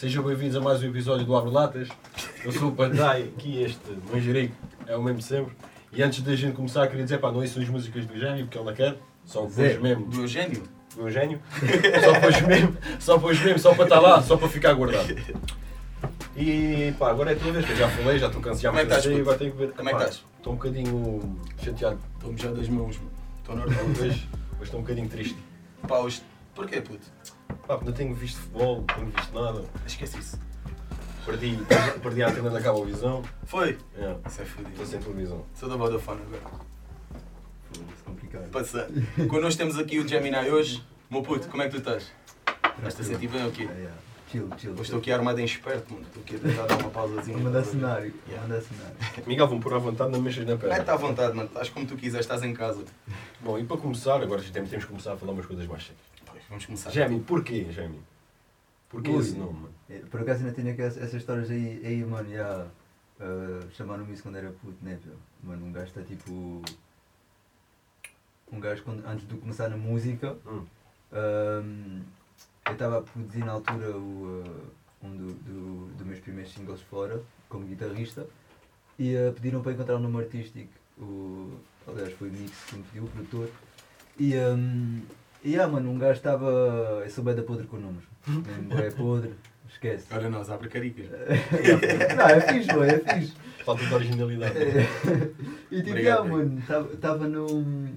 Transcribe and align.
Sejam 0.00 0.24
bem-vindos 0.24 0.56
a 0.56 0.60
mais 0.62 0.82
um 0.82 0.86
episódio 0.86 1.26
do 1.26 1.36
Abre 1.36 1.50
Latas. 1.50 1.86
Eu 2.42 2.50
sou 2.52 2.70
o 2.70 2.72
Pandai, 2.72 3.24
aqui 3.36 3.62
este 3.62 3.78
manjerico 4.10 4.54
é 4.86 4.96
o 4.96 5.02
mesmo 5.02 5.18
de 5.18 5.24
sempre. 5.26 5.52
E 5.92 6.02
antes 6.02 6.22
da 6.22 6.34
gente 6.34 6.56
começar, 6.56 6.86
queria 6.86 7.04
dizer, 7.04 7.18
pá, 7.18 7.30
não 7.30 7.40
ouçam 7.40 7.62
as 7.62 7.68
músicas 7.68 8.06
do 8.06 8.14
Eugénio, 8.14 8.46
porque 8.46 8.56
ele 8.56 8.64
não 8.64 8.74
quer. 8.74 8.96
Só 9.26 9.46
Zero. 9.46 9.82
mesmo 9.82 10.06
Do 10.06 10.22
Eugênio? 10.22 10.62
do 10.96 11.02
Eugénio. 11.02 11.38
Só 12.02 12.18
pôs 12.18 12.40
mesmo, 12.40 12.76
só 12.98 13.18
mesmo, 13.18 13.58
só 13.58 13.74
para 13.74 13.84
estar 13.84 14.00
lá, 14.00 14.22
só 14.22 14.38
para 14.38 14.48
ficar 14.48 14.72
guardado. 14.72 15.14
E 16.34 16.94
pá, 16.98 17.10
agora 17.10 17.32
é 17.32 17.34
a 17.34 17.38
tua 17.38 17.52
vez, 17.52 17.66
que 17.66 17.72
eu 17.72 17.76
já 17.76 17.88
falei, 17.90 18.18
já 18.18 18.28
estou 18.28 18.40
cansado, 18.40 18.70
Como 18.70 18.78
é 18.78 18.86
que 18.86 18.94
estás, 18.94 19.20
agora 19.20 19.36
tenho 19.36 19.52
que 19.52 19.58
ver. 19.58 19.72
Como 19.72 19.86
é 19.86 19.92
que 19.92 19.98
estás? 19.98 20.24
Estou 20.38 20.52
um 20.54 20.56
bocadinho 20.56 21.40
chateado. 21.62 22.00
Estou-me 22.14 22.38
já 22.38 22.50
das 22.50 22.68
mãos, 22.70 22.96
mano. 22.96 23.10
Estou 23.38 23.54
normal. 23.54 23.84
Hoje, 23.84 24.02
hoje 24.02 24.28
estou 24.62 24.80
um 24.80 24.82
bocadinho 24.82 25.10
triste. 25.10 25.36
Pá, 25.86 25.98
hoje... 25.98 26.22
Porquê, 26.54 26.80
puto? 26.80 27.06
Pá, 27.66 27.76
porque 27.76 27.86
não 27.86 27.92
tenho 27.92 28.14
visto 28.14 28.38
futebol, 28.40 28.76
não 28.78 28.84
tenho 28.84 29.06
visto 29.08 29.34
nada. 29.34 29.64
Esquece 29.86 30.18
isso. 30.18 30.38
Perdi, 31.24 31.58
perdi 32.02 32.22
a 32.22 32.28
antena 32.28 32.50
da 32.50 32.60
Cabovisão. 32.60 33.22
Foi? 33.44 33.78
É, 33.96 34.16
Isso 34.26 34.42
é 34.42 34.44
fodido. 34.44 34.70
estou 34.70 34.86
sem 34.86 35.00
televisão. 35.00 35.44
Sou 35.54 35.68
da 35.68 35.76
Vodafone 35.76 36.20
agora. 36.22 36.42
Foda-se, 37.72 38.02
complicado. 38.04 38.50
Passar. 38.50 38.88
Connosco 39.28 39.58
temos 39.58 39.78
aqui 39.78 39.98
o 39.98 40.08
Gemini 40.08 40.50
hoje. 40.50 40.82
Meu 41.10 41.22
puto, 41.22 41.48
como 41.48 41.62
é 41.62 41.66
que 41.66 41.72
tu 41.72 41.78
estás? 41.78 42.10
Estás-te 42.78 43.02
a 43.02 43.04
sentir 43.04 43.28
bem 43.28 43.44
ou 43.44 43.50
quê? 43.50 43.64
É, 43.70 43.82
é. 43.82 43.90
Chill, 44.30 44.48
chill. 44.56 44.72
Hoje 44.72 44.82
estou 44.82 44.98
aqui 45.00 45.12
armado 45.12 45.40
em 45.40 45.44
esperto, 45.44 45.92
mano. 45.92 46.06
Estou 46.06 46.22
aqui 46.22 46.36
a 46.36 46.38
tentar 46.38 46.66
dar 46.66 46.78
uma 46.78 46.90
pausazinha. 46.90 47.36
Vou 47.36 47.46
mandar 47.46 47.64
cenário. 47.64 48.14
Yeah. 48.28 48.48
mandar 48.48 48.62
cenário. 48.62 48.96
Miguel, 49.26 49.48
vão 49.48 49.60
pôr 49.60 49.74
à 49.74 49.78
vontade, 49.78 50.10
não 50.12 50.20
mexas 50.22 50.46
na 50.46 50.56
perna. 50.56 50.76
Mete-te 50.76 50.90
à 50.90 50.96
vontade, 50.96 51.34
mano. 51.36 51.48
Estás 51.48 51.68
como 51.68 51.84
tu 51.84 51.96
quiseres, 51.96 52.24
estás 52.24 52.42
em 52.44 52.54
casa. 52.54 52.82
Bom, 53.40 53.58
e 53.58 53.64
para 53.64 53.76
começar, 53.76 54.22
agora 54.22 54.40
temos, 54.40 54.70
temos 54.70 54.84
que 54.84 54.90
começar 54.90 55.12
a 55.14 55.16
falar 55.16 55.32
umas 55.32 55.46
coisas 55.46 55.66
mais 55.66 55.82
sérias. 55.82 56.09
Vamos 56.50 56.66
começar. 56.66 56.90
Gemi, 56.90 57.20
porquê, 57.20 57.70
Gemi? 57.70 58.00
Porquê 58.88 59.08
Ui. 59.10 59.20
esse 59.20 59.36
nome, 59.38 59.52
mano? 59.52 59.74
É, 59.88 59.98
Por 60.00 60.20
acaso 60.20 60.40
ainda 60.40 60.52
tenho 60.52 60.72
aqui 60.72 60.82
essas 60.82 61.14
histórias 61.14 61.48
aí, 61.48 61.80
aí 61.86 62.04
mano, 62.04 62.28
já. 62.28 62.66
Uh, 63.20 63.70
Chamaram-me 63.72 64.12
isso 64.12 64.22
quando 64.24 64.36
era 64.36 64.50
puto, 64.50 64.76
né, 64.82 64.98
pô? 65.04 65.10
Mano, 65.46 65.66
um 65.66 65.72
gajo 65.72 65.86
está 65.86 66.02
tipo. 66.02 66.60
Um 68.50 68.58
gajo, 68.58 68.82
quando, 68.82 69.06
antes 69.06 69.28
de 69.28 69.36
começar 69.36 69.68
na 69.68 69.76
música, 69.76 70.36
Hum. 70.44 70.64
um, 71.12 72.02
eu 72.66 72.72
estava 72.72 72.98
a 72.98 73.02
produzir 73.02 73.44
na 73.44 73.52
altura 73.52 73.96
o, 73.96 74.42
uh, 74.44 75.06
um 75.06 75.16
do, 75.16 75.32
do, 75.34 75.86
dos 75.94 76.06
meus 76.06 76.18
primeiros 76.18 76.52
singles 76.52 76.80
fora, 76.82 77.22
como 77.48 77.64
guitarrista, 77.64 78.26
e 78.98 79.14
uh, 79.14 79.32
pediram 79.34 79.62
para 79.62 79.72
encontrar 79.72 79.96
um 79.96 80.00
nome 80.00 80.18
artístico. 80.18 80.72
O, 80.98 81.60
aliás, 81.86 82.12
foi 82.14 82.28
o 82.28 82.32
Mix 82.32 82.64
que 82.64 82.76
me 82.76 82.82
pediu, 82.82 83.04
o 83.04 83.08
produtor. 83.08 83.50
E, 84.18 84.36
um, 84.36 85.02
e 85.42 85.58
ah, 85.58 85.66
mano, 85.66 85.90
um 85.90 85.98
gajo 85.98 86.18
estava. 86.18 87.02
Eu 87.04 87.10
sou 87.10 87.24
bem 87.24 87.34
da 87.34 87.42
podre 87.42 87.66
com 87.66 87.78
nomes. 87.78 88.04
Mesmo 88.26 88.78
é 88.78 88.90
podre, 88.90 89.34
esquece. 89.68 90.06
Olha 90.12 90.28
nós, 90.28 90.50
abre 90.50 90.68
caricas. 90.68 91.06
Não, 92.16 92.26
é 92.28 92.40
fixe, 92.40 92.72
boy, 92.72 92.88
é 92.88 92.98
fixe. 92.98 93.34
Falta 93.64 93.84
de 93.84 93.94
originalidade. 93.94 94.54
E 95.70 95.76
tipo, 95.76 95.90
Obrigado, 95.90 96.22
ah, 96.22 96.24
mano, 96.24 96.62
estava 96.92 97.28
num. 97.28 97.94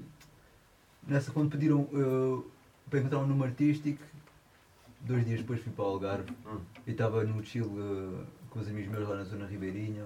Nessa, 1.07 1.31
quando 1.31 1.49
pediram 1.49 1.81
uh, 1.81 2.45
para 2.87 2.99
encontrar 2.99 3.19
um 3.19 3.25
número 3.25 3.49
artístico, 3.49 3.99
dois 5.01 5.25
dias 5.25 5.41
depois 5.41 5.59
fui 5.59 5.71
para 5.73 5.83
o 5.83 5.87
Algarve 5.87 6.31
Hum. 6.45 6.59
e 6.85 6.91
estava 6.91 7.23
no 7.23 7.43
chill 7.43 7.65
uh, 7.65 8.23
com 8.49 8.59
os 8.59 8.67
amigos 8.67 8.91
meus 8.91 9.09
lá 9.09 9.15
na 9.15 9.23
zona 9.23 9.47
ribeirinha 9.47 10.05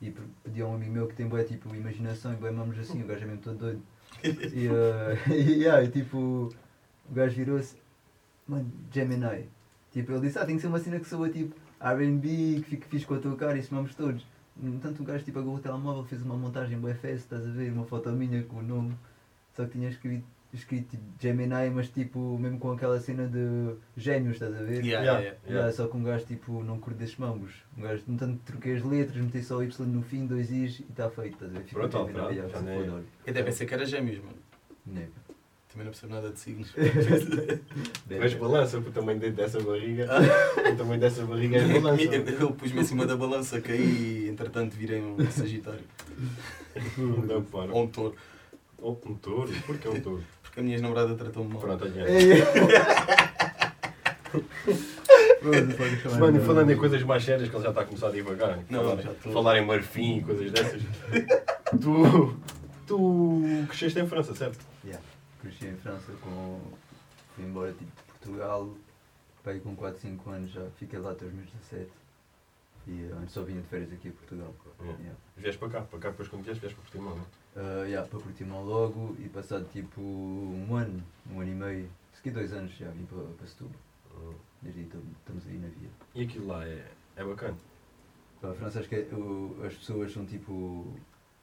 e 0.00 0.10
pedi 0.42 0.62
a 0.62 0.66
um 0.66 0.74
amigo 0.74 0.92
meu 0.92 1.06
que 1.06 1.14
tem 1.14 1.28
boa 1.28 1.44
tipo 1.44 1.72
imaginação 1.74 2.32
e 2.32 2.36
boa 2.36 2.50
mamos 2.50 2.78
assim, 2.78 3.02
o 3.02 3.06
gajo 3.06 3.22
é 3.22 3.26
mesmo 3.26 3.42
todo 3.42 3.58
doido. 3.58 3.82
E, 4.24 4.68
uh, 4.68 5.32
e, 5.32 5.62
yeah, 5.62 5.82
e 5.82 5.88
tipo, 5.88 6.50
o 7.10 7.14
gajo 7.14 7.34
virou-se, 7.36 7.76
mano, 8.46 8.70
Gemini. 8.92 9.48
Tipo, 9.90 10.12
ele 10.12 10.22
disse, 10.22 10.38
ah, 10.38 10.46
tem 10.46 10.56
que 10.56 10.62
ser 10.62 10.68
uma 10.68 10.78
cena 10.78 10.98
que 10.98 11.08
soa 11.08 11.28
tipo 11.28 11.54
R&B, 11.80 12.60
que 12.62 12.70
fique 12.70 12.86
fixe 12.88 13.06
com 13.06 13.14
a 13.14 13.18
tua 13.18 13.36
cara 13.36 13.58
e 13.58 13.62
somamos 13.62 13.94
todos. 13.94 14.26
No 14.56 14.74
entanto, 14.74 15.02
o 15.02 15.04
gajo 15.04 15.24
tipo 15.24 15.38
agarrou 15.38 15.56
o 15.56 15.60
telemóvel, 15.60 16.04
fez 16.04 16.22
uma 16.22 16.36
montagem 16.36 16.78
bué 16.78 16.94
fest, 16.94 17.24
estás 17.24 17.46
a 17.46 17.50
ver, 17.50 17.72
uma 17.72 17.84
foto 17.84 18.10
minha 18.10 18.42
com 18.44 18.56
o 18.56 18.62
nome. 18.62 18.94
Só 19.54 19.64
que 19.64 19.72
tinha 19.72 19.88
escrito, 19.88 20.24
escrito 20.52 20.90
tipo 20.90 21.02
Gemini, 21.20 21.70
mas 21.74 21.88
tipo, 21.88 22.38
mesmo 22.38 22.58
com 22.58 22.72
aquela 22.72 22.98
cena 23.00 23.26
de 23.26 23.74
gênios, 23.96 24.34
estás 24.34 24.54
a 24.54 24.62
ver? 24.62 24.84
Yeah, 24.84 25.02
Yeah. 25.02 25.02
yeah, 25.04 25.20
yeah. 25.20 25.48
Yeah, 25.48 25.72
só 25.72 25.88
que 25.88 25.96
um 25.96 26.02
gajo 26.02 26.24
tipo 26.24 26.62
não 26.62 26.78
curte 26.78 27.00
desses 27.00 27.16
mambos. 27.16 27.52
Um 27.76 27.82
gajo, 27.82 28.02
no 28.06 28.16
tanto 28.16 28.38
troquei 28.44 28.76
as 28.76 28.82
letras, 28.82 29.16
meti 29.22 29.42
só 29.42 29.58
o 29.58 29.62
Y 29.62 29.86
no 29.86 30.02
fim, 30.02 30.26
dois 30.26 30.50
Is 30.50 30.80
e 30.80 30.82
está 30.84 31.10
feito, 31.10 31.34
estás 31.34 31.50
a 31.50 31.58
ver? 31.58 31.64
Ficou 31.64 31.88
Pronto, 31.88 32.06
Gemini, 32.06 32.36
já 33.26 33.32
deve 33.32 33.52
ser 33.52 33.66
que 33.66 33.74
era 33.74 33.84
gêmeos, 33.84 34.18
mano. 34.18 34.38
Nega. 34.86 35.10
Também 35.72 35.86
não 35.86 35.92
percebo 35.92 36.14
nada 36.14 36.30
de 36.30 36.38
signos. 36.38 36.70
Mas 38.20 38.34
balança, 38.34 38.76
porque 38.76 38.92
também 38.92 39.16
dentro 39.16 39.36
dessa 39.36 39.58
barriga, 39.58 40.06
o 40.70 40.76
tamanho 40.76 41.00
dessa 41.00 41.24
barriga 41.24 41.56
é 41.56 41.80
balança. 41.80 42.02
Eu 42.38 42.50
pus-me 42.50 42.82
em 42.82 42.84
cima 42.84 43.06
da 43.06 43.16
balança, 43.16 43.58
caí 43.58 44.26
e 44.26 44.28
entretanto 44.28 44.74
virei 44.76 45.00
um 45.00 45.16
Sagitário. 45.30 45.80
Não, 46.98 47.42
para. 47.42 47.72
Ou 47.72 47.84
um 47.84 47.86
touro. 47.86 48.14
Oh, 48.78 48.98
um 49.06 49.14
touro? 49.14 49.50
Porquê 49.66 49.88
um 49.88 49.98
touro? 49.98 50.22
Porque 50.42 50.60
a 50.60 50.62
minha 50.62 50.78
namorada 50.78 51.14
tratou-me 51.14 51.50
mal. 51.54 51.62
Pronto, 51.62 51.84
pode 55.76 55.96
chamar 56.02 56.18
Mano, 56.20 56.40
falando 56.42 56.70
em 56.70 56.76
coisas 56.76 57.02
mais 57.02 57.24
sérias, 57.24 57.48
que 57.48 57.56
ele 57.56 57.62
já 57.62 57.70
está 57.70 57.80
a 57.80 57.84
começar 57.86 58.08
a 58.08 58.10
divagar. 58.10 58.58
Não, 58.68 58.84
falar, 58.84 59.02
já 59.02 59.10
estou. 59.12 59.32
falar 59.32 59.58
em 59.58 59.64
marfim 59.64 60.18
e 60.18 60.22
coisas 60.22 60.50
dessas. 60.50 60.82
tu, 61.80 62.36
tu 62.86 63.42
cresceste 63.68 63.98
em 63.98 64.06
França, 64.06 64.34
certo? 64.34 64.58
Yeah. 64.84 65.02
Cresci 65.42 65.66
em 65.66 65.76
França 65.76 66.12
com. 66.22 66.60
Fui 67.34 67.44
embora 67.44 67.72
tipo 67.72 67.84
de 67.84 68.02
Portugal, 68.18 68.74
pai 69.42 69.58
com 69.60 69.74
4, 69.74 70.00
5 70.00 70.30
anos 70.30 70.50
já, 70.52 70.64
fiquei 70.78 70.98
lá 70.98 71.12
até 71.12 71.24
os 71.26 71.32
meus 71.34 71.50
17. 71.50 71.90
E 72.86 73.02
eh, 73.04 73.12
antes 73.20 73.32
só 73.34 73.42
vinha 73.42 73.60
de 73.60 73.66
férias 73.68 73.92
aqui 73.92 74.08
a 74.08 74.12
Portugal. 74.12 74.54
Yeah. 74.80 74.98
Yeah. 75.00 75.18
Vieste 75.36 75.58
para 75.58 75.68
cá, 75.70 75.80
para 75.82 75.98
cá 75.98 76.10
depois 76.10 76.28
quando 76.28 76.44
vieste, 76.44 76.60
vieste 76.60 76.76
para 76.76 76.84
Portimão, 76.90 77.16
não 77.16 77.42
Uh, 77.54 77.84
yeah, 77.84 78.08
para 78.08 78.18
Portimão 78.18 78.64
logo 78.64 79.14
e 79.18 79.28
passado 79.28 79.68
tipo 79.70 80.00
um 80.00 80.74
ano, 80.74 81.02
um 81.30 81.40
ano 81.40 81.50
e 81.50 81.54
meio, 81.54 81.90
se 82.14 82.22
calhar 82.22 82.38
dois 82.38 82.52
anos 82.54 82.72
já 82.72 82.88
vim 82.90 83.04
para, 83.04 83.22
para 83.36 83.46
Setúbal. 83.46 83.76
Hum. 84.16 84.34
Desde 84.62 84.80
aí 84.80 84.86
tam- 84.86 85.02
estamos 85.18 85.46
aí 85.46 85.58
na 85.58 85.68
via. 85.68 85.90
E 86.14 86.22
aquilo 86.22 86.46
lá 86.46 86.64
é, 86.66 86.90
é 87.16 87.24
bacana. 87.24 87.58
Para 88.40 88.52
a 88.52 88.54
França 88.54 88.80
acho 88.80 88.88
que 88.88 88.94
é- 88.94 89.08
o- 89.14 89.56
as 89.66 89.74
pessoas 89.74 90.12
são 90.12 90.24
tipo 90.24 90.96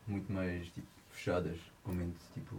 muito 0.07 0.31
mais 0.33 0.67
tipo, 0.69 0.87
fechadas, 1.11 1.57
com 1.83 1.93
tipo. 2.33 2.55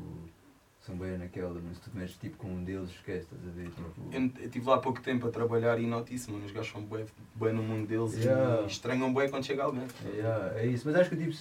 São 0.91 0.99
bem 0.99 1.17
naquela, 1.19 1.61
mas 1.65 1.77
se 1.77 1.83
tu 1.89 1.91
mexes 1.97 2.17
tipo 2.17 2.37
com 2.37 2.49
um 2.49 2.65
deles, 2.65 2.91
esquece, 2.91 3.21
estás 3.33 3.47
a 3.47 3.51
ver? 3.53 3.69
Tipo, 3.69 3.93
Eu 4.13 4.45
estive 4.45 4.67
lá 4.67 4.75
há 4.75 4.79
pouco 4.79 5.01
tempo 5.01 5.29
a 5.29 5.31
trabalhar 5.31 5.79
e 5.79 5.87
noto 5.87 6.13
isso, 6.13 6.33
mano. 6.33 6.45
Os 6.45 6.51
gajos 6.51 6.73
são 6.73 6.83
bem, 6.83 7.07
bem 7.37 7.53
no 7.53 7.63
mundo 7.63 7.87
deles 7.87 8.15
Yeah. 8.15 8.63
e 8.63 8.67
estranham 8.67 9.15
bem 9.15 9.31
quando 9.31 9.45
chega 9.47 9.63
alguém. 9.63 9.85
É, 10.05 10.09
yeah, 10.09 10.59
é 10.59 10.67
isso, 10.67 10.83
mas 10.89 10.97
acho 10.97 11.11
que 11.11 11.17
tipo, 11.17 11.33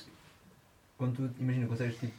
quando 1.00 1.16
tu, 1.16 1.32
imagina, 1.42 1.66
consegues 1.66 1.98
tipo, 1.98 2.14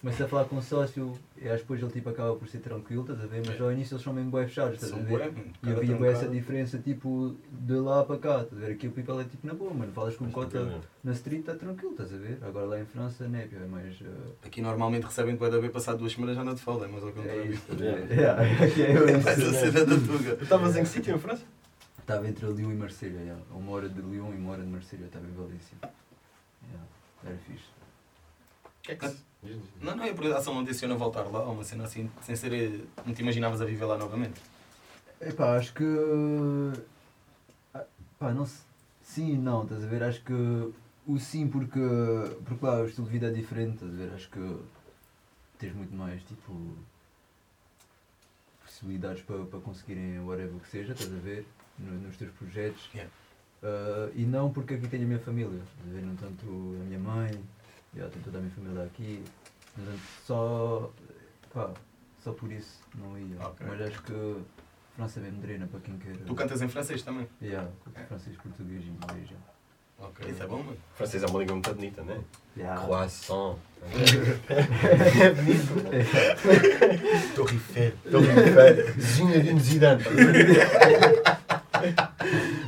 começas 0.00 0.22
a 0.22 0.28
falar 0.28 0.44
com 0.46 0.56
um 0.56 0.62
sócio 0.62 1.12
e 1.36 1.46
acho 1.46 1.56
que 1.56 1.62
depois 1.62 1.82
ele 1.82 1.90
tipo 1.92 2.08
acaba 2.08 2.34
por 2.34 2.48
ser 2.48 2.58
tranquilo, 2.60 3.02
estás 3.02 3.22
a 3.22 3.26
ver? 3.26 3.42
Mas 3.46 3.60
É. 3.60 3.62
ao 3.62 3.70
início 3.72 3.94
eles 3.94 4.02
são 4.04 4.12
mesmo 4.12 4.30
bem 4.30 4.46
fechados, 4.46 4.74
estás 4.82 4.92
a 4.92 4.96
ver? 4.96 5.32
E 5.62 5.70
havia 5.70 6.06
essa 6.10 6.26
diferença 6.28 6.78
tipo 6.78 7.36
de 7.50 7.74
lá 7.74 8.02
para 8.04 8.18
cá, 8.18 8.42
estás 8.42 8.62
a 8.62 8.66
ver? 8.66 8.72
Aqui 8.72 8.88
o 8.88 8.92
people 8.92 9.20
é 9.20 9.24
tipo 9.24 9.46
na 9.46 9.52
boa, 9.54 9.72
mano, 9.74 9.92
falas 9.92 10.16
com 10.16 10.24
um 10.24 10.30
cota 10.30 10.80
na 11.04 11.12
street 11.12 11.40
está 11.40 11.54
tranquilo, 11.54 11.92
estás 11.92 12.12
a 12.14 12.16
ver? 12.16 12.38
Agora 12.42 12.66
lá 12.66 12.80
em 12.80 12.84
França, 12.86 13.28
né, 13.28 13.48
é 13.52 13.66
mais. 13.66 14.00
eh, 14.00 14.46
Aqui 14.46 14.62
normalmente 14.62 15.04
recebem 15.04 15.32
depois 15.34 15.50
de 15.50 15.58
haver 15.58 15.70
passado 15.70 15.98
duas 15.98 16.12
semanas 16.12 16.36
já 16.36 16.44
não 16.44 16.54
te 16.54 16.62
fala, 16.62 16.88
mas 16.88 17.02
ao 17.02 17.10
é 17.10 17.12
contrário. 17.12 17.42
ver? 17.42 17.48
É 17.48 17.52
isso. 17.52 19.22
Faz 19.22 19.38
a 19.42 19.52
cena 19.52 19.84
da 19.84 19.96
tuga. 19.96 20.36
Tu 20.36 20.42
estavas 20.44 20.76
em 20.76 20.82
que 20.82 20.88
sítio 20.88 21.14
em 21.14 21.18
França? 21.18 21.44
Estava 21.98 22.26
entre 22.26 22.46
Lyon 22.46 22.72
e 22.72 22.74
Marselha, 22.74 23.20
yeah. 23.20 23.40
uma 23.52 23.70
hora 23.72 23.88
de 23.88 24.00
Lyon 24.00 24.32
e 24.32 24.36
uma 24.36 24.52
hora 24.52 24.62
de 24.62 24.68
Marselha, 24.68 25.04
estava 25.04 25.24
em 25.26 25.30
Valência. 25.32 25.76
Yeah. 25.82 26.86
Era 27.24 27.36
fixe. 27.36 27.64
O 28.64 28.82
que 28.82 28.92
é 28.92 28.94
que. 28.96 29.29
Não, 29.80 29.96
não, 29.96 30.04
eu 30.06 30.14
por 30.14 30.26
acaso 30.26 30.52
não 30.52 30.64
tenciona 30.64 30.94
voltar 30.94 31.22
lá, 31.22 31.42
ou 31.42 31.54
uma 31.54 31.64
cena 31.64 31.84
assim, 31.84 32.10
sem 32.22 32.36
ser. 32.36 32.52
eh, 32.52 32.84
Não 33.06 33.14
te 33.14 33.22
imaginavas 33.22 33.60
a 33.60 33.64
viver 33.64 33.84
lá 33.86 33.96
novamente. 33.96 34.40
Epá, 35.20 35.56
acho 35.56 35.72
que. 35.74 35.84
ah, 37.74 37.84
Pá, 38.18 38.32
não 38.32 38.46
se- 38.46 38.62
Sim 39.02 39.32
e 39.34 39.38
não, 39.38 39.62
estás 39.64 39.82
a 39.82 39.86
ver? 39.86 40.02
Acho 40.02 40.22
que 40.22 40.32
o 41.06 41.18
sim 41.18 41.48
porque. 41.48 41.80
Porque 42.44 42.64
lá 42.64 42.80
o 42.80 42.86
estilo 42.86 43.06
de 43.06 43.12
vida 43.12 43.28
é 43.28 43.30
diferente, 43.32 43.74
estás 43.76 43.92
a 43.92 43.96
ver? 43.96 44.12
Acho 44.14 44.28
que 44.30 44.56
tens 45.58 45.74
muito 45.74 45.94
mais 45.94 46.22
tipo. 46.24 46.76
possibilidades 48.64 49.22
para, 49.22 49.44
para 49.46 49.60
conseguirem 49.60 50.20
whatever 50.20 50.60
que 50.60 50.68
seja, 50.68 50.92
estás 50.92 51.12
a 51.12 51.16
ver? 51.18 51.46
No- 51.78 51.92
nos 52.06 52.16
teus 52.16 52.30
projetos. 52.32 52.88
Yeah. 52.94 53.10
Ah, 53.62 54.10
e 54.14 54.24
não 54.24 54.52
porque 54.52 54.74
aqui 54.74 54.86
tenho 54.88 55.04
a 55.04 55.06
minha 55.06 55.18
família, 55.18 55.48
estás 55.62 55.88
a 55.88 55.92
ver? 55.92 56.02
No 56.02 56.16
tanto 56.16 56.46
a 56.46 56.84
minha 56.84 56.98
mãe, 56.98 57.30
já 57.96 58.08
tenho 58.08 58.24
toda 58.24 58.38
a 58.38 58.40
minha 58.40 58.54
família 58.54 58.84
aqui. 58.84 59.22
Só. 60.26 60.90
pá, 61.52 61.70
só 62.22 62.32
por 62.32 62.50
isso 62.52 62.80
não 62.96 63.18
ia. 63.18 63.36
Ok. 63.40 63.66
Mas 63.68 63.80
acho 63.82 64.02
que 64.02 64.36
França 64.96 65.20
é 65.20 65.22
bem 65.22 65.32
drena 65.40 65.66
para 65.66 65.80
quem 65.80 65.96
quer. 65.98 66.16
Tu 66.18 66.34
cantas 66.34 66.60
em 66.60 66.68
francês 66.68 67.02
também? 67.02 67.26
Yeah, 67.40 67.68
Ok. 67.86 68.04
francês, 68.04 68.36
português 68.36 68.84
e 68.84 68.88
inglês. 68.88 69.28
já. 69.28 69.36
Ok, 70.02 70.30
isso 70.30 70.42
é 70.42 70.46
bom, 70.46 70.62
mano. 70.62 70.76
Francês 70.94 71.22
é 71.22 71.26
uma 71.26 71.38
língua 71.38 71.54
muito 71.54 71.74
bonita, 71.74 72.02
né? 72.02 72.20
Yeah. 72.56 72.82
Croissant. 72.86 73.56
é 75.20 75.30
bonito. 75.30 75.74
Torre 77.34 77.54
Eiffel. 77.54 79.00
Zinedine 79.00 79.60
Zidane. 79.60 80.02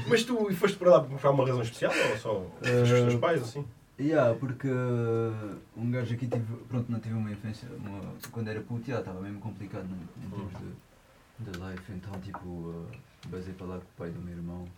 Mas 0.07 0.25
tu 0.25 0.55
foste 0.55 0.77
para 0.77 0.91
lá 0.91 1.01
por 1.01 1.31
uma 1.31 1.47
razão 1.47 1.63
especial 1.63 1.93
ou 2.11 2.19
só 2.19 2.35
com 2.35 2.83
os 2.83 2.89
teus 2.89 3.15
pais 3.17 3.43
assim? 3.43 3.65
Yeah, 4.03 4.35
porque 4.39 4.67
uh, 4.67 5.61
um 5.77 5.89
gajo 5.91 6.15
aqui 6.15 6.27
tive, 6.27 6.57
pronto, 6.65 6.91
não 6.91 6.99
tive 6.99 7.15
uma 7.15 7.31
infância, 7.31 7.69
uma, 7.77 8.01
quando 8.33 8.49
era 8.49 8.61
puto, 8.61 8.91
estava 8.91 9.21
mesmo 9.21 9.41
complicado 9.41 9.85
né, 9.85 9.97
em 10.17 10.29
termos 10.29 10.53
de, 10.59 11.51
de 11.53 11.59
life, 11.59 11.93
então 11.93 12.21
tipo, 12.21 12.49
uh, 12.49 12.91
basei 13.29 13.55
para 13.55 13.67
lá 13.67 13.77
com 13.79 13.85
o 13.85 13.97
pai 13.97 14.11
do 14.11 14.21
meu 14.21 14.35
irmão, 14.35 14.69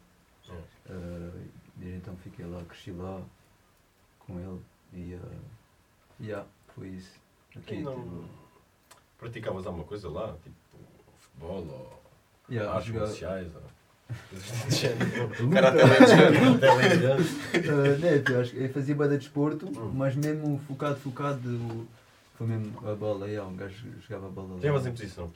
uh, 0.50 1.48
desde 1.76 1.96
então 1.96 2.14
fiquei 2.18 2.44
lá, 2.44 2.62
cresci 2.64 2.90
lá 2.90 3.22
com 4.18 4.38
ele 4.38 4.60
e 4.92 5.14
uh, 5.14 5.40
yeah, 6.20 6.46
foi 6.74 6.88
isso. 6.88 7.18
Aqui, 7.56 7.80
não 7.80 7.94
tipo, 7.94 8.24
praticavas 9.16 9.66
alguma 9.66 9.84
coisa 9.84 10.10
lá? 10.10 10.36
Tipo 10.42 10.54
futebol 11.16 11.66
ou 11.66 12.02
yeah, 12.50 12.70
artes 12.74 12.88
jogar- 12.88 13.06
marciais? 13.06 13.54
Ou... 13.54 13.62
O 15.42 15.50
cara 15.50 15.68
até. 15.68 15.84
Uh, 15.84 15.88
né, 17.98 18.22
eu 18.30 18.40
acho 18.40 18.50
que 18.52 18.62
eu 18.62 18.68
fazia 18.70 18.94
bada 18.94 19.12
de 19.12 19.18
desporto, 19.24 19.66
Hum. 19.68 19.92
mas 19.94 20.14
mesmo 20.16 20.60
focado, 20.66 20.96
focado, 20.96 21.86
foi 22.36 22.46
mesmo 22.46 22.72
a 22.88 22.94
bola, 22.94 23.26
yeah, 23.28 23.48
um 23.48 23.56
gajo 23.56 23.86
jogava 24.06 24.26
a 24.26 24.30
bola. 24.30 24.58
Levas 24.60 24.86
em 24.86 24.90
posição. 24.92 25.30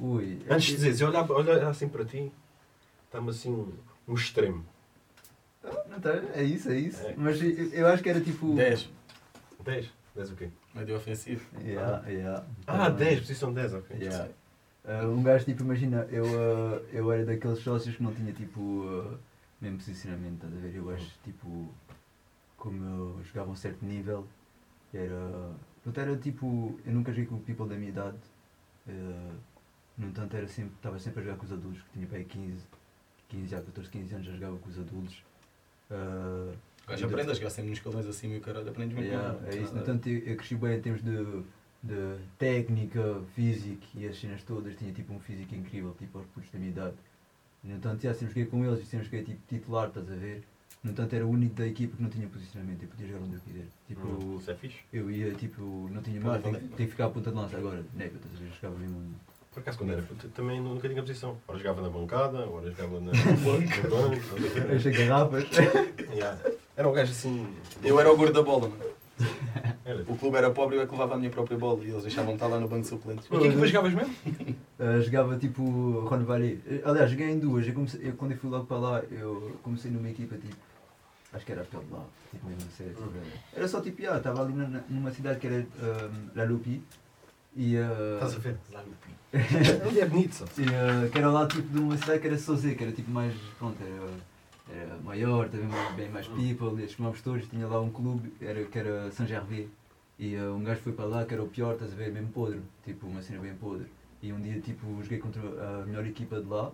Ui, 0.00 0.38
Antes 0.48 0.66
de 0.68 0.76
dizer, 0.76 0.94
se 0.94 1.02
eu 1.02 1.08
olhar, 1.08 1.68
assim 1.68 1.88
para 1.88 2.04
ti, 2.04 2.32
está-me 3.06 3.30
assim 3.30 3.50
um, 3.50 3.72
um 4.08 4.14
extremo. 4.14 4.64
Não 5.90 6.00
tá, 6.00 6.18
é 6.34 6.42
isso, 6.42 6.70
é 6.70 6.76
isso. 6.78 7.06
É. 7.06 7.14
Mas 7.16 7.42
eu, 7.42 7.50
eu 7.72 7.86
acho 7.86 8.02
que 8.02 8.08
era 8.08 8.20
tipo. 8.20 8.54
10. 8.54 8.88
10? 9.62 9.90
10 10.16 10.30
o 10.30 10.34
quê? 10.36 10.48
Médio 10.74 10.96
ofensivo. 10.96 11.44
Yeah, 11.62 12.02
yeah. 12.08 12.44
Ah, 12.66 12.78
Tá 12.78 12.90
bem. 12.90 13.08
10, 13.08 13.20
posição 13.20 13.52
10, 13.52 13.74
ok. 13.74 13.96
Yeah. 14.00 14.28
Uh, 14.84 15.10
um 15.10 15.22
gajo, 15.22 15.44
tipo, 15.44 15.62
imagina, 15.62 16.06
eu, 16.10 16.24
uh, 16.24 16.84
eu 16.92 17.12
era 17.12 17.24
daqueles 17.24 17.58
sócios 17.58 17.96
que 17.96 18.02
não 18.02 18.14
tinha, 18.14 18.32
tipo, 18.32 18.60
uh, 18.60 19.18
mesmo 19.60 19.76
posicionamento, 19.78 20.34
estás 20.34 20.54
a 20.54 20.56
ver? 20.56 20.74
Eu 20.74 20.90
acho, 20.90 21.18
tipo, 21.22 21.68
como 22.56 22.84
eu 22.84 23.24
jogava 23.24 23.50
a 23.50 23.52
um 23.52 23.56
certo 23.56 23.84
nível, 23.84 24.26
era. 24.92 25.50
Pronto, 25.82 26.00
era 26.00 26.16
tipo. 26.16 26.78
Eu 26.84 26.92
nunca 26.92 27.12
joguei 27.12 27.26
com 27.26 27.38
people 27.38 27.68
da 27.68 27.74
minha 27.74 27.90
idade, 27.90 28.16
uh, 28.88 29.34
no 29.98 30.08
entanto, 30.08 30.36
era 30.36 30.48
sempre, 30.48 30.72
estava 30.76 30.98
sempre 30.98 31.20
a 31.20 31.24
jogar 31.24 31.36
com 31.38 31.44
os 31.44 31.52
adultos, 31.52 31.82
que 31.82 31.90
tinha 31.92 32.06
para 32.06 32.18
aí 32.18 32.24
15, 32.24 32.64
15, 33.28 33.46
já 33.48 33.60
14, 33.60 33.90
15 33.90 34.14
anos, 34.14 34.26
já 34.26 34.32
jogava 34.32 34.56
com 34.58 34.68
os 34.68 34.78
adultos. 34.78 35.22
Uh, 35.90 36.54
gajo 36.86 37.06
aprende 37.06 37.30
a 37.30 37.34
jogar 37.34 37.50
sempre 37.50 37.70
nos 37.70 37.78
escalões 37.78 38.06
assim 38.06 38.32
e 38.32 38.38
o 38.38 38.40
caralho 38.40 38.68
aprendes 38.68 38.94
muito 38.94 39.08
Yeah, 39.08 39.34
com 39.34 39.44
é 39.44 39.52
ele. 39.52 39.62
isso. 39.62 39.74
No 39.74 39.80
entanto, 39.82 40.08
eu, 40.08 40.18
eu 40.20 40.36
cresci 40.36 40.54
bem 40.54 40.76
em 40.76 40.80
termos 40.80 41.02
de, 41.02 41.42
de 41.82 42.16
técnica, 42.38 43.20
físico 43.34 43.82
e 43.94 44.06
as 44.06 44.18
cenas 44.20 44.42
todas. 44.42 44.74
Tinha 44.76 44.92
tipo 44.92 45.12
um 45.14 45.20
físico 45.20 45.54
incrível, 45.54 45.94
tipo 45.98 46.18
aos 46.18 46.26
putos 46.28 46.50
da 46.50 46.58
minha 46.58 46.70
idade. 46.70 46.94
No 47.64 47.74
entanto, 47.76 48.02
já, 48.02 48.12
sempre 48.14 48.28
joguei 48.28 48.46
com 48.46 48.64
eles 48.64 48.80
e 48.80 48.86
sempre 48.86 49.04
joguei 49.06 49.22
tipo 49.22 49.40
titular, 49.48 49.88
estás 49.88 50.10
a 50.10 50.14
ver? 50.14 50.42
No 50.82 50.92
entanto, 50.92 51.14
era 51.14 51.26
o 51.26 51.28
único 51.30 51.54
da 51.56 51.66
equipa 51.66 51.94
que 51.96 52.02
não 52.02 52.08
tinha 52.08 52.26
posicionamento. 52.26 52.82
Eu 52.82 52.88
podia 52.88 53.06
jogar 53.06 53.20
onde 53.24 53.34
eu 53.34 53.40
quiser. 53.40 53.66
Tipo, 53.86 54.06
Hum, 54.06 54.36
Isso 54.38 54.50
é 54.50 54.54
fixe. 54.54 54.78
eu 54.92 55.10
ia, 55.10 55.32
tipo, 55.34 55.60
não 55.92 56.00
tinha 56.00 56.18
mais, 56.20 56.42
tenho, 56.42 56.58
tenho 56.58 56.70
que 56.74 56.86
ficar 56.86 57.06
a 57.06 57.10
ponta 57.10 57.30
de 57.30 57.36
lança 57.36 57.56
agora. 57.58 57.84
Nega, 57.94 58.14
estás 58.16 58.34
a 58.34 58.38
ver? 58.38 58.46
Eu 58.46 58.52
jogava 58.54 58.78
mesmo. 58.78 59.14
Por 59.52 59.60
acaso, 59.60 59.78
quando 59.78 59.92
era 59.92 60.02
puto, 60.02 60.28
também 60.28 60.60
nunca 60.60 60.88
tinha 60.88 61.02
posição. 61.02 61.36
Ora 61.48 61.58
jogava 61.58 61.82
na 61.82 61.90
bancada, 61.90 62.48
ora 62.48 62.70
jogava 62.70 63.00
na, 63.00 63.12
no 63.12 63.36
banco, 63.44 63.64
estás 63.64 64.56
a 64.56 64.60
ver? 64.66 64.76
Encher 64.76 65.06
garrafas. 65.06 65.44
Era 66.76 66.88
um 66.88 66.92
gajo 66.92 67.10
assim. 67.12 67.46
Eu 67.82 68.00
era 68.00 68.10
o 68.10 68.16
gordo 68.16 68.32
da 68.32 68.42
bola, 68.42 68.68
mano. 68.68 68.82
O 70.08 70.16
clube 70.16 70.36
era 70.36 70.50
pobre 70.50 70.76
e 70.76 70.78
eu 70.78 70.82
é 70.82 70.86
que 70.86 70.92
levava 70.92 71.14
a 71.14 71.18
minha 71.18 71.30
própria 71.30 71.56
bola 71.58 71.82
e 71.84 71.90
eles 71.90 72.02
deixavam-me 72.02 72.34
estar 72.34 72.46
lá 72.46 72.58
no 72.60 72.68
banco 72.68 72.82
de 72.82 72.88
suplentes. 72.88 73.26
E 73.30 73.34
o 73.34 73.40
que 73.40 73.46
é 73.48 73.50
que 73.50 73.56
tu 73.58 73.66
jogavas 73.66 73.92
mesmo? 73.94 74.14
Uh, 74.78 75.02
jogava 75.02 75.36
tipo 75.36 75.62
Ron 76.08 76.24
Valley. 76.24 76.54
Uh, 76.66 76.88
Aliás, 76.88 77.10
joguei 77.10 77.30
em 77.30 77.38
duas. 77.38 77.66
Eu 77.66 77.74
comecei, 77.74 78.00
eu, 78.08 78.12
quando 78.14 78.32
eu 78.32 78.38
fui 78.38 78.50
logo 78.50 78.66
para 78.66 78.78
lá, 78.78 79.02
eu 79.10 79.56
comecei 79.62 79.90
numa 79.90 80.08
equipa 80.08 80.36
tipo. 80.36 80.56
Acho 81.32 81.46
que 81.46 81.52
era 81.52 81.62
de 81.62 81.76
lá. 81.92 82.04
Tipo 82.30 82.46
mesmo 82.48 82.70
sério. 82.76 82.94
tipo, 82.94 83.04
Hum. 83.08 83.22
era- 83.54 83.68
só 83.68 83.80
tipo, 83.80 84.02
ah, 84.10 84.16
estava 84.16 84.42
ali 84.42 84.52
na- 84.52 84.80
numa 84.88 85.10
cidade 85.12 85.38
que 85.38 85.46
era 85.46 85.56
um, 85.56 86.28
La 86.36 86.44
Lupi. 86.44 86.82
E, 87.56 87.76
uh, 87.76 88.14
Estás 88.14 88.36
a 88.36 88.38
ver? 88.38 88.56
Lá 88.72 88.80
no 88.82 88.92
Pi. 88.92 89.10
Ele 89.88 90.00
é 90.00 90.06
bonito, 90.06 90.34
só. 90.34 90.44
e, 90.56 90.62
uh, 90.62 91.10
que 91.10 91.18
era 91.18 91.30
lá 91.30 91.46
tipo 91.46 91.62
de 91.68 91.78
uma 91.80 91.96
cidade 91.96 92.20
que 92.20 92.26
era 92.28 92.38
Sozé, 92.38 92.74
que 92.74 92.82
era 92.84 92.92
tipo 92.92 93.10
mais. 93.10 93.34
Pronto, 93.58 93.76
era, 93.82 94.08
era 94.72 94.96
maior, 94.98 95.48
também 95.48 95.68
bem 95.96 96.08
mais 96.10 96.26
people. 96.28 96.82
E 96.82 96.88
chamávamos 96.88 97.22
todos. 97.22 97.48
Tinha 97.48 97.66
lá 97.66 97.80
um 97.80 97.90
clube 97.90 98.32
era, 98.40 98.64
que 98.64 98.78
era 98.78 99.10
Saint 99.10 99.28
Gervais. 99.28 99.68
E 100.18 100.36
uh, 100.36 100.54
um 100.54 100.62
gajo 100.62 100.80
foi 100.80 100.92
para 100.92 101.06
lá 101.06 101.24
que 101.24 101.34
era 101.34 101.42
o 101.42 101.48
pior, 101.48 101.74
estás 101.74 101.92
a 101.92 101.96
ver? 101.96 102.12
Mesmo 102.12 102.28
podre. 102.28 102.60
Tipo, 102.84 103.06
uma 103.06 103.22
cena 103.22 103.40
bem 103.40 103.54
podre. 103.54 103.86
E 104.22 104.32
um 104.32 104.40
dia 104.40 104.60
tipo 104.60 104.86
joguei 105.02 105.18
contra 105.18 105.40
a 105.42 105.86
melhor 105.86 106.06
equipa 106.06 106.40
de 106.40 106.46
lá. 106.46 106.70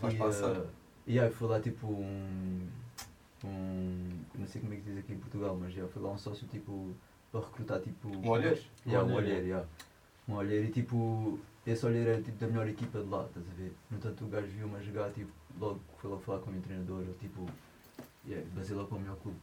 Vais 0.00 0.14
e, 0.14 0.16
passar. 0.16 0.56
uh, 0.56 0.66
e 1.06 1.18
aí 1.18 1.30
foi 1.30 1.48
lá 1.48 1.60
tipo 1.60 1.86
um, 1.86 2.68
um. 3.44 4.08
Não 4.34 4.46
sei 4.46 4.60
como 4.60 4.74
é 4.74 4.76
que 4.76 4.82
diz 4.82 4.98
aqui 4.98 5.12
em 5.12 5.18
Portugal, 5.18 5.56
mas 5.60 5.72
já 5.72 5.86
foi 5.86 6.02
lá 6.02 6.10
um 6.10 6.18
sócio 6.18 6.46
tipo 6.48 6.92
para 7.30 7.40
recrutar 7.40 7.80
tipo. 7.80 8.08
Um 8.08 8.28
olheiro? 8.28 8.58
Yeah, 8.86 9.06
Um 9.06 9.14
olheiro, 9.14 9.26
olheiro, 9.26 9.46
yeah. 9.46 9.68
Um 10.28 10.34
olheiro 10.34 10.66
e 10.66 10.70
tipo. 10.70 11.38
Esse 11.66 11.86
olheiro 11.86 12.10
era 12.10 12.22
tipo 12.22 12.38
da 12.38 12.46
melhor 12.46 12.68
equipa 12.68 13.00
de 13.00 13.08
lá, 13.08 13.26
estás 13.26 13.46
a 13.46 13.54
ver? 13.54 13.72
No 13.90 13.98
entanto 13.98 14.24
o 14.24 14.28
gajo 14.28 14.46
viu-me 14.46 14.76
a 14.76 14.80
jogar, 14.80 15.10
tipo, 15.10 15.30
logo 15.60 15.80
foi 15.98 16.10
logo 16.10 16.22
falar 16.22 16.38
com 16.40 16.50
o 16.50 16.52
meu 16.52 16.62
treinador, 16.62 17.02
eu, 17.06 17.14
tipo, 17.14 17.46
yeah, 18.26 18.46
basei 18.54 18.74
logo 18.74 18.88
para 18.88 18.96
o 18.96 19.00
melhor 19.00 19.16
clube. 19.16 19.38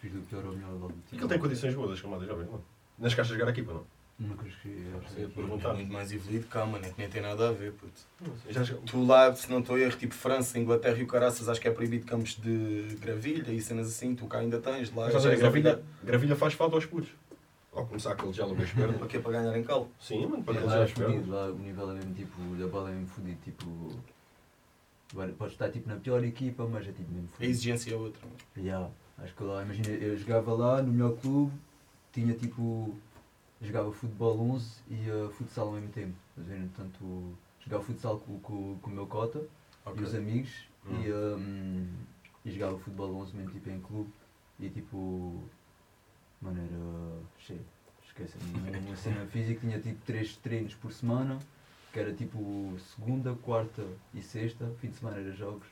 Fiz 0.00 0.12
do 0.12 0.20
pior 0.22 0.44
ao 0.44 0.52
melhor 0.52 0.72
logo. 0.72 0.94
E 1.12 1.16
que 1.16 1.22
ele 1.22 1.28
tem 1.28 1.38
condições 1.38 1.74
boas, 1.74 1.92
as 1.92 2.00
camadas 2.00 2.26
jovens, 2.26 2.50
não? 2.50 2.60
Nas 2.98 3.14
caixas 3.14 3.36
de 3.36 3.42
a 3.42 3.48
equipa, 3.50 3.72
não? 3.72 3.84
Nunca 4.18 4.48
escrevi. 4.48 4.82
Sim, 4.82 4.98
acho. 4.98 5.14
por- 5.14 5.30
perguntar. 5.44 5.70
É 5.70 5.74
muito 5.74 5.92
mais 5.92 6.10
evoluído, 6.10 6.46
calma, 6.48 6.78
nem, 6.80 6.92
nem 6.98 7.08
tem 7.08 7.22
nada 7.22 7.50
a 7.50 7.52
ver, 7.52 7.72
puto. 7.72 8.00
Já 8.48 8.62
Tu 8.84 9.04
lá, 9.06 9.32
se 9.34 9.48
não 9.48 9.60
estou 9.60 9.76
a 9.76 9.80
erro, 9.80 9.96
tipo 9.96 10.12
França, 10.12 10.58
Inglaterra 10.58 10.98
e 10.98 11.04
o 11.04 11.06
Caraças, 11.06 11.48
acho 11.48 11.60
que 11.60 11.68
é 11.68 11.70
proibido 11.70 12.04
campos 12.04 12.34
de 12.34 12.96
gravilha 13.00 13.52
e 13.52 13.60
cenas 13.60 13.86
assim, 13.86 14.16
tu 14.16 14.26
cá 14.26 14.38
ainda 14.38 14.58
tens. 14.60 14.92
Lá 14.92 15.08
Mas 15.12 15.22
já 15.22 15.30
és 15.30 15.38
gravilha, 15.38 15.80
gravilha 16.02 16.34
faz 16.34 16.54
falta 16.54 16.74
aos 16.74 16.84
putos. 16.84 17.10
Ao 17.72 17.86
começar 17.86 18.12
a 18.12 18.16
calejar 18.16 18.48
logo 18.48 18.60
as 18.60 18.72
pernas. 18.72 18.96
Para 18.96 19.06
quê? 19.06 19.18
Para 19.20 19.32
ganhar 19.32 19.56
em 19.56 19.62
calo? 19.62 19.88
Sim, 20.00 20.26
mano, 20.26 20.42
para 20.42 20.82
é 20.82 20.86
fudido, 20.88 21.30
lá 21.30 21.46
o 21.46 21.58
nível 21.58 21.90
é 21.92 21.94
mesmo 21.94 22.14
tipo, 22.14 22.40
da 22.56 22.66
bola 22.66 22.90
é 22.90 22.94
mesmo 22.94 23.08
fudido, 23.08 23.38
tipo. 23.44 23.92
Agora, 25.12 25.32
podes 25.32 25.54
estar 25.54 25.70
tipo 25.70 25.88
na 25.88 25.96
pior 25.96 26.22
equipa, 26.24 26.66
mas 26.66 26.86
é 26.86 26.92
tipo 26.92 27.10
mesmo 27.12 27.28
A 27.40 27.44
exigência 27.44 27.92
é 27.92 27.96
outra. 27.96 28.20
mano. 28.26 28.36
Yeah, 28.56 28.90
acho 29.18 29.34
que 29.34 29.42
lá, 29.42 29.62
imagina, 29.62 29.88
eu 29.88 30.16
jogava 30.16 30.52
lá 30.52 30.82
no 30.82 30.92
melhor 30.92 31.16
clube, 31.16 31.52
tinha 32.12 32.34
tipo. 32.34 32.94
jogava 33.60 33.90
futebol 33.92 34.38
11 34.52 34.70
e 34.90 35.10
uh, 35.10 35.30
futsal 35.32 35.68
ao 35.68 35.72
mesmo 35.74 35.88
tempo. 35.90 36.14
Portanto, 36.34 37.34
jogava 37.64 37.82
futsal 37.84 38.18
com, 38.20 38.38
com, 38.40 38.78
com 38.80 38.90
o 38.90 38.92
meu 38.94 39.06
cota 39.06 39.42
Ok. 39.84 40.00
e 40.00 40.04
os 40.04 40.14
amigos 40.14 40.50
e, 40.90 41.10
um, 41.12 41.86
e 42.44 42.50
jogava 42.52 42.78
futebol 42.78 43.14
11 43.16 43.36
mesmo 43.36 43.50
tipo 43.52 43.70
em 43.70 43.80
clube 43.80 44.10
e 44.60 44.68
tipo. 44.68 45.42
Mano, 46.42 46.60
era 46.60 47.22
cheio. 47.38 47.60
Esquece, 48.06 48.36
uma 48.86 48.96
cena 48.96 49.26
física 49.32 49.60
tinha 49.60 49.80
tipo 49.80 50.04
3 50.04 50.36
treinos 50.36 50.74
por 50.74 50.92
semana, 50.92 51.38
que 51.92 51.98
era 51.98 52.12
tipo 52.12 52.74
segunda, 52.96 53.34
quarta 53.42 53.82
e 54.14 54.22
sexta, 54.22 54.66
fim 54.80 54.88
de 54.88 54.96
semana 54.96 55.18
era 55.20 55.32
jogos. 55.32 55.66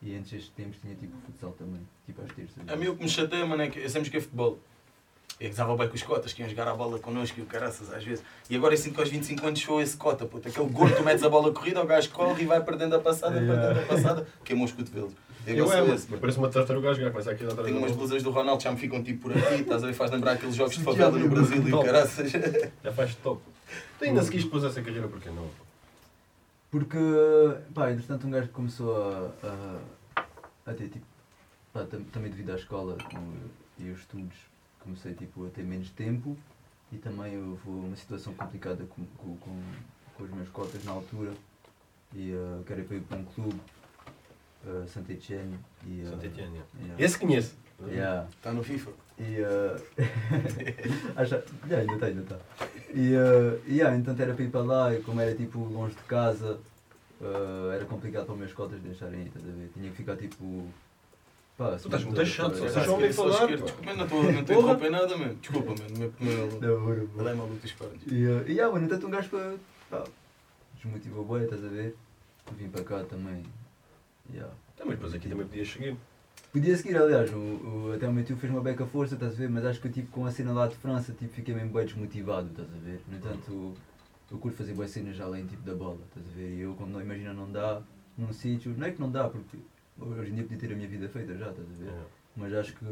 E 0.00 0.16
antes 0.16 0.32
destes 0.32 0.50
tempos 0.50 0.78
tinha 0.80 0.94
tipo 0.96 1.16
futsal 1.24 1.52
também, 1.52 1.80
tipo 2.04 2.20
às 2.22 2.32
terças. 2.32 2.56
A 2.68 2.74
mim 2.76 2.88
o 2.88 2.96
que 2.96 3.04
me 3.04 3.08
chateia, 3.08 3.46
mano, 3.46 3.62
é 3.62 3.68
que 3.68 3.78
eu 3.78 3.88
sempre 3.88 4.06
joguei 4.06 4.20
futebol. 4.20 4.58
Eu 5.40 5.48
gozava 5.48 5.76
bem 5.76 5.88
com 5.88 5.94
os 5.94 6.02
cotas 6.02 6.32
que 6.32 6.42
iam 6.42 6.48
jogar 6.48 6.68
a 6.68 6.74
bola 6.74 6.98
connosco 6.98 7.38
e 7.40 7.42
o 7.42 7.46
caraças 7.46 7.92
às 7.92 8.04
vezes. 8.04 8.24
E 8.50 8.56
agora 8.56 8.74
eu 8.74 8.78
sinto 8.78 8.94
que 8.94 9.00
aos 9.00 9.08
25 9.08 9.46
anos 9.46 9.60
sou 9.60 9.80
esse 9.80 9.96
cota, 9.96 10.24
puto. 10.26 10.46
Aquele 10.48 10.68
gordo, 10.68 10.96
tu 10.96 11.02
metes 11.02 11.22
a 11.24 11.28
bola 11.28 11.52
corrida, 11.52 11.82
o 11.82 11.86
gajo 11.86 12.10
corre 12.10 12.42
e 12.42 12.46
vai 12.46 12.62
perdendo 12.62 12.94
a 12.96 13.00
passada, 13.00 13.40
Yeah. 13.40 13.66
perdendo 13.74 13.84
a 13.84 13.86
passada, 13.88 14.26
queimou 14.44 14.66
os 14.66 14.72
cotovelos. 14.72 15.12
Eu, 15.46 15.56
Eu 15.56 15.72
é, 15.72 15.82
mano. 15.82 16.00
Parece 16.20 16.38
uma 16.38 16.48
tartaruga 16.48 16.90
a 16.90 16.94
jogar, 16.94 17.10
começa 17.10 17.30
aqui 17.32 17.44
a 17.44 17.48
dar 17.48 17.62
Tenho 17.64 17.78
umas 17.78 17.92
blusas 17.92 18.22
do 18.22 18.30
Ronaldo 18.30 18.58
que 18.58 18.64
já 18.64 18.70
me 18.72 18.78
ficam 18.78 19.02
tipo 19.02 19.22
por 19.22 19.36
aqui, 19.36 19.62
estás 19.62 19.82
a 19.82 19.86
ver? 19.86 19.92
Faz 19.94 20.10
lembrar 20.12 20.32
aqueles 20.32 20.54
jogos 20.54 20.76
de 20.76 20.84
favela 20.84 21.18
no 21.18 21.28
Brasil 21.28 21.66
e 21.66 21.72
o 21.72 21.82
caraças. 21.82 22.30
Já 22.30 22.92
faz 22.92 23.14
top. 23.16 23.40
Tu 23.98 24.04
ainda 24.04 24.22
seguiste 24.22 24.46
depois 24.48 24.64
essa 24.64 24.82
carreira, 24.82 25.08
porquê 25.08 25.30
não? 25.30 25.48
Porque, 26.70 26.98
pá, 27.74 27.90
entretanto 27.90 28.26
um 28.26 28.30
gajo 28.30 28.48
começou 28.48 28.96
a, 28.96 29.30
a, 30.16 30.22
a 30.70 30.74
ter 30.74 30.88
tipo, 30.88 31.04
pá, 31.72 31.84
tam- 31.84 32.02
também 32.04 32.30
devido 32.30 32.50
à 32.50 32.54
escola 32.56 32.96
e 33.78 33.90
os 33.90 34.00
estudos, 34.00 34.36
comecei 34.80 35.12
tipo 35.14 35.46
a 35.46 35.50
ter 35.50 35.62
menos 35.64 35.90
tempo 35.90 36.36
e 36.90 36.96
também 36.96 37.36
houve 37.38 37.68
uma 37.68 37.96
situação 37.96 38.32
complicada 38.34 38.84
com, 38.84 39.04
com, 39.18 39.36
com, 39.36 39.62
com 40.16 40.24
os 40.24 40.30
meus 40.30 40.48
cotas 40.48 40.82
na 40.84 40.92
altura 40.92 41.32
e 42.14 42.32
uh, 42.32 42.62
queria 42.64 42.84
para 42.84 42.96
ir 42.96 43.00
para 43.02 43.18
um 43.18 43.24
clube, 43.24 43.60
uh, 44.64 44.88
Saint 44.88 45.08
Etienne 45.10 45.58
e... 45.86 46.02
Uh, 46.02 46.10
Santa 46.10 46.26
Etienne, 46.26 46.60
yeah. 46.80 47.04
Esse 47.04 47.18
conheço. 47.18 47.54
Yeah. 47.86 48.28
Está 48.30 48.52
no 48.52 48.62
FIFA. 48.62 48.92
E. 49.18 49.40
Uh... 49.40 49.80
Acha... 51.16 51.44
yeah, 51.66 51.80
ainda 51.80 51.94
está, 51.94 52.06
ainda 52.06 52.22
está. 52.22 52.38
E. 52.94 53.14
Uh... 53.14 53.60
Yeah, 53.68 53.96
então 53.96 54.14
era 54.18 54.34
para 54.34 54.44
ir 54.44 54.50
para 54.50 54.62
lá 54.62 54.94
e 54.94 55.00
como 55.02 55.20
era 55.20 55.34
tipo 55.34 55.58
longe 55.58 55.94
de 55.94 56.02
casa, 56.02 56.58
uh, 57.20 57.70
era 57.72 57.84
complicado 57.84 58.26
para 58.26 58.34
os 58.34 58.38
meus 58.38 58.52
cotas 58.52 58.80
deixarem 58.80 59.22
ir, 59.22 59.26
estás 59.26 59.44
a 59.46 59.52
ver? 59.52 59.70
Tinha 59.74 59.90
que 59.90 59.96
ficar 59.96 60.16
tipo. 60.16 60.66
Pá, 61.56 61.72
Tu 61.72 61.86
estás 61.86 62.04
muito 62.04 62.24
chato, 62.24 62.56
só 62.56 62.64
É, 62.64 62.68
estás 62.68 62.88
a 62.88 62.92
Esquerda, 62.92 63.14
falar. 63.14 63.46
Desculpa, 63.46 63.94
não 63.94 64.04
estou 64.04 64.22
não 64.22 64.40
estou 64.40 64.56
a 64.56 64.58
interromper 64.58 64.90
nada, 64.90 65.16
mano. 65.16 65.34
Desculpa, 65.34 65.74
mano. 65.82 66.14
Meu, 66.60 66.80
bora, 66.80 67.00
ele 67.18 67.28
é 67.28 67.34
maluco 67.34 67.56
dos 67.56 67.72
pernas. 67.72 68.00
E, 68.06 68.26
uh, 68.26 68.44
e 68.48 68.52
yeah, 68.52 68.72
mano, 68.72 68.88
tanto 68.88 69.06
um 69.06 69.10
gajo 69.10 69.28
para. 69.28 69.54
Pá, 69.90 70.04
desmotivou 70.82 71.24
bem, 71.24 71.44
estás 71.44 71.64
a 71.64 71.68
ver? 71.68 71.94
Vim 72.56 72.68
para 72.68 72.84
cá 72.84 73.04
também. 73.04 73.44
Yeah. 74.32 74.52
Então, 74.74 74.86
mas 74.86 74.96
depois 74.96 75.14
aqui 75.14 75.28
também 75.28 75.46
podias 75.46 75.70
seguir. 75.70 75.96
Podia 76.52 76.76
seguir, 76.76 76.96
aliás, 76.98 77.32
o, 77.32 77.36
o- 77.38 77.92
até 77.94 78.06
o 78.06 78.12
meu 78.12 78.22
tio 78.24 78.36
fez 78.36 78.52
uma 78.52 78.60
beca 78.60 78.84
força, 78.86 79.14
estás 79.14 79.32
a 79.34 79.36
ver? 79.36 79.48
Mas 79.48 79.64
acho 79.64 79.80
que 79.80 79.88
tipo, 79.88 80.10
com 80.12 80.26
a 80.26 80.30
cena 80.30 80.52
lá 80.52 80.66
de 80.66 80.76
França 80.76 81.12
tipo, 81.12 81.32
fiquei 81.32 81.54
mesmo 81.54 81.70
bem 81.72 81.86
desmotivado, 81.86 82.48
estás 82.48 82.68
a 82.68 82.78
ver? 82.84 83.00
No 83.08 83.16
entanto, 83.16 83.74
eu 84.30 84.38
curto 84.38 84.58
fazer 84.58 84.74
boas 84.74 84.90
cenas 84.90 85.16
já 85.16 85.24
além 85.24 85.46
tipo, 85.46 85.62
da 85.62 85.74
bola, 85.74 85.98
estás 86.08 86.26
a 86.26 86.36
ver? 86.36 86.50
E 86.54 86.60
eu, 86.60 86.74
quando 86.74 86.90
não 86.90 87.00
imagina, 87.00 87.32
não 87.32 87.50
dá 87.50 87.80
num 88.18 88.30
sítio, 88.34 88.74
não 88.76 88.86
é 88.86 88.90
que 88.90 89.00
não 89.00 89.10
dá, 89.10 89.28
porque 89.28 89.56
hoje 89.98 90.30
em 90.30 90.34
dia 90.34 90.44
podia 90.44 90.58
ter 90.58 90.72
a 90.72 90.76
minha 90.76 90.88
vida 90.88 91.08
feita 91.08 91.34
já, 91.38 91.48
estás 91.48 91.66
a 91.66 91.84
ver? 91.84 91.88
É. 91.90 92.02
Mas 92.36 92.52
acho 92.52 92.74
que, 92.74 92.84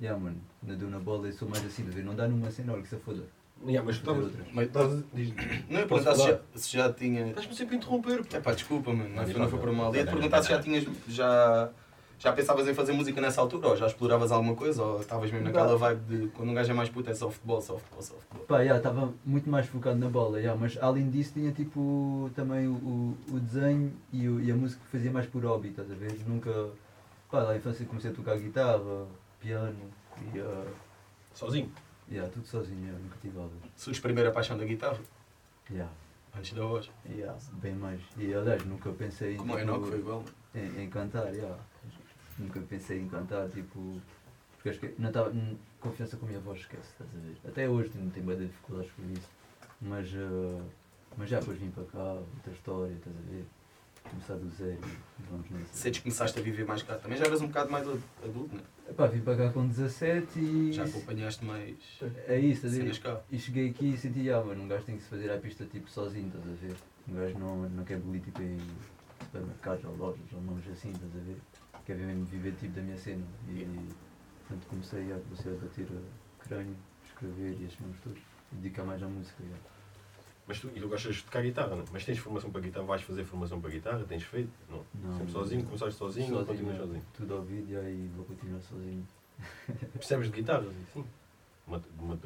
yeah, 0.00 0.18
mano, 0.18 0.40
quando 0.60 0.72
eu 0.72 0.78
dou 0.78 0.88
na 0.88 0.98
bola 0.98 1.26
eu 1.28 1.32
sou 1.32 1.48
mais 1.50 1.62
assim, 1.66 1.82
estás 1.82 1.94
a 1.94 1.96
ver? 2.00 2.04
Não 2.06 2.14
dá 2.14 2.26
numa 2.26 2.50
cena, 2.50 2.72
olha 2.72 2.80
que 2.82 2.88
se 2.88 2.96
foda. 2.96 3.22
Yeah, 3.66 3.84
mas 3.84 4.02
outras. 4.08 4.32
Mas 4.52 4.68
diz- 5.12 5.34
não 5.68 5.86
Posso 5.86 6.04
perguntar 6.04 6.14
se 6.16 6.26
já, 6.26 6.40
se 6.54 6.76
já 6.76 6.92
tinha. 6.92 7.28
Estás-me 7.28 7.54
sempre 7.54 7.74
a 7.74 7.78
interromper. 7.78 8.24
É 8.32 8.40
pá, 8.40 8.52
desculpa, 8.54 8.92
mano, 8.92 9.10
não, 9.10 9.22
Não, 9.26 9.48
foi- 9.48 9.58
por 9.60 9.70
mal. 9.72 9.94
Ia 9.94 10.04
te 10.04 10.10
perguntar 10.10 10.42
se 10.42 10.48
já 10.48 10.60
tinhas. 10.60 10.84
Já, 11.06 11.70
já 12.22 12.32
pensavas 12.32 12.68
em 12.68 12.72
fazer 12.74 12.92
música 12.92 13.20
nessa 13.20 13.40
altura, 13.40 13.66
ou 13.68 13.76
já 13.76 13.86
exploravas 13.88 14.30
alguma 14.30 14.54
coisa, 14.54 14.80
ou 14.80 15.00
estavas 15.00 15.28
mesmo 15.32 15.44
naquela 15.46 15.72
Não. 15.72 15.78
vibe 15.78 16.00
de 16.18 16.28
quando 16.28 16.50
um 16.50 16.54
gajo 16.54 16.70
é 16.70 16.74
mais 16.74 16.88
puto 16.88 17.10
é 17.10 17.14
só 17.14 17.28
futebol, 17.28 17.60
só 17.60 17.76
futebol, 17.76 18.00
só 18.02 18.14
futebol. 18.14 18.46
Pá, 18.46 18.60
yeah, 18.60 18.76
estava 18.78 19.12
muito 19.24 19.50
mais 19.50 19.66
focado 19.66 19.98
na 19.98 20.08
bola, 20.08 20.38
yeah, 20.38 20.58
mas 20.58 20.78
além 20.80 21.10
disso 21.10 21.32
tinha 21.32 21.50
tipo 21.50 22.30
também 22.36 22.68
o, 22.68 22.74
o, 22.74 23.16
o 23.32 23.40
desenho 23.40 23.92
e, 24.12 24.28
o- 24.28 24.40
e 24.40 24.52
a 24.52 24.54
música 24.54 24.80
que 24.84 24.90
fazia 24.96 25.10
mais 25.10 25.26
por 25.26 25.44
hobby, 25.44 25.70
estás 25.70 25.90
a 25.90 25.94
ver? 25.94 26.16
Nunca. 26.26 26.68
Pá, 27.28 27.40
lá 27.42 27.48
na 27.50 27.56
infância 27.56 27.84
comecei 27.86 28.12
a 28.12 28.14
tocar 28.14 28.38
guitarra, 28.38 29.06
piano 29.40 29.74
e. 30.32 30.38
Uh, 30.38 30.64
Sozinho. 31.34 31.72
yeah, 32.10 32.30
tudo 32.32 32.46
sozinho, 32.46 32.82
yeah, 32.82 32.98
nunca 33.02 33.16
tive 33.20 33.36
aulas. 33.38 33.52
Surge 33.74 34.00
primeiro 34.00 34.28
a 34.28 34.32
paixão 34.32 34.56
da 34.56 34.64
guitarra, 34.64 35.00
Yeah, 35.70 35.90
antes 36.36 36.52
da 36.52 36.62
voz. 36.64 36.88
yeah, 37.08 37.36
bem 37.54 37.74
mais. 37.74 38.00
E 38.18 38.32
aliás, 38.34 38.64
nunca 38.66 38.90
pensei 38.92 39.34
Como 39.36 39.54
é 39.56 39.60
tipo, 39.62 39.72
Enoch, 39.72 39.88
foi 39.88 39.98
igual. 39.98 40.22
em, 40.54 40.84
em 40.84 40.90
cantar, 40.90 41.32
yeah. 41.34 41.56
Nunca 42.42 42.60
pensei 42.60 43.00
em 43.00 43.08
cantar, 43.08 43.48
tipo. 43.48 44.00
Porque 44.56 44.68
acho 44.68 44.78
que 44.78 44.94
não 44.98 45.08
estava. 45.08 45.32
Confiança 45.80 46.16
com 46.16 46.26
a 46.26 46.28
minha 46.28 46.40
voz, 46.40 46.60
esquece, 46.60 46.88
estás 46.92 47.10
a 47.10 47.18
ver? 47.18 47.36
Até 47.50 47.68
hoje 47.68 47.88
tenho, 47.90 48.08
tenho 48.10 48.26
bem 48.26 48.38
dificuldades 48.38 48.90
por 48.92 49.04
isso. 49.06 49.28
Mas, 49.80 50.08
uh, 50.12 50.62
mas 51.16 51.28
já 51.28 51.40
depois 51.40 51.58
vim 51.58 51.70
para 51.70 51.84
cá, 51.84 52.12
outra 52.14 52.52
história, 52.52 52.92
estás 52.92 53.16
a 53.16 53.30
ver? 53.30 53.44
Começar 54.08 54.34
do 54.34 54.48
zero 54.50 54.78
vamos 55.30 55.48
nessa. 55.50 55.74
Sentes 55.74 55.98
que 55.98 56.04
começaste 56.04 56.38
a 56.38 56.42
viver 56.42 56.64
mais 56.66 56.82
cá. 56.82 56.96
Também 56.96 57.16
já 57.16 57.24
eras 57.24 57.40
um 57.40 57.46
bocado 57.46 57.70
mais 57.70 57.86
adulto, 57.88 58.54
né? 58.54 58.62
Epá, 58.88 59.06
vim 59.06 59.20
para 59.20 59.36
cá 59.36 59.52
com 59.52 59.66
17 59.66 60.38
e. 60.38 60.72
Já 60.72 60.84
acompanhaste 60.84 61.44
mais 61.44 61.76
É 62.26 62.38
isso, 62.38 62.66
estás 62.66 62.78
a 62.78 62.84
ver? 62.84 62.98
cá. 63.00 63.20
E 63.30 63.38
cheguei 63.38 63.70
aqui 63.70 63.94
e 63.94 63.96
senti, 63.96 64.30
ah, 64.30 64.42
mano, 64.42 64.62
um 64.64 64.68
gajo 64.68 64.84
tem 64.84 64.96
que 64.96 65.02
se 65.02 65.08
fazer 65.08 65.30
à 65.30 65.38
pista 65.38 65.64
tipo 65.64 65.88
sozinho, 65.90 66.26
estás 66.26 66.44
a 66.44 66.66
ver? 66.66 66.76
Um 67.08 67.14
gajo 67.14 67.38
não, 67.38 67.68
não 67.70 67.84
quer 67.84 67.98
bolir 67.98 68.20
tipo 68.22 68.42
em 68.42 68.58
supermercados 69.24 69.84
ou 69.84 69.96
lojas 69.96 70.32
ou 70.32 70.42
nomes 70.42 70.68
assim, 70.68 70.90
estás 70.90 71.16
a 71.16 71.20
ver? 71.20 71.36
Quer 71.84 71.96
mesmo 71.96 72.24
viver 72.26 72.52
tipo 72.54 72.74
da 72.74 72.82
minha 72.82 72.96
cena. 72.96 73.24
E 73.48 73.66
portanto 74.40 74.66
comecei 74.68 75.12
a, 75.12 75.18
comecei 75.18 75.52
a 75.52 75.56
bater 75.56 75.86
a 75.86 76.44
crânio, 76.44 76.76
escrever 77.04 77.56
e 77.60 77.64
esses 77.64 77.80
nomes 77.80 77.96
todos. 78.02 78.18
E 78.52 78.56
dedicar 78.56 78.84
mais 78.84 79.02
à 79.02 79.08
música. 79.08 79.42
já. 79.42 79.56
Mas 80.46 80.60
tu, 80.60 80.68
e 80.74 80.80
tu 80.80 80.88
gostas 80.88 81.16
de 81.16 81.24
tocar 81.24 81.42
guitarra, 81.42 81.76
não? 81.76 81.84
Mas 81.92 82.04
tens 82.04 82.18
formação 82.18 82.50
para 82.50 82.60
guitarra? 82.60 82.84
Vais 82.84 83.02
fazer 83.02 83.24
formação 83.24 83.60
para 83.60 83.70
guitarra? 83.70 84.04
Tens 84.04 84.24
feito? 84.24 84.50
Não. 84.68 84.84
Não, 85.02 85.18
Sempre 85.18 85.32
sozinho? 85.32 85.64
Começaste 85.64 85.98
sozinho, 85.98 86.36
ou 86.36 86.44
continuas 86.44 86.76
sozinho? 86.76 87.02
Tudo 87.14 87.34
ao 87.34 87.42
vídeo 87.42 87.88
e 87.88 88.08
vou 88.08 88.24
continuar 88.24 88.60
sozinho. 88.60 89.06
Percebes 89.94 90.26
de 90.26 90.32
guitarra? 90.32 90.66
Sim. 90.92 91.04
Uma, 91.66 91.80
uma, 91.98 92.18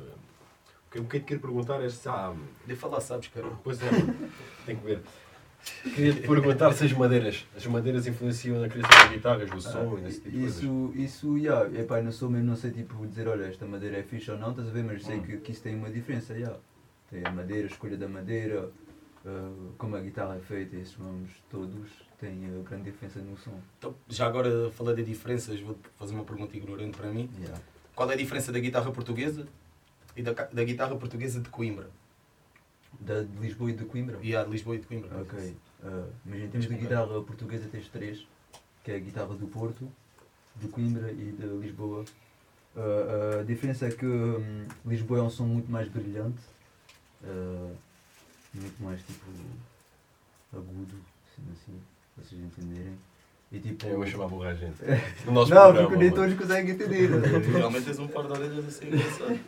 o 0.99 1.09
que 1.09 1.17
eu 1.17 1.21
te 1.21 1.27
quero 1.27 1.41
perguntar 1.41 1.83
é 1.83 1.91
se 1.91 2.09
há. 2.09 2.35
De 2.67 2.75
falar, 2.75 3.01
sabes, 3.01 3.29
cara. 3.29 3.47
Pois 3.63 3.83
é, 3.83 3.91
tem 4.65 4.77
que 4.77 4.85
ver. 4.85 5.03
Queria 5.83 6.13
te 6.15 6.21
perguntar 6.27 6.73
se 6.73 6.85
as 6.85 6.93
madeiras, 6.93 7.45
as 7.57 7.67
madeiras 7.67 8.07
influenciam 8.07 8.61
na 8.61 8.69
criação 8.69 8.97
das 8.99 9.11
guitarras, 9.11 9.51
o 9.53 9.61
som 9.61 9.99
e 9.99 10.09
esse 10.09 10.21
tipo 10.21 10.31
de 10.31 10.39
coisas. 10.43 10.57
isso, 10.63 10.93
isso, 10.95 11.39
yeah, 11.39 11.81
epá, 11.81 12.01
não 12.01 12.13
sou 12.13 12.31
mesmo, 12.31 12.47
não 12.47 12.57
sei 12.57 12.71
tipo 12.71 13.05
dizer, 13.07 13.27
olha, 13.29 13.45
esta 13.47 13.67
madeira 13.67 13.97
é 13.99 14.03
fixe 14.03 14.31
ou 14.31 14.39
não, 14.39 14.51
estás 14.51 14.69
a 14.69 14.71
ver, 14.71 14.85
mas 14.85 15.05
sei 15.05 15.17
Hum. 15.19 15.23
que, 15.23 15.37
que 15.39 15.53
isso 15.53 15.63
tem 15.63 15.75
uma 15.75 15.91
diferença, 15.91 16.35
yeah. 16.35 16.57
Tem 17.11 17.25
a 17.25 17.31
madeira, 17.31 17.65
a 17.67 17.71
escolha 17.71 17.97
da 17.97 18.09
madeira, 18.09 18.71
uh, 19.25 19.73
como 19.79 19.97
a 19.97 20.01
guitarra 20.01 20.37
é 20.37 20.41
feita, 20.41 20.77
esses 20.77 20.97
nomes 20.99 21.31
todos 21.51 21.89
têm 22.19 22.49
uh, 22.57 22.63
grande 22.63 22.85
diferença 22.91 23.21
no 23.21 23.37
som. 23.37 23.59
Então, 23.79 23.95
já 24.09 24.27
agora 24.27 24.71
falei 24.73 24.95
de 24.97 25.05
diferenças, 25.05 25.61
vou 25.61 25.77
fazer 25.99 26.15
uma 26.15 26.25
pergunta 26.25 26.57
ignorante 26.57 26.97
para 26.97 27.11
mim. 27.11 27.29
Yeah. 27.39 27.61
Qual 27.95 28.11
é 28.11 28.15
a 28.15 28.17
diferença 28.17 28.53
da 28.53 28.59
guitarra 28.59 28.91
portuguesa 28.93 29.47
e 30.17 30.23
da, 30.23 30.33
da 30.33 30.65
guitarra 30.65 30.95
portuguesa 30.97 31.41
de 31.41 31.49
Coimbra? 31.49 31.89
Da, 33.01 33.23
de 33.23 33.39
Lisboa 33.39 33.71
e 33.71 33.75
de 33.75 33.85
Coimbra? 33.85 34.19
E 34.23 34.35
a 34.35 34.45
de 34.45 34.51
Lisboa 34.51 34.77
e 34.77 34.79
de 34.81 34.87
Coimbra. 34.87 35.21
Ok. 35.21 35.57
Uh, 35.83 36.13
mas 36.25 36.41
em 36.41 36.49
termos 36.49 36.69
de 36.69 36.75
guitarra 36.75 37.23
portuguesa 37.23 37.69
tens 37.71 37.89
três, 37.89 38.27
que 38.83 38.91
é 38.91 38.97
a 38.97 38.99
guitarra 38.99 39.35
do 39.35 39.47
Porto, 39.47 39.91
de 40.57 40.69
Coimbra 40.69 41.11
e 41.13 41.33
de 41.33 41.47
Lisboa. 41.47 42.05
Uh, 42.75 43.41
a 43.41 43.43
diferença 43.45 43.87
é 43.87 43.91
que 43.91 44.07
hum, 44.07 44.67
Lisboa 44.85 45.21
é 45.21 45.23
um 45.23 45.31
som 45.31 45.45
muito 45.45 45.71
mais 45.71 45.89
brilhante, 45.89 46.41
uh, 47.23 47.77
muito 48.55 48.83
mais 48.83 49.01
tipo 49.03 49.25
agudo, 50.53 50.97
assim, 51.27 51.43
assim 51.53 51.81
para 52.15 52.25
vocês 52.25 52.41
entenderem. 52.41 52.97
E 53.53 53.61
tipo. 53.61 53.87
Eu 53.87 53.97
vou 53.99 54.07
chamar 54.07 54.29
burra 54.29 54.51
a 54.51 54.55
gente. 54.55 54.77
No 55.25 55.33
nosso 55.33 55.55
não, 55.55 55.63
programa, 55.63 55.89
porque 55.89 56.05
nem 56.05 56.13
todos 56.13 56.35
conseguem 56.35 56.75
entender. 56.75 57.09
ver? 57.21 57.41
Realmente 57.43 57.85
tens 57.85 57.99
um 57.99 58.09
par 58.09 58.27
de 58.27 58.33
orelhas 58.33 58.67
assim 58.67 58.87
engraçado. 58.89 59.39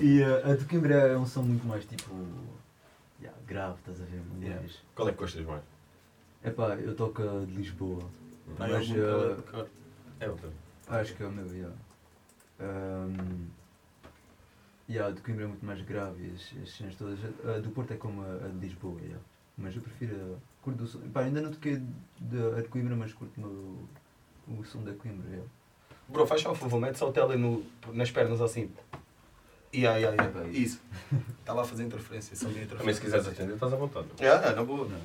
e 0.00 0.20
uh, 0.22 0.50
a 0.50 0.56
de 0.56 0.64
Coimbra 0.64 0.94
é 0.94 1.16
um 1.16 1.26
som 1.26 1.42
muito 1.42 1.66
mais 1.66 1.84
tipo. 1.84 2.10
yeah, 3.20 3.38
grave, 3.46 3.78
estás 3.78 4.00
a 4.00 4.04
ver? 4.04 4.22
Yeah. 4.40 4.66
Qual 4.94 5.08
é 5.08 5.12
que 5.12 5.18
gostas 5.18 5.44
mais? 5.44 5.62
Epá, 6.42 6.76
eu 6.76 6.94
toco 6.94 7.22
a 7.22 7.44
de 7.44 7.52
Lisboa. 7.52 8.04
Mas, 8.58 8.88
uh. 8.90 9.66
É 10.20 10.28
outra. 10.28 10.50
Acho 10.88 11.14
que 11.14 11.22
é 11.22 11.26
o 11.26 11.30
meu, 11.30 11.46
yeah. 11.46 11.74
Um, 12.60 13.46
yeah, 14.88 15.12
a 15.12 15.14
de 15.14 15.20
Coimbra 15.20 15.44
é 15.44 15.48
muito 15.48 15.64
mais 15.64 15.80
grave, 15.82 16.32
as, 16.34 16.62
as 16.62 16.70
cenas 16.70 16.94
todas. 16.94 17.18
A 17.44 17.58
do 17.58 17.70
Porto 17.70 17.92
é 17.92 17.96
como 17.96 18.22
a, 18.22 18.46
a 18.46 18.48
de 18.48 18.58
Lisboa, 18.58 18.98
yeah. 19.00 19.20
mas 19.58 19.76
eu 19.76 19.82
prefiro 19.82 20.16
a. 20.16 20.57
Curto 20.68 20.84
o 20.84 20.86
som. 20.86 21.00
Pá, 21.12 21.22
ainda 21.22 21.40
não 21.40 21.50
toquei 21.50 21.80
de, 22.20 22.58
a 22.58 22.60
de 22.60 22.68
Coimbra, 22.68 22.94
mas 22.94 23.14
curto 23.14 23.40
o, 23.40 23.88
o 24.52 24.64
som 24.64 24.82
da 24.82 24.92
Coimbra. 24.92 25.26
Yeah. 25.30 25.48
Bro, 26.08 26.26
faz 26.26 26.42
só 26.42 26.52
um 26.52 26.54
favor, 26.54 26.78
mete 26.78 26.98
só 26.98 27.08
o 27.08 27.12
tele 27.12 27.36
no, 27.36 27.64
nas 27.94 28.10
pernas 28.10 28.40
assim. 28.42 28.70
Ia, 29.72 29.98
ia, 29.98 30.14
ia. 30.14 30.48
Isso. 30.52 30.82
Está 31.40 31.52
lá 31.54 31.62
a 31.62 31.64
fazer 31.64 31.84
interferência. 31.84 32.36
Só 32.36 32.46
de 32.48 32.52
interferência. 32.52 32.78
Também 32.78 32.94
se 32.94 33.00
quiseres 33.00 33.26
atender, 33.26 33.54
estás 33.54 33.72
à 33.72 33.76
vontade. 33.76 34.08
É, 34.18 34.54
na 34.54 34.62
boa. 34.62 34.88
Não. 34.88 34.98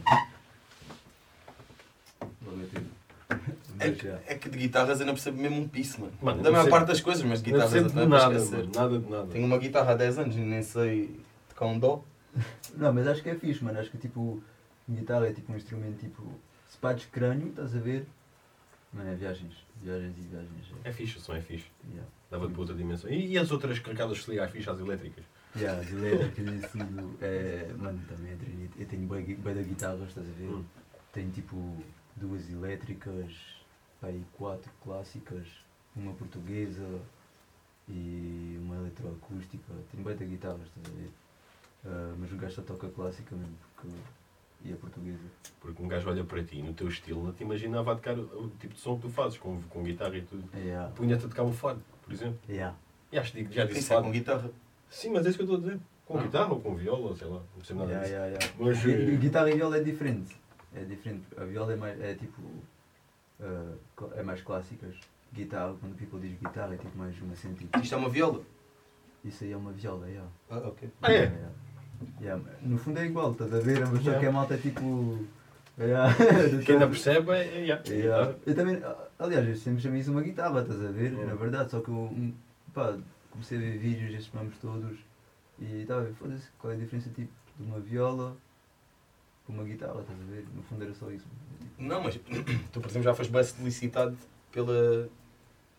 É 3.80 3.92
que, 3.92 4.06
yeah. 4.06 4.24
é 4.28 4.36
que 4.36 4.50
de 4.50 4.58
guitarras 4.58 5.00
eu 5.00 5.06
não 5.06 5.14
percebo 5.14 5.42
mesmo 5.42 5.62
um 5.62 5.68
piso, 5.68 6.02
mano. 6.02 6.14
Mano, 6.22 6.44
da 6.44 6.52
não 6.52 6.58
maior 6.58 6.70
parte 6.70 6.88
das 6.88 7.00
coisas, 7.00 7.24
mas 7.24 7.42
de 7.42 7.52
Não 7.52 7.60
guitarras 7.60 7.84
de 7.84 7.90
também 7.90 8.08
nada, 8.08 8.36
esquecer. 8.36 8.70
Nada 8.76 9.00
de 9.00 9.10
nada. 9.10 9.28
Tenho 9.28 9.46
uma 9.46 9.58
guitarra 9.58 9.94
há 9.94 9.96
10 9.96 10.20
anos 10.20 10.36
e 10.36 10.40
nem 10.40 10.62
sei 10.62 11.20
tocar 11.50 11.68
um 11.68 11.80
dó. 11.80 12.04
Não, 12.76 12.94
mas 12.94 13.08
acho 13.08 13.24
que 13.24 13.30
é 13.30 13.36
fixe, 13.36 13.64
mano. 13.64 13.80
Acho 13.80 13.90
que 13.90 13.98
tipo, 13.98 14.42
guitarra 14.90 15.28
é 15.28 15.34
tipo 15.34 15.52
um 15.52 15.56
instrumento 15.56 16.00
tipo. 16.00 16.24
Se 16.68 16.78
pá 16.78 16.94
de 16.94 17.06
crânio, 17.08 17.50
estás 17.50 17.76
a 17.76 17.80
ver? 17.80 18.08
Mano, 18.92 19.10
é 19.10 19.16
viagens. 19.16 19.54
Viagens 19.82 20.18
e 20.18 20.22
viagens. 20.22 20.74
É 20.84 20.92
fixe, 20.92 21.18
o 21.18 21.22
som 21.22 21.36
é 21.36 21.42
fixe. 21.42 21.68
Yeah. 21.90 22.10
Dava-te 22.30 22.52
para 22.52 22.62
outra 22.62 22.76
dimensão. 22.76 23.10
E, 23.10 23.28
e 23.28 23.38
as 23.38 23.52
outras 23.52 23.80
carregadas 23.80 24.20
que 24.20 24.26
se 24.26 24.32
ligam 24.32 24.46
às 24.46 24.52
fichas 24.52 24.80
elétricas? 24.80 25.24
Yeah, 25.56 25.80
as 25.80 25.92
elétricas 25.92 26.72
tudo. 26.72 27.18
É, 27.22 27.72
mano, 27.78 28.02
também 28.08 28.34
é 28.34 28.36
trinito. 28.36 28.80
Eu 28.80 28.86
tenho 28.88 29.08
bem, 29.08 29.24
bem 29.24 29.56
da 29.56 29.62
guitarra, 29.62 30.06
estás 30.06 30.28
a 30.28 30.32
ver? 30.32 30.48
Hum. 30.48 30.66
Tenho 31.12 31.32
tipo 31.32 31.84
duas 32.16 32.50
elétricas, 32.50 33.32
aí 34.02 34.24
quatro 34.34 34.72
clássicas, 34.84 35.48
uma 35.96 36.14
portuguesa 36.14 36.88
e 37.88 38.58
uma 38.62 38.76
eletroacústica. 38.78 39.74
Tenho 39.92 40.04
bem 40.04 40.16
da 40.16 40.26
guitarra, 40.26 40.60
estás 40.64 40.88
a 40.88 40.98
ver? 40.98 41.12
Ah, 41.86 42.16
mas 42.18 42.32
o 42.32 42.38
gajo 42.38 42.56
só 42.56 42.62
toca 42.62 42.90
clássica 42.90 43.36
mesmo, 43.36 43.56
porque. 43.76 43.96
E 44.66 44.72
a 44.72 44.76
portuguesa. 44.78 45.20
Porque 45.60 45.84
um 45.84 45.88
gajo 45.88 46.10
olha 46.10 46.24
para 46.24 46.42
ti, 46.44 46.62
no 46.62 46.74
teu 46.74 46.88
estilo, 46.88 47.24
não 47.24 47.34
te 47.34 47.44
imaginava 47.44 47.92
a 47.92 47.96
tocar 47.96 48.18
o, 48.18 48.46
o 48.46 48.50
tipo 48.60 48.74
de 48.74 48.80
som 48.80 48.96
que 48.96 49.02
tu 49.04 49.10
fazes, 49.10 49.38
com, 49.38 49.62
com 49.64 49.84
guitarra 49.84 50.16
e 50.18 50.22
tudo. 50.22 50.44
Yeah. 50.58 50.90
Punha-te 50.96 51.26
a 51.26 51.30
tocar 51.30 51.44
um 51.44 51.52
fado, 51.52 51.82
por 52.02 52.14
exemplo. 52.14 52.40
Yeah. 52.48 52.76
E 53.12 53.18
acho 53.20 53.34
que 53.34 53.44
já 53.52 53.66
disse 53.66 53.80
Isso 53.80 53.92
é 53.92 53.96
fado. 53.96 54.08
com 54.08 54.12
guitarra. 54.14 54.50
Sim, 54.90 55.12
mas 55.12 55.26
é 55.26 55.30
isso 55.30 55.38
que 55.38 55.44
eu 55.44 55.46
estou 55.46 55.58
a 55.58 55.62
dizer. 55.62 55.80
Com 56.06 56.18
Ah. 56.18 56.22
guitarra 56.24 56.54
ou 56.54 56.62
com 56.62 56.76
viola, 56.76 57.16
sei 57.16 57.28
lá. 57.28 57.42
Não 57.56 57.64
sei 57.64 57.76
nada 57.76 57.90
Yeah, 57.90 58.04
disso. 58.08 58.16
yeah, 58.16 58.38
yeah. 58.38 58.56
Mas, 58.60 58.84
Gui- 58.84 59.14
eh, 59.14 59.18
Guitarra 59.18 59.50
e 59.52 59.56
viola 59.56 59.78
é 59.78 59.84
diferente. 59.84 60.36
É 60.74 60.84
diferente. 60.86 61.24
A 61.38 61.44
viola 61.44 61.74
é 61.74 61.76
mais. 61.76 62.00
É 62.02 62.14
tipo. 62.16 62.42
cl- 63.98 64.14
é 64.16 64.24
mais 64.24 64.42
clássicas. 64.42 64.96
Guitarra, 65.34 65.76
quando 65.80 65.94
o 65.94 65.96
people 65.96 66.20
diz 66.20 66.38
guitarra, 66.40 66.74
é 66.76 66.78
tipo 66.78 66.98
mais 66.98 67.20
uma 67.22 67.36
sentido. 67.36 67.70
Isto 67.82 67.96
é 67.96 67.98
uma 67.98 68.10
viola. 68.10 68.42
Isso 69.26 69.44
aí 69.44 69.52
é 69.52 69.58
uma 69.58 69.72
viola, 69.72 70.08
yeah. 70.08 70.30
Ah, 70.50 70.58
ok. 70.68 70.90
Ah, 71.02 71.12
é? 71.12 71.26
Yeah. 72.22 72.42
No 72.62 72.78
fundo 72.78 73.00
é 73.00 73.06
igual, 73.06 73.32
estás 73.32 73.54
a 73.54 73.60
ver? 73.60 73.80
Mas 73.82 73.90
só 74.04 74.10
Yeah. 74.12 74.20
que 74.20 74.26
a 74.26 74.32
malta 74.32 74.54
é 74.56 74.58
tipo. 74.58 75.20
Yeah. 75.76 76.14
Quem 76.66 76.76
ainda 76.76 76.88
percebe 76.88 77.32
é. 77.32 77.48
é, 77.48 77.62
yeah. 77.62 77.84
Yeah. 77.90 78.36
Eu 78.46 78.54
também, 78.54 78.80
aliás, 79.18 79.48
eu 79.50 79.56
sempre 79.56 79.82
chamei 79.82 80.02
isso 80.02 80.12
uma 80.12 80.22
guitarra, 80.22 80.62
estás 80.62 80.80
a 80.86 80.92
ver? 80.92 81.12
Yeah. 81.14 81.26
Na 81.26 81.34
verdade, 81.34 81.72
só 81.72 81.80
que 81.82 81.90
eu 81.90 81.96
hum, 81.96 82.32
pá, 82.72 82.96
comecei 83.32 83.58
a 83.58 83.62
ver 83.62 83.78
vídeos 83.80 84.12
destes 84.12 84.32
mamos 84.36 84.56
todos 84.60 85.00
e 85.60 85.82
estava 85.82 86.02
a 86.02 86.04
ver, 86.04 86.14
foda-se, 86.14 86.48
qual 86.60 86.72
é 86.74 86.76
a 86.76 86.80
diferença 86.80 87.10
tipo 87.10 87.32
de 87.58 87.66
uma 87.68 87.80
viola 87.80 88.38
com 89.48 89.54
uma 89.54 89.64
guitarra, 89.64 90.00
estás 90.02 90.20
a 90.22 90.32
ver? 90.32 90.46
No 90.56 90.62
fundo 90.62 90.84
era 90.84 90.94
só 90.94 91.10
isso. 91.10 91.26
Não, 91.80 92.04
mas 92.04 92.20
tu, 92.72 92.80
por 92.80 92.88
exemplo, 92.90 93.04
já 93.06 93.16
foste 93.16 93.32
bem 93.34 93.44
solicitado 93.44 94.16
pela, 94.52 95.10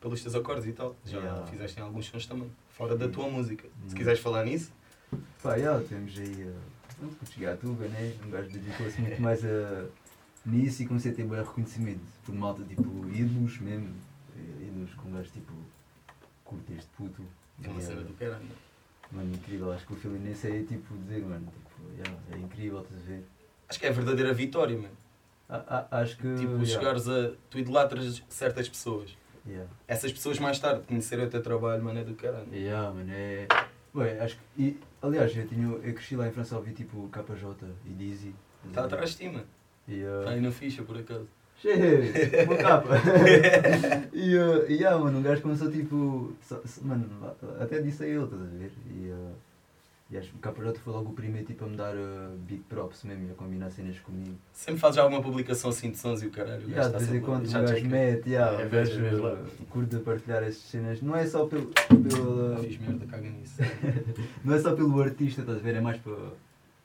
pelos 0.00 0.20
teus 0.20 0.34
acordes 0.34 0.66
e 0.66 0.72
tal. 0.72 0.96
Já 1.04 1.18
Yeah. 1.18 1.46
fizeste 1.46 1.78
em 1.78 1.82
alguns 1.84 2.06
sons 2.06 2.26
também, 2.26 2.50
fora 2.70 2.96
da 2.96 3.08
tua 3.08 3.28
música. 3.28 3.68
Se 3.86 3.94
Hum. 3.94 3.96
quiseres 3.96 4.18
falar 4.18 4.44
nisso, 4.44 4.72
Pá, 5.42 5.58
já, 5.58 5.80
temos 5.80 6.18
aí. 6.18 6.44
Uh, 6.44 6.54
pronto, 6.98 7.16
quando 7.16 7.30
cheguei 7.32 7.48
à 7.48 7.56
Tuga, 7.56 7.88
né? 7.88 8.14
Um 8.24 8.30
gajo 8.30 8.48
dedicou-se 8.50 9.00
muito 9.00 9.20
mais 9.22 9.44
a, 9.44 9.86
nisso 10.46 10.82
e 10.82 10.86
comecei 10.86 11.12
a 11.12 11.14
ter 11.14 11.24
bem 11.24 11.38
reconhecimento 11.38 12.00
por 12.24 12.34
malta 12.34 12.62
tipo 12.64 12.82
ídolos 13.10 13.58
mesmo. 13.60 13.94
eh, 14.36 14.66
Ídolos 14.66 14.94
com 14.94 15.10
gajos 15.12 15.30
tipo. 15.32 15.52
Curte 16.44 16.72
este 16.74 16.88
puto. 16.96 17.22
é 17.62 17.68
uma 17.68 17.80
cena 17.80 18.00
eh, 18.00 18.04
do 18.04 18.12
caralho. 18.14 18.44
Mano, 19.12 19.34
incrível. 19.34 19.72
Acho 19.72 19.86
que 19.86 19.92
o 19.92 19.96
filme 19.96 20.18
nem 20.18 20.34
sei 20.34 20.64
tipo 20.64 20.94
dizer, 20.98 21.22
mano. 21.24 21.46
Tipo, 21.46 22.34
é 22.34 22.38
incrível, 22.38 22.80
estás 22.82 23.00
a 23.00 23.04
ver? 23.04 23.24
Acho 23.68 23.80
que 23.80 23.86
é 23.86 23.88
a 23.88 23.92
verdadeira 23.92 24.32
vitória, 24.34 24.76
mano. 24.76 24.94
A- 25.48 25.86
a- 25.90 26.00
acho 26.00 26.16
que. 26.16 26.34
Tipo, 26.36 26.64
já, 26.64 26.78
chegares 26.78 27.08
a. 27.08 27.32
Tu 27.50 27.58
idolatras 27.58 28.22
certas 28.28 28.68
pessoas. 28.68 29.16
já. 29.46 29.64
Essas 29.88 30.12
pessoas 30.12 30.38
mais 30.38 30.58
tarde 30.58 30.82
conhecerem 30.86 31.26
o 31.26 31.30
teu 31.30 31.42
trabalho, 31.42 31.82
mano, 31.84 31.98
é 32.00 32.04
do 32.04 32.14
caralho. 32.14 32.52
Yeah, 32.52 32.92
mano, 32.92 33.10
é. 33.12 33.46
Ué, 33.94 34.18
acho 34.20 34.36
que. 34.56 34.62
E, 34.62 34.80
aliás, 35.04 35.36
eu, 35.36 35.46
tinha, 35.46 35.66
eu 35.66 35.94
cresci 35.94 36.16
lá 36.16 36.26
em 36.26 36.32
França 36.32 36.54
a 36.54 36.58
ouvir 36.58 36.72
tipo 36.72 37.08
KJ 37.08 37.66
e 37.86 37.90
Dizzy. 37.90 38.34
Está 38.66 38.84
atrás 38.84 39.10
de 39.10 39.16
ti, 39.16 39.28
mano. 39.28 39.44
Está 39.86 40.06
uh, 40.06 40.28
aí 40.28 40.40
na 40.40 40.50
ficha, 40.50 40.82
por 40.82 40.96
acaso. 40.96 41.28
Cheio, 41.60 42.02
uma 42.46 42.56
capa. 42.56 42.94
e, 44.12 44.36
uh, 44.36 44.70
e 44.70 44.74
yeah, 44.74 44.98
mano, 44.98 45.18
um 45.18 45.22
gajo 45.22 45.42
começou 45.42 45.70
tipo. 45.70 46.32
só- 46.42 46.60
mano, 46.82 47.08
até 47.60 47.80
disse 47.80 48.02
a 48.02 48.06
ele, 48.06 48.24
estás 48.24 48.42
a 48.42 48.44
ver? 48.46 48.72
E, 48.90 49.10
uh, 49.10 49.32
e 50.10 50.18
acho 50.18 50.30
que 50.30 50.36
o 50.36 50.52
KJ 50.52 50.78
foi 50.80 50.92
logo 50.92 51.10
o 51.10 51.14
primeiro 51.14 51.46
tipo 51.46 51.64
a 51.64 51.68
me 51.68 51.76
dar 51.76 51.94
uh, 51.96 52.36
big 52.46 52.62
props 52.68 53.02
mesmo 53.04 53.26
e 53.28 53.30
a 53.30 53.34
combinar 53.34 53.70
cenas 53.70 53.98
comigo. 54.00 54.36
Sempre 54.52 54.80
fazes 54.80 54.98
alguma 54.98 55.22
publicação 55.22 55.70
assim 55.70 55.90
de 55.90 55.96
sons 55.98 56.22
e 56.22 56.26
o 56.26 56.30
caralho. 56.30 56.66
o 56.66 56.70
yeah, 56.70 56.88
de 56.88 57.04
vez 57.04 57.14
em 57.14 57.20
quando 57.24 57.48
um 57.48 57.52
gajo 57.52 57.86
mete, 57.86 58.28
yeah, 58.30 58.60
É, 58.62 58.66
o 58.66 58.70
gajo 58.70 59.02
uh, 59.02 59.66
curte 59.70 59.96
a 59.96 60.00
partilhar 60.00 60.42
essas 60.42 60.62
cenas. 60.62 61.00
Não 61.00 61.16
é 61.16 61.26
só 61.26 61.46
pelo. 61.46 61.66
pelo 61.66 62.62
Fiz 62.62 62.78
merda, 62.78 63.06
caga 63.06 63.28
nisso. 63.30 63.54
Não 64.44 64.54
é 64.54 64.60
só 64.60 64.74
pelo 64.76 65.00
artista, 65.00 65.40
estás 65.40 65.58
a 65.58 65.60
ver? 65.62 65.76
É 65.76 65.80
mais 65.80 65.96
para, 65.98 66.14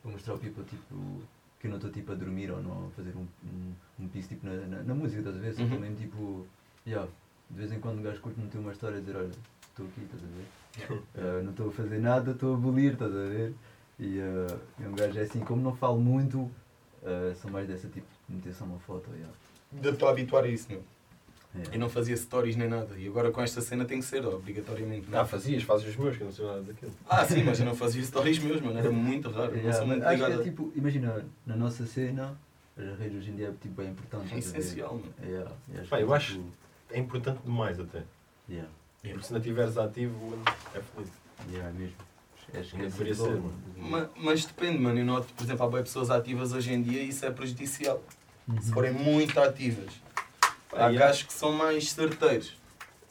para 0.01 0.11
mostrar 0.11 0.33
ao 0.33 0.39
people 0.39 0.63
tipo, 0.63 1.21
que 1.59 1.67
eu 1.67 1.71
não 1.71 1.77
estou 1.77 1.91
tipo, 1.91 2.11
a 2.13 2.15
dormir 2.15 2.49
ou 2.51 2.63
não 2.63 2.87
a 2.87 2.89
fazer 2.91 3.13
um, 3.17 3.27
um, 3.43 3.73
um 3.99 4.07
piso 4.07 4.29
tipo, 4.29 4.47
na, 4.47 4.53
na, 4.65 4.81
na 4.83 4.95
música, 4.95 5.19
estás 5.19 5.35
a 5.35 5.39
ver? 5.39 5.53
Só 5.53 5.61
Uhum. 5.63 5.69
também 5.69 5.93
tipo, 5.95 6.47
yeah, 6.87 7.05
de 7.49 7.57
vez 7.57 7.69
em 7.73 7.79
quando 7.81 7.99
um 7.99 8.01
gajo 8.01 8.21
curte 8.21 8.39
meter 8.39 8.57
uma 8.59 8.71
história 8.71 8.95
e 8.97 9.01
dizer: 9.01 9.17
Olha, 9.17 9.29
estou 9.69 9.85
aqui, 9.85 10.01
estás 10.05 10.23
a 10.23 10.25
ver? 10.27 10.45
Uh, 10.77 11.41
não 11.43 11.51
estou 11.51 11.69
a 11.69 11.71
fazer 11.71 11.99
nada, 11.99 12.31
estou 12.31 12.53
a 12.53 12.57
abolir, 12.57 12.93
estás 12.93 13.11
a 13.11 13.23
ver? 13.27 13.53
E 13.99 14.19
uh, 14.19 14.59
um 14.87 14.93
gajo 14.95 15.19
é 15.19 15.23
assim, 15.23 15.39
como 15.41 15.61
não 15.61 15.75
falo 15.75 15.99
muito, 15.99 16.39
uh, 16.39 17.35
sou 17.41 17.51
mais 17.51 17.67
dessa 17.67 17.87
tipo 17.89 18.07
de 18.27 18.35
meter 18.35 18.53
só 18.53 18.63
uma 18.65 18.79
foto. 18.79 19.09
Yeah. 19.11 19.33
De 19.71 19.89
estou 19.89 20.07
a 20.07 20.11
habituar 20.11 20.43
a 20.43 20.47
isso, 20.47 20.67
meu. 20.69 20.81
Yeah. 21.55 21.75
Eu 21.75 21.79
não 21.79 21.89
fazia 21.89 22.15
stories 22.15 22.55
nem 22.55 22.69
nada. 22.69 22.95
E 22.97 23.07
agora 23.07 23.31
com 23.31 23.41
esta 23.41 23.59
cena 23.59 23.83
tem 23.83 23.99
que 23.99 24.05
ser, 24.05 24.23
obrigatoriamente. 24.25 25.09
não 25.09 25.17
é? 25.17 25.21
Ah, 25.21 25.25
fazias, 25.25 25.63
fazes 25.63 25.87
os 25.89 25.95
meus, 25.97 26.15
que 26.15 26.21
eu 26.21 26.25
não 26.27 26.31
sei 26.33 26.45
nada 26.45 26.61
daquilo. 26.61 26.91
Ah, 27.09 27.25
sim, 27.25 27.43
mas 27.43 27.59
eu 27.59 27.65
não 27.65 27.75
fazia 27.75 28.03
stories 28.03 28.37
meus, 28.39 28.61
mano. 28.61 28.77
Era 28.77 28.91
muito 28.91 29.29
raro. 29.31 29.51
Não 29.51 29.57
Yeah, 29.57 29.73
sou 29.77 29.87
muito 29.87 30.03
acho 30.03 30.13
ligado. 30.13 30.41
é 30.41 30.43
tipo, 30.43 30.71
imagina, 30.75 31.25
na 31.45 31.55
nossa 31.55 31.85
cena, 31.87 32.37
as 32.77 32.97
redes 32.99 33.17
hoje 33.17 33.31
em 33.31 33.35
dia 33.35 33.47
é 33.47 33.51
tipo, 33.59 33.81
bem 33.81 33.89
importante. 33.89 34.33
É 34.33 34.37
essencial, 34.37 34.93
mano. 34.93 35.13
Yeah, 35.23 35.51
que, 35.89 35.95
eu 35.95 36.13
acho- 36.13 36.33
tipo, 36.33 36.45
É 36.91 36.99
importante 36.99 37.39
demais 37.43 37.79
até. 37.79 38.03
Yeah, 38.47 38.69
Porque 39.01 39.21
se 39.23 39.31
não 39.31 39.39
estiveres 39.39 39.77
ativo, 39.77 40.37
é 40.75 40.79
feliz. 40.81 41.09
yeah, 41.49 41.71
mesmo. 41.71 41.95
Acho 42.53 42.75
Não 42.77 42.85
é 42.85 42.87
deveria 42.87 43.13
sempre 43.13 43.31
ser, 43.33 43.39
mano. 43.41 43.53
mano. 43.77 43.89
Ma- 43.89 44.09
Mas 44.23 44.45
depende, 44.45 44.79
mano. 44.79 44.99
Eu 44.99 45.05
noto, 45.05 45.31
por 45.33 45.43
exemplo, 45.43 45.65
há 45.65 45.69
bem 45.69 45.83
pessoas 45.83 46.09
ativas 46.09 46.51
hoje 46.51 46.73
em 46.73 46.81
dia 46.81 47.01
e 47.03 47.09
isso 47.09 47.25
é 47.25 47.31
prejudicial. 47.31 48.01
Uhum. 48.47 48.59
Se 48.61 48.71
forem 48.73 48.91
muito 48.91 49.39
ativas. 49.39 49.93
Pá, 50.69 50.77
Há 50.85 50.87
yeah. 50.89 50.99
gajos 51.07 51.23
que 51.23 51.33
são 51.33 51.51
mais 51.53 51.91
certeiros. 51.91 52.57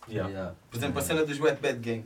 Yeah. 0.09 0.29
Yeah. 0.31 0.55
Por 0.71 0.77
exemplo, 0.77 0.99
a 0.99 1.03
cena 1.03 1.25
dos 1.25 1.39
Wet 1.41 1.61
Bad 1.61 1.79
Gang. 1.79 2.05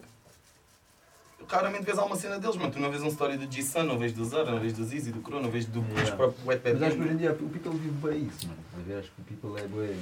Raramente 1.48 1.84
vês 1.84 1.98
alguma 1.98 2.16
cena 2.16 2.38
deles, 2.38 2.56
mano. 2.56 2.70
Tu 2.70 2.78
não 2.78 2.90
vês 2.90 3.02
uma 3.02 3.10
história 3.10 3.36
do 3.36 3.50
G-Sun, 3.52 3.82
não 3.82 3.98
vês 3.98 4.12
do 4.12 4.24
Zara, 4.24 4.50
não 4.50 4.60
vês 4.60 4.72
do 4.74 4.84
Zizi, 4.84 5.10
do 5.10 5.20
Crow, 5.20 5.40
não 5.42 5.50
vês 5.50 5.66
do 5.66 5.80
Yeah. 5.80 6.02
dos 6.02 6.10
próprios 6.10 6.46
Wet 6.46 6.62
Bad 6.62 6.74
Mas 6.78 6.82
acho 6.88 6.96
que 6.96 7.02
hoje 7.02 7.12
em 7.12 7.16
dia 7.16 7.32
o 7.32 7.36
people 7.48 7.72
vive 7.78 8.08
bem 8.08 8.26
isso, 8.26 8.46
mano. 8.48 8.98
Acho 8.98 9.10
que 9.10 9.20
o 9.20 9.24
people 9.24 9.60
é 9.60 9.66
bem. 9.66 9.98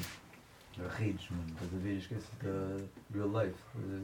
Redes, 0.88 1.28
mano. 1.30 1.44
Estás 1.48 1.74
a 1.74 1.76
ver? 1.78 1.96
Esquece 1.98 2.26
da 2.42 2.76
real 3.14 3.28
life. 3.44 3.54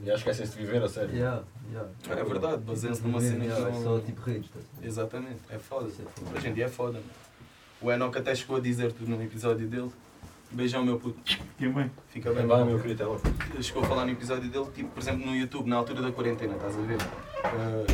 E 0.04 0.10
acho 0.10 0.24
que 0.24 0.30
esquecem-se 0.30 0.58
de 0.58 0.64
viver, 0.66 0.82
a 0.82 0.88
sério. 0.88 1.14
Yeah, 1.14 1.42
yeah. 1.70 1.90
É 2.10 2.24
verdade, 2.24 2.62
baseiam-se 2.62 3.02
numa 3.02 3.18
Viver, 3.20 3.32
cena 3.42 3.54
que 3.54 3.60
não- 3.60 3.68
É 3.68 3.82
só 3.82 3.98
tipo 4.00 4.20
a 4.20 4.24
ver? 4.24 4.44
Exatamente, 4.82 5.40
é 5.50 5.58
foda. 5.58 5.88
Isso 5.88 6.02
é 6.02 6.04
foda. 6.20 6.38
Hoje 6.38 6.48
em 6.48 6.54
dia 6.54 6.64
é 6.66 6.68
foda. 6.68 6.92
mano. 6.94 7.04
O 7.80 7.92
Enoch 7.92 8.16
até 8.18 8.34
chegou 8.34 8.56
a 8.56 8.60
dizer 8.60 8.92
tu 8.92 9.04
no 9.08 9.22
episódio 9.22 9.66
dele. 9.66 9.90
Beijão, 10.50 10.84
meu 10.84 10.98
puto. 10.98 11.18
Que 11.58 11.68
bem. 11.68 11.90
Fica 12.08 12.32
Bem, 12.32 12.46
bem, 12.46 12.64
meu 12.64 12.80
querido, 12.80 13.20
chegou 13.60 13.82
a 13.82 13.86
falar 13.86 14.04
no 14.06 14.12
episódio 14.12 14.48
dele, 14.48 14.66
tipo, 14.74 14.88
por 14.90 15.00
exemplo, 15.02 15.26
no 15.26 15.34
YouTube, 15.36 15.68
na 15.68 15.76
altura 15.76 16.00
da 16.02 16.12
quarentena, 16.12 16.54
estás 16.54 16.76
a 16.76 16.80
ver? 16.82 16.98
Eh, 17.44 17.86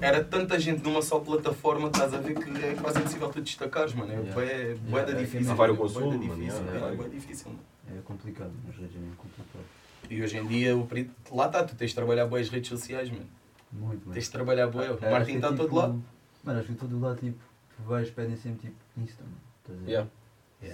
era 0.00 0.22
tanta 0.24 0.58
gente 0.58 0.82
numa 0.82 1.02
só 1.02 1.18
plataforma, 1.20 1.88
estás 1.88 2.12
a 2.14 2.18
ver 2.18 2.34
que 2.34 2.64
é 2.64 2.74
quase 2.74 2.98
impossível 2.98 3.28
tu 3.30 3.40
destacares, 3.40 3.94
mano. 3.94 4.12
É 4.12 4.16
Yeah. 4.16 4.34
bué- 4.34 4.44
Yeah, 4.52 4.80
bué 4.90 5.04
da 5.04 5.12
é 5.12 5.14
que 5.14 5.20
é 5.20 5.24
difícil. 5.24 5.40
mesmo. 5.40 5.56
Vai 5.56 5.70
o 5.70 5.74
bué 5.76 5.86
da 5.88 5.94
consumo, 5.94 6.06
mano, 6.06 6.20
difícil, 6.20 6.64
yeah, 6.64 7.04
é, 7.04 7.08
difícil, 7.08 7.48
mano. 7.50 7.60
É 7.98 8.00
complicado, 8.02 8.52
nas 8.66 8.76
redes 8.76 8.96
é 8.96 9.16
complicado. 9.16 9.64
E 10.10 10.22
hoje 10.22 10.36
em 10.38 10.46
dia, 10.46 10.76
o 10.76 10.86
peri- 10.86 11.10
lá 11.32 11.46
está, 11.46 11.64
tu 11.64 11.74
tens 11.74 11.88
de 11.90 11.94
trabalhar 11.94 12.26
bué 12.26 12.40
as 12.40 12.48
redes 12.48 12.68
sociais, 12.68 13.10
mano. 13.10 13.26
Muito, 13.72 14.00
mano. 14.02 14.12
Tens 14.14 14.24
de 14.26 14.30
trabalhar 14.30 14.66
bué. 14.68 14.90
O 14.90 14.94
É, 14.94 14.96
que 15.24 15.32
está 15.32 15.48
é 15.48 15.50
todo 15.50 15.62
tipo- 15.64 15.76
lado. 15.76 16.02
Mano, 16.44 16.58
acho 16.60 16.68
que 16.68 16.74
todo 16.74 17.00
lado, 17.00 17.18
tipo, 17.18 17.38
tu 17.76 17.82
vais, 17.84 18.08
pedem 18.10 18.36
sempre 18.36 18.68
tipo 18.68 18.76
Insta, 18.96 19.22
mano. 19.24 19.36
Estás 19.62 19.78
a 19.78 19.82
ver? 19.82 19.90
Yeah. 19.90 20.10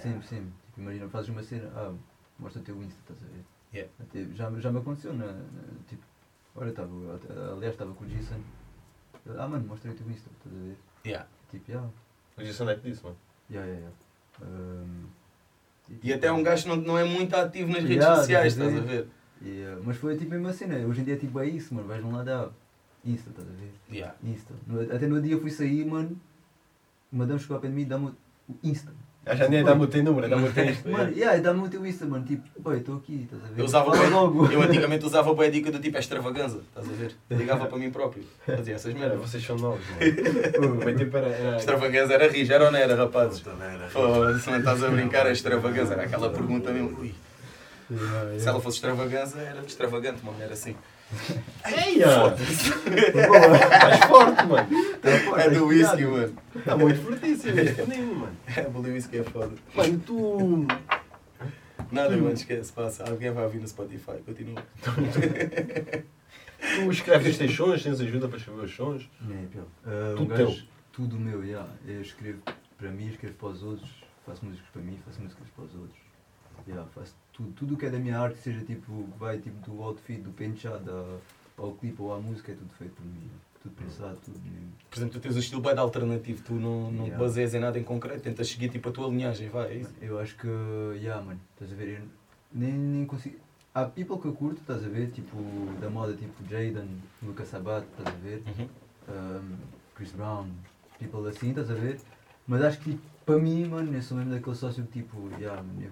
Sempre, 0.01 0.27
sempre. 0.27 0.45
Tipo, 0.67 0.81
imagina, 0.81 1.09
fazes 1.09 1.29
uma 1.29 1.43
cena, 1.43 1.71
ah, 1.75 1.93
mostra 2.39 2.61
o 2.61 2.63
teu 2.63 2.75
Insta, 2.83 2.99
estás 3.01 3.19
a 3.23 3.25
ver? 3.25 3.43
Yeah. 3.73 3.91
Até, 3.99 4.25
já, 4.35 4.51
já 4.59 4.71
me 4.71 4.77
aconteceu, 4.79 5.13
na, 5.13 5.25
na- 5.25 5.43
tipo, 5.89 6.03
olha, 6.55 6.69
estava, 6.69 6.89
aliás, 7.53 7.73
estava 7.73 7.91
com 7.93 8.03
o 8.05 8.07
Jason. 8.07 8.35
Ah, 9.37 9.47
mano, 9.47 9.65
mostra 9.67 9.89
o 9.89 9.93
Insta, 9.93 10.29
estás 10.29 10.55
a 10.55 10.59
ver? 10.65 10.75
Yeah. 11.05 11.27
Tipo, 11.49 11.71
yeah, 11.71 11.89
O 12.37 12.41
Jason 12.43 12.69
é 12.69 12.75
que 12.75 12.89
disse, 12.89 13.03
mano. 13.03 13.15
yeah, 13.49 13.67
yeah, 13.71 13.89
yeah. 14.41 14.51
Um, 14.51 15.05
E 16.01 16.11
até 16.13 16.31
um 16.31 16.41
gajo 16.43 16.67
não, 16.69 16.75
não 16.77 16.97
é 16.97 17.03
muito 17.03 17.35
ativo 17.35 17.67
nas 17.69 17.83
redes 17.83 17.97
Yeah, 17.97 18.15
sociais, 18.17 18.53
estás 18.53 18.73
a 18.73 18.77
a 18.77 18.81
ver? 18.81 19.07
Uh, 19.41 19.83
mas 19.85 19.97
foi 19.97 20.17
tipo 20.17 20.33
a 20.33 20.37
mesma 20.37 20.53
cena, 20.53 20.75
hoje 20.87 21.01
em 21.01 21.03
dia 21.03 21.17
tipo 21.17 21.39
é 21.39 21.47
isso, 21.47 21.73
mano, 21.73 21.87
vais 21.87 22.01
num 22.03 22.15
lado, 22.15 22.29
ah, 22.29 22.51
Insta, 23.05 23.29
estás 23.29 23.47
a 23.47 23.51
ver? 23.51 23.71
Yeah. 23.91 24.15
Insta. 24.23 24.53
No- 24.65 24.81
até 24.81 25.07
no 25.07 25.21
dia 25.21 25.33
eu 25.33 25.41
fui 25.41 25.51
sair, 25.51 25.85
mano, 25.85 26.19
o 27.11 27.15
madame 27.17 27.39
chegou 27.39 27.55
ao 27.55 27.61
pé 27.61 27.67
de 27.67 27.73
mim 27.73 27.81
e 27.81 27.85
dá-me 27.85 28.07
o 28.07 28.15
Insta. 28.63 28.91
Já 29.25 29.47
nem 29.47 29.63
dá-me 29.63 29.83
o 29.83 29.87
teu 29.87 30.03
número, 30.03 30.29
dá-me 30.29 30.49
o 30.49 30.51
teu 30.51 30.65
isto. 30.69 30.89
Mano, 30.89 31.11
yeah, 31.11 31.39
dá-me 31.39 31.65
o 31.65 31.69
teu 31.69 31.85
Insta, 31.85 32.05
mano, 32.05 32.25
tipo, 32.25 32.43
oi, 32.65 32.77
estou 32.77 32.97
aqui, 32.97 33.23
estás 33.23 33.41
a 33.43 33.47
ver? 33.47 33.61
Eu 33.61 33.65
usava 33.65 34.09
logo. 34.09 34.51
Eu 34.51 34.61
antigamente 34.63 35.05
usava 35.05 35.31
a 35.43 35.49
dica 35.49 35.71
do 35.71 35.79
tipo 35.79 35.95
é 35.95 35.99
extravaganza, 36.01 36.59
estás 36.67 36.89
a 36.89 36.91
ver? 36.91 37.15
Ligava 37.31 37.65
para 37.67 37.77
mim 37.77 37.89
próprio. 37.89 38.23
Fazia 38.45 38.75
essas 38.75 38.93
Mano, 38.93 39.05
merdas. 39.07 39.29
vocês 39.29 39.45
são 39.45 39.57
novos, 39.57 39.81
mano. 39.89 40.73
O 40.73 40.85
meu 40.85 40.95
tempo 40.95 41.15
era... 41.17 41.27
era... 41.27 41.57
Extravaganza 41.57 42.13
era 42.13 42.27
rir, 42.27 42.51
era 42.51 42.65
ou 42.65 42.71
não 42.71 42.79
era, 42.79 42.95
rapazes? 42.95 43.41
Merda. 43.43 43.87
Pô, 43.93 44.37
se 44.37 44.49
não 44.49 44.59
estás 44.59 44.83
a 44.83 44.89
brincar, 44.89 45.25
é 45.25 45.31
extravaganza. 45.31 45.93
Era 45.93 46.03
aquela 46.03 46.29
pergunta 46.29 46.71
mesmo. 46.71 46.99
Ui, 46.99 47.13
se 48.39 48.47
ela 48.47 48.59
fosse 48.59 48.77
extravaganza, 48.77 49.39
era 49.39 49.61
extravagante, 49.61 50.21
uma 50.21 50.31
mulher 50.31 50.51
assim. 50.51 50.75
Eia! 51.65 52.35
Estás 52.35 53.99
forte, 54.07 54.45
mano. 54.45 54.69
É 55.39 55.49
do 55.49 55.65
whisky, 55.67 56.05
mano. 56.05 56.35
Está 56.55 56.77
muito 56.77 57.01
fortíssimo 57.01 57.59
este 57.59 57.81
menino, 57.83 58.15
mano. 58.15 58.37
É, 58.55 58.61
o 58.67 58.79
whisky 58.81 59.17
é 59.19 59.23
foda. 59.23 59.53
Mano, 59.75 59.99
tu... 59.99 60.67
Nada, 61.91 62.09
mano, 62.17 62.33
esquece, 62.33 62.71
passa. 62.73 63.03
Alguém 63.09 63.31
vai 63.31 63.43
ouvir 63.43 63.59
no 63.59 63.67
Spotify, 63.67 64.17
continua. 64.25 64.63
Tu 66.75 66.91
escreves 66.91 67.31
os 67.33 67.37
teus 67.37 67.55
sons, 67.55 67.83
tens 67.83 67.99
ajuda 68.01 68.27
para 68.27 68.37
escrever 68.37 68.63
os 68.65 68.75
sons. 68.75 69.09
Não 69.21 69.35
é 69.35 69.45
pior. 69.45 69.65
Uh, 69.85 70.15
Tudo 70.15 70.23
um 70.23 70.27
gajo- 70.27 70.45
teu. 70.55 70.63
Tudo 70.93 71.19
meu, 71.19 71.43
yeah. 71.43 71.67
Eu 71.85 72.01
escrevo 72.01 72.39
para 72.77 72.89
mim, 72.91 73.07
escrevo 73.09 73.35
para 73.35 73.47
os 73.49 73.63
outros, 73.63 73.89
faço 74.25 74.45
músicas 74.45 74.67
para 74.71 74.81
mim, 74.81 74.99
faço 75.05 75.21
músicas 75.21 75.47
para 75.55 75.65
os 75.65 75.75
outros. 75.75 75.99
Yeah, 76.67 76.87
faço 76.95 77.15
tudo, 77.33 77.51
tudo 77.53 77.73
o 77.75 77.77
que 77.77 77.85
é 77.85 77.89
da 77.89 77.97
minha 77.99 78.19
arte, 78.19 78.37
seja 78.39 78.61
tipo, 78.61 79.07
vai 79.19 79.37
tipo 79.39 79.59
do 79.69 79.81
outfit, 79.81 80.21
do 80.21 80.31
penteado 80.31 80.89
ao, 81.57 81.65
ao 81.65 81.71
clipe 81.73 82.01
ou 82.01 82.13
à 82.13 82.19
música, 82.19 82.51
é 82.51 82.55
tudo 82.55 82.73
feito 82.77 82.93
por 82.93 83.05
mim. 83.05 83.29
Tudo 83.61 83.75
pensado, 83.75 84.17
tudo 84.25 84.39
mesmo. 84.39 84.73
Por 84.89 84.97
exemplo, 84.99 85.13
tu 85.13 85.19
tens 85.21 85.35
um 85.35 85.39
estilo 85.39 85.61
bem 85.61 85.77
alternativo, 85.77 86.43
tu 86.43 86.53
não, 86.53 86.91
não 86.91 87.03
te 87.05 87.09
Yeah. 87.11 87.17
baseias 87.17 87.53
em 87.53 87.59
nada 87.59 87.79
em 87.79 87.83
concreto, 87.83 88.21
tentas 88.21 88.47
seguir 88.49 88.69
tipo 88.69 88.89
a 88.89 88.91
tua 88.91 89.07
linhagem, 89.07 89.47
vai, 89.49 89.71
é 89.71 89.75
isso? 89.77 89.93
Eu 90.01 90.19
acho 90.19 90.35
que, 90.35 90.47
yeah, 90.97 91.23
mano, 91.23 91.39
estás 91.53 91.71
a 91.71 91.75
ver? 91.75 91.99
Eu 92.01 92.07
nem, 92.53 92.71
nem 92.73 93.05
consigo. 93.05 93.37
Há 93.73 93.85
people 93.85 94.19
que 94.19 94.25
eu 94.25 94.33
curto, 94.33 94.59
estás 94.59 94.83
a 94.83 94.89
ver? 94.89 95.11
Tipo, 95.11 95.37
da 95.79 95.89
moda, 95.89 96.13
tipo 96.13 96.33
Jaden, 96.47 96.87
Lucas 97.23 97.47
Sabat, 97.47 97.87
estás 97.87 98.13
a 98.13 98.19
ver? 98.19 98.43
Uhum. 98.45 98.67
um, 99.07 99.55
Chris 99.95 100.11
Brown, 100.11 100.49
people 100.99 101.27
assim, 101.29 101.49
estás 101.51 101.71
a 101.71 101.73
ver? 101.73 101.99
Mas 102.45 102.61
acho 102.63 102.79
que 102.79 102.91
tipo, 102.91 103.01
para 103.25 103.39
mim, 103.39 103.65
mano, 103.65 103.95
eu 103.95 104.01
sou 104.01 104.17
mesmo 104.17 104.33
daquele 104.33 104.55
sócio 104.57 104.83
que 104.83 104.99
tipo, 104.99 105.29
yeah, 105.39 105.63
mano, 105.63 105.81
eu, 105.81 105.89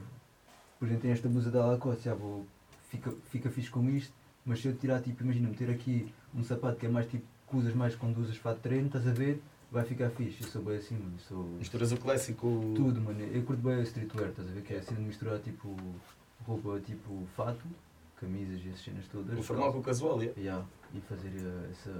por 0.81 0.85
exemplo, 0.87 1.03
tenho 1.03 1.13
esta 1.13 1.29
blusa 1.29 1.51
da 1.51 1.63
Lacoste, 1.63 2.05
já 2.05 2.15
vou, 2.15 2.43
fica, 2.89 3.11
fica 3.29 3.51
fixe 3.51 3.69
com 3.69 3.87
isto, 3.87 4.11
mas 4.43 4.59
se 4.61 4.67
eu 4.67 4.75
tirar, 4.75 4.99
tipo, 4.99 5.21
imagina, 5.23 5.47
meter 5.47 5.69
aqui 5.69 6.11
um 6.33 6.43
sapato 6.43 6.77
que 6.79 6.87
é 6.87 6.89
mais 6.89 7.05
tipo, 7.05 7.23
que 7.47 7.55
usas 7.55 7.75
mais 7.75 7.93
quando 7.95 8.17
usas 8.17 8.35
fato 8.37 8.55
de 8.55 8.63
treino, 8.63 8.87
estás 8.87 9.07
a 9.07 9.11
ver? 9.11 9.39
vai 9.71 9.85
ficar 9.85 10.09
fixe. 10.09 10.41
Eu 10.43 10.49
sou 10.49 10.63
bem 10.63 10.77
assim, 10.77 10.95
mano. 10.97 11.17
Sou 11.19 11.43
Misturas 11.59 11.91
o 11.93 11.97
clássico. 11.97 12.47
o- 12.47 12.73
tudo, 12.75 12.99
mano. 12.99 13.21
Eu 13.21 13.43
curto 13.43 13.61
bem 13.61 13.75
a 13.75 13.83
streetwear, 13.83 14.31
estás 14.31 14.49
a 14.49 14.51
ver? 14.51 14.63
Que 14.63 14.73
é 14.73 14.79
a 14.79 14.81
cena 14.83 14.99
de 14.99 15.05
misturar 15.05 15.39
tipo 15.39 15.77
roupa 16.45 16.79
tipo 16.81 17.25
fato, 17.37 17.61
camisas 18.19 18.59
e 18.65 18.69
essas 18.69 18.81
cenas 18.83 19.05
todas. 19.07 19.37
O 19.39 19.43
formal 19.43 19.71
com 19.71 19.79
o 19.79 19.83
casual, 19.83 20.19
yeah. 20.21 20.41
Yeah, 20.41 20.65
e 20.93 20.99
fazer 21.01 21.29
eh, 21.37 21.69
essa 21.71 21.93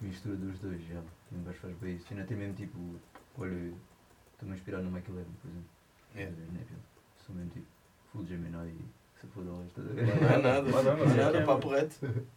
mistura 0.00 0.36
dos 0.36 0.58
dois, 0.60 0.80
já. 0.86 1.02
Um 1.32 1.42
gajo 1.42 1.58
faz 1.58 1.76
bem 1.76 1.96
isso. 1.96 2.06
Ainda 2.12 2.24
tem 2.24 2.34
mesmo 2.36 2.54
tipo, 2.54 2.78
olha, 3.36 3.74
estou-me 4.32 4.52
a 4.52 4.56
inspirar 4.56 4.80
no 4.80 4.90
Mike 4.90 5.10
Eleven, 5.10 5.32
por 5.42 5.48
exemplo. 5.50 5.68
Yeah. 6.14 6.34
Ver, 6.34 6.46
Neville. 6.52 6.80
Sou 7.26 7.34
mesmo 7.36 7.50
tipo 7.50 7.66
full 8.12 8.24
Gemini 8.26 8.68
e 8.70 8.84
se 9.20 9.26
foda 9.28 9.50
lá, 9.50 9.64
estás 9.64 9.86
a 9.86 9.90
Não 9.90 9.96
ver? 9.96 10.08
é 10.10 10.38
nada, 10.38 10.62
Não, 10.62 10.82
não, 10.82 10.96
não, 10.96 11.06
não 11.06 11.12
é 11.12 11.16
nada, 11.16 11.38
é, 11.38 11.44
papo 11.44 11.68
reto. 11.68 11.96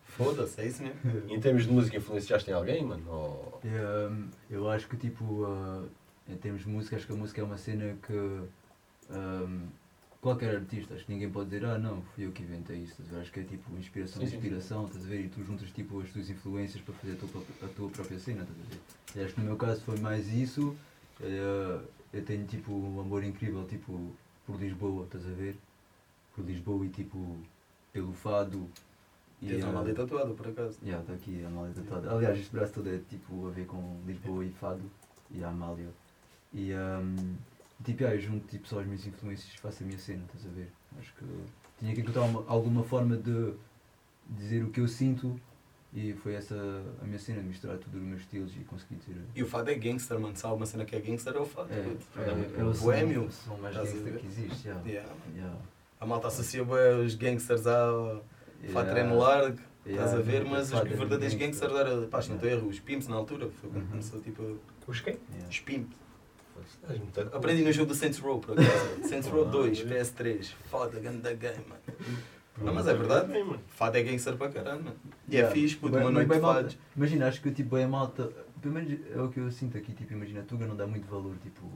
Foda-se, 0.10 0.62
é 0.62 0.68
isso 0.68 0.84
mesmo. 0.84 1.00
E 1.28 1.34
em 1.36 1.40
termos 1.40 1.64
de 1.66 1.72
música, 1.72 1.98
influenciaste 1.98 2.50
em 2.50 2.54
alguém, 2.54 2.84
mano? 2.86 3.04
Ou... 3.10 3.60
É, 3.64 4.08
hum, 4.08 4.30
eu 4.50 4.70
acho 4.70 4.88
que 4.88 4.96
tipo, 4.98 5.46
ah, 5.46 5.84
em 6.30 6.38
termos 6.38 6.62
de 6.62 6.70
música, 6.70 6.96
acho 6.96 7.06
que 7.08 7.14
a 7.14 7.16
música 7.16 7.42
é 7.42 7.44
uma 7.44 7.58
cena 7.58 7.96
que 8.06 8.14
hum, 9.10 9.68
qualquer 10.22 10.56
artista, 10.56 10.94
acho 10.96 11.06
que 11.06 11.12
ninguém 11.12 11.30
pode 11.30 11.50
dizer, 11.50 11.66
ah 11.66 11.78
não, 11.78 12.02
fui 12.14 12.26
eu 12.26 12.32
que 12.32 12.42
inventei 12.44 12.78
isto, 12.78 12.94
estás 13.02 13.10
a 13.10 13.16
ver? 13.16 13.22
acho 13.22 13.32
que 13.32 13.40
é 13.40 13.44
tipo 13.44 13.78
inspiração, 13.78 14.22
Sim, 14.22 14.26
sim, 14.28 14.32
sim. 14.32 14.38
inspiração, 14.38 14.86
estás 14.86 15.06
a 15.06 15.08
ver? 15.10 15.22
E 15.26 15.28
tu 15.30 15.44
juntas 15.44 15.70
tipo 15.72 16.00
as 16.02 16.10
tuas 16.10 16.30
influências 16.30 16.82
para 16.84 16.94
fazer 16.96 17.14
a 17.14 17.16
tua, 17.18 17.42
a 17.64 17.68
tua 17.76 17.90
própria 17.90 18.20
cena, 18.20 18.42
estás 18.42 18.60
a 18.60 18.64
ver? 18.64 18.80
E 19.22 19.26
acho 19.26 19.34
que 19.34 19.40
no 19.42 19.46
meu 19.48 19.56
caso 19.58 19.82
foi 19.82 19.98
mais 20.00 20.28
isso, 20.32 20.76
eh, 21.22 21.80
eu 22.14 22.24
tenho 22.24 22.46
tipo 22.46 22.72
um 22.72 23.00
amor 23.00 23.24
incrível 23.24 23.66
tipo 23.66 24.14
por 24.46 24.60
Lisboa, 24.60 25.06
estás 25.06 25.26
a 25.26 25.32
ver? 25.32 25.58
Por 26.34 26.46
Lisboa 26.46 26.86
e 26.86 26.90
tipo 26.90 27.38
pelo 27.92 28.14
fado. 28.14 28.70
Tens 29.40 29.64
ah, 29.64 29.70
uma 29.70 29.82
malha 29.82 29.94
tatuada, 29.94 30.34
por 30.34 30.48
acaso. 30.48 30.78
Yeah, 30.82 31.02
está 31.02 31.14
aqui 31.14 31.44
a 31.44 31.48
Amália 31.48 31.74
tatuada. 31.74 32.12
Aliás, 32.12 32.38
este 32.38 32.52
braço 32.52 32.74
todo 32.74 32.90
é 32.90 32.98
tipo 33.10 33.48
a 33.48 33.52
ver 33.52 33.66
com 33.66 34.02
Lisboa 34.06 34.44
e 34.44 34.50
Fado 34.52 34.90
e 35.30 35.44
a 35.44 35.50
Amália. 35.50 35.90
E 36.54 36.72
um, 36.74 37.36
tipo, 37.84 38.02
yeah, 38.02 38.18
eu 38.18 38.22
junto 38.22 38.48
tipo, 38.48 38.68
só 38.68 38.80
as 38.80 38.86
minhas 38.86 39.06
influências 39.06 39.54
e 39.54 39.58
faço 39.60 39.84
a 39.84 39.86
minha 39.86 40.00
cena, 40.00 40.24
estás 40.26 40.46
a 40.46 40.50
ver? 40.50 40.72
Acho 40.98 41.14
que 41.14 41.26
tinha 41.80 41.94
que 41.94 42.02
encontrar 42.02 42.24
uma, 42.24 42.44
alguma 42.48 42.84
forma 42.84 43.18
de 43.18 43.54
dizer 44.30 44.64
o 44.64 44.72
que 44.72 44.80
eu 44.80 44.88
sinto 44.88 45.40
e 45.96 46.14
foi 46.14 46.34
essa 46.36 46.56
a 47.02 47.06
minha 47.06 47.18
cena, 47.18 47.42
de 47.42 47.48
misturar 47.48 47.78
tudo 47.78 47.98
os 47.98 48.04
meus 48.04 48.20
estilos 48.22 48.54
e 48.56 48.60
conseguir 48.66 48.96
dizer. 48.96 49.16
E 49.34 49.42
o 49.42 49.48
fado 49.48 49.72
é 49.72 49.76
gangster, 49.76 50.20
mano. 50.20 50.36
Se 50.36 50.46
há 50.46 50.52
uma 50.52 50.66
cena 50.66 50.84
que 50.86 50.96
é 50.96 51.00
gangster, 51.00 51.34
é 51.34 51.40
o 51.40 51.46
fado. 51.46 51.70
É, 51.72 51.78
é, 51.78 52.60
é 52.60 52.64
o 52.64 52.74
som, 52.74 52.84
Boémio. 52.84 53.24
o 53.24 53.32
som 53.32 53.56
mais 53.58 53.74
Estás 53.76 53.90
a 53.90 53.94
gangster 54.04 54.20
que 54.20 54.28
existe. 54.28 54.68
Yeah. 54.68 54.88
Yeah. 54.90 55.10
Yeah. 55.36 55.58
A 56.00 56.06
malta 56.06 56.28
associa 56.28 56.64
os 56.64 57.16
gangsters 57.16 57.66
ao 57.66 58.24
Yeah. 58.64 58.92
tremo 58.92 59.18
largo, 59.20 59.60
estás 59.86 60.14
a 60.14 60.20
ver? 60.22 60.44
Mas 60.46 60.68
os 60.68 60.72
fado 60.80 60.88
é 60.88 60.96
verdadeiros 60.96 61.36
gangster. 61.38 61.70
gangsters 61.70 61.74
eram, 61.98 62.08
pá, 62.10 62.22
se 62.22 62.30
não 62.30 62.36
estou 62.36 62.50
erro, 62.50 62.68
os 62.68 62.80
pimps 62.80 63.08
na 63.08 63.16
altura. 63.16 63.50
Foi 63.62 63.70
quando 63.70 63.84
Uhum. 63.84 63.90
começou 63.90 64.20
tipo. 64.22 64.60
Os 64.88 65.00
quem? 65.02 65.18
Yeah. 65.32 65.50
Os 65.50 65.60
pimps. 65.60 65.98
Aprendi 67.34 67.64
no 67.64 67.72
jogo 67.72 67.88
do 67.90 67.96
Saints 67.96 68.18
Row, 68.20 68.40
por 68.40 68.54
acaso. 68.60 69.04
Saints 69.08 69.28
Row 69.28 69.46
Ah, 69.46 69.52
2, 69.52 69.80
é. 69.82 69.84
PS3. 69.84 70.54
Foda, 70.72 71.00
ganda 71.00 71.34
game, 71.34 71.64
mano. 71.68 71.82
Não, 72.58 72.74
mas 72.74 72.88
é 72.88 72.94
verdade. 72.94 73.32
Bem, 73.32 73.44
mano. 73.44 73.62
Fado 73.68 73.98
é 73.98 74.04
gangster 74.04 74.36
para 74.38 74.50
caralho, 74.52 74.84
mano. 74.84 74.96
E 75.28 75.38
é 75.38 75.50
fixe, 75.50 75.76
puto, 75.76 75.92
Bem- 75.94 76.02
uma 76.02 76.06
bem- 76.08 76.14
noite 76.16 76.28
bem 76.30 76.40
fados. 76.40 76.78
Imagina, 76.96 77.28
acho 77.28 77.42
que 77.42 77.52
tipo, 77.52 77.76
é 77.78 77.86
malta. 77.86 78.32
Pelo 78.62 78.74
menos 78.74 78.98
é 79.14 79.22
o 79.22 79.30
que 79.30 79.40
eu 79.40 79.52
sinto 79.52 79.78
aqui, 79.78 79.94
tipo, 79.94 80.14
imagina, 80.14 80.42
Tuga 80.44 80.66
não 80.66 80.76
dá 80.76 80.88
muito 80.88 81.06
valor, 81.08 81.36
tipo, 81.44 81.70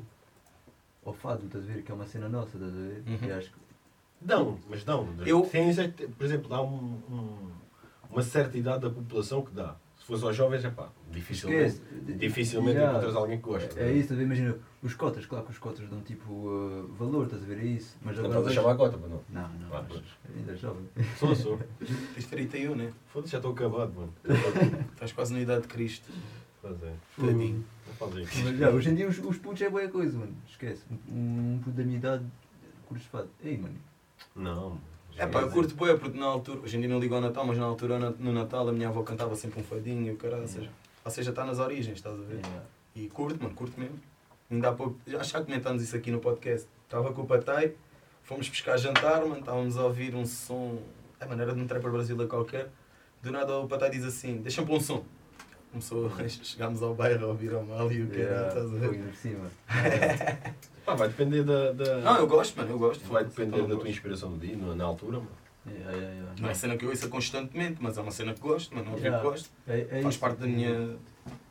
ao 1.05 1.13
fado, 1.13 1.45
estás 1.45 1.63
a 1.65 1.67
ver? 1.73 1.83
Que 1.83 1.91
é 1.91 1.95
uma 1.95 2.05
cena 2.07 2.29
nossa, 2.29 2.55
estás 2.57 2.73
a 2.73 2.77
ver? 2.77 3.03
Uhum. 3.05 3.27
E 3.27 3.31
acho 3.31 3.49
que. 3.51 3.57
Dão, 4.21 4.57
mas 4.69 4.83
dão. 4.83 5.07
Eu- 5.25 5.41
Tens, 5.41 5.77
é 5.77 5.87
por 5.89 6.23
exemplo, 6.25 6.49
dá 6.49 6.61
um, 6.61 7.01
um- 7.09 7.51
uma 8.09 8.21
certa 8.21 8.57
idade 8.57 8.81
da 8.81 8.89
população 8.89 9.41
que 9.43 9.51
dá. 9.51 9.75
Se 10.09 10.13
fosse 10.13 10.25
aos 10.25 10.35
jovens, 10.35 10.65
é 10.65 10.71
pá, 10.71 10.89
dificilmente, 11.11 11.65
Esquece. 11.75 11.81
dificilmente 12.17 12.77
Yeah. 12.77 12.93
encontras 12.97 13.15
alguém 13.15 13.37
que 13.37 13.43
gosta. 13.43 13.79
É, 13.79 13.89
é 13.89 13.93
isso? 13.93 14.11
Imagina, 14.15 14.55
os 14.81 14.95
cotas, 14.95 15.23
claro 15.27 15.45
que 15.45 15.51
os 15.51 15.59
cotas 15.59 15.87
dão 15.87 16.01
tipo 16.01 16.33
uh, 16.33 16.87
valor, 16.97 17.25
estás 17.25 17.43
a 17.43 17.45
ver? 17.45 17.59
É 17.59 17.63
isso. 17.65 17.95
Mas 18.01 18.17
Não 18.17 18.25
agora. 18.25 18.39
estás 18.39 18.57
a 18.57 18.59
chamar 18.61 18.73
a 18.73 18.77
cota, 18.77 18.97
para 18.97 19.07
não. 19.07 19.21
Não, 19.29 19.49
não, 19.59 19.77
Ah, 19.77 19.85
mas 19.87 20.01
ainda 20.35 20.51
é 20.51 20.55
jovem. 20.55 20.81
Sou, 21.19 21.35
sou. 21.35 21.59
Tens 22.15 22.25
31, 22.25 22.73
né? 22.75 22.91
Foda-se, 23.13 23.33
já 23.33 23.37
estou 23.37 23.51
acabado, 23.51 23.93
mano. 23.93 24.11
Estás 24.93 25.11
quase 25.11 25.31
na 25.31 25.41
idade 25.41 25.61
de 25.61 25.67
Cristo. 25.67 26.09
Pois 26.59 26.81
é. 26.81 26.93
Tadinho. 27.15 27.63
Mas 28.43 28.57
já, 28.57 28.69
hoje 28.71 28.89
em 28.89 28.95
dia 28.95 29.07
os, 29.07 29.19
os 29.19 29.37
putos 29.37 29.61
é 29.61 29.69
boa 29.69 29.87
coisa, 29.89 30.17
mano. 30.17 30.35
Esquece. 30.47 30.81
Um, 31.07 31.53
um 31.55 31.59
puto 31.63 31.77
da 31.77 31.83
minha 31.83 31.97
idade 31.99 32.25
curte 32.87 33.07
fado. 33.09 33.29
Ei, 33.43 33.59
mano. 33.59 33.75
Não. 34.35 34.79
É 35.19 35.27
pá, 35.27 35.41
eu 35.41 35.49
curto 35.49 35.75
bué, 35.75 35.97
porque 35.97 36.17
na 36.17 36.25
altura, 36.25 36.61
hoje 36.61 36.77
em 36.77 36.79
dia 36.79 36.89
não 36.89 36.97
ligo 36.97 37.13
ao 37.13 37.19
Natal, 37.19 37.45
mas 37.45 37.57
na 37.57 37.65
altura, 37.65 37.99
no 38.17 38.31
Natal, 38.31 38.67
a 38.69 38.71
minha 38.71 38.87
avó 38.87 39.03
cantava 39.03 39.35
sempre 39.35 39.59
um 39.59 39.63
fadinho 39.63 40.07
e 40.07 40.11
o 40.11 40.15
caralho, 40.15 40.43
ou 40.43 40.47
seja, 40.47 40.69
ou 41.03 41.11
seja, 41.11 41.29
está 41.31 41.43
nas 41.43 41.59
origens, 41.59 41.97
estás 41.97 42.15
a 42.17 42.23
ver? 42.23 42.37
É, 42.37 42.61
E 42.95 43.09
curto, 43.09 43.41
mano, 43.43 43.53
curto 43.53 43.77
mesmo. 43.77 43.99
Ainda 44.49 44.69
há 44.69 44.73
pouco, 44.73 44.97
já 45.05 45.21
já 45.21 45.41
comentámos 45.43 45.83
isso 45.83 45.95
aqui 45.95 46.09
no 46.09 46.19
podcast. 46.19 46.67
Estava 46.85 47.11
com 47.11 47.21
o 47.23 47.25
Patai, 47.27 47.73
fomos 48.23 48.47
buscar 48.47 48.77
jantar, 48.77 49.21
mano, 49.21 49.39
estávamos 49.39 49.77
a 49.77 49.83
ouvir 49.83 50.15
um 50.15 50.25
som, 50.25 50.79
é 51.19 51.25
maneira 51.25 51.53
de 51.53 51.59
um 51.61 51.67
trapper 51.67 51.91
brasileiro 51.91 52.29
qualquer. 52.29 52.69
Do 53.21 53.29
nada 53.31 53.57
o 53.57 53.67
Patai 53.67 53.89
diz 53.89 54.05
assim, 54.05 54.37
deixa-me 54.37 54.67
pôr 54.67 54.77
um 54.77 54.79
som. 54.79 55.03
Começou, 55.71 56.09
chegámos 56.27 56.81
ao 56.81 56.95
bairro 56.95 57.25
a 57.25 57.27
ouvir 57.27 57.53
ao 57.53 57.63
mal 57.63 57.91
e 57.91 58.03
o 58.03 58.07
que 58.07 58.19
yeah, 58.19 58.47
estás 58.47 58.65
a 58.65 58.75
ver? 58.75 58.89
ainda 58.89 59.07
por 59.07 59.15
cima. 59.15 59.51
Pá, 60.89 60.95
vai 60.95 61.07
depender 61.09 61.43
da. 61.43 61.71
da... 61.71 61.97
Não, 61.99 62.17
eu 62.17 62.27
gosto, 62.27 62.57
mano, 62.57 62.71
eu 62.71 62.79
gosto. 62.79 63.05
Vai 63.07 63.23
depender 63.23 63.61
da 63.67 63.75
tua 63.75 63.89
inspiração 63.89 64.31
do 64.31 64.39
dia, 64.39 64.57
na 64.57 64.73
na 64.73 64.85
altura, 64.85 65.19
mano. 65.19 65.29
Yeah, 65.67 65.91
yeah, 65.91 66.13
yeah. 66.15 66.41
Não 66.41 66.49
é 66.49 66.53
cena 66.55 66.77
que 66.77 66.85
eu 66.85 66.89
ouço 66.89 67.07
constantemente, 67.09 67.77
mas 67.79 67.95
é 67.97 68.01
uma 68.01 68.11
cena 68.11 68.33
que 68.33 68.39
gosto, 68.39 68.73
mano, 68.73 68.87
óbvio 68.89 69.05
Yeah. 69.05 69.23
que 69.23 69.29
gosto. 69.29 69.51
É, 69.67 69.81
é 69.81 70.01
Faz 70.01 70.05
isso, 70.15 70.19
parte 70.19 70.39
da 70.39 70.47
minha. 70.47 70.73
Mano, 70.73 70.99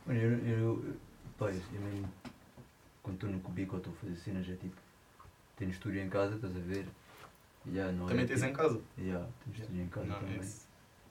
eu, 0.07 0.31
eu, 0.31 0.39
eu, 0.49 0.93
pá, 1.37 1.45
eu 1.51 1.81
mesmo, 1.81 2.09
quando 3.01 3.15
estou 3.15 3.29
no 3.29 3.39
cubico 3.39 3.75
ou 3.75 3.77
estou 3.77 3.93
a 3.93 3.95
fazer 3.95 4.15
cenas, 4.17 4.49
é 4.49 4.55
tipo, 4.55 4.75
tenho 5.55 5.71
estúdio 5.71 6.01
em 6.01 6.09
casa, 6.09 6.35
estás 6.35 6.53
a 6.53 6.59
ver? 6.59 6.85
Yeah, 7.65 7.93
não 7.93 8.07
Também 8.07 8.25
é, 8.25 8.27
tens 8.27 8.41
tipo, 8.41 8.51
em 8.51 8.53
casa. 8.53 8.81
Yeah, 8.97 9.25
tenho 9.45 9.57
estúdio 9.57 9.83
em 9.83 9.87
casa 9.87 10.07
Não, 10.07 10.19
também. 10.19 10.41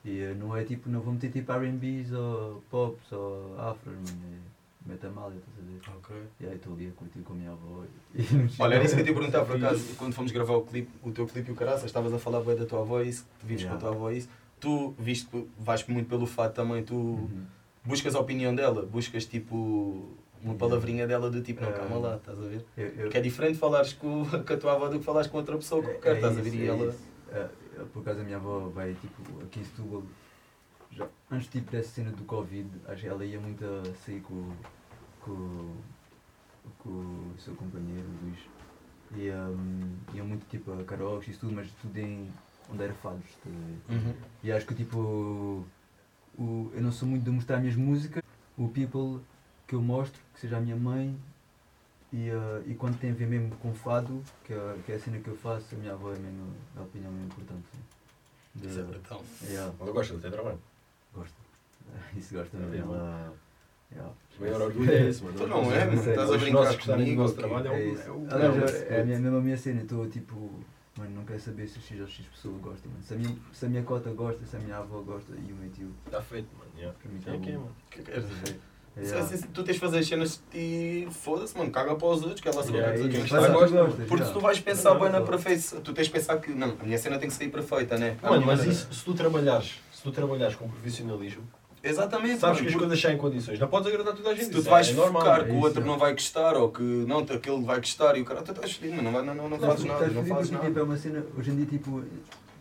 E 0.05 0.19
eh, 0.21 0.33
não 0.35 0.55
é 0.55 0.63
tipo, 0.63 0.87
não 0.87 1.01
vou 1.01 1.13
meter 1.13 1.31
tipo 1.31 1.51
R&Bs 1.51 2.11
ou 2.11 2.63
pops 2.69 3.11
ou 3.11 3.59
afros, 3.59 3.95
mano, 3.95 4.21
é 4.35 4.58
metamália, 4.89 5.37
estás 5.37 5.57
a 5.57 5.61
ver? 5.91 5.97
Ok. 5.97 6.15
E 6.39 6.45
aí 6.47 6.55
estou 6.55 6.73
ali 6.73 6.87
a 6.87 6.91
curtir 6.91 7.19
com 7.19 7.33
a 7.33 7.35
minha 7.35 7.51
avó. 7.51 7.83
e- 8.13 8.21
Olha, 8.59 8.75
era 8.75 8.83
isso 8.83 8.95
que 8.95 9.01
eu 9.01 9.05
te 9.05 9.09
ia 9.11 9.15
perguntar 9.15 9.45
por 9.45 9.55
acaso, 9.55 9.95
quando 9.97 10.13
fomos 10.13 10.31
gravar 10.31 10.55
o 10.55 10.63
clipe, 10.63 10.89
o 11.03 11.11
teu 11.11 11.25
clipe 11.27 11.49
e 11.49 11.53
o 11.53 11.55
caraças, 11.55 11.85
estavas 11.85 12.13
a 12.13 12.19
falar 12.19 12.41
bem 12.41 12.55
da 12.55 12.65
tua 12.65 12.81
avó 12.81 13.01
e 13.01 13.09
isso, 13.09 13.25
tu 13.39 13.45
vives 13.47 13.63
Yeah. 13.63 13.79
com 13.79 13.85
a 13.87 13.89
tua 13.91 13.97
avó 13.97 14.11
e 14.11 14.17
isso. 14.17 14.29
Tu, 14.59 14.93
visto 14.97 15.29
que 15.29 15.47
vais 15.57 15.85
muito 15.87 16.09
pelo 16.09 16.25
fato 16.25 16.53
também, 16.55 16.83
tu 16.83 16.95
Uhum. 16.95 17.45
buscas 17.85 18.13
a 18.15 18.19
opinião 18.19 18.53
dela, 18.53 18.85
buscas 18.85 19.25
tipo 19.25 20.09
uma 20.43 20.55
palavrinha 20.55 21.05
dela 21.07 21.29
do 21.29 21.41
tipo, 21.41 21.61
não, 21.61 21.69
Eh, 21.69 21.73
calma 21.73 21.97
lá, 21.97 22.15
estás 22.17 22.37
a 22.37 22.41
ver? 22.43 22.65
Eu, 22.77 22.85
eu, 22.87 22.93
Porque 23.03 23.17
é 23.17 23.21
diferente 23.21 23.57
falares 23.57 23.93
com, 23.93 24.25
com 24.45 24.53
a 24.53 24.57
tua 24.57 24.73
avó 24.73 24.87
do 24.89 24.99
que 24.99 25.05
falares 25.05 25.29
com 25.29 25.37
outra 25.37 25.55
pessoa 25.57 25.81
qualquer, 25.83 26.15
estás 26.15 26.37
a 26.37 26.41
ver? 26.41 26.47
isso, 26.49 26.57
E 26.57 26.63
é 26.63 26.67
ela. 26.67 26.95
É, 27.31 27.37
é, 27.39 27.49
por 27.93 28.01
acaso 28.01 28.21
a 28.21 28.23
minha 28.23 28.37
avó 28.37 28.69
vai 28.69 28.93
tipo 28.95 29.21
aqui 29.43 29.59
em 29.59 29.63
Setúbal, 29.63 30.03
já, 30.91 31.07
antes 31.31 31.47
tipo 31.47 31.69
dessa 31.71 31.89
cena 31.89 32.11
do 32.11 32.23
Covid, 32.23 32.67
acho 32.87 33.01
que 33.01 33.07
ela 33.07 33.23
ia 33.23 33.39
muito 33.39 33.63
a 33.63 33.83
sair 34.05 34.19
com, 34.21 34.51
com, 35.21 35.75
com 36.79 36.89
o 36.89 37.35
seu 37.39 37.55
companheiro, 37.55 38.07
Luís. 38.23 38.39
E 39.15 39.31
um, 39.31 40.15
ia 40.15 40.23
muito 40.23 40.45
tipo 40.47 40.71
a 40.71 40.83
karaokes 40.83 41.35
e 41.35 41.39
tudo, 41.39 41.53
mas 41.53 41.69
tudo 41.81 41.97
em 41.97 42.31
onde 42.71 42.83
era 42.83 42.93
fados. 42.93 43.23
ver? 43.45 43.95
Uhum. 43.95 44.13
E 44.43 44.51
acho 44.51 44.65
que 44.65 44.75
tipo 44.75 45.65
o, 46.37 46.71
eu 46.73 46.81
não 46.81 46.91
sou 46.91 47.07
muito 47.07 47.23
de 47.23 47.31
mostrar 47.31 47.55
as 47.57 47.61
minhas 47.61 47.75
músicas, 47.75 48.23
o 48.57 48.67
people 48.69 49.19
que 49.67 49.75
eu 49.75 49.81
mostro, 49.81 50.21
que 50.33 50.39
seja 50.39 50.57
a 50.57 50.61
minha 50.61 50.75
mãe, 50.75 51.17
e, 52.11 52.29
eh, 52.29 52.63
e 52.67 52.73
quando 52.73 52.99
tem 52.99 53.11
a 53.11 53.13
ver 53.13 53.27
mesmo 53.27 53.55
com 53.57 53.73
fado, 53.73 54.23
que 54.45 54.53
é, 54.53 54.75
que 54.85 54.91
é 54.91 54.95
a 54.95 54.99
cena 54.99 55.19
que 55.19 55.27
eu 55.27 55.35
faço, 55.35 55.75
a 55.75 55.77
minha 55.77 55.93
avó 55.93 56.11
é 56.11 56.17
mesmo 56.17 56.51
a 56.75 56.81
opinião 56.81 57.11
mesmo 57.11 57.27
importante. 57.27 57.63
sim. 57.71 57.79
De- 58.55 58.67
Isso 58.67 58.79
é 58.79 58.83
brutal. 58.83 59.23
yeah, 59.43 59.73
Ela 59.79 59.91
gosta 59.91 60.15
de 60.15 60.21
ter 60.21 60.31
trabalho. 60.31 60.59
gosto. 61.13 61.35
Isso 62.17 62.33
gosta 62.33 62.57
É 62.57 62.59
mesmo. 62.61 62.93
Ela, 62.95 63.33
yeah. 63.91 64.11
O 64.37 64.41
maior 64.41 64.61
orgulho 64.61 64.91
é 64.91 65.09
esse, 65.09 65.23
mano. 65.23 65.37
Tu 65.37 65.47
não 65.47 65.71
é, 65.73 65.85
mano, 65.85 65.99
estás 66.09 66.31
a 66.31 66.37
brincar 66.37 66.77
comigo. 66.77 67.21
nosso 67.21 67.33
ok? 67.33 67.43
trabalho 67.45 67.67
é 67.73 67.79
É 67.81 67.85
isso. 67.87 68.01
é 68.29 68.33
Aliás, 68.33 68.73
é 68.73 68.87
é, 68.97 69.01
a 69.01 69.05
minha, 69.05 69.19
mesmo 69.19 69.37
a 69.37 69.41
minha 69.41 69.57
cena, 69.57 69.79
eu 69.79 69.83
estou 69.83 70.07
tipo, 70.07 70.51
mano, 70.97 71.11
não 71.15 71.25
quero 71.25 71.39
saber 71.41 71.67
se 71.67 71.79
X 71.81 71.99
ou 71.99 72.07
X 72.07 72.25
pessoa 72.27 72.57
gosta, 72.59 72.87
mano. 72.87 73.01
Se 73.03 73.13
a 73.13 73.17
minha, 73.17 73.35
se 73.51 73.65
a 73.65 73.69
minha 73.69 73.83
cota 73.83 74.09
gosta, 74.11 74.45
se 74.45 74.55
a 74.55 74.59
minha 74.59 74.77
avó 74.77 75.01
gosta 75.01 75.33
e 75.33 75.51
o 75.51 75.55
meu 75.55 75.69
tio, 75.71 75.91
Está 76.05 76.21
feito, 76.21 76.47
mano. 76.57 76.71
yeah. 76.77 76.97
para 77.01 77.11
mim 77.11 77.19
Sim, 77.19 77.29
é 77.35 77.37
que 77.39 77.49
é, 77.49 77.53
bom. 77.53 77.59
mano. 77.59 77.75
O 77.87 77.89
que 77.91 78.01
queres 78.01 78.29
dizer? 78.29 78.59
É, 78.97 79.03
Se- 79.03 79.11
yeah. 79.13 79.27
se- 79.37 79.47
Tu 79.47 79.63
tens 79.63 79.73
de 79.73 79.79
fazer 79.79 79.99
as 79.99 80.07
cenas 80.07 80.43
e 80.53 81.07
foda-se, 81.11 81.57
mano, 81.57 81.69
caga 81.71 81.95
para 81.95 82.07
os 82.07 82.21
outros, 82.23 82.39
que 82.41 82.47
ela 82.47 82.63
sabe 82.63 82.77
o 82.77 82.81
Yeah, 82.81 82.97
é 82.97 84.05
Porque 84.07 84.23
se 84.25 84.33
tu 84.33 84.39
vais 84.39 84.59
pensar 84.59 84.93
bem 84.95 85.09
na 85.09 85.21
perfeição, 85.21 85.81
tu 85.81 85.93
tens 85.93 86.07
de 86.07 86.13
pensar 86.13 86.37
que 86.39 86.51
não, 86.51 86.75
a 86.79 86.83
minha 86.83 86.97
cena 86.97 87.19
tem 87.19 87.27
que 87.27 87.35
sair 87.35 87.49
perfeita, 87.49 87.97
né? 87.97 88.17
Mano, 88.23 88.45
mas 88.45 88.63
isso, 88.65 88.91
se 88.93 89.03
tu 89.03 89.13
trabalhares, 89.13 89.79
se 89.91 90.01
tu 90.01 90.11
trabalhares 90.11 90.55
com 90.55 90.67
profissionalismo, 90.67 91.43
Exatamente. 91.83 92.39
sabes 92.39 92.61
que 92.61 92.67
as 92.67 92.75
coisas 92.75 92.99
saem 92.99 93.15
em 93.15 93.17
condições. 93.17 93.59
Não 93.59 93.67
podes 93.67 93.87
agradar 93.87 94.15
toda 94.15 94.29
a 94.29 94.33
gente. 94.35 94.45
Se 94.45 94.51
tu 94.51 94.61
te 94.61 94.69
vais 94.69 94.89
é 94.89 94.93
focar 94.93 95.41
é 95.41 95.43
que 95.45 95.51
o 95.51 95.59
outro 95.59 95.81
é. 95.81 95.85
não 95.85 95.97
vai 95.97 96.13
gostar 96.13 96.55
ou 96.57 96.71
que 96.71 96.81
não, 96.81 97.19
aquele 97.19 97.63
vai 97.63 97.77
gostar 97.77 98.17
e 98.17 98.21
o 98.21 98.25
cara, 98.25 98.41
tu 98.41 98.51
estás 98.51 98.79
mano, 98.79 99.01
não, 99.01 99.11
vai, 99.11 99.23
não, 99.23 99.35
não, 99.35 99.49
não, 99.49 99.57
Não, 99.57 99.67
fazes 99.67 99.85
nada, 99.85 100.05
estás 100.05 100.15
não 100.15 100.25
fazes 100.25 100.51
porque, 100.51 100.55
nada. 100.55 100.67
Tipo, 100.67 100.79
é 100.79 100.83
uma 100.83 100.97
cena, 100.97 101.25
hoje 101.37 101.51
em 101.51 101.55
dia, 101.55 101.65
tipo, 101.65 102.03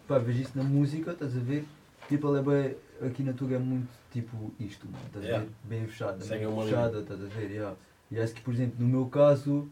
pá, 0.06 0.18
vejo 0.18 0.42
isso 0.42 0.52
na 0.54 0.62
música, 0.62 1.10
estás 1.12 1.36
a 1.36 1.40
ver? 1.40 1.64
People 2.08 2.38
é 2.38 2.42
bem, 2.42 2.76
aqui 3.08 3.22
na 3.22 3.32
Tuga 3.32 3.56
é 3.56 3.58
muito 3.58 3.88
tipo 4.12 4.52
isto, 4.58 4.86
estás 5.06 5.24
a 5.24 5.38
ver? 5.38 5.48
Bem 5.64 5.86
fechada, 5.86 6.24
bem 6.24 6.62
fechada, 6.62 7.00
estás 7.00 7.20
a 7.20 7.26
ver? 7.26 7.50
Yeah. 7.50 7.76
E 8.10 8.18
acho 8.18 8.34
que, 8.34 8.40
por 8.40 8.54
exemplo, 8.54 8.76
no 8.78 8.88
meu 8.88 9.06
caso, 9.06 9.68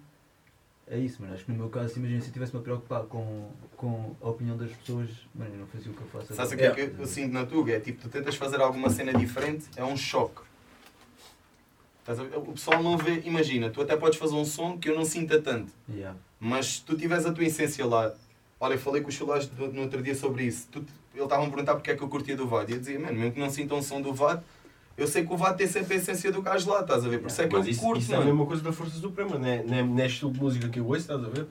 é 0.89 0.99
isso, 0.99 1.21
mano. 1.21 1.35
Acho 1.35 1.45
que 1.45 1.51
no 1.51 1.59
meu 1.59 1.69
caso, 1.69 1.99
imagina 1.99 2.21
se 2.21 2.27
eu 2.27 2.29
estivesse-me 2.29 2.61
a 2.61 2.63
preocupar 2.63 3.03
com, 3.05 3.51
com 3.77 4.15
a 4.21 4.29
opinião 4.29 4.57
das 4.57 4.71
pessoas, 4.71 5.11
mano, 5.35 5.53
eu 5.55 5.61
não 5.61 5.67
fazia 5.67 5.91
o 5.91 5.95
que 5.95 6.01
eu 6.01 6.07
faço 6.09 6.35
Sabes 6.35 6.53
o 6.53 6.57
que 6.57 6.63
é 6.63 6.71
que 6.71 7.01
eu 7.01 7.07
sinto 7.07 7.33
na 7.33 7.45
Tuga? 7.45 7.73
É 7.73 7.81
tipo, 7.81 8.03
tu 8.03 8.09
tentas 8.09 8.37
fazer 8.37 8.61
alguma 8.61 8.89
cena 8.89 9.13
diferente, 9.13 9.67
é 9.77 9.85
um 9.85 9.97
choque. 9.97 10.43
O 12.37 12.53
pessoal 12.53 12.81
não 12.83 12.97
vê, 12.97 13.23
imagina, 13.25 13.69
tu 13.69 13.83
até 13.83 13.97
podes 13.97 14.17
fazer 14.17 14.37
um 14.37 14.45
som 14.45 14.79
que 14.79 14.89
eu 14.89 14.95
não 14.95 15.05
sinta 15.05 15.43
tanto, 15.43 15.73
Yeah. 15.93 16.17
mas 16.39 16.77
se 16.77 16.83
tu 16.83 16.97
tiveres 16.97 17.27
a 17.27 17.33
tua 17.33 17.45
essência 17.45 17.85
lá, 17.85 18.15
olha, 18.61 18.75
eu 18.75 18.79
falei 18.79 19.03
com 19.03 19.09
os 19.09 19.15
chulares 19.15 19.51
no 19.51 19.83
outro 19.83 20.01
dia 20.01 20.15
sobre 20.15 20.45
isso, 20.45 20.69
tu, 20.71 20.85
ele 21.13 21.25
estava 21.25 21.45
a 21.45 21.49
perguntar 21.49 21.75
porque 21.75 21.91
é 21.91 21.97
que 21.97 22.03
eu 22.03 22.09
curtia 22.09 22.37
do 22.37 22.47
VAD, 22.47 22.71
e 22.71 22.75
eu 22.77 22.79
dizia, 22.79 23.01
mano, 23.01 23.19
mesmo 23.19 23.33
que 23.33 23.41
não 23.41 23.51
sintam 23.51 23.79
um 23.79 23.83
som 23.83 24.01
do 24.01 24.15
VAD, 24.15 24.41
eu 24.97 25.07
sei 25.07 25.27
que 25.27 25.33
o 25.33 25.37
VAD 25.37 25.59
tem 25.59 25.67
sempre 25.67 25.95
a 25.95 25.97
essência 25.99 26.33
do 26.33 26.41
gajo 26.43 26.69
lá, 26.71 26.81
estás 26.81 27.05
a 27.05 27.09
ver? 27.09 27.19
Por 27.21 27.29
isso 27.29 27.43
é 27.43 27.47
que 27.49 27.55
Mas 27.57 27.67
eu 27.67 27.73
isso, 27.73 27.81
curto, 27.81 28.01
isso 28.01 28.13
é 28.13 28.15
a 28.15 28.19
mano. 28.19 28.31
mesma 28.31 28.47
coisa 28.47 28.63
da 28.63 28.73
Força 28.73 28.99
Suprema, 28.99 29.39
não 29.39 29.47
é, 29.47 29.63
não 29.63 29.75
é, 29.77 29.83
não 29.83 29.99
é 29.99 30.07
estilo 30.07 30.33
de 30.33 30.41
música 30.41 30.69
que 30.69 30.81
eu 30.81 30.87
ouço, 30.87 31.01
estás 31.01 31.23
a 31.23 31.29
ver? 31.29 31.47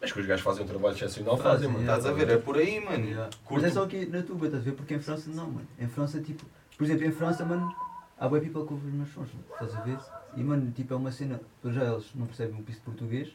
Mas 0.00 0.12
que 0.12 0.20
os 0.20 0.26
gajos 0.26 0.44
fazem 0.44 0.64
um 0.64 0.68
trabalho 0.68 0.94
excepcional, 0.94 1.36
fazem, 1.36 1.50
Fazem, 1.52 1.68
mano. 1.68 1.80
yeah. 1.80 1.98
Estás 1.98 2.14
a 2.14 2.18
ver? 2.18 2.30
É 2.32 2.36
por 2.38 2.56
aí, 2.58 2.78
mano. 2.84 3.04
Yeah. 3.04 3.30
Curto. 3.44 3.62
Mas 3.62 3.64
é 3.64 3.70
só 3.70 3.84
aqui 3.84 4.06
na 4.06 4.22
Tuga, 4.22 4.46
estás 4.46 4.62
a 4.62 4.64
ver? 4.64 4.72
Porque 4.76 4.94
em 4.94 4.98
França 5.00 5.30
não, 5.30 5.46
mano. 5.46 5.66
Em 5.78 5.88
França, 5.88 6.20
tipo, 6.20 6.44
por 6.76 6.84
exemplo, 6.84 7.04
em 7.06 7.10
França, 7.12 7.44
mano, 7.44 7.74
há 8.18 8.28
boa 8.28 8.40
people 8.40 8.66
que 8.66 8.72
ouvem 8.74 8.88
os 8.90 8.94
meus 8.94 9.08
sons, 9.12 9.28
mano. 9.32 9.44
estás 9.52 9.74
a 9.74 9.80
ver? 9.80 9.98
E, 10.36 10.42
mano, 10.44 10.70
tipo, 10.72 10.92
é 10.92 10.96
uma 10.96 11.10
cena, 11.10 11.40
para 11.62 11.72
já 11.72 11.84
eles 11.84 12.04
não 12.14 12.26
percebem 12.26 12.54
um 12.60 12.62
piso 12.62 12.78
de 12.80 12.84
português, 12.84 13.28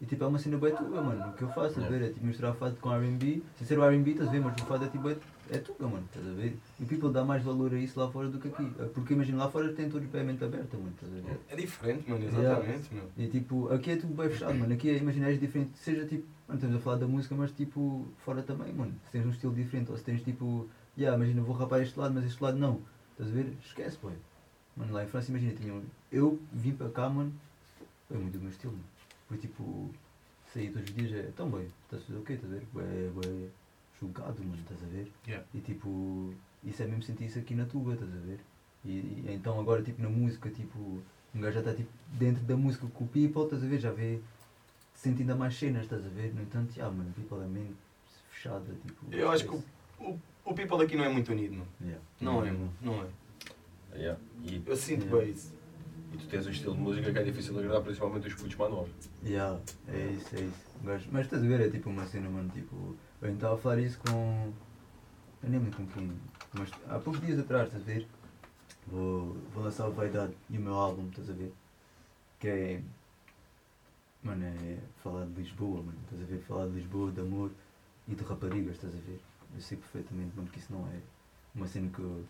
e, 0.00 0.04
tipo, 0.06 0.22
é 0.22 0.26
uma 0.26 0.38
cena 0.38 0.58
bem 0.58 0.74
Tuga, 0.74 1.00
mano. 1.00 1.28
O 1.30 1.32
que 1.32 1.42
eu 1.42 1.48
faço, 1.48 1.68
estás 1.68 1.86
a 1.86 1.90
ver? 1.90 2.02
É, 2.02 2.08
tipo, 2.08 2.26
misturar 2.26 2.54
fado 2.54 2.76
com 2.80 2.92
R&B, 2.92 3.42
sem 3.56 3.66
ser 3.66 3.78
o 3.78 3.84
R&B, 3.84 4.10
estás 4.10 4.28
a 4.28 4.32
ver? 4.32 4.40
Mas 4.40 4.60
o 4.60 4.66
fado 4.66 4.84
é, 4.84 4.88
tipo, 4.88 5.08
é 5.54 5.58
Tuga, 5.58 5.86
mano, 5.86 6.04
estás 6.06 6.26
a 6.26 6.32
ver? 6.32 6.56
E 6.80 6.82
o 6.84 6.86
people 6.86 7.10
dá 7.10 7.24
mais 7.24 7.42
valor 7.42 7.72
a 7.74 7.78
isso 7.78 7.98
lá 8.00 8.10
fora 8.10 8.28
do 8.28 8.38
que 8.38 8.48
aqui. 8.48 8.64
Porque, 8.94 9.12
imagina, 9.14 9.38
lá 9.44 9.50
fora 9.50 9.72
tem 9.72 9.88
todos 9.88 10.08
bem 10.08 10.20
a 10.22 10.24
mente 10.24 10.42
aberta, 10.44 10.76
mano, 10.76 10.90
estás 10.94 11.12
a 11.12 11.16
ver? 11.28 11.40
É 11.48 11.56
diferente, 11.56 12.10
mano, 12.10 12.24
Yeah. 12.24 12.52
exatamente, 12.58 12.94
meu. 12.94 13.04
E 13.16 13.26
tipo, 13.28 13.68
aqui 13.72 13.90
é 13.90 13.96
tudo 13.96 14.14
bem 14.14 14.28
fechado, 14.30 14.54
mano. 14.54 14.72
Aqui 14.72 14.90
é, 14.90 14.96
imagina, 14.96 15.28
és 15.28 15.38
diferente, 15.40 15.78
seja 15.78 16.06
tipo, 16.06 16.26
mano, 16.48 16.58
estamos 16.58 16.76
a 16.76 16.80
falar 16.80 16.96
da 16.96 17.06
música, 17.06 17.34
mas 17.34 17.50
tipo, 17.52 18.06
fora 18.24 18.42
também, 18.42 18.72
mano. 18.72 18.94
Se 19.06 19.12
tens 19.12 19.26
um 19.26 19.30
estilo 19.30 19.54
diferente, 19.54 19.90
ou 19.90 19.96
se 19.96 20.04
tens 20.04 20.22
tipo, 20.22 20.68
yeah, 20.96 21.16
imagina, 21.16 21.42
vou 21.42 21.54
rapar 21.54 21.82
este 21.82 21.98
lado, 21.98 22.14
mas 22.14 22.24
este 22.24 22.42
lado 22.42 22.58
não. 22.58 22.80
Estás 23.12 23.30
a 23.30 23.34
ver? 23.34 23.52
Esquece, 23.64 23.98
boy. 24.00 24.14
Mano, 24.76 24.92
lá 24.92 25.04
em 25.04 25.06
França, 25.06 25.30
imagina, 25.30 25.52
tinha 25.52 25.74
um, 25.74 25.82
eu 26.10 26.40
vim 26.52 26.72
para 26.72 26.88
cá, 26.88 27.08
mano, 27.10 27.32
foi 28.08 28.16
muito 28.18 28.32
do 28.34 28.40
meu 28.40 28.48
estilo, 28.50 28.72
mano. 28.72 28.84
Foi 29.28 29.36
tipo, 29.36 29.90
sair 30.52 30.70
todos 30.70 30.88
os 30.88 30.94
dias, 30.96 31.12
é 31.12 31.30
tão 31.36 31.50
bem, 31.50 31.66
estás 31.84 32.02
a 32.02 32.06
fazer 32.06 32.18
o 32.18 32.22
quê, 32.22 32.32
estás 32.34 32.52
a 32.52 32.56
ver? 32.56 32.64
Bué, 32.72 33.10
bué, 33.14 33.48
julgado, 34.02 34.42
mano, 34.42 34.60
estás 34.60 34.82
a 34.82 34.86
ver? 34.86 35.10
Yeah. 35.26 35.46
E 35.54 35.60
tipo, 35.60 36.34
isso 36.64 36.82
é 36.82 36.86
mesmo 36.86 37.02
sentir 37.02 37.26
isso 37.26 37.38
aqui 37.38 37.54
na 37.54 37.64
tuba, 37.64 37.94
estás 37.94 38.10
a 38.12 38.18
ver? 38.18 38.40
E, 38.84 38.90
e 38.90 39.24
então 39.28 39.58
agora, 39.60 39.82
tipo, 39.82 40.02
na 40.02 40.08
música, 40.08 40.50
tipo, 40.50 40.78
um 41.34 41.40
gajo 41.40 41.54
já 41.54 41.60
está 41.60 41.72
tipo, 41.74 41.90
dentro 42.12 42.42
da 42.42 42.56
música 42.56 42.86
com 42.88 43.04
o 43.04 43.08
people, 43.08 43.44
estás 43.44 43.62
a 43.62 43.66
ver? 43.66 43.78
Já 43.78 43.92
vê, 43.92 44.18
sente 44.94 45.22
ainda 45.22 45.36
mais 45.36 45.56
cenas, 45.56 45.84
estás 45.84 46.04
a 46.04 46.08
ver? 46.08 46.34
No 46.34 46.42
entanto, 46.42 46.72
já, 46.72 46.90
mano, 46.90 47.12
people 47.12 47.38
é 47.42 47.46
meio 47.46 47.76
fechada, 48.30 48.74
tipo. 48.86 49.06
Eu 49.14 49.30
acho 49.30 49.44
que 49.44 49.54
o, 49.54 49.64
o, 50.00 50.18
o 50.44 50.54
people 50.54 50.82
aqui 50.82 50.96
não 50.96 51.04
é 51.04 51.08
muito 51.08 51.30
unido, 51.30 51.54
mano. 51.54 51.68
Yeah. 51.80 52.02
Não 52.20 52.44
é, 52.44 52.50
mano. 52.50 52.72
Não 52.80 53.02
é. 53.02 53.06
Yeah. 53.96 54.20
E, 54.44 54.62
Eu 54.66 54.76
sinto 54.76 55.04
Yeah. 55.04 55.24
bem 55.24 55.32
isso. 55.32 55.52
E 56.12 56.16
tu 56.16 56.26
tens 56.26 56.46
um 56.46 56.50
estilo 56.50 56.74
de 56.74 56.80
música 56.80 57.12
que 57.12 57.18
é 57.18 57.22
difícil 57.22 57.52
de 57.54 57.60
agradar, 57.60 57.82
principalmente 57.82 58.28
os 58.28 58.34
putos 58.34 58.54
mais 58.56 58.70
novos. 58.70 58.90
Yeah, 59.24 59.58
é 59.88 60.06
isso, 60.12 60.36
é 60.36 60.40
isso. 60.40 60.72
Mas 61.10 61.24
estás 61.24 61.42
a 61.42 61.46
ver, 61.46 61.60
é 61.60 61.70
tipo 61.70 61.90
uma 61.90 62.04
cena, 62.06 62.28
mano, 62.28 62.48
tipo. 62.50 62.96
Eu 63.20 63.32
estava 63.34 63.54
a 63.54 63.58
falar 63.58 63.78
isso 63.78 63.98
com. 63.98 64.52
Eu 65.42 65.48
nem 65.50 65.60
lembro 65.60 65.76
com 65.76 65.86
quem. 65.86 66.10
Mas 66.54 66.70
há 66.88 66.98
poucos 66.98 67.20
dias 67.20 67.38
atrás, 67.38 67.66
estás 67.68 67.82
a 67.82 67.86
ver? 67.86 68.06
Vou, 68.86 69.36
vou 69.54 69.62
lançar 69.64 69.88
o 69.88 69.92
Vaidade 69.92 70.32
e 70.50 70.58
o 70.58 70.60
meu 70.60 70.74
álbum, 70.74 71.08
estás 71.08 71.30
a 71.30 71.32
ver? 71.32 71.52
Que 72.40 72.48
é. 72.48 72.82
Mano, 74.22 74.44
é 74.44 74.78
falar 75.02 75.24
de 75.26 75.32
Lisboa, 75.40 75.78
mano. 75.82 75.98
Estás 76.04 76.22
a 76.22 76.26
ver? 76.26 76.40
Falar 76.42 76.66
de 76.66 76.72
Lisboa, 76.74 77.10
de 77.10 77.20
amor 77.20 77.50
e 78.08 78.14
de 78.14 78.22
raparigas, 78.24 78.74
estás 78.76 78.94
a 78.94 78.98
ver? 78.98 79.20
Eu 79.54 79.60
sei 79.60 79.76
perfeitamente, 79.78 80.30
mano, 80.36 80.48
que 80.48 80.58
isso 80.58 80.72
não 80.72 80.86
é 80.88 80.98
uma 81.54 81.66
cena 81.66 81.88
que, 81.90 82.00
o- 82.00 82.24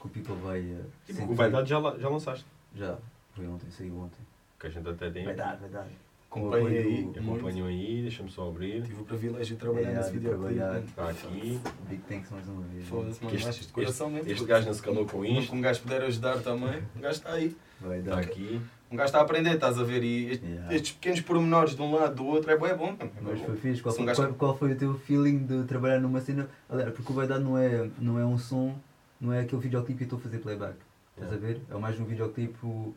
que 0.00 0.06
o 0.06 0.10
people 0.10 0.34
vai. 0.36 0.60
eh, 0.60 0.82
Tipo, 1.06 1.18
sentir. 1.20 1.32
o 1.32 1.34
Vaidade 1.34 1.68
já, 1.68 1.80
já 1.98 2.08
lançaste. 2.08 2.46
Já, 2.78 2.96
foi 3.34 3.46
ontem, 3.46 3.70
saiu 3.70 3.98
ontem. 3.98 4.20
Que 4.58 4.66
a 4.66 4.70
gente 4.70 4.88
até 4.88 5.10
tem. 5.10 5.24
Vai 5.24 5.34
dar, 5.34 5.56
vai 5.56 5.68
dar. 5.68 5.86
Acompanhei 6.30 6.78
aí. 6.78 7.10
Acompanham 7.18 7.66
aí, 7.66 8.02
deixa-me 8.02 8.30
só 8.30 8.48
abrir. 8.48 8.82
Tive 8.82 9.00
o 9.00 9.04
privilégio 9.04 9.56
de 9.56 9.60
trabalhar 9.60 9.88
Yeah, 9.88 10.00
nesse 10.06 10.12
videoclipe. 10.18 10.54
trabalhar. 10.54 10.72
mano. 10.74 10.86
Está 10.86 11.08
aqui. 11.08 11.60
Big 11.88 12.02
thanks 12.02 12.30
mais 12.30 12.46
uma 12.48 12.62
vez. 12.62 12.86
Foda-se, 12.86 13.24
mano. 13.24 13.36
Este- 13.36 13.66
de 13.66 13.72
coração 13.72 14.10
mesmo. 14.10 14.30
Este 14.30 14.44
gajo 14.44 14.66
não 14.66 14.74
se 14.74 14.82
calou 14.82 15.06
com 15.06 15.18
Mas 15.20 15.30
isto. 15.44 15.54
um 15.54 15.60
gajo 15.62 15.80
puder 15.80 16.02
ajudar 16.02 16.38
também, 16.42 16.82
um 16.96 17.00
gajo 17.00 17.16
está 17.18 17.32
aí. 17.32 17.56
Vai 17.80 17.98
Está 18.00 18.10
dar. 18.16 18.20
aqui. 18.20 18.60
Um 18.90 18.96
gajo 18.96 19.06
está 19.06 19.18
a 19.18 19.22
aprender, 19.22 19.54
estás 19.54 19.78
a 19.78 19.84
ver? 19.84 20.02
E 20.02 20.30
este- 20.32 20.46
Yeah. 20.46 20.74
estes 20.74 20.92
pequenos 20.92 21.20
pormenores 21.22 21.74
de 21.76 21.80
um 21.82 21.94
lado 21.94 22.14
do 22.14 22.26
outro 22.26 22.50
é 22.50 22.56
bom, 22.58 22.66
é 22.66 22.74
bom. 22.74 22.94
É 22.98 23.08
Mas 23.22 23.40
foi 23.40 23.56
fixe. 23.56 23.80
Qual 23.82 23.92
um 23.94 23.96
foi, 23.96 24.06
gajo- 24.06 24.22
qual, 24.22 24.34
qual 24.34 24.58
foi 24.58 24.72
o 24.72 24.76
teu 24.76 24.94
feeling 24.98 25.38
de 25.46 25.64
trabalhar 25.64 25.98
numa 26.00 26.20
cena? 26.20 26.48
Aliás, 26.68 26.92
porque 26.94 27.10
o 27.10 27.14
Vaidade 27.14 27.42
não 27.44 27.56
é, 27.56 27.88
não 27.98 28.18
é 28.18 28.24
um 28.26 28.36
som, 28.38 28.74
não 29.20 29.32
é 29.32 29.40
aquele 29.40 29.62
videoclipe 29.62 29.96
que 29.98 30.04
eu 30.04 30.06
estou 30.06 30.18
a 30.18 30.22
fazer 30.22 30.38
playback. 30.38 30.76
Estás 31.18 31.32
a 31.32 31.36
ver? 31.36 31.60
É 31.68 31.74
mais 31.76 31.98
um 31.98 32.04
videoclipe 32.04 32.56
onde 32.64 32.94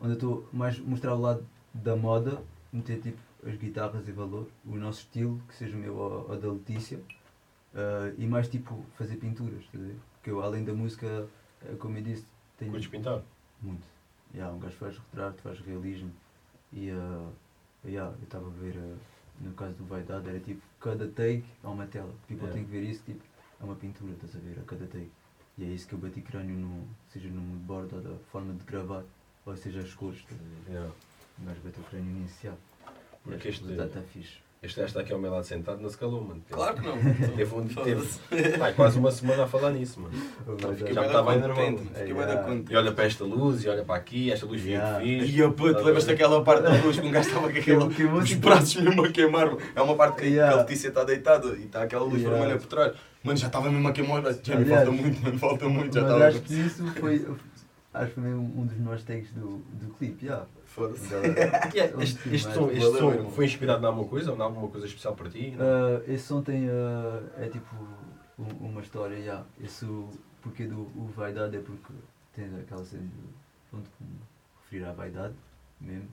eu 0.00 0.12
estou 0.14 0.48
mais 0.52 0.78
mostrar 0.80 1.14
o 1.14 1.20
lado 1.20 1.46
da 1.72 1.94
moda, 1.94 2.42
meter 2.72 3.00
tipo 3.00 3.20
as 3.46 3.54
guitarras 3.56 4.08
e 4.08 4.12
valor, 4.12 4.48
o 4.64 4.74
nosso 4.74 5.00
estilo, 5.00 5.40
que 5.46 5.54
seja 5.54 5.76
o 5.76 5.78
meu 5.78 5.94
ou, 5.96 6.36
da 6.36 6.50
Letícia, 6.50 7.00
ah, 7.74 8.12
e 8.18 8.26
mais 8.26 8.48
tipo 8.48 8.84
fazer 8.94 9.16
pinturas, 9.16 9.60
estás 9.60 9.82
a 9.82 9.86
ver? 9.86 9.96
Porque 10.14 10.30
eu 10.30 10.42
além 10.42 10.64
da 10.64 10.72
música, 10.72 11.28
eh, 11.64 11.74
como 11.78 11.96
eu 11.98 12.02
disse, 12.02 12.26
tenho. 12.58 12.72
Curtes 12.72 12.90
pintar? 12.90 13.22
Muito. 13.60 13.86
Yeah, 14.34 14.52
um 14.54 14.58
gajo 14.58 14.76
faz 14.76 14.98
retrato, 14.98 15.40
faz 15.42 15.60
realismo. 15.60 16.10
E 16.72 16.90
uh, 16.90 17.30
yeah, 17.84 18.12
eu 18.18 18.24
estava 18.24 18.46
a 18.46 18.50
ver, 18.50 18.76
uh, 18.76 18.96
no 19.40 19.52
caso 19.52 19.76
do 19.76 19.84
Vaidade, 19.84 20.28
era 20.28 20.40
tipo, 20.40 20.62
cada 20.80 21.06
take 21.06 21.44
é 21.62 21.66
uma 21.66 21.86
tela. 21.86 22.12
People 22.26 22.46
Yeah. 22.46 22.52
tem 22.54 22.64
que 22.64 22.70
ver 22.70 22.82
isso, 22.82 23.02
tipo, 23.04 23.22
é 23.60 23.64
uma 23.64 23.76
pintura, 23.76 24.12
estás 24.12 24.34
a 24.34 24.38
ver, 24.38 24.58
a 24.58 24.62
cada 24.62 24.86
take. 24.86 25.10
E 25.58 25.64
é 25.64 25.68
isso 25.68 25.86
que 25.86 25.92
eu 25.94 25.98
bati 25.98 26.20
crânio, 26.22 26.56
no, 26.56 26.88
seja 27.12 27.28
no 27.28 27.40
moodboard 27.40 27.94
ou 27.94 28.00
da 28.00 28.16
forma 28.30 28.54
de 28.54 28.64
gravar, 28.64 29.04
ou 29.44 29.56
seja 29.56 29.80
as 29.80 29.92
cores, 29.94 30.18
estás 30.20 30.40
a 30.40 30.44
ver. 30.44 30.72
Yeah. 30.72 30.92
Gajo 31.40 31.60
bateu 31.62 31.84
crânio 31.84 32.10
inicial. 32.16 32.58
Porque 33.22 33.48
este- 33.48 33.64
o 33.64 33.82
está 33.84 34.00
fixe. 34.02 34.38
Este 34.62 34.76
gajo 34.78 34.86
está 34.90 35.00
aqui 35.00 35.12
ao 35.12 35.18
meu 35.18 35.32
lado 35.32 35.42
sentado, 35.44 35.80
não 35.82 35.88
se 35.90 35.98
calou, 35.98 36.22
mano. 36.22 36.40
Claro 36.48 36.76
que 36.76 36.86
não. 36.86 36.94
Teve, 37.34 37.52
um, 37.52 37.66
teve 37.66 38.56
vai, 38.58 38.72
quase 38.72 38.96
uma 38.96 39.10
semana 39.10 39.42
a 39.42 39.46
falar 39.48 39.72
nisso, 39.72 39.98
mano. 40.00 40.14
Já 40.94 41.00
me 41.00 41.06
estava 41.08 41.34
contente, 41.34 41.82
Fiquei 41.92 42.14
bué 42.14 42.26
da 42.26 42.32
Yeah. 42.34 42.48
contente. 42.48 42.72
E 42.72 42.76
olha 42.76 42.92
para 42.92 43.04
esta 43.04 43.24
luz, 43.24 43.64
e 43.64 43.68
olha 43.68 43.82
para 43.84 43.96
aqui, 43.96 44.30
esta 44.30 44.46
luz 44.46 44.64
Yeah. 44.64 44.98
yeah. 45.00 45.20
fixe. 45.24 45.36
E 45.36 45.40
eu, 45.40 45.52
puto, 45.52 45.82
lembras 45.82 46.04
daquela 46.04 46.44
parte 46.44 46.62
da 46.62 46.70
luz 46.80 46.96
que 47.00 47.04
um 47.04 47.10
gajo 47.10 47.28
estava 47.28 47.50
com 47.52 47.58
aquela, 47.58 47.88
Que- 47.90 47.94
que 47.96 48.04
os 48.04 48.32
braços 48.34 48.76
mesmo 48.80 49.04
a 49.04 49.10
queimar? 49.10 49.56
É 49.74 49.82
uma 49.82 49.96
parte 49.96 50.20
que, 50.22 50.28
Yeah. 50.28 50.52
que 50.52 50.58
a 50.58 50.62
Letícia 50.62 50.88
está 50.88 51.02
deitada 51.02 51.48
e 51.56 51.64
está 51.64 51.82
aquela 51.82 52.04
luz 52.04 52.20
Yeah. 52.20 52.38
vermelha 52.38 52.60
por 52.60 52.66
trás. 52.68 52.92
Mano, 53.24 53.36
já 53.38 53.48
estava 53.48 53.68
mesmo 53.68 53.88
a 53.88 53.92
queimar. 53.92 54.22
Já 54.44 54.56
me 54.56 54.64
falta 54.64 54.90
muito, 54.92 55.22
mano, 55.24 55.38
falta 55.40 55.68
muito. 55.68 55.92
Já 55.94 56.02
estava. 56.02 56.26
acho 56.28 56.40
que 56.40 56.54
isso 56.54 56.86
foi, 57.00 57.26
acho 57.94 58.06
que 58.08 58.14
foi 58.14 58.22
mesmo 58.22 58.42
um 58.60 58.64
dos 58.66 58.76
melhores 58.78 59.02
takes 59.02 59.32
do, 59.32 59.58
do 59.72 59.92
clipe, 59.98 60.26
yeah. 60.26 60.46
Foda-se. 60.74 61.12
Yeah, 61.74 62.02
este, 62.02 62.34
este 62.34 62.52
som, 62.52 62.70
este 62.70 62.98
som 62.98 63.30
foi 63.30 63.44
inspirado 63.44 63.82
em 63.82 63.86
alguma 63.86 64.08
coisa? 64.08 64.30
Ou 64.32 64.38
em 64.38 64.40
alguma 64.40 64.68
coisa 64.68 64.86
especial 64.86 65.14
para 65.14 65.28
ti? 65.28 65.54
Uh, 65.56 66.10
esse 66.10 66.24
som 66.24 66.42
tem, 66.42 66.66
uh, 66.68 67.22
é 67.36 67.48
tipo 67.48 67.74
um- 68.38 68.66
uma 68.68 68.80
história, 68.80 69.14
yeah. 69.16 69.44
Esse, 69.62 69.84
o 69.84 70.08
porquê 70.40 70.66
do 70.66 70.80
o 70.96 71.10
vaidade 71.14 71.56
é 71.56 71.60
porque 71.60 71.92
tem 72.34 72.46
aquela 72.60 72.84
cena 72.84 73.02
de, 73.02 73.10
pronto, 73.70 73.90
como 73.98 74.10
referir 74.62 74.84
à 74.84 74.92
vaidade 74.92 75.34
mesmo. 75.80 76.08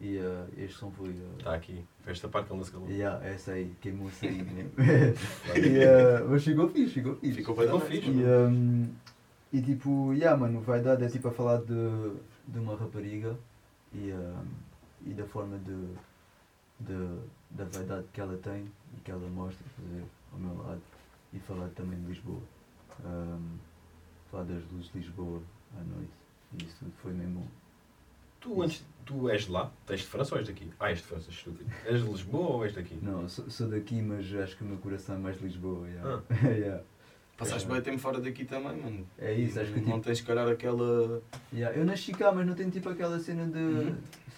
E 0.00 0.18
uh, 0.18 0.46
este 0.58 0.76
som 0.76 0.90
foi, 0.90 1.08
uh, 1.10 1.38
Está 1.38 1.54
aqui. 1.54 1.84
Foi 2.02 2.12
esta 2.12 2.28
parte 2.28 2.46
que 2.48 2.52
ele 2.52 2.58
não 2.58 2.64
se 2.64 2.72
calou. 2.72 2.88
yeah, 2.90 3.24
essa 3.26 3.52
aí, 3.52 3.72
queimou-se 3.80 4.26
aí 4.26 4.42
mesmo. 4.42 4.72
e, 5.56 5.78
uh, 5.84 6.28
mas 6.28 6.44
ficou 6.44 6.68
fixe, 6.68 6.94
ficou 6.94 7.14
fixe. 7.16 7.34
Ficou 7.38 7.54
bem 7.56 7.80
fixe. 7.80 8.10
E, 8.10 8.24
um, 8.24 8.88
e 9.52 9.62
tipo, 9.62 10.12
yeah, 10.12 10.36
mano, 10.38 10.60
vaidade 10.60 11.04
é 11.04 11.08
tipo 11.08 11.28
a 11.28 11.30
falar 11.30 11.58
de, 11.58 12.12
de 12.48 12.58
uma 12.58 12.76
rapariga 12.76 13.36
e, 13.94 14.12
um, 14.12 15.10
e 15.10 15.14
da 15.14 15.24
forma 15.24 15.58
de, 15.58 15.94
de, 16.80 17.18
da 17.50 17.64
vaidade 17.64 18.06
que 18.12 18.20
ela 18.20 18.36
tem 18.38 18.70
e 18.96 19.00
que 19.00 19.10
ela 19.10 19.28
mostra, 19.28 19.64
ver, 19.78 20.04
ao 20.32 20.38
meu 20.38 20.56
lado. 20.62 20.82
E 21.32 21.38
falar 21.38 21.68
também 21.70 22.00
de 22.00 22.06
Lisboa. 22.06 22.40
Um, 23.04 23.58
falar 24.30 24.44
das 24.44 24.62
luzes 24.70 24.92
de 24.92 24.98
Lisboa 24.98 25.42
à 25.76 25.82
noite. 25.82 26.12
E 26.52 26.64
isso 26.64 26.76
tudo 26.78 26.92
foi 27.02 27.12
mesmo. 27.12 27.48
Tu, 28.40 28.62
antes, 28.62 28.84
tu 29.04 29.28
és 29.28 29.44
de 29.44 29.50
lá? 29.50 29.72
És 29.88 30.00
de 30.00 30.06
França 30.06 30.34
ou 30.34 30.38
és 30.38 30.46
daqui? 30.46 30.70
Ah, 30.78 30.90
és 30.90 30.98
de 30.98 31.04
França, 31.04 31.30
estúpido. 31.30 31.70
És 31.86 32.02
de 32.02 32.08
Lisboa 32.08 32.48
ou 32.56 32.64
és 32.64 32.74
daqui? 32.74 32.98
Não, 33.02 33.28
sou, 33.28 33.48
sou 33.50 33.68
daqui, 33.68 34.02
mas 34.02 34.32
acho 34.34 34.56
que 34.56 34.62
o 34.62 34.66
meu 34.66 34.78
coração 34.78 35.16
é 35.16 35.18
mais 35.18 35.38
de 35.38 35.44
Lisboa. 35.44 35.88
Yeah. 35.88 36.22
Ah. 36.30 36.46
yeah. 36.46 36.84
Passaste 37.36 37.68
bem 37.68 37.80
tempo 37.82 37.98
fora 37.98 38.20
daqui 38.20 38.44
também, 38.44 38.76
mano. 38.80 39.06
É 39.18 39.32
isso, 39.34 39.58
acho 39.58 39.72
que 39.72 39.80
Não 39.80 39.86
tipo, 39.86 40.00
tens, 40.00 40.18
se 40.18 40.24
calhar, 40.24 40.46
aquela. 40.48 41.20
Yeah, 41.52 41.76
eu 41.76 41.84
nasci 41.84 42.12
cá, 42.12 42.30
mas 42.32 42.46
não 42.46 42.54
tenho 42.54 42.70
tipo 42.70 42.88
aquela 42.88 43.18
cena 43.18 43.44
de 43.46 43.58
Uhum. 43.58 43.96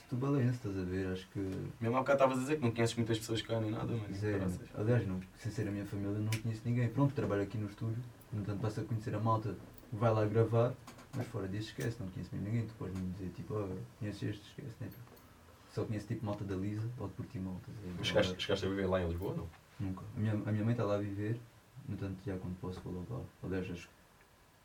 tubalense, 0.08 0.56
estás 0.56 0.78
a 0.78 0.82
ver? 0.82 1.06
Acho 1.08 1.28
que. 1.28 1.38
Mesmo 1.80 1.96
há 1.96 2.00
bocado 2.00 2.16
estavas 2.16 2.38
a 2.38 2.40
dizer 2.40 2.56
que 2.56 2.62
não 2.62 2.70
conheces 2.70 2.96
muitas 2.96 3.18
pessoas 3.18 3.42
cá 3.42 3.60
nem 3.60 3.70
nada, 3.70 3.94
mas. 4.08 4.16
Zero. 4.16 4.38
graças. 4.38 4.60
Aliás, 4.74 5.06
não, 5.06 5.20
sem 5.38 5.52
ser 5.52 5.68
a 5.68 5.70
minha 5.70 5.84
família, 5.84 6.18
não 6.18 6.30
conheço 6.42 6.62
ninguém. 6.64 6.88
Pronto, 6.88 7.14
trabalho 7.14 7.42
aqui 7.42 7.58
no 7.58 7.68
estúdio, 7.68 8.02
portanto 8.32 8.60
passa 8.60 8.80
a 8.80 8.84
conhecer 8.84 9.14
a 9.14 9.20
malta, 9.20 9.54
vai 9.92 10.12
lá 10.12 10.24
gravar, 10.24 10.72
mas 11.14 11.26
fora 11.26 11.46
disso 11.48 11.68
esquece, 11.68 11.98
não 12.00 12.08
conheço 12.08 12.30
mesmo 12.34 12.48
ninguém. 12.48 12.66
Tu 12.66 12.74
podes 12.78 12.98
me 12.98 13.10
dizer 13.12 13.28
tipo, 13.36 13.54
oh, 13.54 13.68
conheces 13.98 14.22
este, 14.22 14.48
esquece, 14.48 14.74
né? 14.80 14.88
Só 15.74 15.84
conheço 15.84 16.06
tipo 16.06 16.24
malta 16.24 16.44
da 16.44 16.56
Lisa 16.56 16.88
ou 16.98 17.08
de 17.08 17.12
Portimão, 17.14 17.58
estás 17.58 17.76
a 17.76 17.80
ver? 17.82 17.94
Mas 17.98 18.06
chegaste, 18.06 18.42
chegaste 18.42 18.64
a 18.64 18.68
viver 18.70 18.86
lá 18.86 19.02
em 19.02 19.08
Lisboa, 19.08 19.34
não? 19.36 19.46
Nunca. 19.78 20.02
A 20.16 20.18
minha, 20.20 20.32
a 20.32 20.50
minha 20.52 20.64
mãe 20.64 20.72
está 20.72 20.84
lá 20.84 20.94
a 20.94 20.98
viver, 20.98 21.38
no 21.88 21.96
tanto 21.96 22.16
já 22.26 22.36
quando 22.36 22.56
posso 22.60 22.80
vou 22.84 23.04
lá. 23.10 23.20
Aliás, 23.44 23.70
as 23.70 23.88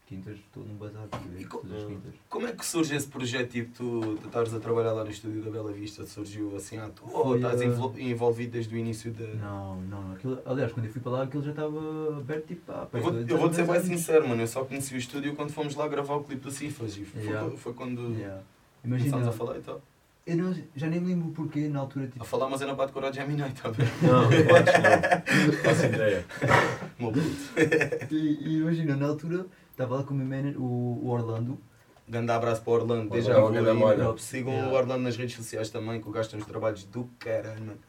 quintas 0.07 0.35
estou 0.37 0.63
num 0.65 0.75
bazar 0.75 1.07
a 1.09 1.17
viver, 1.19 1.41
E 1.41 1.45
co- 1.45 1.59
todas 1.59 1.77
as 1.83 1.87
quintas. 1.87 2.13
Como 2.29 2.45
é 2.47 2.51
que 2.51 2.65
surge 2.65 2.93
esse 2.95 3.07
projeto, 3.07 3.51
tipo, 3.51 3.71
tu, 3.73 4.17
tu 4.17 4.27
estares 4.27 4.53
a 4.53 4.59
trabalhar 4.59 4.91
lá 4.91 5.05
no 5.05 5.09
estúdio 5.09 5.41
da 5.41 5.49
Bela 5.49 5.71
Vista, 5.71 6.05
surgiu 6.05 6.53
assim 6.55 6.77
à 6.77 6.89
toa, 6.89 7.09
ou 7.09 7.35
estás 7.37 7.61
envol- 7.61 7.97
envolvido 7.97 8.51
desde 8.51 8.75
o 8.75 8.77
início 8.77 9.11
da... 9.13 9.25
Não, 9.35 9.81
não, 9.83 10.11
aquilo, 10.11 10.41
aliás, 10.45 10.73
quando 10.73 10.87
eu 10.87 10.91
fui 10.91 11.01
para 11.01 11.11
lá 11.13 11.23
aquilo 11.23 11.43
já 11.43 11.51
estava 11.51 12.17
aberto 12.17 12.47
tipo 12.47 12.61
pá, 12.65 12.87
Eu 12.91 13.01
vou, 13.01 13.13
eu 13.13 13.37
vou-te 13.37 13.55
ser 13.55 13.65
bem 13.65 13.79
sincero, 13.81 14.27
mano, 14.27 14.41
eu 14.41 14.47
só 14.47 14.65
conheci 14.65 14.93
o 14.93 14.97
estúdio 14.97 15.33
quando 15.33 15.51
fomos 15.53 15.75
lá 15.75 15.87
gravar 15.87 16.15
o 16.15 16.23
clipe 16.25 16.41
do 16.41 16.51
Cifras 16.51 16.97
e 16.97 17.05
foi, 17.05 17.21
Yeah. 17.21 17.49
foi 17.57 17.73
quando 17.73 18.01
Yeah. 18.13 18.41
começámos 18.81 19.27
a 19.27 19.31
falar 19.31 19.57
e 19.59 19.61
tal. 19.61 19.81
Eu 20.25 20.37
não, 20.37 20.55
já 20.75 20.87
nem 20.87 20.99
me 20.99 21.07
lembro 21.07 21.29
o 21.29 21.31
porquê 21.31 21.67
na 21.67 21.79
altura 21.79 22.07
tipo. 22.07 22.21
A 22.21 22.25
falar, 22.25 22.47
mas 22.47 22.61
eu 22.61 22.67
não 22.67 22.75
bato 22.75 22.93
com 22.93 22.99
o 22.99 23.13
Gemini, 23.13 23.41
está 23.41 23.69
a 23.69 23.71
ver? 23.71 23.87
Não, 24.01 24.31
eu 24.31 24.55
acho 24.55 24.71
que 24.71 25.47
não. 25.47 25.63
Faço 25.63 25.85
ideia. 25.87 26.25
Meu 26.99 27.11
puto. 27.11 28.13
E, 28.13 28.15
e 28.15 28.57
imagina, 28.59 28.95
na 28.95 29.07
altura 29.07 29.47
estava 29.71 29.95
lá 29.95 30.03
com 30.03 30.13
o 30.13 30.17
meu 30.17 30.27
manager, 30.27 30.61
o, 30.61 31.03
o 31.03 31.09
Orlando. 31.09 31.59
Grande 32.07 32.31
abraço 32.31 32.61
para 32.61 32.71
o 32.71 32.73
Orlando, 32.75 33.09
desde 33.09 33.31
Orlando, 33.31 33.55
já 33.55 33.61
grande 33.61 33.79
molha. 33.79 34.17
Sigam 34.17 34.53
Yeah. 34.53 34.71
o 34.71 34.75
Orlando 34.75 35.03
nas 35.03 35.17
redes 35.17 35.35
sociais 35.35 35.69
também, 35.71 35.99
que 35.99 36.07
o 36.07 36.11
gajo 36.11 36.29
tem 36.29 36.39
uns 36.39 36.45
trabalhos 36.45 36.83
do 36.83 37.09
caralho, 37.17 37.61
mano. 37.61 37.79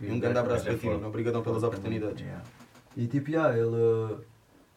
E 0.00 0.10
um 0.10 0.18
grande 0.18 0.38
abraço 0.38 0.62
é 0.62 0.70
para 0.70 0.78
ti, 0.78 0.86
mano. 0.86 1.06
Obrigadão 1.06 1.42
pelas 1.42 1.62
oportunidades. 1.62 2.20
Yeah. 2.20 2.42
E 2.96 3.06
tipo, 3.06 3.30
yeah, 3.30 3.56
ele. 3.56 4.24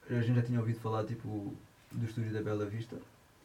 A 0.10 0.22
gente 0.22 0.36
já 0.36 0.42
tinha 0.42 0.60
ouvido 0.60 0.80
falar 0.80 1.06
tipo, 1.06 1.56
do 1.92 2.06
estúdio 2.06 2.34
da 2.34 2.42
Bela 2.42 2.66
Vista. 2.66 2.98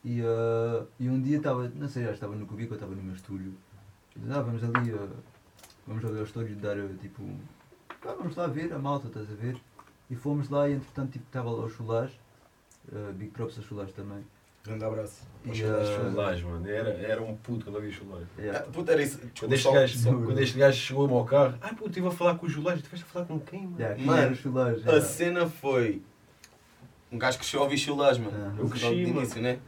E, 0.04 0.22
uh, 0.22 0.86
e 0.98 1.08
um 1.08 1.20
dia 1.20 1.36
estava, 1.38 1.68
não 1.74 1.88
sei, 1.88 2.04
já 2.04 2.12
estava 2.12 2.34
no 2.34 2.46
Cubico, 2.46 2.72
eu 2.72 2.76
estava 2.76 2.94
no 2.94 3.02
meu 3.02 3.14
estúdio. 3.14 3.54
E 4.16 4.20
disse, 4.20 4.32
ah, 4.32 4.40
vamos 4.40 4.62
ali, 4.64 4.92
uh, 4.92 5.08
vamos 5.86 6.04
ali 6.04 6.18
ao 6.18 6.24
estúdio 6.24 6.56
dar 6.56 6.78
uh, 6.78 6.94
tipo. 6.94 7.22
pá, 8.02 8.14
vamos 8.14 8.34
lá 8.34 8.46
ver 8.46 8.72
a 8.72 8.78
malta, 8.78 9.08
estás 9.08 9.30
a 9.30 9.34
ver? 9.34 9.56
E 10.10 10.16
fomos 10.16 10.48
lá 10.48 10.68
e 10.68 10.72
entretanto 10.72 11.12
tipo, 11.12 11.26
estava 11.26 11.50
lá 11.50 11.64
o 11.64 11.68
Chulás, 11.68 12.10
uh, 12.90 13.12
Big 13.12 13.30
Props 13.30 13.58
a 13.58 13.62
Chulás 13.62 13.92
também. 13.92 14.24
Grande 14.64 14.84
abraço. 14.84 15.22
E, 15.44 15.50
uh. 15.50 16.10
Chulage, 16.10 16.44
mano. 16.44 16.68
Era, 16.68 16.90
era 16.90 17.22
um 17.22 17.34
puto 17.36 17.64
quando 17.64 17.76
eu 17.76 17.82
vi 17.82 17.92
chulage. 17.92 18.26
Ah, 18.38 18.42
Yeah. 18.42 18.66
Puta, 18.70 18.92
era 18.92 19.02
isso. 19.02 19.18
Quando 19.38 19.52
este 19.54 19.72
gajo, 19.72 19.98
só- 19.98 20.12
quando 20.12 20.38
este 20.38 20.58
gajo 20.58 20.76
chegou-me 20.78 21.14
ao 21.14 21.24
carro, 21.24 21.54
ai 21.60 21.74
puto, 21.74 21.88
estive 21.88 22.08
a 22.08 22.10
falar 22.10 22.34
com 22.36 22.46
o 22.46 22.48
Julage, 22.48 22.78
estiveste 22.78 23.06
a 23.08 23.12
falar 23.12 23.24
com 23.26 23.40
quem, 23.40 23.64
mano? 23.64 23.76
Yeah, 23.78 23.96
quem 23.96 24.04
Mano, 24.06 24.22
era 24.22 24.32
o 24.32 24.36
Chulás? 24.36 24.86
A 24.86 25.00
cena 25.00 25.46
foi. 25.48 26.02
Um 27.12 27.18
gajo 27.18 27.38
que 27.38 27.42
cresceu 27.42 27.60
a 27.60 27.64
ouvir 27.64 27.78
chulás, 27.78 28.18
mano. 28.18 28.32
Ah. 28.34 28.54
Eu 28.58 28.68
cresci, 28.68 28.86
mano. 28.86 29.18
início, 29.18 29.42
né? 29.42 29.58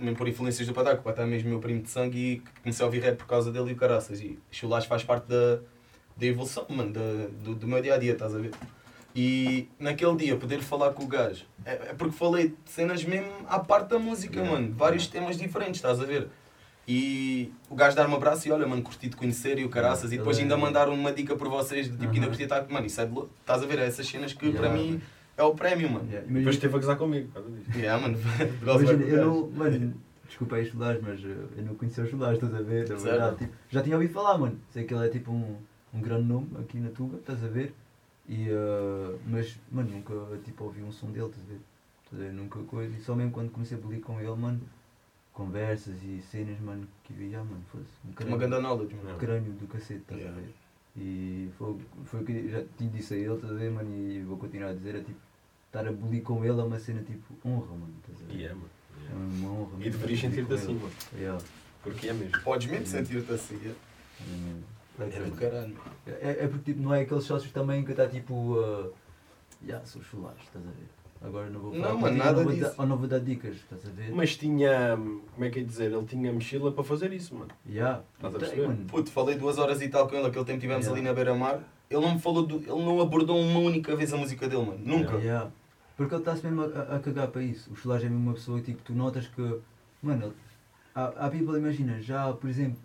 Mesmo 0.00 0.16
por 0.16 0.26
influências 0.26 0.66
do 0.66 0.72
Patá, 0.72 0.94
que 0.94 1.00
o 1.00 1.02
Patá 1.02 1.22
é 1.22 1.26
mesmo 1.26 1.50
meu 1.50 1.58
primo 1.60 1.82
de 1.82 1.90
sangue 1.90 2.18
e 2.18 2.42
comecei 2.62 2.82
a 2.82 2.86
ouvir 2.86 3.00
rap 3.02 3.16
por 3.18 3.26
causa 3.26 3.52
dele 3.52 3.70
e 3.70 3.72
o 3.74 3.76
caraças. 3.76 4.20
E 4.20 4.38
chulás 4.50 4.86
faz 4.86 5.04
parte 5.04 5.26
da, 5.28 5.58
da 6.16 6.26
evolução, 6.26 6.64
mano, 6.70 6.90
da- 6.92 7.28
do, 7.44 7.54
do 7.54 7.68
meu 7.68 7.82
dia 7.82 7.94
a 7.94 7.98
dia, 7.98 8.12
estás 8.12 8.34
a 8.34 8.38
ver? 8.38 8.50
E 9.14 9.68
naquele 9.78 10.16
dia 10.16 10.36
poder 10.36 10.60
falar 10.60 10.92
com 10.92 11.02
o 11.02 11.06
gajo 11.06 11.44
é, 11.64 11.72
é 11.72 11.94
porque 11.98 12.16
falei 12.16 12.48
de 12.48 12.54
cenas 12.70 13.02
mesmo 13.04 13.28
à 13.48 13.58
parte 13.58 13.88
da 13.88 13.98
música, 13.98 14.38
Yeah. 14.38 14.52
mano. 14.60 14.74
Vários 14.74 15.06
temas 15.06 15.36
diferentes, 15.36 15.76
estás 15.76 16.00
a 16.00 16.04
ver? 16.04 16.28
E 16.88 17.52
o 17.68 17.74
gajo 17.74 17.94
dar-me 17.94 18.14
um 18.14 18.16
abraço 18.16 18.48
e 18.48 18.52
olha, 18.52 18.66
mano, 18.66 18.82
curti 18.82 19.08
de 19.08 19.16
conhecer 19.16 19.58
e 19.58 19.64
o 19.64 19.68
caraças. 19.68 20.12
E 20.12 20.16
depois 20.16 20.38
Ele 20.38 20.48
é- 20.48 20.52
ainda 20.52 20.56
mandar 20.64 20.88
uma 20.88 21.12
dica 21.12 21.36
por 21.36 21.48
vocês, 21.48 21.86
de 21.90 21.96
tipo, 21.96 22.10
que 22.10 22.16
ainda 22.18 22.28
curti 22.28 22.44
estar. 22.44 22.66
Mano, 22.68 22.86
isso 22.86 23.00
é 23.00 23.04
de 23.06 23.12
louco. 23.12 23.30
Estás 23.40 23.62
a 23.62 23.66
ver? 23.66 23.78
É 23.80 23.86
essas 23.86 24.06
cenas 24.08 24.32
que 24.32 24.46
Yeah. 24.46 24.60
para 24.68 24.76
mim 24.78 25.00
é 25.40 25.44
o 25.44 25.54
prémio, 25.54 25.90
mano. 25.90 26.06
Yeah, 26.08 26.26
depois 26.32 26.56
esteve 26.56 26.74
a 26.74 26.78
gozar 26.78 26.96
comigo, 26.96 27.28
por 27.28 27.42
causa 27.42 27.50
disso. 27.50 27.78
Yeah, 27.78 28.00
mano. 28.02 28.18
Imagina, 28.62 29.04
eu 29.04 29.26
não, 29.26 29.50
mano, 29.50 29.94
desculpa 30.26 30.56
aí 30.56 30.62
os 30.62 30.74
mas 30.74 31.24
uh, 31.24 31.48
eu 31.56 31.64
não 31.64 31.74
conhecia 31.74 32.04
o 32.04 32.06
Chulás, 32.06 32.34
estás 32.34 32.54
a 32.54 32.62
ver? 32.62 32.86
Sério? 32.86 33.02
verdade, 33.02 33.36
tipo, 33.38 33.52
já 33.68 33.82
tinha 33.82 33.96
ouvido 33.96 34.12
falar, 34.12 34.38
mano. 34.38 34.58
Sei 34.70 34.84
que 34.84 34.94
ele 34.94 35.06
é 35.06 35.08
tipo 35.08 35.32
um, 35.32 35.56
um 35.92 36.00
grande 36.00 36.24
nome 36.24 36.48
aqui 36.58 36.78
na 36.78 36.90
Tuga, 36.90 37.16
estás 37.16 37.42
a 37.44 37.48
ver? 37.48 37.74
E, 38.28 38.48
uh, 38.50 39.18
mas, 39.26 39.58
mano, 39.72 39.90
nunca 39.90 40.14
tipo, 40.44 40.64
ouvi 40.64 40.82
um 40.82 40.92
som 40.92 41.10
dele, 41.10 41.26
estás 41.26 41.42
a 41.42 41.48
ver? 41.48 41.60
Estás 42.04 42.20
a 42.20 42.24
ver? 42.24 42.32
Nunca 42.32 42.58
coisa. 42.60 42.96
E 42.96 43.00
só 43.00 43.14
mesmo 43.14 43.32
quando 43.32 43.50
comecei 43.50 43.76
a 43.76 43.80
bolir 43.80 44.00
com 44.00 44.20
ele, 44.20 44.36
mano, 44.36 44.60
conversas 45.32 45.96
e 46.02 46.20
cenas, 46.20 46.60
mano, 46.60 46.86
que 47.04 47.12
vi, 47.12 47.34
ah, 47.34 47.42
mano, 47.42 47.62
fosse 47.72 47.84
um 48.04 48.08
Uma 48.08 48.14
crânio, 48.14 48.38
grande 48.38 48.60
knowledge, 48.60 48.94
mano. 48.94 49.14
um 49.14 49.18
crânio 49.18 49.52
do 49.52 49.66
cacete, 49.66 50.00
estás 50.00 50.20
Yeah. 50.20 50.38
a 50.38 50.40
ver? 50.42 50.54
E 50.96 51.48
foi, 51.56 51.76
foi 52.04 52.20
o 52.20 52.24
que 52.24 52.48
já 52.50 52.62
tinha 52.76 52.90
disse 52.90 53.14
a 53.14 53.16
ele, 53.16 53.34
estás 53.34 53.52
a 53.52 53.56
ver, 53.56 53.70
mano, 53.70 53.90
e 53.94 54.22
vou 54.22 54.36
continuar 54.36 54.70
a 54.70 54.74
dizer, 54.74 54.96
é 54.96 55.00
tipo, 55.00 55.18
estar 55.70 55.86
a 55.86 55.92
bolir 55.92 56.22
com 56.22 56.44
ele 56.44 56.60
é 56.60 56.64
uma 56.64 56.78
cena 56.80 57.00
tipo 57.02 57.32
honra, 57.48 57.66
mano, 57.68 57.94
estás 58.00 58.20
a 58.28 58.32
ver? 58.32 58.40
E 58.40 58.44
é, 58.44 58.48
mano. 58.48 58.70
É 59.08 59.14
uma 59.14 59.50
honra. 59.60 59.70
E 59.80 59.90
deverias 59.90 60.20
sentir-te 60.20 60.52
assim, 60.52 60.74
mano. 60.74 60.90
Yeah. 61.16 61.42
Porque 61.82 62.08
é 62.08 62.12
mesmo. 62.12 62.40
Podes 62.42 62.66
mesmo 62.68 62.86
sentir-te 62.86 63.32
assim. 63.32 63.58
é? 63.64 65.02
É, 65.02 65.16
É 65.16 65.20
do 65.22 65.32
caralho. 65.32 65.76
é, 66.06 66.44
é 66.44 66.48
porque 66.48 66.72
tipo, 66.72 66.82
não 66.82 66.92
é 66.94 67.02
aqueles 67.02 67.24
sócios 67.24 67.52
também 67.52 67.84
que 67.84 67.92
está 67.92 68.06
tipo. 68.06 68.34
Uh, 68.34 68.92
yeah, 69.64 69.84
sou 69.86 70.02
chulares, 70.02 70.42
estás 70.42 70.64
a 70.64 70.68
ver? 70.70 70.88
Agora 71.22 71.48
não 71.50 71.60
vou 71.60 71.72
falar. 71.72 71.88
Não, 71.88 71.98
mano, 72.00 72.16
nada 72.16 72.32
não 72.38 72.44
vou 72.44 72.52
disso. 72.52 72.64
dar- 72.70 72.74
Ou 72.82 72.86
não 72.86 72.96
vou 72.96 73.08
dar 73.08 73.18
dicas, 73.20 73.54
estás 73.56 73.86
a 73.86 73.90
ver? 73.90 74.10
Mas 74.12 74.36
tinha, 74.36 74.96
como 74.96 75.44
é 75.44 75.50
que 75.50 75.60
é 75.60 75.62
dizer, 75.62 75.92
ele 75.92 76.04
tinha 76.06 76.32
mochila 76.32 76.72
para 76.72 76.82
fazer 76.84 77.12
isso, 77.12 77.34
mano. 77.34 77.50
Yeah. 77.68 78.02
Estás 78.16 78.34
a 78.34 78.38
perceber? 78.38 78.66
mano. 78.68 78.84
Puto, 78.86 79.10
falei 79.10 79.36
duas 79.36 79.58
horas 79.58 79.80
e 79.82 79.88
tal 79.88 80.08
com 80.08 80.16
ele, 80.16 80.26
aquele 80.26 80.44
tempo 80.44 80.60
tivemos 80.60 80.86
Yeah. 80.86 80.98
ali 81.00 81.06
na 81.08 81.14
beira-mar. 81.14 81.62
Ele 81.90 82.00
não 82.00 82.14
me 82.14 82.20
falou, 82.20 82.46
do, 82.46 82.56
ele 82.56 82.84
não 82.84 83.00
abordou 83.00 83.38
uma 83.38 83.58
única 83.58 83.94
vez 83.96 84.12
a 84.12 84.16
música 84.16 84.48
dele, 84.48 84.64
mano. 84.64 84.80
Nunca. 84.82 85.16
Yeah. 85.16 85.50
Porque 86.00 86.14
ele 86.14 86.22
está-se 86.22 86.46
mesmo 86.46 86.62
a, 86.62 86.96
a- 86.96 86.98
cagar 86.98 87.28
para 87.28 87.42
isso. 87.42 87.70
O 87.70 87.76
chulage 87.76 88.06
é 88.06 88.08
mesmo 88.08 88.24
uma 88.24 88.32
pessoa 88.32 88.58
tipo, 88.62 88.80
tu 88.82 88.94
notas 88.94 89.26
que. 89.26 89.60
Mano, 90.02 90.32
há, 90.94 91.04
há 91.26 91.28
people, 91.28 91.58
imagina, 91.58 92.00
já, 92.00 92.32
por 92.32 92.48
exemplo, 92.48 92.78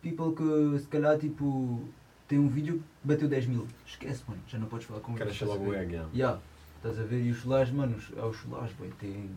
people 0.00 0.32
que 0.34 0.78
se 0.78 0.86
calhar 0.86 1.18
tipo. 1.18 1.86
Tem 2.26 2.38
um 2.38 2.48
vídeo 2.48 2.78
que 3.02 3.08
bateu 3.08 3.28
10 3.28 3.46
mil. 3.48 3.66
Esquece, 3.86 4.22
mano, 4.26 4.40
já 4.48 4.58
não 4.58 4.66
podes 4.66 4.86
falar 4.86 5.00
com 5.00 5.12
ele. 5.12 5.22
a 5.30 5.46
logo 5.46 5.64
o 5.66 5.74
egg, 5.74 5.92
yeah. 6.14 6.40
Estás 6.78 6.98
a 6.98 7.02
ver? 7.04 7.22
E 7.22 7.30
os 7.30 7.36
chulares, 7.36 7.70
mano, 7.70 7.94
os- 7.98 8.16
há 8.16 8.26
os 8.26 8.36
chulares, 8.38 8.72
boy, 8.72 8.90
tem. 8.98 9.28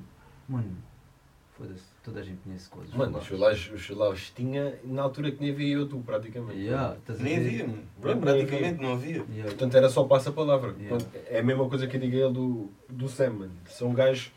Mano, 0.47 0.71
foda-se, 1.59 1.83
toda 2.01 2.21
a 2.21 2.23
gente 2.23 2.37
conhece 2.37 2.69
coisas. 2.69 2.93
Mano, 2.93 3.17
os 3.17 3.25
chulares, 3.25 3.69
os 3.73 3.81
chulares 3.81 4.31
tinha 4.33 4.79
na 4.83 5.01
altura 5.01 5.31
que 5.31 5.41
nem 5.41 5.51
havia 5.51 5.75
eu 5.75 5.87
tu, 5.87 5.99
praticamente. 5.99 6.69
A 6.73 6.95
Nem 7.19 7.37
havia, 7.37 7.67
mano. 7.67 7.83
Praticamente 8.21 8.81
não 8.81 8.93
havia. 8.93 9.25
Ya, 9.35 9.43
Portanto, 9.43 9.75
era 9.75 9.89
só 9.89 10.05
passa-palavra. 10.05 10.73
Yeah. 10.79 11.05
É 11.27 11.39
a 11.39 11.43
mesma 11.43 11.67
coisa 11.67 11.85
que 11.85 11.97
eu 11.97 11.99
digo 11.99 12.15
a 12.15 12.19
ele 12.19 12.33
do, 12.33 12.69
do 12.87 13.09
Sam, 13.09 13.31
mano. 13.31 13.51
São 13.65 13.93
gajos, 13.93 14.31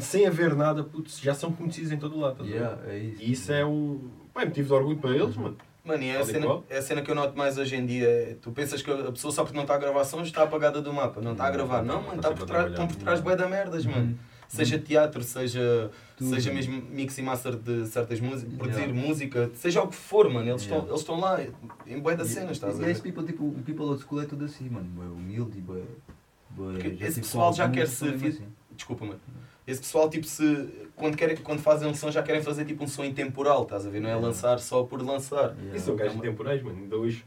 sem 0.00 0.26
haver 0.26 0.54
nada, 0.56 0.82
putz, 0.82 1.20
já 1.20 1.34
são 1.34 1.52
conhecidos 1.52 1.92
em 1.92 1.98
todo 1.98 2.18
lado. 2.18 2.42
estás 2.42 2.50
a 2.50 2.52
ver? 2.52 2.86
ya, 2.86 2.92
é 2.92 2.98
isso. 2.98 3.22
E 3.22 3.32
isso 3.32 3.52
é 3.52 3.64
um 3.64 4.08
pá, 4.32 4.46
motivo 4.46 4.68
de 4.68 4.74
orgulho 4.74 4.98
para 4.98 5.10
eles, 5.10 5.36
mano. 5.36 5.56
Mano, 5.84 6.02
e 6.02 6.08
é 6.08 6.16
a, 6.16 6.24
cena, 6.24 6.62
é 6.70 6.78
a 6.78 6.82
cena 6.82 7.02
que 7.02 7.10
eu 7.10 7.14
noto 7.14 7.36
mais 7.36 7.58
hoje 7.58 7.76
em 7.76 7.84
dia. 7.84 8.38
Tu 8.40 8.50
pensas 8.52 8.80
que 8.80 8.90
a 8.90 9.12
pessoa 9.12 9.30
só 9.30 9.42
porque 9.42 9.54
não 9.54 9.64
está 9.64 9.74
a 9.74 9.78
gravar 9.78 10.02
sons 10.04 10.28
está 10.28 10.42
apagada 10.42 10.80
do 10.80 10.90
mapa. 10.90 11.20
Não 11.20 11.32
está 11.32 11.44
a 11.44 11.50
gravar. 11.50 11.82
Não, 11.82 12.00
mano, 12.00 12.16
está 12.16 12.32
por 12.32 12.46
trás, 12.46 12.70
estão 12.70 12.88
por 12.88 12.96
trás 12.96 13.20
bué 13.20 13.36
da 13.36 13.46
merdas, 13.46 13.84
mano. 13.84 14.18
Uhum. 14.54 14.64
Seja 14.64 14.78
teatro, 14.78 15.22
seja, 15.22 15.90
Tudo. 16.16 16.30
seja 16.30 16.52
mesmo 16.52 16.80
mix 16.90 17.18
e 17.18 17.22
master 17.22 17.56
de 17.56 17.86
certas 17.86 18.20
músicas, 18.20 18.54
produzir 18.54 18.82
Yeah. 18.82 19.08
música, 19.08 19.50
seja 19.54 19.82
o 19.82 19.88
que 19.88 19.96
for, 19.96 20.30
mano. 20.30 20.48
Eles 20.48 20.62
estão 20.62 20.76
Yeah. 20.76 20.90
eles 20.92 21.00
estão 21.00 21.20
lá 21.20 21.40
em 21.86 21.98
bué 21.98 22.14
da 22.16 22.24
cena, 22.24 22.52
estás 22.52 22.78
a 22.78 22.82
E 22.82 22.84
ver? 22.86 22.90
esse 22.92 23.02
people, 23.02 23.24
tipo, 23.26 23.44
o 23.44 23.62
people 23.64 23.84
old 23.84 24.00
school 24.02 24.22
é 24.22 24.26
tudo 24.26 24.44
assim, 24.44 24.68
mano. 24.68 24.86
Bué 24.86 25.06
humilde 25.06 25.60
já, 25.60 26.88
esse 26.88 27.14
tipo, 27.14 27.26
pessoal 27.26 27.52
já 27.52 27.68
quer 27.68 27.88
se 27.88 28.06
assim. 28.08 28.46
Desculpa, 28.76 29.04
mano. 29.04 29.20
Esse 29.66 29.80
pessoal, 29.80 30.08
tipo, 30.10 30.26
se. 30.26 30.68
Quando, 30.94 31.16
querem, 31.16 31.36
quando 31.38 31.60
fazem 31.60 31.88
um 31.88 31.94
som, 31.94 32.10
já 32.10 32.22
querem 32.22 32.42
fazer 32.42 32.64
tipo 32.64 32.84
um 32.84 32.86
som 32.86 33.04
intemporal, 33.04 33.62
estás 33.64 33.86
a 33.86 33.90
ver? 33.90 33.98
Não 34.00 34.08
é 34.08 34.12
Yeah. 34.12 34.26
lançar 34.28 34.60
só 34.60 34.84
por 34.84 35.02
lançar. 35.02 35.54
Yeah. 35.56 35.76
E 35.76 35.80
são 35.80 35.96
gajos 35.96 36.20
temporais, 36.20 36.62
mano. 36.62 36.78
Ainda 36.78 36.96
hoje, 36.96 37.24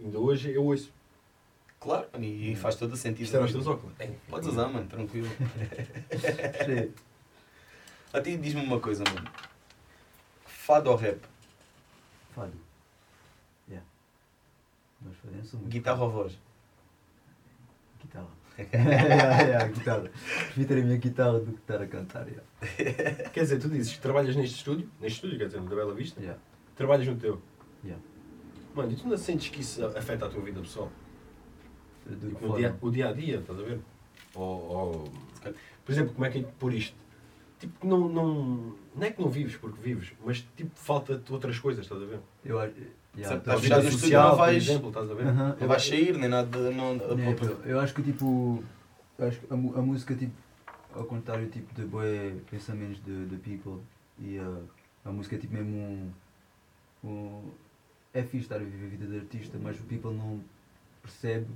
ainda 0.00 0.18
hoje 0.18 0.52
eu 0.52 0.64
ouço. 0.64 0.92
Claro, 1.80 2.08
mano, 2.12 2.24
e 2.24 2.56
faz 2.56 2.74
todo 2.76 2.92
o 2.92 2.96
sentido. 2.96 3.24
Isto 3.24 3.36
era 3.36 3.44
os 3.44 3.52
teus 3.52 3.66
óculos. 3.66 3.94
Podes 4.28 4.48
usar, 4.48 4.66
mano, 4.68 4.86
tranquilo. 4.88 5.28
Sim. 5.28 6.92
A 8.12 8.20
ti 8.20 8.36
diz-me 8.36 8.62
uma 8.64 8.80
coisa, 8.80 9.04
mano. 9.14 9.30
Fado 10.46 10.90
ou 10.90 10.96
rap? 10.96 11.20
Fado. 12.34 12.52
Ya. 13.70 13.82
Nós 15.02 15.14
fazemos 15.22 15.52
muito. 15.52 15.68
Guitarra 15.68 16.02
ou 16.04 16.10
voz? 16.10 16.38
Guitarra. 18.00 18.28
Ya, 18.58 19.42
ya, 19.60 19.68
guitarra. 19.68 20.00
Prefiro 20.10 20.66
ter 20.66 20.78
a 20.80 20.84
minha 20.84 20.96
guitarra 20.96 21.38
do 21.38 21.52
que 21.52 21.58
estar 21.60 21.80
a 21.80 21.86
cantar. 21.86 22.26
ya. 22.28 22.40
Quer 23.32 23.40
dizer, 23.42 23.60
tu 23.60 23.68
dizes 23.68 23.92
que 23.92 24.00
trabalhas 24.00 24.34
neste 24.34 24.56
estúdio, 24.56 24.90
neste 25.00 25.16
estúdio, 25.18 25.38
quer 25.38 25.46
dizer, 25.46 25.60
no 25.60 25.68
da 25.70 25.76
Bela 25.76 25.94
Vista, 25.94 26.20
Ya, 26.20 26.36
trabalhas 26.74 27.06
no 27.06 27.14
teu. 27.16 27.40
ya. 27.84 27.94
Mano, 28.74 28.90
e 28.90 28.96
tu 28.96 29.06
não 29.06 29.16
sentes 29.16 29.48
que 29.50 29.60
isso 29.60 29.84
afeta 29.86 30.26
a 30.26 30.28
tua 30.28 30.40
vida 30.42 30.60
pessoal? 30.60 30.90
Que 32.16 32.44
o, 32.46 32.56
dia, 32.56 32.76
o 32.80 32.90
dia 32.90 33.08
a 33.08 33.12
dia, 33.12 33.36
estás 33.38 33.58
a 33.58 33.62
ver? 33.62 33.80
Ou, 34.34 34.44
ou- 34.44 35.12
por 35.84 35.92
exemplo, 35.92 36.12
como 36.14 36.24
é 36.26 36.30
que 36.30 36.38
é 36.38 36.42
por 36.58 36.72
isto? 36.72 36.96
tipo, 37.58 37.80
que 37.80 37.86
não, 37.86 38.08
não. 38.08 38.74
Não 38.94 39.02
é 39.06 39.10
que 39.10 39.20
não 39.20 39.28
vives, 39.28 39.56
porque 39.56 39.80
vives, 39.80 40.12
mas 40.24 40.44
tipo, 40.56 40.70
falta-te 40.74 41.32
outras 41.32 41.58
coisas, 41.58 41.84
estás 41.84 42.00
a 42.02 42.06
ver? 42.06 42.20
Eu 42.44 42.58
acho. 42.60 42.74
Yeah, 43.16 43.36
estás 43.38 43.58
A 43.58 43.60
vida 43.60 43.90
social, 43.90 44.22
não 44.22 44.30
por 44.30 44.36
vais- 44.38 44.68
exemplo, 44.68 44.88
estás 44.88 45.10
a 45.10 45.14
ver? 45.14 45.24
Não 45.24 45.66
vais 45.68 45.84
sair, 45.84 46.16
nem 46.16 46.28
nada. 46.28 46.70
Não, 46.70 46.98
pô, 46.98 47.46
eu 47.64 47.80
acho 47.80 47.94
que 47.94 48.02
tipo. 48.02 48.62
eu 49.18 49.26
acho 49.26 49.40
que 49.40 49.46
a, 49.52 49.54
a 49.54 49.82
música 49.82 50.14
tipo. 50.14 50.32
Ao 50.94 51.04
contrário 51.04 51.48
tipo 51.48 51.74
de 51.74 51.84
boé 51.84 52.34
pensamentos 52.50 53.02
de, 53.04 53.26
de 53.26 53.36
people 53.36 53.80
e 54.18 54.38
a 54.38 55.08
a 55.08 55.12
música 55.12 55.36
é 55.36 55.38
tipo 55.38 55.54
mesmo 55.54 55.76
um, 55.76 57.08
um. 57.08 57.50
É 58.14 58.22
fixe 58.22 58.44
estar 58.44 58.56
a 58.56 58.58
viver 58.58 58.86
a 58.86 58.88
vida 58.88 59.06
de 59.06 59.16
artista, 59.18 59.58
mas 59.60 59.78
o 59.78 59.82
people 59.84 60.12
não 60.12 60.40
percebe 61.02 61.46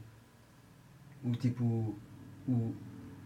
o 1.25 1.33
tipo. 1.33 1.97
O, 2.49 2.75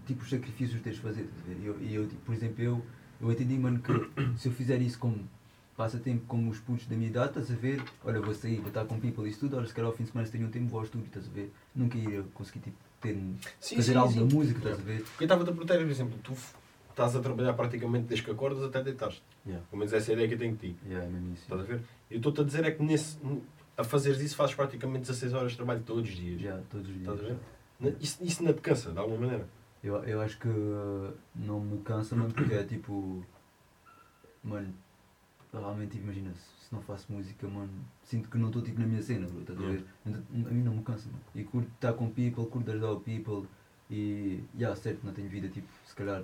tipo 0.07 0.23
os 0.23 0.31
sacrifícios 0.31 0.77
que 0.79 0.85
tens 0.85 0.97
de 0.97 1.03
fazer, 1.03 1.23
estás 1.23 1.41
a 1.41 1.49
ver? 1.49 1.59
E 1.63 1.67
eu, 1.67 2.03
eu, 2.03 2.09
tipo, 2.09 2.21
por 2.23 2.35
exemplo, 2.35 2.63
eu, 2.63 2.83
eu 3.21 3.33
entendi, 3.33 3.59
mano, 3.59 3.81
que 3.81 3.93
se 4.39 4.49
eu 4.49 4.53
fizer 4.53 4.81
isso 4.81 4.99
como 4.99 5.29
passatempo 5.77 6.25
como 6.27 6.51
os 6.51 6.59
putos 6.59 6.87
da 6.87 6.97
minha 6.97 7.09
idade, 7.09 7.29
estás 7.29 7.51
a 7.51 7.55
ver? 7.55 7.83
Olha, 8.05 8.21
vou 8.21 8.35
sair, 8.35 8.59
vou 8.59 8.69
estar 8.69 8.85
com 8.85 8.99
people 8.99 9.27
e 9.27 9.31
isso 9.31 9.41
tudo, 9.41 9.57
olha, 9.57 9.67
se 9.67 9.75
calhar 9.75 9.91
ao 9.91 9.97
fim 9.97 10.05
de 10.05 10.11
semana 10.11 10.27
se 10.27 10.33
tenho 10.33 10.47
um 10.47 10.51
tempo 10.51 10.69
vou 10.69 10.79
ao 10.81 10.85
estúdio, 10.85 11.07
estás 11.07 11.27
a 11.27 11.31
ver? 11.31 11.53
Nunca 11.75 11.99
ia 11.99 12.23
conseguir 12.35 12.61
tipo, 12.61 12.77
ter, 13.01 13.15
Sim, 13.61 13.77
fazer 13.77 13.93
sim, 13.93 13.99
algo 13.99 14.13
sim. 14.13 14.27
da 14.27 14.35
música, 14.35 14.59
estás 14.59 14.79
a 14.79 14.83
ver? 14.83 15.03
Porque 15.03 15.25
eu 15.25 15.27
estava-te 15.27 15.51
a 15.51 15.53
proteger, 15.53 15.85
por 15.85 15.91
exemplo, 15.91 16.19
tu 16.23 16.33
estás 16.91 17.15
a 17.15 17.21
trabalhar 17.21 17.53
praticamente 17.53 18.07
desde 18.07 18.25
que 18.25 18.31
acordas 18.31 18.63
até 18.63 18.83
deitares. 18.83 19.21
Yeah. 19.45 19.65
Pelo 19.69 19.81
menos 19.81 19.93
essa 19.93 20.11
é 20.11 20.13
a 20.13 20.15
ideia 20.15 20.29
que 20.29 20.35
eu 20.35 20.39
tenho 20.39 20.57
de 20.57 20.69
ti. 20.73 20.77
Yeah, 20.87 21.07
é 21.07 21.11
mesmo 21.11 21.35
isso. 21.35 21.43
Estás 21.43 21.61
a 21.61 21.65
ver? 21.65 21.81
Eu 22.11 22.17
estou-te 22.17 22.41
a 22.41 22.45
dizer 22.45 22.65
é 22.65 22.71
que 22.71 22.83
nesse, 22.83 23.19
a 23.77 23.85
fazeres 23.85 24.21
isso 24.21 24.35
fazes 24.35 24.55
praticamente 24.55 25.01
16 25.03 25.35
horas 25.35 25.51
de 25.51 25.57
trabalho 25.59 25.83
todos 25.85 26.09
os 26.09 26.17
dias. 26.17 26.41
Yeah, 26.41 26.63
todos 26.71 26.89
os 26.89 26.95
dias. 26.95 27.07
Estás 27.07 27.21
a 27.21 27.35
ver? 27.35 27.39
Isso, 28.01 28.23
isso 28.25 28.43
não 28.43 28.53
te 28.53 28.61
cansa, 28.61 28.93
de 28.93 28.99
alguma 28.99 29.21
maneira. 29.21 29.49
Eu, 29.83 29.97
eu 30.05 30.21
acho 30.21 30.39
que 30.39 30.49
não 31.35 31.61
me 31.61 31.83
cansa, 31.83 32.17
mano, 32.17 32.33
porque 32.33 32.55
é 32.55 32.65
tipo. 32.65 33.25
Mano, 34.43 34.73
realmente, 35.53 35.99
imagina, 35.99 36.33
se, 36.35 36.73
não 36.73 36.81
faço 36.81 37.13
música, 37.13 37.47
mano, 37.49 37.73
sinto 38.03 38.29
que 38.29 38.39
não 38.39 38.49
estou 38.49 38.63
tipo 38.63 38.81
na 38.81 38.87
minha 38.87 39.03
cena, 39.03 39.27
bro, 39.27 39.41
estás 39.41 39.59
a 39.59 39.63
ver? 39.63 39.85
Então, 40.05 40.23
A 40.33 40.53
mim 40.53 40.63
não 40.63 40.75
me 40.75 40.83
cansa, 40.83 41.09
mano. 41.09 41.23
E 41.35 41.45
curto 41.45 41.71
estar 41.75 41.93
com 41.93 42.11
people, 42.11 42.47
curto 42.47 42.71
ajudar 42.71 42.93
o 42.93 43.01
people 43.01 43.47
e. 43.91 44.43
Já, 44.59 44.75
certo, 44.75 45.05
não 45.05 45.13
tenho 45.13 45.29
vida, 45.29 45.49
tipo, 45.49 45.69
se 45.85 45.95
calhar 45.95 46.23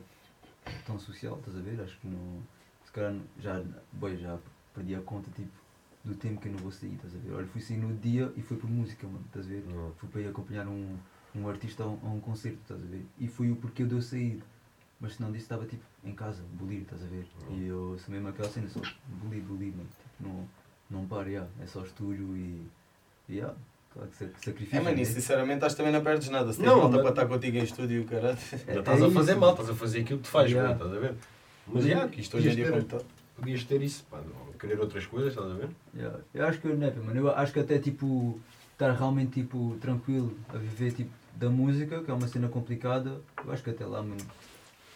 tão 0.86 0.98
social, 0.98 1.36
estás 1.38 1.57
a 1.57 1.61
ver? 1.61 1.80
Acho 1.80 1.98
que 1.98 2.07
não. 2.07 2.42
Se 2.84 2.92
calhar 2.92 3.14
já, 3.38 3.62
boy, 3.92 4.16
já 4.16 4.38
perdi 4.74 4.94
a 4.94 5.00
conta, 5.00 5.30
tipo, 5.30 5.50
do 6.05 6.14
tempo 6.14 6.40
que 6.40 6.48
eu 6.48 6.53
não 6.53 6.59
vou 6.59 6.72
sair, 6.72 6.94
estás 6.94 7.14
a 7.14 7.18
ver? 7.18 7.32
Olha, 7.32 7.46
fui 7.46 7.61
sair 7.61 7.76
no 7.76 7.94
dia 7.96 8.32
e 8.36 8.42
foi 8.42 8.57
por 8.57 8.68
música, 8.68 9.07
mano, 9.07 9.24
estás 9.26 9.46
a 9.46 9.48
ver? 9.48 9.64
Fui 9.96 10.09
para 10.09 10.20
ir 10.20 10.28
acompanhar 10.28 10.66
um, 10.66 10.96
um 11.34 11.48
artista 11.48 11.82
a 11.82 11.86
um, 11.86 11.98
a 12.02 12.08
um 12.08 12.20
concerto, 12.20 12.58
estás 12.62 12.80
a 12.80 12.86
ver? 12.86 13.04
E 13.18 13.26
foi 13.28 13.50
o 13.50 13.56
porquê 13.56 13.84
de 13.84 13.94
eu 13.94 14.02
sair. 14.02 14.42
Mas 15.00 15.14
se 15.14 15.20
não 15.22 15.32
disso 15.32 15.44
estava 15.44 15.64
tipo 15.66 15.82
em 16.04 16.12
casa, 16.12 16.42
bolir, 16.52 16.82
estás 16.82 17.02
a 17.02 17.06
ver? 17.06 17.26
E 17.50 17.66
eu 17.66 17.98
sou 18.04 18.14
mesmo 18.14 18.28
aquela 18.28 18.48
cena, 18.48 18.68
só 18.68 18.80
bolir, 19.22 19.42
bolir, 19.42 19.72
mano. 19.72 19.88
Tipo, 19.88 20.28
não, 20.28 20.48
não 21.00 21.06
paro, 21.06 21.28
yeah. 21.28 21.48
é 21.60 21.66
só 21.66 21.82
estúdio 21.82 22.36
e. 22.36 22.62
e 23.28 23.34
yeah, 23.36 23.52
claro 23.92 24.08
que 24.10 24.16
sac- 24.16 24.44
sacrifício. 24.44 24.78
É, 24.78 24.80
mano, 24.80 24.96
e 24.96 25.00
né? 25.00 25.04
sinceramente 25.04 25.64
acho 25.64 25.74
que 25.74 25.82
também 25.82 25.92
não 25.92 26.04
perdes 26.04 26.28
nada. 26.28 26.52
Se 26.52 26.58
tens 26.58 26.66
Não, 26.68 26.76
malta 26.78 26.92
mas- 26.92 27.00
para 27.02 27.10
estar 27.10 27.26
contigo 27.26 27.56
em 27.56 27.64
estúdio, 27.64 28.04
caralho. 28.04 28.38
É- 28.68 28.74
Já 28.74 28.80
estás 28.80 29.00
é 29.02 29.06
a 29.06 29.10
fazer 29.10 29.32
isso. 29.32 29.40
mal, 29.40 29.50
estás 29.50 29.70
a 29.70 29.74
fazer 29.74 30.00
aquilo 30.02 30.18
que 30.20 30.24
tu 30.24 30.30
fazes, 30.30 30.52
Yeah. 30.52 30.72
bem, 30.74 30.86
estás 30.86 30.96
a 30.96 31.00
ver? 31.08 31.14
Mas 31.66 31.84
Que 31.84 31.90
já, 31.90 32.06
isto 32.06 32.36
hoje 32.36 32.50
em 32.50 32.54
dia 32.54 32.68
como 32.68 32.78
está. 32.82 33.00
podias 33.36 33.64
ter 33.64 33.82
isso, 33.82 34.04
pá, 34.08 34.20
querer 34.60 34.78
outras 34.78 35.06
coisas, 35.06 35.30
estás 35.32 35.50
a 35.50 35.54
ver? 35.54 35.68
Yeah. 35.96 36.20
Eu 36.32 36.46
acho 36.46 36.60
que 36.60 36.68
eu, 36.68 36.76
né, 36.76 36.92
mano, 37.04 37.18
eu 37.18 37.30
acho 37.34 37.52
que 37.52 37.58
até 37.58 37.78
tipo 37.80 38.38
estar 38.72 38.92
realmente 38.92 39.32
tipo 39.42 39.76
tranquilo 39.80 40.36
a 40.48 40.58
viver 40.58 40.92
tipo 40.92 41.10
da 41.34 41.48
música, 41.50 42.02
que 42.02 42.10
é 42.10 42.14
uma 42.14 42.28
cena 42.28 42.48
complicada, 42.48 43.20
eu 43.44 43.52
acho 43.52 43.62
que 43.62 43.70
até 43.70 43.84
lá, 43.84 44.02
mano, 44.02 44.20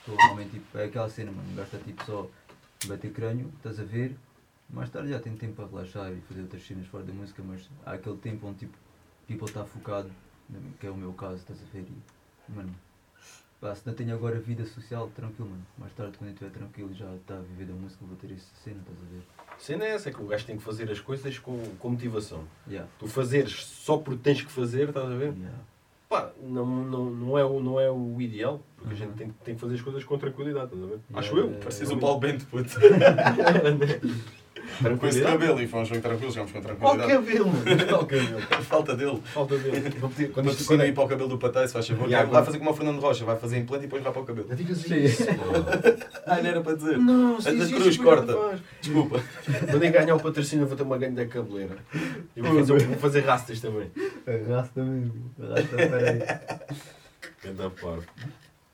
estou 0.00 0.16
realmente 0.16 0.50
tipo, 0.50 0.78
é 0.78 0.84
aquela 0.84 1.08
cena, 1.08 1.32
mano, 1.32 1.48
gasta 1.56 1.78
tipo 1.78 2.04
só 2.04 2.28
bater 2.86 3.12
crânio, 3.12 3.50
estás 3.56 3.80
a 3.80 3.84
ver, 3.84 4.16
mais 4.68 4.90
tarde 4.90 5.10
já 5.10 5.18
tenho 5.20 5.36
tempo 5.36 5.54
para 5.54 5.66
relaxar 5.66 6.12
e 6.12 6.20
fazer 6.22 6.42
outras 6.42 6.66
cenas 6.66 6.86
fora 6.86 7.04
da 7.04 7.12
música, 7.12 7.42
mas 7.46 7.68
há 7.84 7.92
aquele 7.92 8.16
tempo 8.18 8.46
onde 8.46 8.58
tipo, 8.58 8.76
people 9.26 9.46
está 9.46 9.64
focado, 9.64 10.10
que 10.78 10.86
é 10.86 10.90
o 10.90 10.96
meu 10.96 11.12
caso, 11.12 11.36
estás 11.36 11.58
a 11.60 11.72
ver, 11.72 11.86
e, 11.88 12.52
mano, 12.52 12.74
pá, 13.60 13.74
se 13.74 13.86
não 13.86 13.94
tenho 13.94 14.14
agora 14.14 14.38
vida 14.38 14.64
social, 14.66 15.10
tranquilo, 15.16 15.48
mano, 15.50 15.66
mais 15.78 15.92
tarde 15.94 16.16
quando 16.18 16.28
eu 16.28 16.34
estiver 16.34 16.50
tranquilo 16.50 16.94
já 16.94 17.12
está 17.16 17.34
a 17.34 17.40
viver 17.40 17.64
da 17.66 17.74
música, 17.74 18.04
vou 18.04 18.16
ter 18.16 18.32
essa 18.32 18.54
cena, 18.62 18.80
estás 18.80 18.98
a 18.98 19.12
ver, 19.12 19.22
A 19.48 19.58
cena 19.58 19.84
é 19.84 19.90
essa, 19.94 20.10
é 20.10 20.12
que 20.12 20.22
o 20.22 20.26
gajo 20.26 20.44
tem 20.44 20.56
que 20.58 20.62
fazer 20.62 20.90
as 20.90 21.00
coisas 21.00 21.38
com, 21.38 21.58
com 21.76 21.88
motivação. 21.90 22.44
yeah. 22.68 22.88
Tu 22.98 23.08
fazeres 23.08 23.64
só 23.64 23.96
porque 23.98 24.22
tens 24.22 24.42
que 24.42 24.52
fazer, 24.52 24.90
estás 24.90 25.10
a 25.10 25.16
ver? 25.16 25.32
Yeah. 25.32 25.58
Pá, 26.08 26.30
não, 26.40 26.64
não, 26.66 27.04
não, 27.06 27.38
é, 27.38 27.44
o, 27.44 27.60
não 27.60 27.80
é 27.80 27.90
o 27.90 28.20
ideal, 28.20 28.60
porque 28.76 28.90
a 28.90 28.92
Uhum. 28.92 28.96
gente 28.96 29.16
tem, 29.18 29.30
tem 29.44 29.54
que 29.56 29.60
fazer 29.60 29.74
as 29.74 29.80
coisas 29.82 30.04
com 30.04 30.16
tranquilidade, 30.16 30.66
estás 30.66 30.82
a 30.82 30.86
ver? 30.86 31.00
Acho 31.14 31.36
eu. 31.38 31.50
Pareces 31.54 31.90
o. 31.90 31.96
Paulo 31.98 32.20
Bento, 32.20 32.46
puto. 32.46 32.70
Com 34.98 35.06
esse 35.06 35.22
cabelo 35.22 35.60
e 35.60 35.66
fomos 35.66 35.88
bem 35.90 36.00
tranquilos, 36.00 36.34
jogamos 36.34 36.52
com 36.52 36.62
Qual 36.62 36.96
tranquilidade. 36.96 37.12
cabelo, 37.26 37.46
mano? 37.48 37.86
Qual 37.88 38.06
cabelo? 38.06 38.40
Falta 38.62 38.96
dele. 38.96 39.22
Falta 39.24 39.56
dele. 39.58 39.90
Vou 40.00 40.10
pedir- 40.10 40.30
Quando 40.32 40.50
isto 40.50 40.64
quando 40.66 40.80
aí 40.82 40.92
para 40.92 41.04
o 41.04 41.08
cabelo 41.08 41.28
do 41.28 41.38
Patai, 41.38 41.66
se 41.66 41.72
faz 41.72 41.86
favor. 41.86 42.08
Yeah, 42.08 42.28
vai 42.30 42.44
fazer 42.44 42.58
como 42.58 42.70
o 42.70 42.74
Fernando 42.74 43.00
Rocha, 43.00 43.24
vai 43.24 43.36
fazer 43.36 43.58
implante 43.58 43.84
e 43.84 43.86
depois 43.86 44.02
vai 44.02 44.12
para 44.12 44.22
o 44.22 44.24
cabelo. 44.24 44.46
Não 44.48 44.56
digas 44.56 44.84
isso. 44.90 45.26
pô. 45.26 45.32
Ah, 46.28 46.42
não 46.42 46.50
era 46.50 46.60
para 46.60 46.74
dizer. 46.76 46.98
Não, 46.98 47.36
da 47.36 47.40
sim, 47.66 47.74
Cruz, 47.76 47.96
corta. 47.98 48.60
Desculpa. 48.80 49.22
Quando 49.70 49.84
eu 49.84 49.92
ganhar 49.92 50.14
o 50.16 50.20
patrocínio, 50.20 50.66
vou 50.66 50.76
ter 50.76 50.82
uma 50.82 50.98
gangue 50.98 51.14
da 51.14 51.26
cabeleira. 51.26 51.76
E 52.34 52.42
vou 52.42 52.56
fazer, 52.56 52.86
vou 52.86 52.96
fazer 52.98 53.20
rastas 53.20 53.60
também. 53.60 53.90
Arrasta 54.26 54.82
mesmo. 54.82 55.30
Arrasta, 55.40 55.76
peraí. 55.76 56.18
Ganda 57.44 57.70
parvo. 57.70 58.02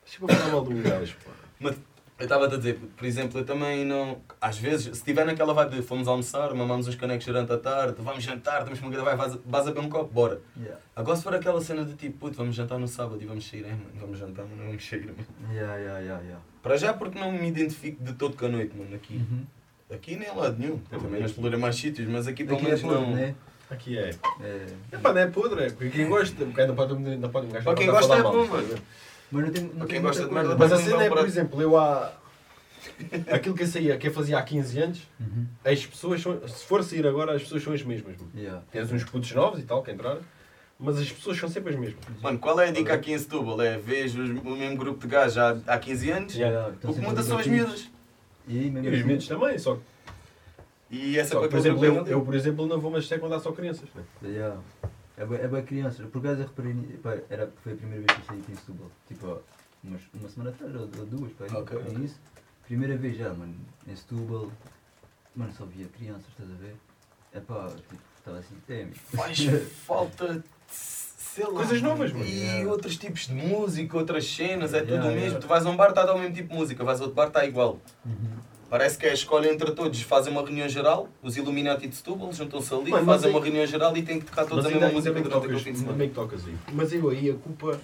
Deixa-me 0.05 0.33
falar 0.35 0.51
mal 0.53 0.63
um 0.67 0.83
gajo, 0.83 1.15
pá. 1.63 1.75
Eu 2.19 2.25
estava-te 2.25 2.55
a 2.55 2.59
dizer, 2.59 2.79
por 2.97 3.05
exemplo, 3.05 3.41
eu 3.41 3.45
também 3.45 3.85
não. 3.85 4.19
Às 4.41 4.57
vezes, 4.57 4.85
se 4.85 4.91
estiver 4.93 5.25
naquela 5.25 5.53
vibe 5.55 5.77
de 5.77 5.83
fomos 5.83 6.07
almoçar, 6.07 6.55
mamamos 6.55 6.87
uns 6.87 6.95
canecos 6.95 7.27
durante 7.27 7.53
a 7.53 7.59
tarde, 7.59 7.97
vamos 7.99 8.23
jantar, 8.23 8.63
temos 8.65 8.81
uma 8.81 8.91
grande 8.91 9.05
vai, 9.05 9.17
vais, 9.17 9.67
a 9.67 9.71
beber 9.71 9.81
um 9.81 9.89
copo, 9.89 10.13
bora. 10.13 10.41
Yeah. 10.57 10.81
Agora 10.95 11.17
se 11.17 11.25
for 11.25 11.35
aquela 11.35 11.61
cena 11.61 11.85
de 11.85 11.95
tipo, 11.95 12.19
puto, 12.19 12.37
vamos 12.37 12.55
jantar 12.55 12.79
no 12.79 12.87
sábado 12.87 13.21
e 13.21 13.27
vamos 13.27 13.49
sair, 13.49 13.65
é 13.65 13.71
mano, 13.71 13.87
vamos 13.99 14.19
jantar, 14.19 14.45
mas 14.49 14.57
não 14.59 14.67
vamos 14.67 14.89
sair, 14.89 15.07
mano. 15.07 15.17
Yeah, 15.53 15.77
yeah, 15.77 15.99
yeah, 16.01 16.23
yeah. 16.23 16.45
Para 16.63 16.77
já 16.77 16.93
porque 16.93 17.19
não 17.19 17.33
me 17.33 17.49
identifico 17.49 18.05
de 18.05 18.13
todo 18.13 18.37
com 18.37 18.47
a 18.47 18.49
noite, 18.49 18.77
mano, 18.77 18.95
aqui. 18.95 19.15
Uhum. 19.17 19.45
Aqui 19.93 20.17
nem 20.17 20.29
em 20.29 20.35
lado 20.37 20.59
nenhum. 20.59 20.81
É 20.91 20.97
Também 20.97 21.21
não 21.21 21.27
explorei 21.27 21.59
mais 21.59 21.77
sítios, 21.77 22.09
mas 22.09 22.27
aqui 22.27 22.45
pelo 22.45 22.57
Aqui 22.57 22.67
é 22.67 22.69
menos 22.69 22.83
podre, 22.83 23.01
não. 23.01 23.11
né? 23.15 23.35
Aqui 23.69 23.99
é. 23.99 24.11
É. 24.41 24.67
É 24.93 24.99
pá, 24.99 25.13
não 25.13 25.21
é 25.21 25.27
podre, 25.27 25.65
é. 25.65 25.71
Porque 25.71 25.91
quem 25.91 26.09
gosta, 26.09 26.45
porque 26.45 26.61
ainda 26.61 26.73
pode, 26.73 26.95
ainda 26.95 27.29
pode 27.29 27.47
um 27.47 27.75
quem 27.75 27.87
não 27.87 27.95
pode 27.99 28.13
é 28.13 28.23
bom, 28.23 28.47
mano. 28.47 28.47
não 28.47 28.47
tem, 28.47 28.47
não 28.47 28.47
quem 28.47 28.47
gosta 28.47 28.47
de 28.47 28.49
coisa. 28.49 28.57
merda, 28.57 28.83
Mas 29.33 30.21
a 30.21 30.57
Mas 30.57 30.71
não 30.71 30.79
cena 30.79 31.03
é, 31.05 31.09
por 31.09 31.25
exemplo, 31.27 31.61
eu 31.63 31.77
há. 31.79 32.13
Aquilo 33.33 33.55
que 33.55 33.63
eu 33.63 33.67
saía, 33.67 33.97
que 33.97 34.09
eu 34.09 34.13
fazia 34.13 34.39
há 34.39 34.43
15 34.43 34.79
anos, 34.81 35.09
Uhum. 35.19 35.47
as 35.65 35.87
pessoas 35.87 36.21
são. 36.21 36.47
Se 36.47 36.65
for 36.67 36.85
sair 36.85 37.07
agora, 37.07 37.35
as 37.35 37.43
pessoas 37.43 37.63
são 37.63 37.73
as 37.73 37.83
mesmas. 37.83 38.17
mano. 38.17 38.31
Yeah. 38.37 38.63
Tens 38.71 38.93
uns 38.93 39.05
putos 39.05 39.33
novos 39.33 39.61
e 39.61 39.63
tal, 39.63 39.83
que 39.83 39.91
entraram, 39.91 40.21
mas 40.79 40.99
as 40.99 41.11
pessoas 41.11 41.39
são 41.39 41.49
sempre 41.49 41.73
as 41.73 41.79
mesmas. 41.81 41.99
Mano, 42.21 42.39
qual 42.39 42.61
é 42.61 42.69
a 42.69 42.73
dica 42.73 42.93
aqui 42.93 43.13
em 43.13 43.19
Setúbal? 43.19 43.61
É, 43.63 43.79
vejo 43.79 44.23
os- 44.23 44.31
o 44.45 44.57
mesmo 44.57 44.77
grupo 44.77 45.01
de 45.01 45.07
gajos 45.07 45.39
há, 45.39 45.57
há 45.67 45.79
15 45.79 46.11
anos, 46.11 46.35
Yeah, 46.35 46.69
o 46.69 46.73
estão 46.73 46.93
que 46.93 47.01
muda 47.01 47.23
são 47.23 47.39
as 47.39 47.47
miúdas. 47.47 47.91
E 48.49 48.57
E 48.67 48.69
os 48.69 48.87
assim- 48.95 49.03
miúdos 49.05 49.29
também, 49.29 49.59
só, 49.59 49.79
E 50.91 51.19
essa 51.19 51.35
só 51.35 51.41
que, 51.43 51.49
coisa 51.49 51.71
por 51.75 51.85
exemplo, 51.85 52.07
eu, 52.09 52.13
eu, 52.19 52.21
por 52.25 52.35
exemplo, 52.35 52.67
não 52.67 52.79
vou 52.79 52.91
mais 52.91 53.09
ter 53.09 53.19
quando 53.19 53.35
há 53.35 53.41
só 53.41 53.53
crianças. 53.53 53.89
Né? 53.95 54.03
Yeah. 54.25 54.57
É 55.17 55.27
bem, 55.27 55.39
é 55.39 55.49
bem 55.49 55.63
crianças. 55.65 56.07
Por 56.09 56.19
acaso 56.19 56.41
eu 56.43 56.47
reparei. 56.47 56.75
pá, 57.03 57.17
Era, 57.29 57.51
foi 57.63 57.73
a 57.73 57.77
primeira 57.77 58.05
vez 58.05 58.13
que 58.19 58.23
eu 58.23 58.27
saí 58.27 58.41
aqui 58.41 58.53
em 58.53 58.57
Setúbal. 58.57 58.91
Tipo, 59.09 59.27
ó, 59.29 59.39
umas, 59.85 60.01
uma 60.15 60.29
semana 60.29 60.51
atrás, 60.51 60.75
ou, 60.75 60.81
ou 60.83 61.07
duas, 61.07 61.33
pá, 61.33 61.45
Ok, 61.59 61.79
é 61.79 61.81
ok. 61.81 62.05
isso. 62.05 62.19
Primeira 62.67 62.97
vez 62.97 63.17
já, 63.17 63.33
mano, 63.33 63.55
em 63.87 63.95
Setúbal. 63.97 64.51
Mano, 65.35 65.53
só 65.57 65.65
via 65.65 65.87
crianças, 65.89 66.27
estás 66.29 66.51
a 66.51 66.55
ver? 66.55 66.77
É 67.33 67.41
pá, 67.41 67.69
tipo, 67.89 68.03
estava 68.19 68.39
assim, 68.39 68.57
teme. 68.67 68.95
Faz 68.95 69.39
falta, 69.87 70.45
sei 70.69 71.45
lá. 71.45 71.53
Coisas 71.53 71.83
novas, 71.83 72.13
mano. 72.13 72.25
E 72.25 72.41
Yeah. 72.43 72.71
outros 72.71 72.97
tipos 72.97 73.27
de 73.27 73.35
música, 73.35 73.97
outras 73.97 74.27
cenas, 74.27 74.73
é 74.75 74.81
tudo 74.81 74.91
Yeah, 74.93 75.09
o 75.09 75.13
mesmo. 75.13 75.27
yeah. 75.29 75.41
Tu 75.41 75.47
vais 75.47 75.65
a 75.67 75.71
um 75.71 75.77
bar, 75.77 75.91
está 75.91 76.03
a 76.03 76.07
dar 76.07 76.15
o 76.15 76.19
mesmo 76.19 76.35
tipo 76.35 76.49
de 76.51 76.55
música, 76.55 76.85
vais 76.85 77.01
a 77.01 77.03
outro 77.05 77.15
bar, 77.17 77.29
está 77.29 77.45
igual. 77.45 77.79
Uhum. 78.05 78.37
Parece 78.73 78.97
que 78.97 79.05
é 79.05 79.11
a 79.11 79.13
escolha 79.13 79.53
entre 79.53 79.71
todos, 79.73 80.01
fazem 80.01 80.33
uma 80.33 80.41
reunião 80.41 80.67
geral, 80.67 81.07
os 81.23 81.37
Illuminati 81.37 81.87
de 81.87 81.95
Setúbal 81.95 82.33
juntam-se 82.33 82.73
ali, 82.73 82.91
Mano, 82.91 83.05
mas 83.05 83.17
fazem 83.17 83.29
aí- 83.29 83.37
uma 83.37 83.45
reunião 83.45 83.67
geral 83.67 83.95
e 83.95 84.03
têm 84.03 84.19
que 84.19 84.25
tocar 84.25 84.47
todos 84.47 84.65
Mas 84.65 84.73
a 84.73 84.75
mesma 84.79 84.93
música 84.95 85.13
durante 85.13 85.29
aquele 85.37 85.43
tocas, 85.49 85.63
fim 85.63 85.73
de 85.73 85.79
semana. 85.81 86.07
que 86.07 86.15
tocas 86.15 86.47
aí. 86.47 86.57
Mas 86.73 86.91
eu 86.95 87.11
aí 87.11 87.31
a 87.31 87.35
culpa, 87.35 87.79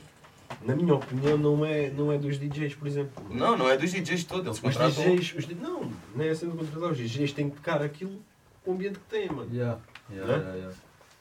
na 0.65 0.75
minha 0.75 0.95
opinião, 0.95 1.37
não 1.37 1.63
é, 1.63 1.91
não 1.91 2.11
é 2.11 2.17
dos 2.17 2.39
DJs, 2.39 2.75
por 2.77 2.89
exemplo. 2.89 3.23
Não, 3.31 3.55
não 3.55 3.69
é 3.69 3.77
dos 3.77 3.91
DJs 3.93 4.25
todos, 4.25 4.47
eles 4.47 4.57
Os 4.57 4.61
contratam. 4.63 5.15
DJs, 5.15 5.35
os, 5.37 5.49
não, 5.61 5.93
não 6.17 6.25
é 6.25 6.35
sendo 6.35 6.57
contratar, 6.57 6.91
os 6.93 6.97
DJs 6.97 7.33
têm 7.35 7.51
que 7.51 7.57
tocar 7.57 7.83
aquilo 7.83 8.13
com 8.65 8.71
o 8.71 8.75
ambiente 8.75 8.99
que 8.99 9.05
têm, 9.11 9.29
mano. 9.29 9.51
Yeah. 9.53 9.79
Yeah, 10.11 10.37
yeah, 10.37 10.55
yeah. 10.57 10.75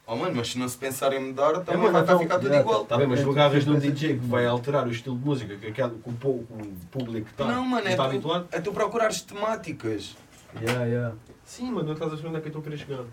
Oh 0.09 0.15
mano, 0.15 0.33
mas 0.37 0.51
se 0.51 0.57
não 0.57 0.69
se 0.69 0.77
pensar 0.77 1.11
em 1.11 1.19
mudar, 1.19 1.51
também 1.59 1.77
mano, 1.81 1.91
vai 1.91 2.01
então, 2.03 2.19
ficar 2.19 2.35
tudo 2.35 2.45
yeah, 2.47 2.61
igual. 2.61 2.83
Está 2.83 2.97
bem, 2.97 3.07
mas 3.07 3.19
É, 3.19 3.23
tu 3.23 3.31
agarras 3.31 3.65
num 3.65 3.77
DJ 3.77 4.13
que 4.17 4.25
vai 4.25 4.45
alterar 4.45 4.87
o 4.87 4.91
estilo 4.91 5.17
de 5.17 5.25
música 5.25 5.55
que, 5.57 5.67
aquele, 5.67 5.89
que 6.01 6.09
o, 6.09 6.13
po- 6.13 6.45
que 6.47 6.53
o 6.63 6.75
público 6.89 7.27
está, 7.29 7.45
Não, 7.45 7.65
mano, 7.65 7.85
é 7.85 7.91
está 7.91 8.03
tu, 8.05 8.09
habituado. 8.11 8.47
é 8.51 8.61
tu 8.61 8.71
procurares 8.71 9.21
temáticas. 9.21 10.15
Yeah, 10.61 10.85
yeah. 10.85 11.15
Sim, 11.43 11.71
mano, 11.71 11.87
não 11.87 11.93
estás 11.93 12.13
a 12.13 12.15
ver 12.15 12.27
onde 12.27 12.37
é 12.37 12.39
que 12.39 12.45
eu 12.47 12.49
estou 12.49 12.61
a 12.61 12.63
querer 12.63 12.77
chegar. 12.77 13.03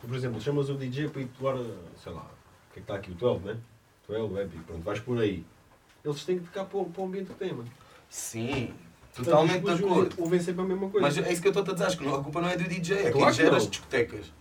Tu, 0.00 0.06
por 0.06 0.16
exemplo, 0.16 0.40
chamas 0.40 0.70
o 0.70 0.74
DJ 0.74 1.08
para 1.08 1.22
ir 1.22 1.26
tocar, 1.26 1.56
sei 2.02 2.12
lá, 2.12 2.20
o 2.22 2.72
que 2.72 2.74
é 2.74 2.74
que 2.74 2.80
está 2.80 2.94
aqui, 2.94 3.10
o 3.10 3.14
12, 3.14 3.44
né? 3.44 3.56
12, 4.08 4.40
Epic, 4.42 4.60
pronto, 4.64 4.82
vais 4.84 5.00
por 5.00 5.18
aí. 5.20 5.44
Eles 6.04 6.24
têm 6.24 6.38
que 6.38 6.44
tocar 6.44 6.66
para, 6.66 6.78
o- 6.78 6.84
para 6.84 7.02
o 7.02 7.06
ambiente 7.06 7.28
que 7.30 7.34
tem, 7.34 7.52
mano. 7.52 7.68
Sim, 8.08 8.72
Totalmente 9.12 9.62
de 9.64 9.70
acordo. 9.70 10.14
Ouvem 10.18 10.40
sempre 10.40 10.62
a 10.62 10.64
mesma 10.64 10.88
coisa. 10.88 11.06
Mas 11.06 11.18
é 11.18 11.32
isso 11.32 11.40
que 11.42 11.48
eu 11.48 11.52
estou 11.52 11.64
a 11.64 11.72
dizer, 11.72 11.86
acho 11.86 11.98
que 11.98 12.04
não- 12.04 12.14
a 12.16 12.22
culpa 12.22 12.40
não 12.40 12.48
é 12.48 12.56
do 12.56 12.64
DJ, 12.64 12.96
é 12.96 13.10
Claro 13.10 13.12
quem 13.18 13.26
que 13.26 13.32
gera 13.32 13.56
as 13.56 13.68
discotecas. 13.68 14.32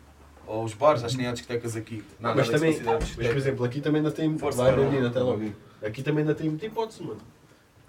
Ou 0.46 0.64
os 0.64 0.74
bares, 0.74 1.04
acho 1.04 1.16
que 1.16 1.22
nem 1.22 1.30
há 1.30 1.34
discotecas 1.34 1.76
aqui. 1.76 2.04
Mas 2.20 2.36
nada 2.36 2.44
se 2.44 2.52
também, 2.52 2.82
mas, 2.84 3.10
por 3.16 3.38
exemplo, 3.38 3.66
aqui 3.66 3.82
também 3.82 4.00
ainda 4.00 4.12
tem. 4.12 4.38
Força, 4.38 4.62
vai 4.64 4.76
vendido 4.76 5.08
até 5.08 5.20
logo. 5.20 5.52
Aqui 5.82 6.04
também 6.04 6.22
ainda 6.22 6.36
tem 6.36 6.50
muita 6.50 6.66
hipótese, 6.66 7.04
mano. 7.04 7.20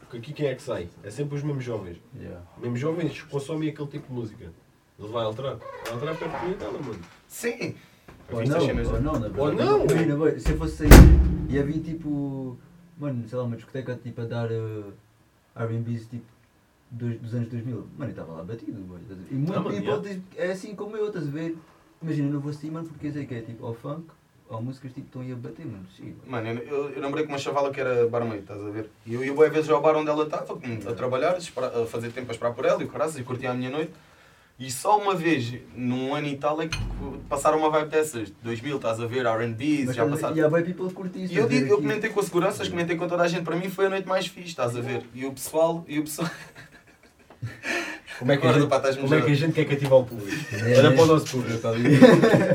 Porque 0.01 0.19
aqui 0.19 0.33
quem 0.33 0.47
é 0.47 0.55
que 0.55 0.63
sai? 0.63 0.89
É 1.03 1.11
sempre 1.11 1.37
os 1.37 1.43
mesmos 1.43 1.65
jovens. 1.65 1.97
Yeah. 2.19 2.41
Os 2.57 2.63
mesmos 2.63 2.81
jovens 2.81 3.21
que 3.23 3.29
consomem 3.29 3.69
aquele 3.69 3.89
tipo 3.89 4.07
de 4.09 4.13
música. 4.13 4.53
Ele 4.99 5.09
vai 5.09 5.25
alterar. 5.25 5.57
Vai 5.57 5.93
alterar 5.93 6.17
para 6.17 6.27
a 6.27 6.31
oportunidade, 6.31 6.73
mano. 6.73 6.99
Sim. 7.27 7.75
Ou 8.31 8.45
não, 8.47 8.59
ou 8.61 8.93
da- 8.93 9.01
não, 9.01 9.19
na 9.19 9.43
Ou 9.43 9.53
não. 9.53 9.85
Imagina, 9.85 10.17
boy, 10.17 10.39
se 10.39 10.51
eu 10.53 10.57
fosse 10.57 10.77
sair 10.77 10.91
e 11.49 11.59
havia 11.59 11.81
tipo, 11.81 12.57
mano, 12.99 13.29
sei 13.29 13.37
lá, 13.37 13.45
uma 13.45 13.57
discoteca 13.57 13.97
tipo 14.03 14.21
a 14.23 14.25
dar 14.25 14.51
uh, 14.51 14.93
RBs 15.57 16.07
tipo 16.07 16.25
dos, 16.91 17.19
dos 17.21 17.35
anos 17.35 17.49
2000, 17.49 17.77
mano, 17.77 17.89
eu 17.99 18.09
estava 18.11 18.33
lá 18.33 18.43
batido, 18.45 18.81
boy? 18.83 18.99
E 19.31 19.35
muito 19.35 20.01
diz- 20.03 20.21
é 20.37 20.53
assim 20.53 20.75
como 20.75 20.97
eu, 20.97 21.09
estás 21.09 21.27
a 21.27 21.31
ver? 21.31 21.57
Imagina, 22.05 22.29
eu 22.29 22.35
não 22.35 22.41
vou 22.41 22.53
sair, 22.53 22.71
mano, 22.71 22.87
porque 22.87 23.11
sei 23.11 23.25
que 23.25 23.35
é 23.35 23.41
tipo 23.41 23.65
ao 23.65 23.73
funk, 23.73 24.05
ou 24.47 24.63
músicas 24.63 24.93
tipo 24.93 25.07
estão 25.07 25.23
aí 25.23 25.33
a 25.33 25.37
bater, 25.37 25.65
mano, 25.65 25.87
sim. 25.97 26.15
Mano, 26.27 26.49
eu, 26.51 26.91
eu, 26.91 27.01
lembrei 27.01 27.25
com 27.25 27.33
uma 27.33 27.39
chavala 27.39 27.71
que 27.71 27.81
era 27.81 28.07
barmaid, 28.07 28.43
estás 28.43 28.63
a 28.63 28.69
ver? 28.69 28.91
E 29.07 29.15
eu 29.15 29.25
ia 29.25 29.33
boas 29.33 29.51
vezes 29.51 29.71
ao 29.71 29.81
bar 29.81 29.97
onde 29.97 30.11
ela 30.11 30.25
estava, 30.25 30.53
a 30.53 30.93
trabalhar, 30.93 31.35
a 31.35 31.87
fazer 31.87 32.13
tempo 32.13 32.31
a 32.31 32.35
esperar 32.35 32.53
por 32.53 32.67
ela 32.67 32.83
e 32.83 32.85
o 32.85 32.89
caraças, 32.89 33.19
e 33.19 33.23
curtia 33.23 33.51
a 33.51 33.55
minha 33.55 33.71
noite. 33.71 33.93
E 34.59 34.71
só 34.71 35.01
uma 35.01 35.15
vez, 35.15 35.53
num 35.75 36.15
ano 36.15 36.29
e 36.29 36.37
tal, 36.37 36.61
é 36.61 36.69
que 36.69 36.79
passaram 37.29 37.59
uma 37.59 37.71
vibe 37.71 37.89
dessas. 37.89 38.31
2000, 38.43 38.77
estás 38.77 39.01
a 39.01 39.07
ver, 39.07 39.27
R&B's, 39.27 39.87
Mas 39.87 39.97
já 39.97 40.07
passaram. 40.07 40.37
E 40.37 40.43
há 40.43 40.49
bem 40.49 40.63
people 40.63 40.87
isso. 41.17 41.35
E 41.35 41.37
eu, 41.37 41.49
digo, 41.49 41.67
eu 41.67 41.79
comentei 41.79 42.11
com 42.11 42.21
a 42.21 42.23
seguranças, 42.23 42.69
comentei 42.69 42.97
com 42.97 43.09
toda 43.09 43.23
a 43.23 43.29
gente, 43.29 43.43
para 43.43 43.57
mim 43.57 43.69
foi 43.69 43.87
a 43.87 43.91
noite 43.91 44.07
mais 44.07 44.27
fixe, 44.27 44.51
estás 44.51 44.77
a 44.77 44.81
ver? 44.81 45.03
E 45.15 45.25
o 45.25 45.33
pessoal, 45.33 45.85
e 45.89 45.99
o 45.99 46.03
pessoal... 46.03 46.31
Como 48.19 48.31
é 48.33 48.37
que 48.37 48.47
a 48.47 48.53
gente, 48.53 48.69
como 49.01 49.15
é 49.15 49.23
que 49.23 49.31
a 49.31 49.35
gente 49.35 49.53
quer 49.53 49.65
cativar 49.65 49.99
o 49.99 50.05
público? 50.05 50.37
É, 50.55 50.79
Olha 50.79 50.89
é. 50.89 50.91
para 50.93 51.03
o 51.03 51.07
nosso 51.07 51.27
público, 51.27 51.55
está 51.55 51.71
ali. 51.71 51.85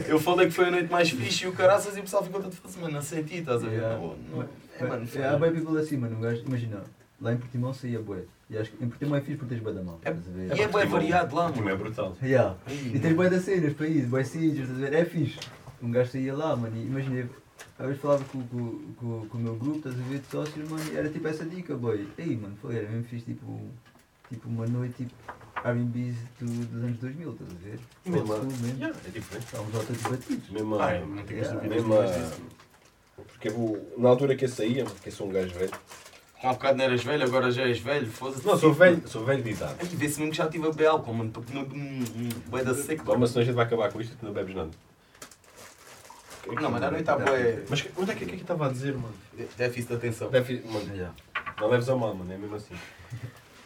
Eu 0.08 0.20
falei 0.20 0.48
que 0.48 0.54
foi 0.54 0.66
a 0.68 0.72
noite 0.72 0.92
mais 0.92 1.10
fixe 1.10 1.46
e 1.46 1.48
o 1.48 1.54
caraças 1.54 1.96
e 1.98 2.00
o 2.00 2.04
pessoal 2.04 2.24
ficou 2.24 2.42
todo 2.42 2.54
assim, 2.66 2.80
mano, 2.82 2.94
não 2.94 3.02
senti, 3.02 3.36
estás 3.40 3.64
a 3.64 3.68
ver? 3.68 3.76
Yeah. 3.78 3.96
Não, 3.98 4.16
não, 4.32 4.48
é, 4.80 4.84
mano, 4.86 5.08
foi... 5.08 5.22
É, 5.22 5.28
há 5.28 5.38
bem 5.38 5.52
people 5.52 5.78
assim, 5.78 5.98
mano, 5.98 6.18
um 6.18 6.22
gajo, 6.22 6.44
imagina, 6.46 6.82
lá 7.22 7.34
em 7.34 7.38
Portimão 7.38 7.74
saía 7.74 8.00
bué. 8.00 8.20
E 8.50 8.58
acho 8.58 8.72
que 8.72 8.84
em 8.84 8.88
Portimão 8.88 9.16
é 9.18 9.22
fixe 9.22 9.38
porque 9.38 9.54
tens 9.54 9.64
bué 9.64 9.74
da 9.74 9.84
mão, 9.84 10.00
É- 10.04 10.10
estás 10.10 10.28
a 10.28 10.32
ver? 10.32 10.48
E 10.58 10.62
é 10.62 10.68
Portimão- 10.68 10.92
variado 11.00 11.36
lá, 11.36 11.50
mano. 11.50 11.70
é 11.70 11.76
brutal. 11.76 12.18
Yeah. 12.24 12.56
E 12.94 12.98
tens 13.00 13.14
bué 13.16 13.30
das 13.30 13.44
cenas 13.44 13.74
para 13.74 13.88
isso, 13.88 14.08
bué 14.08 14.24
sítios, 14.24 14.70
estás 14.70 14.78
a 14.84 14.90
ver? 14.90 14.94
É 14.94 15.06
fixe. 15.06 15.40
Um 15.84 15.92
gajo 15.92 16.12
saía 16.12 16.34
lá, 16.34 16.56
mano, 16.56 16.76
e 16.78 16.82
imagina, 16.86 17.30
às 17.78 17.86
vezes 17.86 18.02
falava 18.02 18.24
com, 18.32 18.42
com, 18.48 18.80
com, 18.98 19.28
com 19.28 19.38
o 19.38 19.42
meu 19.42 19.56
grupo, 19.56 19.78
estás 19.78 19.96
a 19.96 20.04
ver, 20.04 20.20
de 20.20 20.26
sócios, 20.28 20.70
mano, 20.70 20.84
e 20.92 20.98
era 20.98 21.10
tipo 21.10 21.28
essa 21.28 21.46
dica, 21.46 21.76
boy. 21.76 22.08
Ei, 22.18 22.36
mano, 22.38 22.56
foi, 22.62 22.78
era 22.78 22.90
mesmo 22.90 23.04
fixe, 23.06 23.26
tipo, 23.26 23.62
tipo 24.30 24.48
uma 24.50 24.66
noite, 24.66 24.96
tipo, 25.06 25.12
R&B's 25.64 26.16
do, 26.40 26.66
dos 26.66 26.84
anos 26.84 26.98
2000, 27.00 27.32
estás 27.32 27.52
a 27.52 27.56
ver? 27.56 27.80
E 28.06 28.10
mesmo, 28.10 28.28
mesmo. 28.44 28.78
yeah, 28.78 28.98
é 29.06 29.10
diferente. 29.10 29.46
Estávamos 29.46 29.74
lá 29.74 29.84
todos 29.84 30.02
batidos. 30.04 30.50
Mesmo, 30.50 30.80
Ai, 30.80 31.00
não 31.06 31.24
tenhas 31.24 31.48
Yeah. 31.48 31.68
mesmo 31.68 31.94
porque 33.28 33.50
eu, 33.50 33.94
na 33.98 34.10
altura 34.10 34.36
que 34.36 34.46
eu 34.46 34.50
saía, 34.50 34.86
porque 34.86 35.10
eu 35.10 35.14
sou 35.14 35.28
um 35.28 35.32
gajo 35.32 35.54
velho. 35.54 35.72
Há 36.42 36.52
um 36.52 36.54
bocado 36.54 36.78
não 36.78 36.86
eras 36.86 37.04
velho, 37.04 37.24
agora 37.26 37.52
já 37.52 37.64
és 37.64 37.80
velho, 37.80 38.08
foda-se. 38.10 38.46
Não, 38.48 38.58
sou 38.58 38.74
velho, 38.74 39.02
sou 39.06 39.26
velho 39.26 39.44
de 39.44 39.50
idade. 39.52 39.76
Ai, 39.80 39.86
vê-se 39.88 40.20
mesmo 40.20 40.32
que 40.32 40.38
já 40.38 40.48
tive 40.48 40.66
a 40.68 40.70
beber 40.72 40.88
álcool, 40.88 41.14
mano, 41.14 41.30
porque 41.32 41.54
não 41.54 41.64
um, 41.64 42.00
um 42.00 42.30
bué 42.48 42.64
da 42.64 42.74
seco. 42.74 43.04
Toma, 43.04 43.28
senão 43.28 43.42
a 43.42 43.46
gente 43.46 43.56
vai 43.56 43.66
acabar 43.66 43.92
com 43.92 44.00
isto 44.00 44.14
e 44.14 44.16
tu 44.16 44.26
não 44.26 44.32
bebes 44.34 44.56
nada. 44.56 44.70
Não, 46.48 46.72
mas 46.72 46.82
à 46.82 46.90
noite 46.90 47.02
está 47.02 47.18
bué 47.18 47.64
Mas 47.70 47.88
onde 47.98 48.12
é 48.12 48.16
que, 48.16 48.26
que 48.26 48.32
é 48.32 48.36
que 48.38 48.42
estava 48.42 48.68
a 48.68 48.70
dizer, 48.72 48.94
mano? 48.96 49.14
déficit 49.58 49.90
de 49.90 49.96
atenção. 49.96 50.30
Deve, 50.30 50.62
mano, 50.66 50.96
Yeah. 50.96 51.14
não 51.60 51.70
leves 51.70 51.90
a 51.90 51.96
mal, 51.96 52.16
mano, 52.16 52.32
é 52.34 52.38
mesmo 52.38 52.56
assim. 52.56 52.76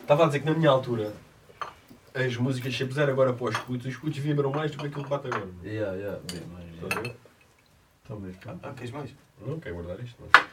Estava 0.01 0.23
a 0.23 0.27
dizer 0.27 0.39
que 0.39 0.45
na 0.45 0.53
minha 0.55 0.69
altura 0.71 1.13
as 2.13 2.37
músicas 2.37 2.75
se 2.75 2.85
puser 2.85 3.09
agora 3.09 3.33
para 3.33 3.45
os 3.49 3.57
putos, 3.59 3.87
os 3.87 3.95
putos 3.97 4.17
vibram 4.19 4.51
mais 4.51 4.71
do 4.71 4.77
que 4.77 4.87
aquilo 4.87 5.03
que 5.03 5.09
bate 5.09 5.27
agora. 5.27 5.47
Yeah, 5.63 5.93
yeah, 5.95 6.19
bem, 6.31 6.41
mas... 6.51 6.63
Estás 6.73 6.97
a 6.97 7.01
ver? 7.01 7.15
Então, 8.05 8.19
mas, 8.19 8.35
pronto. 8.37 8.59
Ah, 8.63 8.73
queres 8.73 8.91
mais? 8.91 9.15
Não, 9.45 9.59
quero 9.59 9.75
guardar 9.75 9.99
isto. 10.03 10.15
Não. 10.21 10.43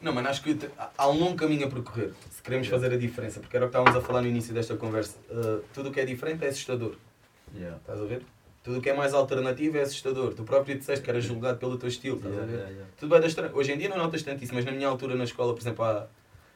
Não, 0.00 0.12
mano, 0.12 0.28
acho 0.28 0.42
que 0.42 0.54
te- 0.54 0.70
há- 0.96 1.08
um 1.08 1.18
longo 1.18 1.36
caminho 1.36 1.66
a 1.66 1.70
percorrer, 1.70 2.12
se 2.30 2.40
queremos 2.42 2.68
fazer 2.68 2.92
a 2.92 2.96
diferença, 2.96 3.40
porque 3.40 3.56
era 3.56 3.66
o 3.66 3.68
que 3.68 3.76
estávamos 3.76 3.96
a 4.02 4.06
falar 4.06 4.22
no 4.22 4.28
início 4.28 4.54
desta 4.54 4.76
conversa. 4.76 5.16
Uh, 5.28 5.62
tudo 5.74 5.88
o 5.88 5.92
que 5.92 5.98
é 6.00 6.04
diferente 6.04 6.44
é 6.44 6.48
assustador, 6.48 6.94
Yeah. 7.54 7.78
estás 7.78 8.00
a 8.00 8.04
ver? 8.04 8.22
Tudo 8.62 8.78
o 8.78 8.82
que 8.82 8.90
é 8.90 8.94
mais 8.94 9.14
alternativo 9.14 9.78
é 9.78 9.80
assustador. 9.80 10.34
Tu 10.34 10.44
próprio 10.44 10.76
disseste 10.78 11.02
que 11.02 11.10
eras 11.10 11.24
julgado 11.24 11.58
pelo 11.58 11.78
teu 11.78 11.88
estilo, 11.88 12.16
estás 12.16 12.32
a 12.34 12.36
Yeah, 12.36 12.46
ver? 12.52 12.58
yeah, 12.58 12.72
yeah. 12.74 12.90
Tudo 12.98 13.08
bem 13.10 13.20
da 13.20 13.26
estranho. 13.26 13.56
Hoje 13.56 13.72
em 13.72 13.78
dia 13.78 13.88
não 13.88 13.96
notas 13.96 14.22
tanto 14.22 14.44
isso, 14.44 14.54
mas 14.54 14.64
na 14.66 14.70
minha 14.72 14.86
altura 14.86 15.14
na 15.16 15.24
escola, 15.24 15.54
por 15.54 15.60
exemplo, 15.60 15.84
há, 15.84 16.06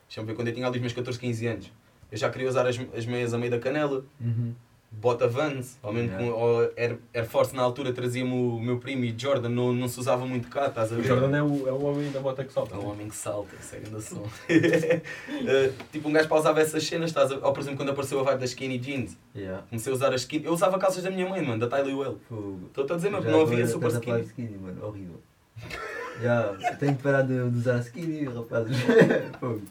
deixa-me 0.06 0.26
ver, 0.26 0.34
quando 0.34 0.48
eu 0.48 0.54
tinha 0.54 0.66
ali 0.66 0.76
os 0.76 0.80
meus 0.82 0.92
14, 0.92 1.18
15 1.18 1.46
anos, 1.46 1.72
eu 2.12 2.16
já 2.18 2.30
queria 2.30 2.48
usar 2.48 2.66
as, 2.68 2.78
as 2.96 3.06
meias 3.06 3.34
a 3.34 3.38
meio 3.38 3.50
da 3.50 3.58
canela, 3.58 4.04
Uhum. 4.20 4.52
bota 4.94 5.26
Vans, 5.26 5.78
ou 5.82 5.90
mesmo 5.90 6.10
Yeah. 6.10 6.30
com 6.30 6.80
Air, 6.80 6.98
Air 7.14 7.26
Force 7.26 7.56
na 7.56 7.62
altura 7.62 7.94
trazia-me 7.94 8.30
o 8.30 8.60
meu 8.60 8.78
primo 8.78 9.02
e 9.06 9.14
Jordan, 9.16 9.48
não, 9.48 9.72
não 9.72 9.88
se 9.88 9.98
usava 9.98 10.26
muito 10.26 10.48
cá, 10.48 10.66
estás 10.66 10.92
a 10.92 10.94
O 10.94 10.98
ver? 10.98 11.08
Jordan 11.08 11.34
é 11.38 11.42
o, 11.42 11.66
é 11.68 11.72
o 11.72 11.82
homem 11.84 12.10
da 12.12 12.20
bota 12.20 12.44
que 12.44 12.52
salta. 12.52 12.74
É 12.74 12.78
um 12.78 12.90
homem 12.90 13.08
que 13.08 13.16
salta, 13.16 13.56
é 13.72 13.78
grande 13.80 14.02
som. 14.04 14.22
Eh, 15.44 15.72
tipo, 15.90 16.08
um 16.08 16.12
gajo 16.12 16.28
pausava 16.28 16.60
essas 16.60 16.84
cenas, 16.86 17.08
estás 17.10 17.32
a... 17.32 17.36
ou 17.36 17.52
por 17.54 17.60
exemplo, 17.60 17.78
quando 17.78 17.88
apareceu 17.88 18.20
a 18.20 18.22
vibe 18.22 18.40
das 18.40 18.50
skinny 18.50 18.78
jeans, 18.78 19.16
Yeah. 19.34 19.64
comecei 19.70 19.90
a 19.90 19.96
usar 19.96 20.12
as 20.12 20.20
skinny. 20.20 20.44
Eu 20.44 20.52
usava 20.52 20.78
calças 20.78 21.02
da 21.02 21.10
minha 21.10 21.26
mãe, 21.28 21.40
mano, 21.42 21.58
da 21.58 21.66
Tyler 21.68 21.96
Well. 21.96 22.18
Estou 22.68 22.84
a 22.84 22.96
dizer, 22.96 23.10
Já 23.10 23.20
não 23.20 23.40
havia 23.40 23.66
super 23.66 23.86
a 23.88 23.92
skinny. 23.92 24.20
skinny, 24.22 24.58
mano, 24.58 24.86
horrível. 24.86 25.20
Já, 26.22 26.54
tenho 26.78 26.96
que 26.96 27.02
parar 27.02 27.22
de, 27.22 27.50
de 27.50 27.58
usar 27.58 27.78
skinny, 27.80 28.24
rapazes. 28.26 28.76
Fogo. 29.40 29.62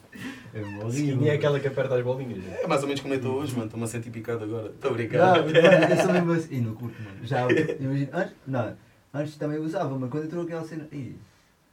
É 0.53 0.59
horrível. 0.59 0.89
Skinny 0.89 1.29
é 1.29 1.33
aquela 1.33 1.59
que 1.59 1.67
aperta 1.67 1.95
as 1.95 2.03
bolinhas. 2.03 2.43
É 2.61 2.67
mais 2.67 2.81
ou 2.81 2.87
menos 2.87 3.01
como 3.01 3.13
eu 3.13 3.17
estou 3.17 3.35
hoje, 3.35 3.53
mano, 3.53 3.65
estou-me 3.65 3.85
a 3.85 3.87
sentir 3.87 4.09
picado 4.09 4.43
agora. 4.43 4.67
Estou 4.67 4.89
a 4.89 4.93
Já, 4.93 4.97
brincar. 4.97 5.43
mano, 5.43 5.49
eu 5.57 5.97
sou 5.97 6.11
mesmo 6.13 6.31
assim. 6.33 6.55
Ih, 6.55 6.61
não 6.61 6.73
curto, 6.75 7.01
mano. 7.01 7.17
Já, 7.23 7.47
imagina, 7.79 8.09
antes, 8.13 8.33
não, 8.45 8.73
antes 9.13 9.35
também 9.37 9.59
usava, 9.59 9.97
mas 9.97 10.09
quando 10.09 10.25
entrou 10.25 10.43
aquela 10.43 10.63
cena. 10.65 10.87
Ih, 10.91 11.15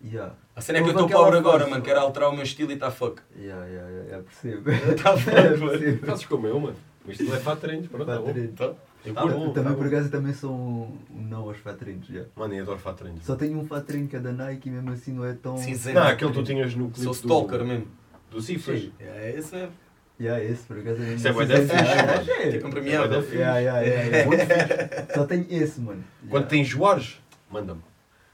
já. 0.05 0.33
A 0.55 0.61
cena 0.61 0.79
é 0.79 0.83
que 0.83 0.89
eu 0.89 0.93
estou 0.93 1.09
pobre 1.09 1.39
agora, 1.39 1.66
mano, 1.66 1.83
quero 1.83 1.99
alterar 2.01 2.31
o 2.31 2.33
meu 2.33 2.45
estilo 2.45 2.70
e 2.70 2.74
está 2.74 2.91
fuck. 2.91 3.20
Já, 3.37 3.66
já, 3.66 3.91
já, 3.91 4.05
já, 4.11 4.22
percebo. 4.22 4.70
Está 4.70 5.16
fuck, 5.18 5.35
mano. 5.59 5.70
Percebo. 5.70 6.07
Fazes 6.07 6.26
como 6.26 6.47
eu, 6.47 6.61
mano. 6.61 6.76
Isto 7.09 7.24
não 7.24 7.35
é 7.35 7.41
fat 7.41 7.59
trends, 7.59 7.89
pronto, 7.89 8.07
tá 8.07 8.18
bom. 8.18 8.76
Tá? 9.03 9.09
Eu 9.11 9.15
Tá 9.15 9.23
curto. 9.23 9.37
Eu 9.39 9.47
tá 9.49 9.53
também, 9.55 9.73
bom. 9.73 9.79
por 9.79 9.87
acaso, 9.87 10.11
também 10.11 10.33
sou 10.33 10.53
um, 10.53 10.99
um 11.15 11.23
não 11.23 11.41
aos 11.43 11.57
fatrinhos, 11.59 12.07
já. 12.07 12.23
Mano, 12.37 12.55
eu 12.55 12.63
adoro 12.63 12.79
fat 12.79 12.97
trends. 12.97 13.25
Só 13.25 13.37
tenho 13.37 13.59
um 13.59 13.65
fatrinho 13.67 14.07
que 14.09 14.17
é 14.17 14.19
da 14.21 14.33
Nike 14.33 14.69
e 14.69 14.73
mesmo 14.73 14.91
assim 14.93 15.13
não 15.13 15.25
é 15.25 15.33
tão... 15.35 15.57
Cinzento. 15.57 15.99
Não, 15.99 16.07
aquele 16.07 16.31
que 16.33 16.39
tu 16.39 16.45
tinhas 16.45 16.75
no 16.75 16.87
clipe 16.91 17.01
Sou 17.01 17.13
do- 17.13 17.17
stalker 17.17 17.65
mesmo. 17.65 17.87
Do 18.31 18.41
Cifras. 18.43 18.81
Sim. 18.81 18.93
É 19.01 19.35
esse 19.37 19.55
mesmo. 19.55 19.73
Já, 20.21 20.43
esse, 20.43 20.63
por 20.65 20.79
acaso, 20.79 21.01
é 21.01 21.15
Isso 21.15 21.29
é 21.29 21.33
bué 21.33 21.47
mesmo 21.47 21.67
da 21.69 21.75
fixe, 21.79 21.93
é, 21.93 21.97
mano. 22.07 22.31
é, 22.31 22.49
é. 22.49 22.53
Tipo 22.53 22.71
premiado. 22.71 23.15
É 23.15 23.23
já, 23.23 23.63
já. 23.63 24.27
Muito 24.27 24.41
fixe. 24.41 25.15
Só 25.15 25.25
tenho 25.27 25.47
esse, 25.49 25.81
mano. 25.81 26.05
Quando 26.29 26.43
Já. 26.43 26.49
tem 26.49 26.65
Juarez, 26.65 27.21
manda-me. 27.49 27.81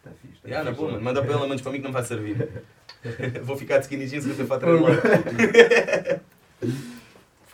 Tá 0.03 0.11
fixe, 0.23 0.41
tá 0.41 0.49
Yeah, 0.49 0.65
na 0.65 0.71
fixe. 0.71 0.81
boa, 0.81 0.93
mano. 0.93 1.05
Manda 1.05 1.23
para 1.23 1.35
ele, 1.35 1.43
menos 1.47 1.61
para 1.61 1.73
mim 1.73 1.79
que 1.79 1.85
não 1.85 1.93
vai 1.93 2.03
servir. 2.05 2.49
Vou 3.45 3.55
ficar 3.57 3.77
de 3.79 3.85
skinny 3.85 4.07
jeans 4.07 4.25
e 4.25 4.29
vou 4.29 4.37
ter 4.37 4.47
fato 4.47 4.65
lá. 4.65 4.89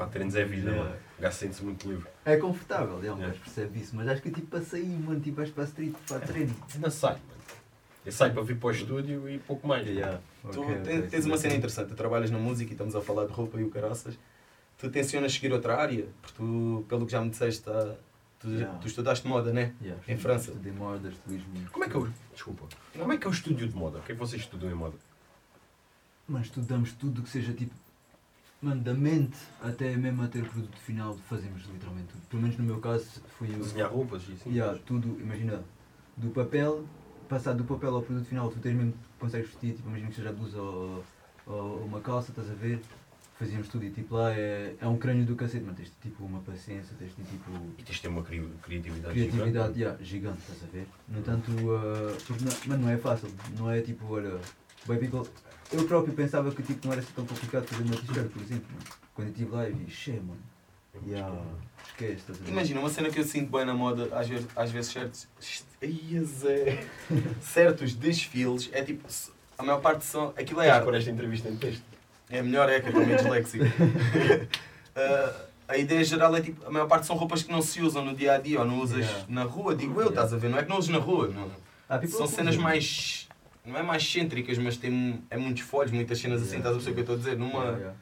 Fat 0.01 0.11
trends 0.13 0.35
é 0.35 0.45
vida, 0.45 0.71
Yeah. 0.71 0.89
mano. 0.91 1.03
O 1.19 1.23
gajo 1.23 1.37
sente-se 1.37 1.63
muito 1.63 1.87
livre. 1.89 2.07
É 2.25 2.37
confortável, 2.39 2.95
é, 2.97 3.01
um 3.01 3.03
Yeah. 3.03 3.27
gajo 3.27 3.41
percebe 3.41 3.81
isso, 3.81 3.95
mas 3.95 4.09
acho 4.09 4.23
que 4.23 4.29
é 4.29 4.33
tipo 4.33 4.47
para 4.47 4.63
sair, 4.63 4.87
mano, 4.99 5.21
tipo 5.21 5.37
vais 5.37 5.51
para 5.51 5.65
a 5.65 5.67
street, 5.67 5.95
para 6.09 6.17
a 6.17 6.21
treino. 6.21 6.57
Ainda 6.75 6.91
sai, 6.91 7.13
mano. 7.13 7.41
Eu 8.07 8.13
saio 8.13 8.33
para 8.33 8.43
vir 8.43 8.57
para 8.57 8.69
o 8.69 8.71
estúdio 8.71 9.29
e 9.29 9.39
pouco 9.41 9.69
mais. 9.69 9.87
Tu 9.87 9.93
Ok, 10.61 10.75
tens, 10.83 10.99
ok, 11.01 11.09
tens 11.09 11.27
uma 11.27 11.37
cena 11.37 11.55
interessante, 11.55 11.89
tu 11.91 11.95
trabalhas 11.95 12.31
na 12.31 12.39
música 12.39 12.71
e 12.71 12.73
estamos 12.73 12.97
a 12.97 13.03
falar 13.03 13.27
de 13.27 13.33
roupa 13.33 13.61
e 13.61 13.65
o 13.65 13.69
caraças. 13.69 14.19
Tu 14.79 14.89
tencionas 14.89 15.35
seguir 15.35 15.53
outra 15.53 15.77
área? 15.77 16.07
Porque 16.23 16.35
tu, 16.39 16.83
pelo 16.89 17.05
que 17.05 17.13
já 17.13 17.21
me 17.21 17.29
disseste, 17.29 17.63
tá- 17.63 17.95
tu, 18.39 18.49
Yeah. 18.49 18.79
tu 18.79 18.87
estudaste 18.87 19.29
moda, 19.29 19.53
né? 19.53 19.75
Yeah, 19.83 20.01
Em 20.09 20.15
estudei- 20.15 20.17
França. 20.17 20.51
Estudei 20.53 20.73
moda, 20.73 21.09
estilismo. 21.11 21.69
Como 21.71 21.85
é 21.85 21.89
que 21.91 21.95
é 21.97 21.99
o... 22.01 22.09
Desculpa. 22.33 22.65
Como 22.99 23.13
é 23.13 23.19
que 23.19 23.27
é 23.27 23.29
o 23.31 23.33
estúdio 23.35 23.69
de 23.69 23.77
moda? 23.77 23.99
O 23.99 24.03
que 24.03 24.13
é 24.13 24.15
que 24.15 24.19
vocês 24.19 24.41
estudam 24.41 24.71
em 24.71 24.75
moda? 24.75 24.97
Mano, 26.27 26.43
estudamos 26.43 26.93
tudo 26.93 27.21
que 27.21 27.29
seja 27.29 27.53
tipo. 27.53 27.75
Mano, 28.63 28.83
da 28.83 28.93
mente 28.93 29.39
até 29.63 29.97
mesmo 29.97 30.23
até 30.23 30.39
o 30.39 30.45
produto 30.45 30.77
final, 30.81 31.17
fazemos 31.29 31.63
literalmente 31.73 32.09
tudo. 32.09 32.23
Pelo 32.29 32.43
menos 32.43 32.59
no 32.59 32.65
meu 32.65 32.79
caso, 32.79 33.07
fui 33.39 33.49
o. 33.55 33.59
Desenhar 33.59 33.91
roupas 33.91 34.23
e 34.29 34.33
assim? 34.33 34.51
Yeah, 34.53 34.79
tudo, 34.85 35.19
imagina, 35.19 35.63
do 36.17 36.29
papel, 36.31 36.85
passar 37.29 37.55
do 37.55 37.65
papel 37.65 37.95
ao 37.95 38.03
produto 38.03 38.27
final, 38.27 38.51
tu 38.51 38.59
tens 38.59 38.75
mesmo, 38.77 38.93
consegues 39.19 39.49
vestir, 39.49 39.75
tipo, 39.75 39.89
imagina 39.89 40.11
que 40.11 40.17
seja 40.17 40.29
a 40.29 40.33
blusa 40.33 40.61
ou, 40.61 41.05
ou 41.47 41.85
uma 41.87 42.01
calça, 42.01 42.33
estás 42.33 42.51
a 42.51 42.55
ver? 42.55 42.81
Fazíamos 43.39 43.69
tudo 43.69 43.87
e 43.87 43.91
tipo 43.91 44.15
lá 44.17 44.31
é, 44.35 44.75
é 44.79 44.87
um 44.87 44.99
crânio 44.99 45.25
do 45.25 45.35
cacete, 45.35 45.65
mano, 45.65 45.75
tens 45.75 45.91
tipo 46.03 46.23
uma 46.23 46.41
paciência, 46.41 46.95
tens 46.99 47.15
tipo 47.15 47.51
E 47.79 47.83
tens 47.83 47.97
de 47.97 48.03
ter 48.03 48.09
uma 48.09 48.23
cri- 48.23 48.47
criatividade 48.61 49.15
criatividade 49.15 49.49
gigante. 49.73 49.81
yeah, 49.81 50.05
gigante, 50.05 50.39
estás 50.41 50.63
a 50.65 50.67
ver? 50.67 50.87
No 51.09 51.19
entanto, 51.21 51.51
uh, 51.51 52.15
porque 52.27 52.45
não, 52.45 52.53
mano, 52.67 52.83
não 52.83 52.91
é 52.91 52.99
fácil, 52.99 53.31
não 53.59 53.71
é 53.71 53.81
tipo, 53.81 54.05
olha, 54.13 54.39
bem 54.87 54.99
people, 54.99 55.27
eu 55.73 55.85
próprio 55.87 56.13
pensava 56.15 56.51
que 56.51 56.63
tipo, 56.63 56.87
não 56.87 56.93
era 56.93 57.01
assim 57.03 57.13
tão 57.15 57.25
complicado 57.27 57.67
fazer 57.67 57.83
uma 57.83 57.97
t-shirt, 57.97 58.29
por 58.31 58.43
exemplo, 58.43 58.67
mano. 58.73 58.85
quando 59.15 59.29
eu 59.29 59.33
estive 59.33 59.51
lá 59.55 59.69
eu 59.69 59.75
vi, 59.77 59.91
che, 59.91 60.13
mano, 60.13 60.39
yeah, 61.07 61.33
esquece, 61.87 62.15
estás 62.17 62.41
a 62.41 62.45
ver? 62.45 62.51
Imagina, 62.51 62.81
uma 62.81 62.89
cena 62.91 63.11
que 63.11 63.19
eu 63.21 63.25
sinto 63.25 63.51
bem 63.51 63.65
na 63.65 63.75
moda, 63.75 64.09
às 64.17 64.29
vezes, 64.29 64.47
às 64.57 64.71
vezes 64.71 64.91
certos. 64.93 65.29
Ai, 65.83 66.25
Zé. 66.25 66.85
certos 67.41 67.95
desfiles, 67.95 68.69
é 68.73 68.83
tipo. 68.83 69.07
A 69.57 69.63
maior 69.63 69.81
parte 69.81 70.05
são. 70.05 70.29
Aquilo 70.37 70.61
é 70.61 70.65
Tens 70.65 70.75
arte. 70.75 70.85
pôr 70.85 70.95
esta 70.95 71.11
entrevista 71.11 71.49
em 71.49 71.57
texto. 71.57 71.83
É 72.31 72.43
melhor, 72.43 72.69
é 72.69 72.81
que 72.81 72.87
eu 72.87 72.91
estou 72.91 73.05
meio 73.05 73.17
disléxico. 73.19 73.65
Ah, 74.97 75.33
a 75.69 75.77
ideia 75.77 76.03
geral 76.05 76.35
é 76.37 76.41
tipo, 76.41 76.67
a 76.67 76.71
maior 76.71 76.87
parte 76.89 77.07
são 77.07 77.15
roupas 77.17 77.43
que 77.43 77.51
não 77.53 77.63
se 77.63 77.81
usam 77.81 78.05
no 78.05 78.15
dia 78.15 78.35
a 78.35 78.39
dia 78.39 78.59
ou 78.61 78.65
não 78.67 78.81
usas 78.81 78.99
Yeah. 79.07 79.25
na 79.29 79.45
rua, 79.45 79.75
digo 79.75 79.93
eu, 80.01 80.07
Yeah. 80.07 80.15
estás 80.15 80.33
a 80.35 80.37
ver? 80.37 80.49
Não 80.51 80.59
é 80.59 80.63
que 80.63 80.69
não 80.69 80.79
usas 80.79 80.91
na 80.91 80.99
rua, 80.99 81.29
não. 81.29 81.49
People 82.01 82.17
São 82.17 82.27
cenas 82.27 82.57
mais. 82.57 83.29
Não 83.65 83.77
é 83.77 83.83
mais 83.83 84.07
cêntricas, 84.11 84.59
mas 84.59 84.77
tem 84.77 85.23
é 85.31 85.37
muitos 85.37 85.63
folhos, 85.63 85.93
muitas 85.93 86.19
cenas 86.19 86.43
assim, 86.43 86.57
Yeah. 86.57 86.71
estás 86.71 86.75
a 86.75 86.79
perceber 86.79 87.01
o 87.01 87.05
que 87.05 87.11
eu 87.11 87.15
estou 87.15 87.15
a 87.15 87.19
dizer? 87.19 87.39
Numa. 87.39 87.95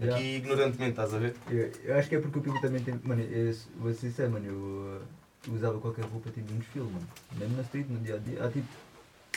Yeah. 0.00 0.14
Aqui 0.14 0.36
ignorantemente, 0.36 0.90
estás 0.90 1.12
a 1.12 1.18
ver? 1.18 1.34
Eu, 1.50 1.70
eu 1.84 1.98
acho 1.98 2.08
que 2.08 2.16
é 2.16 2.20
porque 2.20 2.38
o 2.38 2.42
people 2.42 2.60
também 2.60 2.82
tem. 2.82 2.98
Mano, 3.02 3.20
eu 3.20 3.54
vou 3.76 3.92
ser 3.92 4.08
sincero, 4.08 4.30
mano, 4.32 4.46
eu 4.46 5.50
uh, 5.50 5.54
usava 5.54 5.78
qualquer 5.80 6.04
roupa 6.04 6.30
tipo 6.30 6.52
nos 6.54 6.64
filmes, 6.66 6.92
mano. 6.92 7.08
Mesmo 7.36 7.56
na 7.56 7.62
street, 7.62 7.88
no 7.88 7.98
dia 8.00 8.14
a 8.14 8.18
dia. 8.18 8.44
Há 8.44 8.48
tipo. 8.48 8.68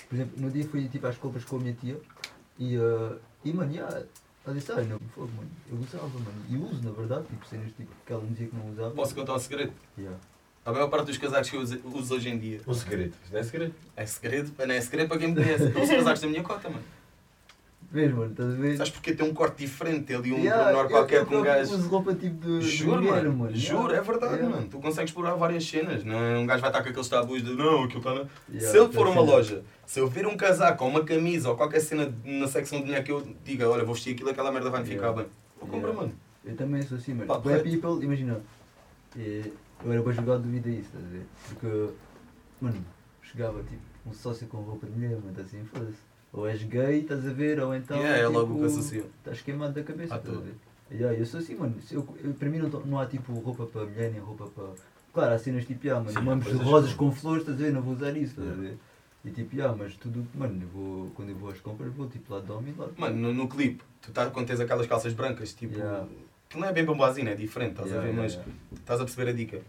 Por 0.07 0.15
exemplo, 0.15 0.41
no 0.41 0.51
dia 0.51 0.67
fui 0.67 0.87
tipo 0.87 1.07
às 1.07 1.17
compras 1.17 1.43
com 1.43 1.57
a 1.57 1.59
minha 1.59 1.73
tia 1.73 1.97
e. 2.59 2.77
Uh, 2.77 3.19
e 3.43 3.51
mano, 3.51 3.73
yeah, 3.73 4.05
ela 4.45 4.55
disse, 4.55 4.71
ah, 4.71 4.75
não, 4.75 4.99
fogo, 5.13 5.31
mano. 5.35 5.49
Eu 5.69 5.77
usava, 5.77 6.07
mano. 6.07 6.45
E 6.47 6.55
uso, 6.55 6.83
na 6.83 6.91
verdade, 6.91 7.25
tipo 7.27 7.45
cenas 7.47 7.71
tipo, 7.75 7.91
que 8.05 8.13
ela 8.13 8.21
me 8.21 8.29
dizia 8.29 8.47
que 8.47 8.55
não 8.55 8.71
usava. 8.71 8.91
Posso 8.91 9.15
contar 9.15 9.33
um 9.33 9.39
segredo? 9.39 9.73
Yeah. 9.97 10.17
A 10.65 10.71
maior 10.71 10.87
parte 10.89 11.05
dos 11.07 11.17
casacos 11.17 11.49
que 11.49 11.55
eu 11.55 11.61
uso, 11.61 11.79
uso 11.93 12.15
hoje 12.15 12.29
em 12.29 12.37
dia 12.39 12.59
Um 12.67 12.73
segredo. 12.73 13.13
Isso 13.23 13.31
não 13.33 13.39
é 13.39 13.43
segredo. 13.43 13.73
é 13.95 14.05
segredo, 14.05 14.51
não 14.57 14.73
é 14.75 14.81
segredo 14.81 15.07
para 15.09 15.17
quem 15.19 15.27
me 15.29 15.35
conhece. 15.35 15.63
Eu 15.75 15.83
uso 15.83 15.95
casacos 15.95 16.21
da 16.21 16.27
minha 16.27 16.41
cota, 16.43 16.69
mano. 16.69 16.83
Vês, 17.91 18.11
mano, 18.11 18.31
estás 18.31 18.49
a 18.49 18.55
ver? 18.57 18.75
Sabes 18.77 18.91
porque 18.91 19.13
tem 19.13 19.29
um 19.29 19.33
corte 19.33 19.57
diferente, 19.63 20.05
tem 20.05 20.15
ali 20.15 20.33
um 20.33 20.37
Yeah, 20.39 20.63
pormenor 20.63 20.89
qualquer 20.89 21.19
eu 21.21 21.25
com 21.27 21.35
um 21.37 21.43
gajo. 21.43 21.71
uso 21.75 21.87
roupa 21.87 22.13
tipo 22.15 22.43
de. 22.45 22.59
de 22.59 22.67
Juro, 22.69 23.01
mulher, 23.01 23.23
mano. 23.29 23.55
Juro, 23.55 23.83
Yeah. 23.91 23.97
é 23.97 24.01
verdade, 24.01 24.33
Yeah. 24.33 24.55
mano. 24.55 24.67
Tu 24.67 24.77
consegues 24.79 25.11
explorar 25.11 25.35
várias 25.35 25.63
cenas. 25.65 26.03
Não 26.03 26.15
é? 26.17 26.37
Um 26.37 26.47
gajo 26.47 26.61
vai 26.61 26.71
estar 26.71 26.81
com 26.83 26.89
aqueles 26.89 27.07
tabus 27.07 27.43
de 27.43 27.53
não, 27.53 27.83
aquilo 27.83 27.99
está 27.99 28.13
na. 28.15 28.25
Yeah, 28.49 28.71
se 28.71 28.75
eu 28.77 28.91
for 28.91 29.05
a 29.05 29.11
uma 29.11 29.21
loja, 29.21 29.63
se 29.85 29.99
eu 29.99 30.07
ver 30.09 30.25
um 30.25 30.35
casaco 30.35 30.83
ou 30.83 30.89
uma 30.89 31.05
camisa 31.05 31.47
ou 31.49 31.55
qualquer 31.55 31.79
cena 31.79 32.11
na 32.25 32.47
secção 32.47 32.79
de 32.79 32.85
dinheiro 32.85 33.05
que 33.05 33.11
eu 33.11 33.25
diga, 33.45 33.69
olha, 33.69 33.85
vou 33.85 33.93
vestir 33.93 34.13
aquilo, 34.15 34.31
aquela 34.31 34.51
merda 34.51 34.69
vai 34.71 34.81
me 34.81 34.87
ficar 34.89 35.13
bem. 35.13 35.27
Vou 35.61 35.69
comprar, 35.69 35.93
mano. 35.93 36.11
Eu 36.43 36.55
também 36.55 36.81
sou 36.81 36.97
assim, 36.97 37.13
mano. 37.13 37.27
Pá, 37.27 37.39
correto. 37.39 37.63
people, 37.69 38.03
imagina, 38.03 38.41
eh, 39.17 39.43
eu 39.83 39.91
era 39.91 40.01
para 40.01 40.11
jogar 40.13 40.37
dúvida 40.37 40.69
isso, 40.69 40.81
estás 40.89 41.03
a 41.05 41.07
ver? 41.09 41.25
Porque, 41.49 41.93
mano, 42.61 42.85
chegava 43.21 43.61
tipo 43.63 43.81
um 44.05 44.13
sócio 44.13 44.47
com 44.47 44.57
roupa 44.57 44.85
de 44.87 44.93
mulher, 44.93 45.17
mano, 45.23 45.39
assim, 45.41 45.63
foda-se. 45.65 45.97
Ou 46.33 46.47
és 46.47 46.61
gay, 46.63 46.99
estás 47.01 47.25
a 47.27 47.31
ver, 47.31 47.59
ou 47.61 47.73
então. 47.73 47.97
Yeah, 47.97 48.17
é 48.19 48.27
logo 48.27 48.53
o 48.53 48.57
que 48.57 48.63
tipo, 48.63 48.65
associo. 48.65 49.05
Estás 49.19 49.41
queimado 49.41 49.73
da 49.73 49.83
cabeça, 49.83 50.15
estás 50.15 50.37
a 50.37 50.41
ver? 50.41 50.55
Yeah, 50.91 51.17
eu 51.17 51.25
sou 51.25 51.39
assim, 51.39 51.55
mano. 51.55 51.75
Eu, 51.91 52.07
eu- 52.23 52.33
para 52.33 52.49
mim 52.49 52.59
não, 52.59 52.69
não 52.81 52.99
há 52.99 53.05
tipo 53.05 53.33
roupa 53.33 53.65
para 53.65 53.85
mulher 53.85 54.11
nem 54.11 54.21
roupa 54.21 54.45
para. 54.47 54.65
Claro, 55.13 55.33
há 55.33 55.39
cenas 55.39 55.65
tipo, 55.65 55.85
yeah, 55.85 56.03
mano, 56.03 56.21
mamos 56.23 56.45
coisas 56.45 56.61
rosas 56.61 56.93
com 56.93 57.11
flores, 57.11 57.41
estás 57.41 57.59
a 57.59 57.63
ver? 57.63 57.71
Não 57.73 57.81
vou 57.81 57.93
usar 57.93 58.11
isso, 58.17 58.31
estás 58.39 58.49
a 58.49 58.61
ver? 58.61 58.77
E 59.23 59.31
tipo, 59.31 59.55
yeah, 59.55 59.75
mas 59.75 59.95
tudo, 59.95 60.27
mano, 60.35 60.61
eu 60.61 60.67
vou, 60.67 61.09
quando 61.15 61.29
eu 61.29 61.35
vou 61.35 61.49
às 61.49 61.59
compras, 61.59 61.91
vou 61.93 62.07
tipo 62.07 62.31
lá 62.33 62.41
de 62.41 62.51
homem 62.51 62.73
e 62.77 62.79
lá 62.79 62.87
de 62.87 62.99
Mano, 63.01 63.15
no, 63.15 63.33
no 63.33 63.47
clipe, 63.47 63.81
tu 64.01 64.11
tá, 64.11 64.29
quando 64.29 64.45
tens 64.45 64.59
aquelas 64.59 64.85
calças 64.85 65.13
brancas, 65.13 65.53
tipo. 65.53 65.73
Yeah. 65.73 66.05
Que 66.55 66.61
não 66.61 66.69
é 66.69 66.71
bem 66.71 66.85
bombazina, 66.85 67.31
é 67.31 67.35
diferente, 67.35 67.71
estás 67.71 67.89
Yeah, 67.89 68.07
a 68.07 68.13
ver? 68.13 68.17
yeah, 68.29 68.41
Mas 68.71 68.79
estás 68.79 69.01
a 69.01 69.03
perceber 69.03 69.29
a 69.29 69.33
dica. 69.33 69.59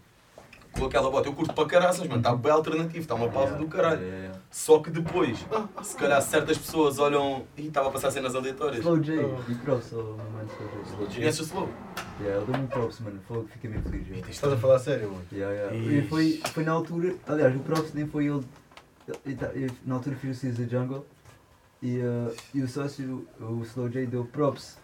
Com 0.71 0.85
aquela 0.85 1.09
bota, 1.11 1.27
eu 1.27 1.33
curto 1.33 1.53
para 1.53 1.67
caraças, 1.67 2.07
mano, 2.07 2.21
está 2.21 2.33
bem 2.33 2.49
alternativo, 2.51 2.99
está 2.99 3.13
uma 3.15 3.27
pausa 3.27 3.55
do 3.55 3.67
caralho. 3.67 4.01
Só 4.49 4.79
que 4.79 4.89
depois, 4.89 5.37
se 5.83 5.95
calhar 5.97 6.21
certas 6.21 6.57
pessoas 6.57 6.97
olham 6.97 7.43
e 7.57 7.67
estava 7.67 7.89
a 7.89 7.91
passar 7.91 8.09
cenas 8.11 8.35
aleatórias. 8.35 8.79
Slow 8.79 8.99
J, 8.99 9.17
Oh. 9.25 9.51
e 9.51 9.55
props 9.55 9.91
ao 9.93 10.03
mano 10.03 10.49
Slow 10.85 11.07
J. 11.07 11.15
Conheces 11.15 11.39
o 11.41 11.43
Slow? 11.43 11.69
Yeah, 12.21 12.41
ele 12.41 12.51
deu-me 12.53 12.67
props, 12.67 12.99
mano, 13.01 13.19
fogo, 13.27 13.49
fiquei 13.51 13.69
mesmo 13.69 13.89
feliz. 13.89 14.07
Yeah. 14.07 14.29
Estás 14.29 14.53
a 14.53 14.57
falar 14.57 14.79
sério, 14.79 15.11
mano? 15.11 15.25
Yeah, 15.31 15.53
yeah. 15.53 15.75
E 15.75 16.07
foi, 16.07 16.41
foi 16.53 16.63
na 16.63 16.71
altura, 16.71 17.15
aliás, 17.27 17.53
o 17.53 17.59
props 17.59 17.93
nem 17.93 18.07
foi 18.07 18.27
ele, 18.27 18.45
eu, 19.07 19.69
na 19.85 19.95
altura 19.95 20.15
fiz 20.15 20.37
o 20.37 20.41
Caesar 20.41 20.67
Jungle 20.69 21.05
e, 21.81 21.97
uh, 21.99 22.33
e 22.55 22.61
o 22.61 22.67
sócio, 22.67 23.27
o 23.41 23.61
Slow 23.63 23.89
J, 23.89 24.05
deu 24.05 24.23
props 24.25 24.77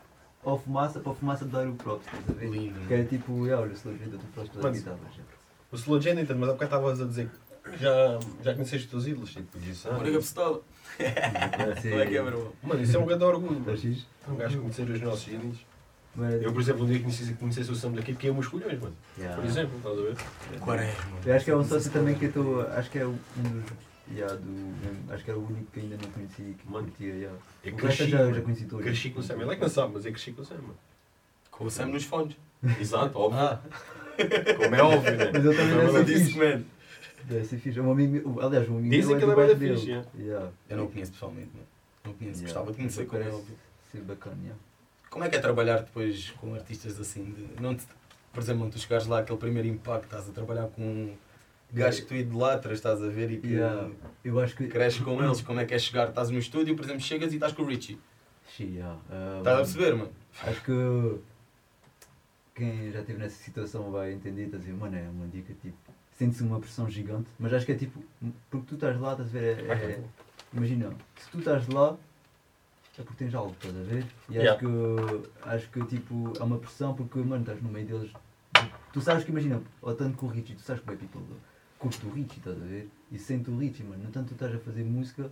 ao 0.43 0.57
Fumaça 0.57 0.99
para 0.99 1.11
o 1.11 1.15
Fumaça 1.15 1.45
dar 1.45 1.67
o 1.67 1.73
props, 1.75 2.05
estás 2.05 2.29
a 2.29 2.33
ver? 2.33 2.49
Lindo. 2.49 2.79
Que 2.87 2.93
era 2.93 3.05
tipo, 3.05 3.45
yeah, 3.45 3.61
olha, 3.61 3.71
o 3.71 3.75
Slow 3.75 3.95
J 3.95 4.05
deu-te 4.05 4.25
o 4.25 4.27
props 4.29 4.49
pela 4.51 4.63
Mano, 4.63 4.75
guitarra. 4.75 4.97
O 5.71 5.75
Slow 5.75 5.99
J 5.99 6.13
nem 6.13 6.25
tanto, 6.25 6.39
mas 6.39 6.49
há 6.49 6.53
bocado 6.53 6.75
estavas 6.75 7.01
a 7.01 7.05
dizer 7.05 7.29
que 7.29 7.77
já, 7.77 8.19
já 8.43 8.53
conheceste 8.53 8.85
os 8.85 8.91
teus 8.91 9.07
ídolos, 9.07 9.31
tipo, 9.31 9.59
disse, 9.59 9.87
ah, 9.87 9.93
Briga 9.93 10.17
pistola. 10.19 10.61
Como 11.81 12.01
é 12.01 12.05
que 12.05 12.17
é, 12.17 12.21
meu 12.21 12.27
irmão? 12.27 12.53
Mano, 12.61 12.81
isso 12.81 12.97
é 12.97 12.99
um 12.99 13.05
grande 13.05 13.23
orgulho. 13.23 13.59
Tá 13.59 13.65
mano. 13.67 13.77
fixe? 13.77 14.05
Um 14.27 14.35
gajo 14.35 14.59
conhecer 14.59 14.89
os 14.89 15.01
nossos 15.01 15.27
ídolos. 15.27 15.65
Mano, 16.15 16.35
Eu, 16.35 16.53
por 16.53 16.61
exemplo, 16.61 16.83
um 16.83 16.87
dia 16.87 16.99
conhecesse, 16.99 17.33
conhecesse 17.33 17.71
o 17.71 17.75
Sam 17.75 17.91
daqui, 17.93 18.13
porque 18.13 18.27
é 18.27 18.33
colhões, 18.33 18.79
mano. 18.79 18.95
yeah. 19.17 19.35
Por 19.35 19.45
exemplo, 19.45 19.77
estás 19.77 19.97
a 19.97 20.01
ver? 20.01 20.59
Quaresma. 20.59 21.19
Eu 21.25 21.35
acho 21.35 21.45
que 21.45 21.51
é 21.51 21.55
um 21.55 21.63
sócio 21.63 21.91
também 21.91 22.15
que 22.15 22.25
eu 22.25 22.29
estou, 22.29 22.61
acho 22.61 22.91
que 22.91 22.99
é 22.99 23.05
um 23.07 23.13
dos, 23.13 23.71
yeah, 24.11 24.33
do, 24.35 25.13
acho 25.13 25.23
que 25.23 25.29
era 25.31 25.39
o 25.39 25.45
único 25.45 25.71
que 25.71 25.79
ainda 25.79 25.97
não 26.01 26.09
conheci 26.11 26.41
e 26.41 26.53
que 26.53 26.69
Mano, 26.69 26.87
curtia, 26.87 27.13
yeah. 27.13 27.37
É 27.63 27.69
O 27.69 27.75
resto 27.75 27.85
cresci, 27.87 28.01
eu 28.03 28.07
já, 28.09 28.19
eu 28.21 28.33
já 28.33 28.41
conheci 28.41 28.65
todos. 28.65 28.85
Cresci 28.85 29.09
com 29.11 29.19
o 29.19 29.23
Sam. 29.23 29.35
Ele 29.41 29.51
é 29.51 29.55
que 29.55 29.61
não 29.61 29.69
sabe, 29.69 29.93
mas 29.93 30.05
é 30.05 30.11
cresci 30.11 30.31
com 30.33 30.41
o 30.41 30.45
Sam, 30.45 30.55
mano. 30.55 30.77
Com 31.51 31.65
o 31.65 31.71
Sam 31.71 31.85
nos 31.87 32.03
fones. 32.05 32.35
Exato, 32.79 33.17
óbvio. 33.19 33.39
Ah, 33.39 33.61
Como 34.57 34.75
é 34.75 34.83
óbvio, 34.83 35.17
né? 35.17 35.31
Mas 35.33 35.45
eu 35.45 35.55
também 35.55 35.73
Então, 35.77 35.93
não 35.93 36.03
disse- 36.03 36.37
man. 36.37 36.63
Deve 37.25 37.45
ser 37.45 37.57
fixe. 37.57 37.79
É 37.79 37.81
um 37.81 37.91
amigo 37.91 38.11
meu, 38.31 38.45
aliás, 38.45 38.67
um 38.69 38.77
amigo 38.77 38.89
Dizem 38.93 39.15
é 39.15 39.17
que 39.17 39.23
ele 39.25 39.31
é 39.31 39.55
dele. 39.55 39.75
fixe, 39.75 39.89
yeah. 39.89 40.07
Yeah. 40.17 40.51
Eu 40.69 40.77
não 40.77 40.85
o 40.85 40.91
conheço 40.91 41.11
pessoalmente, 41.13 41.49
mano. 41.53 41.67
Não 42.05 42.13
conheço. 42.13 42.39
Yeah. 42.41 42.53
Gostava 42.53 42.71
de 42.71 42.77
conhecer, 42.77 43.05
como 43.05 43.23
é 43.23 43.27
óbvio. 43.29 43.55
ser 43.91 44.01
bacana, 44.01 44.35
yeah. 44.41 44.59
Como 45.09 45.23
é 45.23 45.29
que 45.29 45.35
é 45.35 45.39
trabalhar 45.39 45.77
depois 45.83 46.31
com 46.31 46.53
artistas 46.55 46.99
assim? 46.99 47.23
De, 47.23 47.61
não 47.61 47.75
te, 47.75 47.85
por 48.33 48.41
exemplo, 48.41 48.69
tu 48.69 48.77
chegares 48.79 49.07
lá, 49.07 49.19
aquele 49.19 49.37
primeiro 49.37 49.67
impacto, 49.67 50.05
estás 50.05 50.27
a 50.27 50.31
trabalhar 50.33 50.67
com 50.67 51.13
gajos 51.73 51.99
que 52.01 52.05
tu 52.07 52.15
idolatras, 52.15 52.77
estás 52.77 53.01
a 53.01 53.07
ver 53.07 53.31
e 53.31 53.37
que 53.39 53.47
Yeah. 53.53 53.89
Eu 54.23 54.39
acho 54.39 54.55
que. 54.55 54.67
cresces 54.67 55.01
com 55.01 55.21
eles. 55.23 55.41
Como 55.41 55.59
é 55.59 55.65
que 55.65 55.73
é 55.73 55.79
chegar? 55.79 56.09
Estás 56.09 56.29
no 56.29 56.37
estúdio, 56.39 56.75
por 56.75 56.85
exemplo, 56.85 57.01
chegas 57.01 57.31
e 57.31 57.35
estás 57.35 57.51
com 57.53 57.63
o 57.63 57.65
Richie. 57.65 57.99
Sim, 58.55 58.75
yeah. 58.75 58.99
Ah, 59.09 59.37
Estás 59.39 59.55
a 59.55 59.61
perceber, 59.61 59.95
mano? 59.95 60.11
Acho 60.43 60.61
que 60.63 61.19
quem 62.55 62.91
já 62.91 62.99
esteve 62.99 63.19
nessa 63.19 63.41
situação 63.43 63.91
vai 63.91 64.13
entender, 64.13 64.43
estás 64.45 64.61
a 64.63 64.65
dizer, 64.65 64.77
mano, 64.77 64.95
é 64.95 65.01
uma 65.09 65.27
dica 65.27 65.53
tipo. 65.61 65.75
Sente-se 66.13 66.43
uma 66.43 66.59
pressão 66.59 66.87
gigante, 66.89 67.27
mas 67.39 67.51
acho 67.53 67.65
que 67.65 67.71
é 67.71 67.75
tipo. 67.75 68.03
Porque 68.51 68.67
tu 68.67 68.75
estás 68.75 68.99
lá, 68.99 69.13
estás 69.13 69.29
a 69.29 69.39
ver? 69.39 69.59
É, 69.69 69.73
é- 69.73 70.03
imagina, 70.53 70.93
se 71.17 71.29
tu 71.31 71.39
estás 71.39 71.67
lá, 71.67 71.97
é 72.99 73.01
porque 73.01 73.23
tens 73.23 73.33
algo, 73.33 73.51
estás 73.53 73.75
a 73.75 73.81
ver? 73.83 74.05
E 74.29 74.37
acho 74.37 74.45
Yeah. 74.45 74.59
que. 74.59 75.29
Acho 75.49 75.69
que 75.71 75.83
tipo. 75.85 76.33
Há 76.39 76.43
uma 76.43 76.59
pressão 76.59 76.93
porque, 76.93 77.17
mano, 77.19 77.41
estás 77.41 77.61
no 77.61 77.69
meio 77.69 77.87
deles. 77.87 78.11
Tu 78.93 79.01
sabes 79.01 79.23
que, 79.23 79.31
imagina, 79.31 79.59
ou 79.81 79.95
tanto 79.95 80.15
com 80.15 80.27
o 80.27 80.29
Richie, 80.29 80.53
tu 80.55 80.61
sabes 80.61 80.83
como 80.83 80.93
é 80.93 80.95
people 80.99 81.21
curte 81.83 82.05
o 82.05 82.09
Richie, 82.11 82.37
estás 82.37 82.55
a 82.55 82.65
ver? 82.65 82.89
E 83.11 83.19
sente 83.19 83.49
o 83.49 83.57
Richie, 83.57 83.83
mano. 83.83 84.05
No 84.05 84.09
tanto 84.09 84.29
tu 84.29 84.33
estás 84.35 84.55
a 84.55 84.59
fazer 84.59 84.85
música, 84.85 85.29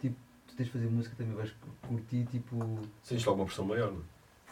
tipo, 0.00 0.16
tu 0.48 0.56
tens 0.56 0.66
de 0.66 0.72
fazer 0.72 0.86
música 0.86 1.14
também 1.18 1.34
vais 1.34 1.52
curtir, 1.86 2.24
tipo. 2.30 2.78
Sentes 3.02 3.24
logo 3.26 3.40
uma 3.40 3.44
pressão 3.46 3.66
maior, 3.66 3.92
mano. 3.92 4.04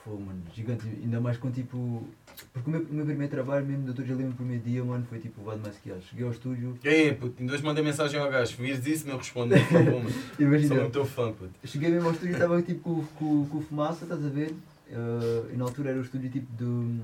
Pô, 0.04 0.16
mano, 0.16 0.42
gigante. 0.54 0.86
Ainda 0.86 1.18
mais 1.18 1.38
com 1.38 1.50
tipo. 1.50 2.06
Porque 2.52 2.68
o 2.68 2.72
meu, 2.72 2.82
o 2.82 2.92
meu 2.94 3.06
primeiro 3.06 3.30
trabalho, 3.30 3.64
mesmo 3.66 3.84
doutor 3.86 4.04
já 4.04 4.14
lembro, 4.14 4.32
o 4.32 4.36
primeiro 4.36 4.62
dia, 4.62 4.84
mano, 4.84 5.04
foi 5.08 5.18
tipo 5.18 5.40
o 5.40 5.44
Vado 5.44 5.60
Masquiado. 5.60 6.02
Cheguei 6.02 6.26
ao 6.26 6.30
estúdio, 6.30 6.78
E 6.84 6.88
aí, 6.88 7.14
puto, 7.14 7.42
em 7.42 7.46
dois 7.46 7.62
mandei 7.62 7.82
mensagem 7.82 8.20
ao 8.20 8.30
gajo. 8.30 8.56
Vires 8.58 8.86
isso, 8.86 9.06
meu 9.06 9.16
responde. 9.16 9.58
Por 9.58 9.66
favor, 9.66 10.02
mano. 10.04 10.10
Sou 10.36 10.46
imagina, 10.46 10.74
mesmo 10.74 10.90
teu 10.90 11.04
fã, 11.06 11.32
puto. 11.32 11.52
cheguei 11.64 11.88
mesmo 11.90 12.06
ao 12.08 12.12
estúdio 12.12 12.32
e 12.32 12.34
estava 12.34 12.62
tipo 12.62 12.80
com, 12.82 13.04
com, 13.18 13.46
com 13.46 13.58
o 13.58 13.62
Fumaça, 13.62 14.04
estás 14.04 14.24
a 14.24 14.28
ver? 14.28 14.54
Eh, 14.90 15.52
e 15.54 15.56
na 15.56 15.64
altura 15.64 15.90
era 15.90 15.98
o 15.98 16.02
estúdio 16.02 16.30
tipo 16.30 16.50
do, 16.52 17.00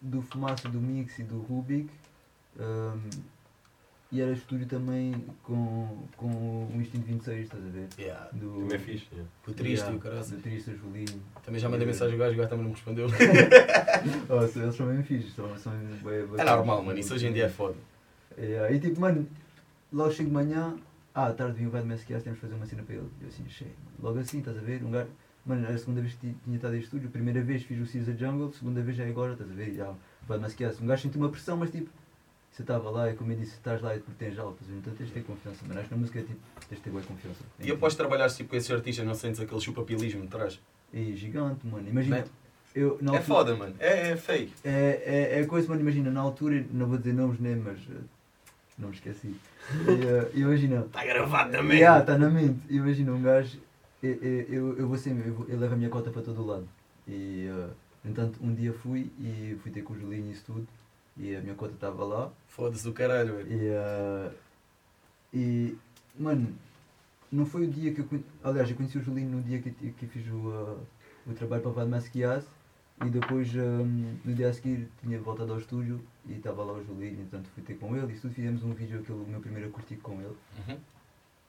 do 0.00 0.22
Fumaça, 0.22 0.68
do 0.68 0.80
Mix 0.80 1.18
e 1.18 1.22
do 1.24 1.40
Rubik. 1.40 1.88
ehm, 2.58 3.10
e 4.12 4.20
era 4.20 4.32
estúdio 4.32 4.66
também 4.66 5.12
com, 5.44 6.04
com 6.16 6.26
o 6.26 6.72
Instinto 6.80 7.06
26, 7.06 7.44
estás 7.44 7.64
a 7.64 7.68
ver? 7.68 7.88
Yeah. 7.98 8.28
Do, 8.32 8.52
Também 8.62 8.74
é 8.76 8.78
fixe. 8.78 9.06
yeah. 9.12 9.30
O 9.46 9.52
triste 9.52 9.82
e 9.82 9.84
o 9.84 9.86
Yeah, 9.86 9.98
caralho. 10.02 10.24
Do 10.26 10.36
Trista, 10.42 10.74
Julinho. 10.74 11.22
Também 11.44 11.60
já 11.60 11.68
mandei 11.68 11.86
mensagem 11.86 12.14
ao 12.14 12.18
gajo, 12.18 12.34
o 12.34 12.36
gajo 12.38 12.48
também 12.50 12.64
não 12.64 12.70
me 12.70 12.76
respondeu. 12.76 13.06
Oh, 14.30 14.42
eles 14.42 14.74
são 14.74 14.86
mesmo 14.86 15.02
fixos, 15.04 15.34
são, 15.34 15.56
são 15.58 15.72
bué 16.02 16.20
É 16.38 16.44
normal, 16.44 16.82
mano. 16.82 16.98
Isso 16.98 17.12
hoje 17.12 17.26
em 17.26 17.32
dia 17.34 17.44
é 17.44 17.48
foda. 17.50 17.74
É, 18.38 18.72
e 18.72 18.80
tipo, 18.80 18.98
mano, 19.00 19.26
logo 19.92 20.10
chego 20.10 20.28
de 20.30 20.34
manhã, 20.34 20.74
ah, 21.14 21.26
à 21.26 21.32
tarde 21.34 21.58
vim 21.58 21.66
o 21.66 21.70
Bad 21.70 21.86
Masquias, 21.86 22.22
temos 22.22 22.38
de 22.38 22.40
fazer 22.46 22.54
uma 22.54 22.64
cena 22.64 22.82
para 22.82 22.94
ele. 22.94 23.08
Eu 23.20 23.28
assim, 23.28 23.44
cheio. 23.48 23.70
Logo 24.02 24.18
assim, 24.18 24.38
estás 24.38 24.56
a 24.56 24.60
ver? 24.62 24.82
Um 24.82 24.90
gajo, 24.90 25.10
mano, 25.44 25.66
era 25.66 25.74
a 25.74 25.78
segunda 25.78 26.00
vez 26.00 26.14
que 26.14 26.28
ti- 26.28 26.36
tinha 26.44 26.56
estado 26.56 26.74
em 26.76 26.78
estúdio, 26.78 27.08
a 27.08 27.12
primeira 27.12 27.42
vez 27.42 27.62
fiz 27.62 27.78
o 27.86 27.92
Caesar 27.92 28.16
Jungle, 28.16 28.52
segunda 28.54 28.80
vez 28.80 28.98
é 28.98 29.06
agora, 29.06 29.32
estás 29.34 29.50
a 29.50 29.54
ver? 29.54 29.74
Já, 29.74 29.90
o 29.90 29.96
Bad 30.26 30.40
Masquias. 30.40 30.80
Um 30.80 30.86
gajo 30.86 31.02
sentiu 31.02 31.20
uma 31.20 31.28
pressão, 31.28 31.56
mas 31.58 31.70
tipo, 31.70 31.90
você 32.50 32.62
estava 32.62 32.90
lá, 32.90 33.10
e 33.10 33.14
como 33.14 33.32
eu 33.32 33.36
disse, 33.36 33.52
estás 33.54 33.80
lá 33.80 33.94
e 33.94 34.00
porque 34.00 34.24
tens 34.24 34.38
algo, 34.38 34.52
estás 34.52 34.68
a 34.70 34.72
ver? 34.74 34.78
Então 34.80 34.94
tens 34.94 35.06
de 35.08 35.12
ter 35.12 35.22
confiança, 35.24 35.64
mano. 35.66 35.78
Acho 35.80 35.88
que 35.88 35.94
na 35.94 36.00
música 36.00 36.18
é 36.18 36.22
tipo, 36.22 36.40
tens 36.68 36.78
de 36.78 36.82
ter 36.84 36.90
boa 36.90 37.02
confiança. 37.02 37.40
E 37.60 37.70
após 37.70 37.94
trabalhares 37.94 38.36
tipo, 38.36 38.50
com 38.50 38.56
esses 38.56 38.70
artistas, 38.70 39.06
não 39.06 39.14
sentes 39.14 39.40
aquele 39.40 39.60
chupapilismo 39.60 40.22
de 40.22 40.28
trás? 40.28 40.60
E 40.92 41.14
gigante, 41.16 41.66
mano. 41.66 41.88
Imagina, 41.88 42.16
Né? 42.18 42.24
eu, 42.74 42.88
É 42.88 42.92
altura- 43.04 43.20
foda, 43.22 43.56
mano. 43.56 43.74
É, 43.78 44.10
é 44.10 44.16
fake. 44.16 44.52
É, 44.64 45.02
é, 45.36 45.40
é 45.40 45.46
coisa, 45.46 45.68
mano, 45.68 45.80
imagina, 45.80 46.10
na 46.10 46.20
altura, 46.20 46.64
não 46.72 46.86
vou 46.86 46.98
dizer 46.98 47.12
nomes 47.14 47.38
nem, 47.38 47.54
mas 47.56 47.78
eh, 47.88 47.94
não 48.76 48.88
me 48.88 48.94
esqueci. 48.94 49.28
E, 49.28 50.04
eh, 50.06 50.30
imagina. 50.34 50.80
Está 50.80 51.02
gravado 51.06 51.52
também. 51.52 51.78
Yeah, 51.78 52.00
está 52.00 52.18
na 52.18 52.28
mente. 52.28 52.60
Imagina 52.68 53.12
um 53.12 53.22
gajo, 53.22 53.58
eu, 54.02 54.12
eu, 54.14 54.40
eu, 54.48 54.78
eu 54.80 54.88
vou 54.88 54.98
sempre, 54.98 55.28
eu, 55.28 55.46
eu 55.48 55.58
levo 55.58 55.74
a 55.74 55.76
minha 55.76 55.88
cota 55.90 56.10
para 56.10 56.22
todo 56.22 56.42
o 56.42 56.46
lado. 56.46 56.68
E, 57.06 57.46
eh, 57.48 57.68
no 58.04 58.10
entanto, 58.10 58.40
um 58.42 58.52
dia 58.52 58.72
fui 58.72 59.10
e 59.20 59.56
fui 59.62 59.70
ter 59.70 59.82
com 59.82 59.92
o 59.92 59.98
Julinho 59.98 60.26
e 60.26 60.32
isso 60.32 60.42
tudo. 60.46 60.66
E 61.16 61.34
a 61.36 61.40
minha 61.40 61.54
cota 61.54 61.74
estava 61.74 62.04
lá. 62.04 62.32
Foda-se 62.48 62.84
do 62.84 62.92
caralho, 62.92 63.36
velho. 63.36 63.52
E, 63.52 63.68
eh, 63.68 64.32
e, 65.34 65.78
mano, 66.18 66.54
não 67.30 67.44
foi 67.44 67.66
o 67.66 67.70
dia 67.70 67.92
que 67.92 68.00
eu 68.00 68.04
conheci. 68.06 68.28
Aliás, 68.42 68.70
eu 68.70 68.76
conheci 68.76 68.98
o 68.98 69.02
Julinho 69.02 69.30
no 69.30 69.42
dia 69.42 69.60
que, 69.60 69.70
que 69.70 70.06
fiz 70.06 70.26
o, 70.28 70.50
eh, 71.26 71.30
o 71.30 71.34
trabalho 71.34 71.62
para 71.62 71.70
o 71.70 71.74
Vado 71.74 71.90
Masquias. 71.90 72.46
E 73.04 73.08
depois, 73.08 73.48
hum, 73.54 74.18
no 74.24 74.34
dia 74.34 74.50
a 74.50 74.52
seguir, 74.52 74.86
tinha 75.00 75.18
voltado 75.18 75.52
ao 75.52 75.58
estúdio 75.58 76.04
e 76.26 76.34
estava 76.34 76.62
lá 76.62 76.74
o 76.74 76.84
Julinho, 76.84 77.22
então 77.22 77.42
fui 77.54 77.62
ter 77.62 77.74
com 77.78 77.96
ele 77.96 78.12
e 78.12 78.20
tudo. 78.20 78.34
Fizemos 78.34 78.62
um 78.62 78.74
vídeo, 78.74 79.00
aquele, 79.00 79.24
meu 79.24 79.40
primeiro 79.40 79.70
acústico 79.70 80.02
com 80.02 80.20
ele. 80.20 80.36
Uhum. 80.68 80.78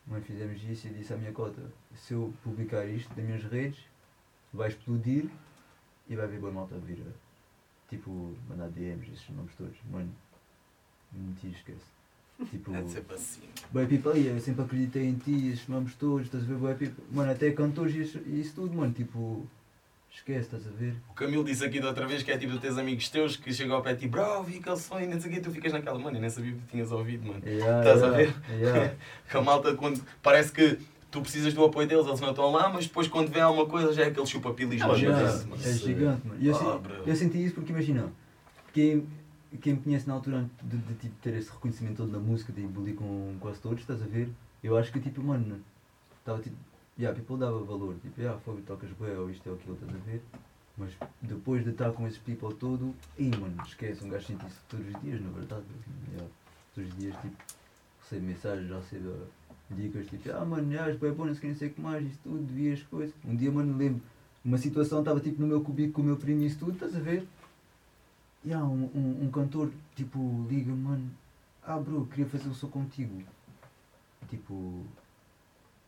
Mas 0.08 0.26
fizemos 0.26 0.64
isso 0.64 0.88
e 0.88 0.92
disse 0.92 1.14
à 1.14 1.18
minha 1.18 1.34
cota: 1.34 1.62
se 1.94 2.14
eu 2.14 2.34
publicar 2.42 2.86
isto 2.86 3.10
nas 3.16 3.26
minhas 3.26 3.44
redes, 3.44 3.80
vai 4.54 4.70
explodir 4.70 5.30
e 6.08 6.16
vai 6.16 6.26
haver 6.26 6.40
boa 6.40 6.54
malta 6.54 6.76
a 6.76 6.80
vir. 6.80 7.04
A, 7.92 7.96
Tipo, 7.96 8.34
mandar 8.50 8.70
DMs, 8.70 9.12
esses 9.12 9.30
nomes 9.30 9.54
todos. 9.58 9.76
Mano, 9.92 10.10
menti, 11.12 11.50
esquece. 11.50 11.80
Tipo, 12.50 12.74
É 12.76 12.88
sempre 12.88 13.16
assim. 13.16 13.42
Boy 13.72 13.86
people, 13.86 14.12
aí, 14.14 14.28
eu 14.28 14.40
sempre 14.40 14.64
acreditei 14.64 15.06
em 15.06 15.16
ti, 15.16 15.50
esses 15.50 15.68
nomes 15.68 15.96
todos, 15.96 16.26
estás 16.26 16.44
a 16.44 16.48
ver, 16.48 16.56
boy 16.56 16.76
people. 16.76 17.04
Mano, 17.12 17.32
até 17.32 17.52
cantores 17.52 17.94
e 17.96 18.02
isso, 18.02 18.20
e 18.26 18.40
isso 18.40 18.56
tudo, 18.56 18.74
mano, 18.74 18.94
tipo, 18.94 19.46
esquece, 20.10 20.42
estás 20.46 20.68
a 20.68 20.72
ver? 20.72 20.96
O 21.10 21.14
Camilo 21.14 21.44
disse 21.44 21.66
aqui 21.66 21.80
da 21.80 21.90
outra 21.90 22.08
vez 22.08 22.24
que 22.24 22.32
é 22.32 22.38
tipo, 22.38 22.58
tens 22.60 22.78
amigos 22.78 23.10
teus 23.10 23.38
que 23.38 23.54
chegam 23.54 23.76
ao 23.76 23.82
pé 23.82 23.94
de 23.94 24.02
ti, 24.02 24.08
bro, 24.08 24.44
vi 24.44 24.58
aquele 24.58 24.78
som 24.78 25.00
e 25.00 25.08
não 25.08 25.20
sei 25.20 25.32
o 25.32 25.34
quê, 25.36 25.42
tu 25.42 25.52
ficas 25.52 25.72
naquela, 25.74 26.00
mano, 26.00 26.18
eu 26.18 26.22
nem 26.22 26.30
sabia 26.30 26.54
que 26.54 26.60
tu 26.60 26.68
tinhas 26.68 26.92
ouvido, 26.92 27.28
mano. 27.28 27.42
Yeah, 27.46 27.80
Estás 27.80 28.04
a 28.04 28.18
yeah, 28.18 28.18
ver? 28.18 28.58
Yeah. 28.60 28.96
Que 29.30 29.38
a 29.38 29.42
malta, 29.42 29.76
quando 29.76 30.02
parece 30.22 30.52
que 30.52 30.78
tu 31.12 31.22
precisas 31.22 31.54
do 31.54 31.64
apoio 31.66 31.88
deles, 31.88 32.06
eles 32.08 32.20
não 32.22 32.30
estão 32.30 32.52
lá, 32.52 32.70
mas 32.70 32.88
depois 32.88 33.08
quando 33.08 33.30
vem 33.30 33.42
alguma 33.42 33.66
coisa 33.66 33.94
já 33.94 34.04
é 34.04 34.08
aquele 34.08 34.26
chupa-pilis 34.26 34.80
lá 34.82 34.96
Yeah, 34.96 35.32
dentro, 35.32 35.50
mano. 35.50 35.62
é 35.64 35.74
gigante, 35.74 36.28
mano. 36.28 36.42
Eu, 36.44 36.56
Ah, 36.56 36.58
se- 36.58 36.80
bro. 36.80 37.04
eu 37.06 37.16
senti 37.16 37.44
isso 37.46 37.54
porque, 37.56 37.72
imagina, 37.72 38.12
quem, 38.74 39.06
quem 39.62 39.74
me 39.74 39.82
conhece 39.82 40.08
na 40.08 40.14
altura 40.14 40.38
antes 40.38 40.52
de, 40.64 40.78
de, 40.78 40.94
tipo, 40.96 41.16
ter 41.22 41.34
esse 41.36 41.52
reconhecimento 41.52 41.98
todo 41.98 42.12
na 42.12 42.20
música, 42.20 42.54
de 42.54 42.62
engolir 42.62 42.96
com 42.96 43.36
quase 43.40 43.60
todos, 43.60 43.82
estás 43.82 44.02
a 44.02 44.06
ver? 44.06 44.30
Eu 44.64 44.78
acho 44.78 44.92
que, 44.92 45.00
tipo, 45.00 45.22
mano, 45.22 45.60
estava 46.20 46.40
tipo, 46.42 46.56
yeah, 46.98 47.18
people 47.18 47.38
dava 47.38 47.60
valor, 47.64 47.96
tipo, 48.02 48.20
yeah, 48.22 48.40
fogo, 48.40 48.62
tocas 48.66 48.90
bué, 48.92 49.12
ou 49.18 49.30
isto 49.30 49.50
ou 49.50 49.56
aquilo, 49.56 49.74
estás 49.76 49.94
a 49.94 49.98
ver? 50.06 50.22
Mas 50.78 50.92
depois 51.22 51.64
de 51.66 51.72
estar 51.72 51.92
com 51.92 52.08
esses 52.08 52.20
people 52.20 52.54
todo, 52.56 52.96
ei, 53.20 53.30
mano, 53.32 53.62
esquece, 53.68 54.04
um 54.06 54.10
gajo 54.10 54.26
sente 54.28 54.46
isso 54.48 54.62
todos 54.70 54.88
os 54.88 55.02
dias, 55.02 55.22
na 55.22 55.30
verdade. 55.32 55.64
Yeah. 56.14 56.28
Todos 56.74 56.90
os 56.90 56.98
dias, 56.98 57.16
tipo, 57.22 57.36
recebo 58.02 58.26
mensagens, 58.26 58.70
já 58.70 58.76
recebo 58.78 59.14
dicas, 59.76 60.08
tipo, 60.08 60.32
ah, 60.32 60.46
mano, 60.46 60.72
já, 60.72 60.88
és 60.88 60.98
bué 60.98 61.12
bom, 61.12 61.26
não 61.26 61.34
sei 61.34 61.38
o 61.38 61.42
que, 61.42 61.48
não 61.48 61.56
sei 61.56 61.68
o 61.70 61.74
que 61.74 61.82
mais, 61.82 62.06
isso 62.06 62.20
tudo, 62.24 62.44
devias 62.44 62.84
coisas. 62.84 63.16
Um 63.26 63.36
dia, 63.36 63.52
mano, 63.52 63.78
lembro, 63.78 64.02
uma 64.44 64.58
situação, 64.58 65.00
estava 65.00 65.20
tipo 65.20 65.42
no 65.42 65.48
meu 65.48 65.62
cubico 65.62 65.94
com 65.94 66.02
o 66.02 66.06
meu 66.06 66.18
primo 66.18 66.42
e 66.42 66.48
isso 66.48 66.60
tudo, 66.60 66.74
estás 66.74 66.96
a 66.96 67.00
ver? 67.00 67.28
E 68.44 68.54
há 68.54 68.64
um, 68.64 68.90
um, 68.96 69.26
um 69.26 69.32
cantor, 69.32 69.72
tipo, 69.96 70.46
liga 70.50 70.74
mano, 70.74 71.10
ah 71.64 71.78
bro, 71.78 72.06
queria 72.08 72.26
fazer 72.26 72.50
o 72.50 72.54
som 72.54 72.68
contigo. 72.68 73.22
Tipo, 74.30 74.84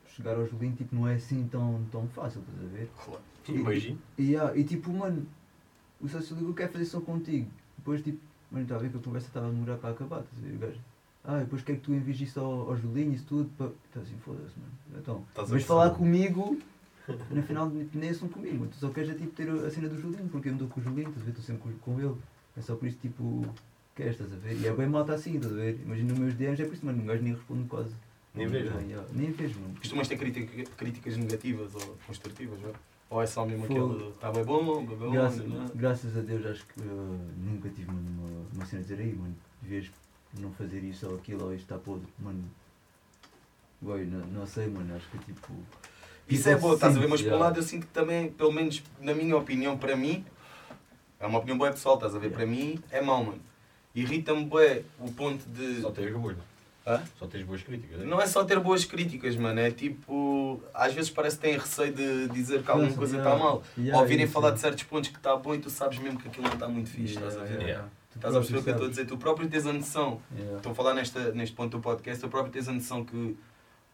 chegar 0.08 0.36
ao 0.36 0.46
Julinho, 0.46 0.76
tipo, 0.76 0.96
não 0.96 1.08
é 1.08 1.16
assim 1.16 1.48
tão, 1.48 1.84
tão 1.92 2.08
fácil, 2.10 2.42
estás 2.42 2.64
a 2.64 2.78
ver? 2.78 2.90
Claro. 3.04 3.22
Imagino. 3.48 4.00
E, 4.18 4.36
ah, 4.36 4.54
e 4.56 4.64
tipo, 4.64 4.92
mano, 4.92 5.26
o 6.00 6.08
sócio 6.08 6.36
ligou, 6.36 6.54
quer 6.54 6.72
fazer 6.72 6.86
som 6.86 7.02
contigo. 7.02 7.50
Depois, 7.78 8.02
tipo, 8.02 8.20
mano, 8.52 8.64
estava 8.64 8.82
a 8.82 8.84
ver 8.84 8.92
que 8.92 8.98
a 8.98 9.02
conversa 9.02 9.28
estava 9.28 9.48
a 9.48 9.50
demorar 9.50 9.78
para 9.78 9.90
acabar, 9.90 10.22
estás 10.22 10.44
a 10.44 10.48
ver? 10.48 10.56
O 10.56 10.60
gajo, 10.60 10.80
ah, 11.26 11.40
depois 11.40 11.62
quer 11.62 11.76
que 11.76 11.82
tu 11.82 11.94
envies 11.94 12.20
isso 12.20 12.40
ao, 12.40 12.70
ao 12.70 12.78
Julinho, 12.78 13.14
isso 13.14 13.26
tudo, 13.26 13.50
para... 13.58 13.68
Então 13.90 14.02
assim, 14.02 14.18
foda-se, 14.18 14.54
mano. 14.60 14.72
Então, 15.02 15.24
Estás 15.30 15.52
a 15.52 15.54
mas 15.54 15.64
falar 15.64 15.90
comigo, 15.92 16.58
no 17.32 17.44
final 17.44 17.72
nem 17.94 18.10
é 18.10 18.14
só 18.14 18.28
comigo, 18.28 18.68
tu 18.68 18.76
só 18.76 18.90
queres 18.90 19.10
é 19.12 19.14
tipo 19.14 19.32
ter 19.32 19.50
a 19.50 19.70
cena 19.70 19.88
do 19.88 20.00
Julinho, 20.00 20.28
porque 20.30 20.50
eu 20.50 20.54
ando 20.54 20.68
com 20.68 20.80
o 20.80 20.84
Julinho, 20.84 21.10
estás 21.10 21.22
a 21.22 21.26
ver? 21.26 21.32
Estou 21.32 21.46
sempre 21.46 21.74
com, 21.82 22.00
ele. 22.00 22.16
É 22.58 22.62
só 22.62 22.76
por 22.76 22.88
isso, 22.88 22.98
tipo, 23.02 23.46
queres, 23.96 24.14
estás 24.14 24.34
a 24.34 24.36
ver? 24.36 24.60
E 24.60 24.68
é 24.68 24.74
bem 24.74 24.88
malta 24.88 25.14
assim, 25.14 25.36
estás 25.36 25.54
a 25.54 25.56
ver? 25.56 25.80
Imagina 25.84 26.10
nos 26.10 26.20
meus 26.20 26.34
DMs, 26.36 26.62
é 26.62 26.66
por 26.66 26.74
isso, 26.74 26.86
mano, 26.86 27.02
um 27.02 27.06
gajo 27.06 27.24
nem 27.24 27.34
responde 27.34 27.68
quase. 27.68 27.94
Nem 28.36 28.48
yeah, 28.48 29.06
Nem 29.14 29.32
vejo, 29.32 29.60
mano. 29.60 29.76
Costumas 29.76 30.08
ter 30.08 30.18
crítica- 30.18 30.70
críticas 30.76 31.18
negativas 31.18 31.76
ou 31.76 31.98
construtivas, 32.08 32.60
não 32.62 32.70
é? 32.70 32.74
Ou 33.10 33.22
é 33.22 33.28
só 33.28 33.46
mesmo 33.46 33.66
aquele, 33.66 34.10
está 34.10 34.32
bem 34.32 34.44
bom, 34.44 34.84
bem 34.86 34.98
bom, 34.98 35.12
Graças, 35.12 35.42
é? 35.42 35.72
graças 35.76 36.18
a 36.18 36.22
Deus 36.22 36.46
acho 36.48 36.66
que 36.66 36.82
uh, 36.82 37.20
nunca 37.38 37.70
tive 37.70 37.92
mano, 37.92 38.08
uma, 38.10 38.48
uma 38.56 38.66
cena 38.66 38.80
a 38.80 38.84
dizer 38.84 39.00
aí, 39.00 39.14
mano, 39.14 39.36
devias 39.62 39.92
não 40.40 40.52
fazer 40.54 40.84
isso 40.84 41.08
ou 41.08 41.16
aquilo 41.16 41.46
ou 41.46 41.54
isto 41.54 41.64
está 41.64 41.78
podre, 41.78 42.08
mano. 42.20 42.44
Boy, 43.82 44.06
não, 44.06 44.26
não 44.28 44.48
sei, 44.48 44.68
mano, 44.68 44.96
acho 44.96 45.08
que 45.10 45.18
tipo. 45.20 45.52
Isso 46.28 46.48
é 46.48 46.54
people 46.54 46.70
bom, 46.70 46.76
estás 46.76 46.96
a 46.96 47.00
ver? 47.00 47.08
Mas 47.08 47.22
por 47.22 47.34
um 47.34 47.40
lado 47.40 47.60
eu 47.60 47.64
sinto 47.64 47.86
que 47.86 47.94
também, 47.94 48.32
pelo 48.32 48.52
menos 48.52 48.82
na 49.02 49.14
minha 49.14 49.36
opinião, 49.36 49.78
para 49.78 49.96
mim, 49.96 50.26
é 51.20 51.28
uma 51.28 51.40
opinião 51.40 51.58
boa 51.58 51.72
pessoal, 51.72 51.96
estás 51.96 52.16
a 52.16 52.20
ver? 52.20 52.32
Para 52.32 52.46
mim 52.46 52.82
é 52.92 53.02
mau, 53.02 53.24
mano. 53.24 53.42
Irrita-me 53.94 54.46
bué 54.46 54.84
o 55.00 55.12
ponto 55.12 55.44
de. 55.50 55.82
Só 55.82 55.92
tens 55.92 56.12
boas. 56.14 56.38
Hã? 56.86 57.02
Só 57.18 57.28
tens 57.28 57.46
boas 57.46 57.62
críticas. 57.62 58.02
é? 58.02 58.06
Não 58.06 58.22
é 58.22 58.26
só 58.26 58.44
ter 58.44 58.60
boas 58.60 58.84
críticas, 58.84 59.36
mano. 59.36 59.60
É 59.60 59.70
tipo. 59.70 60.62
Às 60.74 60.94
vezes 60.94 61.12
parece 61.12 61.38
que 61.38 61.44
têm 61.44 61.58
receio 61.58 61.94
de 61.94 62.28
dizer 62.30 62.64
que 62.64 62.72
alguma 62.72 62.92
coisa 62.94 63.18
yeah, 63.18 63.34
está 63.34 63.44
mal. 63.44 63.64
yeah, 63.78 64.00
Ou 64.00 64.08
virem 64.08 64.26
isso, 64.26 64.34
falar 64.34 64.48
yeah. 64.48 64.56
de 64.56 64.62
certos 64.62 64.84
pontos 64.84 65.10
que 65.10 65.18
está 65.18 65.36
bom 65.36 65.54
e 65.54 65.60
tu 65.60 65.70
sabes 65.70 66.00
mesmo 66.00 66.20
que 66.20 66.28
aquilo 66.28 66.46
não 66.46 66.54
está 66.54 66.68
muito 66.68 66.90
fixe, 66.90 67.16
estás 67.16 67.38
a 67.38 67.44
ver? 67.44 67.84
Yeah, 68.16 68.18
Yeah. 68.18 68.18
Tu 68.18 68.18
Estás 68.18 68.36
a 68.36 68.40
perceber 68.40 68.60
o 68.60 68.64
que 68.64 68.70
eu 68.70 68.74
estou 68.74 68.88
a 68.88 68.90
dizer? 68.90 69.06
Tu 69.06 69.18
próprio 69.18 69.50
tens 69.50 69.66
a 69.66 69.74
noção. 69.74 70.22
Yeah. 70.36 70.58
Estou 70.58 70.72
a 70.72 70.76
falar 70.76 70.94
nesta, 70.94 71.32
neste 71.32 71.56
ponto 71.56 71.78
do 71.78 71.82
podcast, 71.82 72.22
tu 72.22 72.30
próprio 72.30 72.52
tens 72.52 72.68
a 72.68 72.74
noção 72.74 73.04
que 73.04 73.36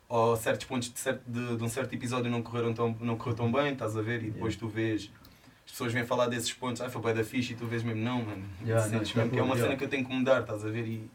ou 0.09 0.35
certos 0.35 0.65
pontos 0.65 0.91
de, 0.91 0.99
certo, 0.99 1.21
de, 1.27 1.55
de 1.55 1.63
um 1.63 1.69
certo 1.69 1.93
episódio 1.93 2.31
não 2.31 2.41
correram 2.41 2.73
tão, 2.73 2.95
não 2.99 3.15
correu 3.15 3.35
tão 3.35 3.51
bem, 3.51 3.73
estás 3.73 3.95
a 3.95 4.01
ver? 4.01 4.23
E 4.23 4.31
depois 4.31 4.55
tu 4.55 4.67
vês, 4.67 5.11
as 5.63 5.71
pessoas 5.71 5.93
vêm 5.93 6.03
falar 6.03 6.27
desses 6.27 6.51
pontos, 6.51 6.81
ah, 6.81 6.89
foi 6.89 6.99
bem 7.03 7.13
da 7.13 7.23
fixe, 7.23 7.53
e 7.53 7.55
tu 7.55 7.67
vês 7.67 7.83
mesmo, 7.83 8.01
não, 8.01 8.23
mano. 8.23 8.43
Yeah, 8.65 8.89
Sentes 8.89 9.13
não, 9.13 9.21
mesmo 9.21 9.33
que 9.35 9.39
é 9.39 9.43
uma 9.43 9.49
bom, 9.49 9.61
cena 9.61 9.65
yeah. 9.67 9.77
que 9.77 9.83
eu 9.83 9.87
tenho 9.89 10.03
que 10.03 10.11
mudar, 10.11 10.41
estás 10.41 10.65
a 10.65 10.69
ver? 10.69 10.87
E 10.87 11.11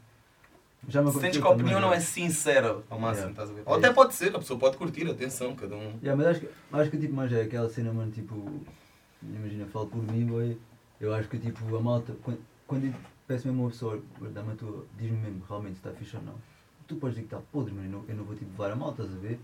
Já 0.86 1.02
me 1.02 1.10
sentes 1.10 1.40
que 1.40 1.46
a 1.46 1.50
opinião 1.50 1.80
não 1.80 1.88
é 1.88 1.96
yeah. 1.96 2.06
sincera 2.06 2.84
ao 2.88 2.98
máximo, 3.00 3.30
Yeah. 3.30 3.30
estás 3.30 3.50
a 3.50 3.52
ver? 3.52 3.62
É 3.62 3.64
Ou 3.66 3.76
até 3.78 3.92
pode 3.92 4.14
ser, 4.14 4.28
a 4.28 4.38
pessoa 4.38 4.60
pode 4.60 4.76
curtir, 4.76 5.10
atenção, 5.10 5.56
cada 5.56 5.74
um. 5.74 5.98
Yeah, 6.00 6.14
mas 6.14 6.26
acho 6.28 6.40
que, 6.40 6.48
acho 6.72 6.90
que 6.92 6.98
tipo, 6.98 7.14
mais 7.14 7.32
é 7.32 7.42
aquela 7.42 7.68
cena, 7.68 7.92
mano, 7.92 8.12
tipo, 8.12 8.60
imagina, 9.20 9.66
falo 9.66 9.88
por 9.88 10.00
mim, 10.00 10.24
boy, 10.24 10.56
eu 11.00 11.12
acho 11.12 11.28
que 11.28 11.36
tipo, 11.36 11.76
a 11.76 11.80
malta, 11.80 12.14
quando, 12.22 12.38
quando 12.74 12.86
eu 12.86 12.94
peço 13.28 13.46
mesmo 13.46 13.62
a 13.62 13.64
uma 13.64 13.70
pessoa, 13.70 14.02
dá-me 14.32 14.52
a 14.52 14.56
tua, 14.56 14.84
diz-me 14.98 15.16
mesmo 15.18 15.44
realmente 15.48 15.74
se 15.74 15.86
está 15.86 15.92
fixe 15.92 16.16
ou 16.16 16.22
não, 16.22 16.34
tu 16.88 16.96
podes 16.96 17.14
dizer 17.14 17.28
que 17.28 17.34
está 17.34 17.46
podre, 17.52 17.72
mas 17.72 17.84
eu 17.84 17.90
não, 17.90 18.04
eu 18.08 18.16
não 18.16 18.24
vou 18.24 18.34
tipo 18.34 18.50
levar 18.50 18.72
a 18.72 18.76
malta, 18.76 19.02
estás 19.02 19.16
a 19.16 19.20
ver? 19.20 19.38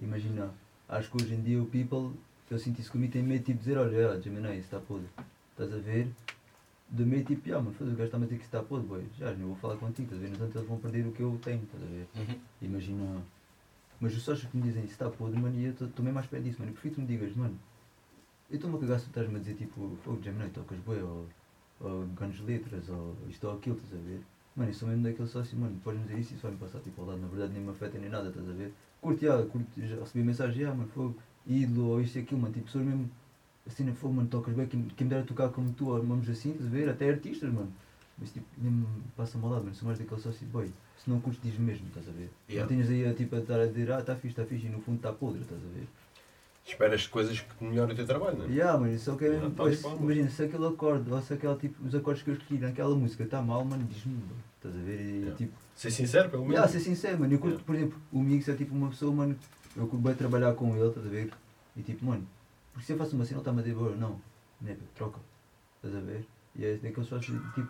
Imagina, 0.00 0.52
acho 0.88 1.10
que 1.10 1.22
hoje 1.22 1.34
em 1.34 1.42
dia 1.42 1.62
o 1.62 1.66
people, 1.66 2.12
eu 2.50 2.58
sinto 2.58 2.80
isso 2.80 2.90
comigo, 2.90 3.12
tem 3.12 3.22
medo 3.22 3.44
tipo, 3.44 3.58
de 3.58 3.64
dizer, 3.64 3.78
olha, 3.78 4.10
ah, 4.10 4.20
Gemini, 4.20 4.48
isso 4.58 4.64
está 4.64 4.80
podre, 4.80 5.06
estás 5.52 5.72
a 5.72 5.78
ver? 5.78 6.10
De 6.90 7.04
meio 7.04 7.24
tipo, 7.24 7.54
ah, 7.54 7.62
foda-se, 7.62 7.94
o 7.94 7.96
gajo 7.96 8.02
está 8.02 8.16
a 8.16 8.20
dizer 8.20 8.36
que 8.36 8.42
isso 8.42 8.56
está 8.56 8.62
podre, 8.62 8.86
boy, 8.86 9.06
já, 9.16 9.32
não 9.32 9.48
vou 9.48 9.56
falar 9.56 9.76
contigo, 9.76 10.12
estás 10.12 10.20
a 10.20 10.22
ver? 10.24 10.30
No 10.30 10.34
entanto, 10.34 10.58
eles 10.58 10.68
vão 10.68 10.78
perder 10.78 11.06
o 11.06 11.12
que 11.12 11.22
eu 11.22 11.38
tenho, 11.40 11.62
estás 11.62 11.82
a 11.82 11.86
ver? 11.86 12.08
Uhum. 12.16 12.40
Imagina. 12.62 13.22
Mas 14.00 14.16
os 14.16 14.22
sócios 14.22 14.50
que 14.50 14.56
me 14.56 14.64
dizem 14.64 14.82
isso 14.82 14.94
está 14.94 15.08
podre, 15.08 15.38
mano, 15.38 15.56
e 15.56 15.66
eu 15.66 15.70
estou 15.70 15.88
mesmo 16.00 16.14
mais 16.14 16.26
perto 16.26 16.42
disso, 16.42 16.58
mano. 16.58 16.70
Eu 16.70 16.74
prefiro 16.74 16.96
que 16.96 17.00
tu 17.00 17.06
me 17.06 17.06
digas, 17.06 17.36
mano, 17.36 17.56
eu 18.50 18.56
estou-me 18.56 18.76
a 18.76 18.80
cagar 18.80 18.98
se 18.98 19.04
tu 19.04 19.08
estás-me 19.10 19.36
a 19.36 19.38
dizer 19.38 19.54
tipo, 19.54 19.96
fogo, 20.02 20.20
Gemini, 20.20 20.50
tocas 20.50 20.78
bué, 20.80 21.00
ou, 21.00 21.28
ou 21.82 22.06
ganhas 22.18 22.40
letras, 22.40 22.88
ou 22.88 23.16
isto 23.28 23.46
ou 23.46 23.54
aquilo, 23.54 23.76
estás 23.76 23.92
a 23.94 24.04
ver? 24.08 24.20
Mano, 24.54 24.70
eu 24.70 24.74
sou 24.74 24.88
mesmo 24.88 25.02
daquele 25.02 25.28
sócio, 25.28 25.58
mano, 25.58 25.80
podes-me 25.82 26.06
dizer 26.06 26.20
isso 26.20 26.32
e 26.32 26.36
isso 26.36 26.42
vai-me 26.42 26.58
passar 26.58 26.80
tipo 26.80 27.00
ao 27.00 27.08
lado, 27.08 27.20
na 27.20 27.26
verdade 27.26 27.52
nem 27.52 27.62
me 27.62 27.70
afeta 27.70 27.98
nem 27.98 28.10
nada, 28.10 28.28
estás 28.28 28.48
a 28.48 28.52
ver? 28.52 28.72
Curte, 29.00 29.26
ah, 29.28 29.44
curte, 29.50 29.86
já 29.86 29.96
recebi 29.96 30.24
mensagem, 30.24 30.64
ah, 30.64 30.74
mano, 30.74 30.88
fogo, 30.88 31.16
ídolo, 31.46 31.88
ou 31.88 32.00
isto 32.00 32.18
e 32.18 32.20
aquilo, 32.22 32.40
mano, 32.40 32.52
tipo, 32.52 32.66
pessoas 32.66 32.84
mesmo, 32.84 33.10
assim, 33.66 33.84
não 33.84 33.94
fogo, 33.94 34.14
mano, 34.14 34.28
tocas 34.28 34.54
bem, 34.54 34.66
quem, 34.66 34.82
quem 34.84 35.06
me 35.06 35.10
dera 35.10 35.24
tocar 35.24 35.48
como 35.48 35.72
tu, 35.72 35.88
ou 35.88 36.02
vamos 36.02 36.28
assim, 36.28 36.50
estás 36.50 36.66
a 36.66 36.70
ver? 36.70 36.88
Até 36.88 37.10
artistas, 37.10 37.52
mano. 37.52 37.72
Mas 38.18 38.30
tipo, 38.30 38.46
nem 38.58 38.70
me 38.70 38.86
passa 39.16 39.38
mal 39.38 39.50
lado, 39.50 39.64
mano, 39.64 39.74
sou 39.74 39.86
mais 39.86 39.98
daquele 39.98 40.20
sócio, 40.20 40.46
boy, 40.48 40.70
se 41.02 41.08
não 41.08 41.18
curtes, 41.18 41.42
diz 41.42 41.58
mesmo, 41.58 41.88
estás 41.88 42.06
a 42.08 42.12
ver? 42.12 42.30
Yeah. 42.48 42.62
Não 42.62 42.68
tenhas 42.68 42.90
aí 42.90 43.14
tipo, 43.14 43.34
a 43.34 43.38
estar 43.38 43.58
a 43.58 43.66
dizer, 43.66 43.90
ah, 43.90 44.00
está 44.00 44.14
fixe, 44.14 44.28
está 44.28 44.44
fixe, 44.44 44.66
e 44.66 44.70
no 44.70 44.80
fundo 44.82 44.96
está 44.96 45.12
podre, 45.12 45.40
estás 45.40 45.60
a 45.60 45.68
ver? 45.68 45.86
Esperas 46.66 47.06
coisas 47.08 47.40
que 47.40 47.64
melhorem 47.64 47.92
o 47.92 47.96
teu 47.96 48.06
trabalho, 48.06 48.38
não 48.38 48.44
é? 48.46 48.48
Yeah, 48.48 48.78
mano, 48.78 48.96
só 48.98 49.16
que 49.16 49.24
é 49.24 49.30
mesmo, 49.30 49.50
pô, 49.50 49.68
de 49.68 49.76
se- 49.76 49.82
palma. 49.82 49.98
imagina, 50.00 50.30
se 50.30 50.44
aquele 50.44 50.66
acorde, 50.66 51.10
ou 51.12 51.20
se 51.20 51.34
aquele, 51.34 51.56
tipo, 51.56 51.84
os 51.84 51.94
acordes 51.94 52.22
que 52.22 52.30
eu 52.30 52.34
escolhi 52.34 52.60
naquela 52.60 52.94
música 52.94 53.24
está 53.24 53.42
mal, 53.42 53.64
mano, 53.64 53.84
diz-me, 53.90 54.22
estás 54.56 54.74
a 54.74 54.78
ver? 54.78 55.00
E 55.00 55.12
Yeah. 55.22 55.36
tipo, 55.36 55.52
Ser 55.74 55.90
sincero, 55.90 56.30
pelo 56.30 56.42
menos. 56.42 56.54
yeah, 56.54 56.72
ser 56.72 56.80
sincero, 56.80 57.18
mano, 57.18 57.32
eu 57.34 57.38
curto, 57.40 57.54
Yeah. 57.54 57.66
por 57.66 57.74
exemplo, 57.74 57.98
o 58.12 58.20
Mix 58.22 58.48
é 58.48 58.54
tipo 58.54 58.74
uma 58.74 58.88
pessoa, 58.90 59.12
mano, 59.12 59.36
eu 59.76 59.86
curto 59.88 60.02
bem 60.02 60.14
trabalhar 60.14 60.54
com 60.54 60.76
ele, 60.76 60.86
estás 60.88 61.04
a 61.04 61.08
ver? 61.10 61.32
E 61.76 61.82
tipo, 61.82 62.04
mano, 62.06 62.24
porque 62.72 62.86
se 62.86 62.92
eu 62.92 62.96
faço 62.96 63.16
uma 63.16 63.24
cena, 63.24 63.38
ele 63.38 63.40
está-me 63.40 63.58
a 63.58 63.62
dizer, 63.62 63.74
bro, 63.74 63.96
não, 63.96 64.20
né, 64.60 64.76
troca, 64.94 65.18
estás 65.76 65.96
a 65.96 66.00
ver? 66.00 66.24
E 66.54 66.64
é 66.64 66.74
daqueles 66.76 67.08
sócios, 67.08 67.36
tipo, 67.54 67.68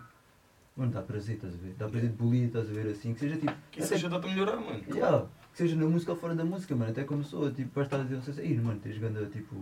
mano, 0.77 0.93
dá 0.93 1.01
prazer, 1.01 1.37
estás 1.37 1.55
a 1.55 1.57
ver? 1.57 1.75
Dá 1.79 1.89
prazer 1.89 2.11
de 2.11 2.17
bolir, 2.17 2.45
estás 2.49 2.69
a 2.69 2.73
ver, 2.73 2.89
assim, 2.89 3.15
que 3.15 3.21
seja 3.21 3.37
tipo, 3.37 3.55
Que 3.71 3.81
isso 3.81 3.95
ajuda-te 3.95 4.27
a 4.27 4.31
melhorar, 4.31 4.57
mano. 4.57 4.83
Yeah, 4.95 5.25
que 5.53 5.59
seja 5.59 5.77
na 5.77 5.87
música 5.87 6.13
ou 6.13 6.19
fora 6.19 6.35
da 6.35 6.45
música, 6.45 6.75
mano. 6.75 6.91
Até 6.91 7.05
como 7.05 7.23
sou, 7.23 7.51
tipo, 7.53 7.71
vais 7.75 7.87
estar 7.87 8.01
a 8.01 8.03
dizer, 8.03 8.17
não 8.17 8.23
sei 8.23 8.35
se, 8.35 8.43
"Ih, 8.43 8.55
mano, 8.57 8.81
tens 8.81 8.99
grande, 8.99 9.27
tipo, 9.31 9.55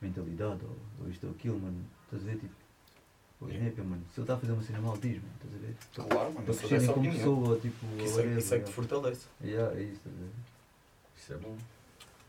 mentalidade, 0.00 0.60
ou, 0.64 0.76
ou 1.04 1.10
isto 1.10 1.26
ou 1.26 1.32
aquilo, 1.32 1.58
mano. 1.60 1.76
Estás 2.04 2.22
a 2.22 2.26
ver, 2.26 2.38
tipo, 2.38 2.54
pô, 3.38 3.46
Yeah. 3.48 3.66
yeah. 3.68 3.84
mano. 3.84 4.02
Se 4.12 4.20
ele 4.20 4.24
está 4.24 4.34
a 4.34 4.36
fazer 4.38 4.52
uma 4.52 4.62
cena 4.62 4.80
mal, 4.80 4.96
diz, 4.98 5.16
mano, 5.22 5.34
estás 5.36 5.54
a 5.54 5.58
ver? 5.58 5.76
Claro, 5.94 6.32
mano, 6.34 6.46
Para 6.46 6.54
crescerem 6.54 6.86
como 6.92 7.12
pessoa, 7.12 7.58
tipo, 7.60 7.86
Que 7.96 8.04
Isso 8.04 8.20
é, 8.20 8.26
isso 8.38 8.54
é 8.54 8.58
que 8.58 8.64
te 8.64 8.70
yeah. 8.70 8.72
fortalece. 8.72 9.26
Yeah, 9.42 9.78
é 9.78 9.82
isso, 9.82 9.92
estás 9.94 10.14
a 10.14 10.18
ver? 10.18 10.30
Isso 11.16 11.32
é 11.32 11.36
bom. 11.36 11.56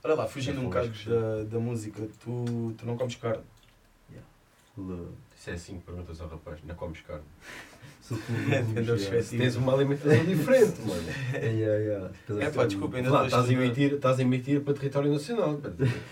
Olha 0.04 0.14
lá, 0.16 0.28
fugindo 0.28 0.58
É 0.58 0.62
um 0.62 0.66
bocado 0.66 0.88
da, 1.06 1.44
da 1.46 1.60
música, 1.60 2.08
tu, 2.24 2.74
tu 2.78 2.86
não 2.86 2.96
comes 2.98 3.16
carne. 3.16 3.44
full. 4.76 4.86
uh, 4.94 5.14
Isso 5.38 5.50
é 5.50 5.54
assim 5.54 5.78
que 5.80 5.86
perguntas 5.86 6.22
ao 6.22 6.28
rapaz, 6.30 6.60
não 6.64 6.76
comes 6.76 7.02
carne. 7.02 7.24
Tens 9.38 9.56
uma 9.56 9.74
alimentação 9.74 10.26
diferente, 10.26 10.82
mano. 10.86 11.04
Yeah, 11.34 11.76
yeah. 11.78 12.10
É 12.40 12.50
pá, 12.50 12.66
desculpa, 12.66 12.98
ainda 12.98 13.22
a 13.22 13.26
estás 13.26 13.50
a 13.50 13.54
emitir, 13.54 13.94
estás 13.94 14.20
a 14.20 14.22
emitir 14.22 14.62
para 14.62 14.74
território 14.74 15.12
nacional. 15.12 15.60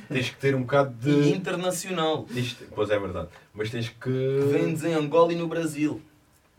Tens 0.09 0.29
que 0.29 0.35
ter 0.37 0.55
um 0.55 0.61
bocado 0.61 0.93
E 1.09 1.21
de. 1.23 1.29
internacional. 1.31 2.25
Isto, 2.31 2.65
pois 2.75 2.89
é 2.89 2.99
verdade. 2.99 3.27
Mas 3.53 3.69
tens 3.69 3.89
que. 3.89 4.39
Vendes 4.51 4.83
em 4.83 4.93
Angola 4.93 5.33
e 5.33 5.35
no 5.35 5.47
Brasil. 5.47 6.01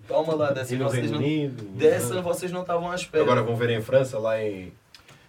Toma 0.06 0.34
lá, 0.34 0.50
dessa, 0.52 0.74
E 0.74 0.78
vocês 0.78 1.10
não, 1.10 1.18
Unido. 1.18 1.62
dessa 1.76 2.22
vocês 2.22 2.50
não 2.50 2.62
estavam 2.62 2.90
à 2.90 2.94
espera. 2.94 3.22
Agora 3.22 3.42
vão 3.42 3.54
ver 3.56 3.70
em 3.70 3.82
França, 3.82 4.18
lá 4.18 4.42
em. 4.42 4.72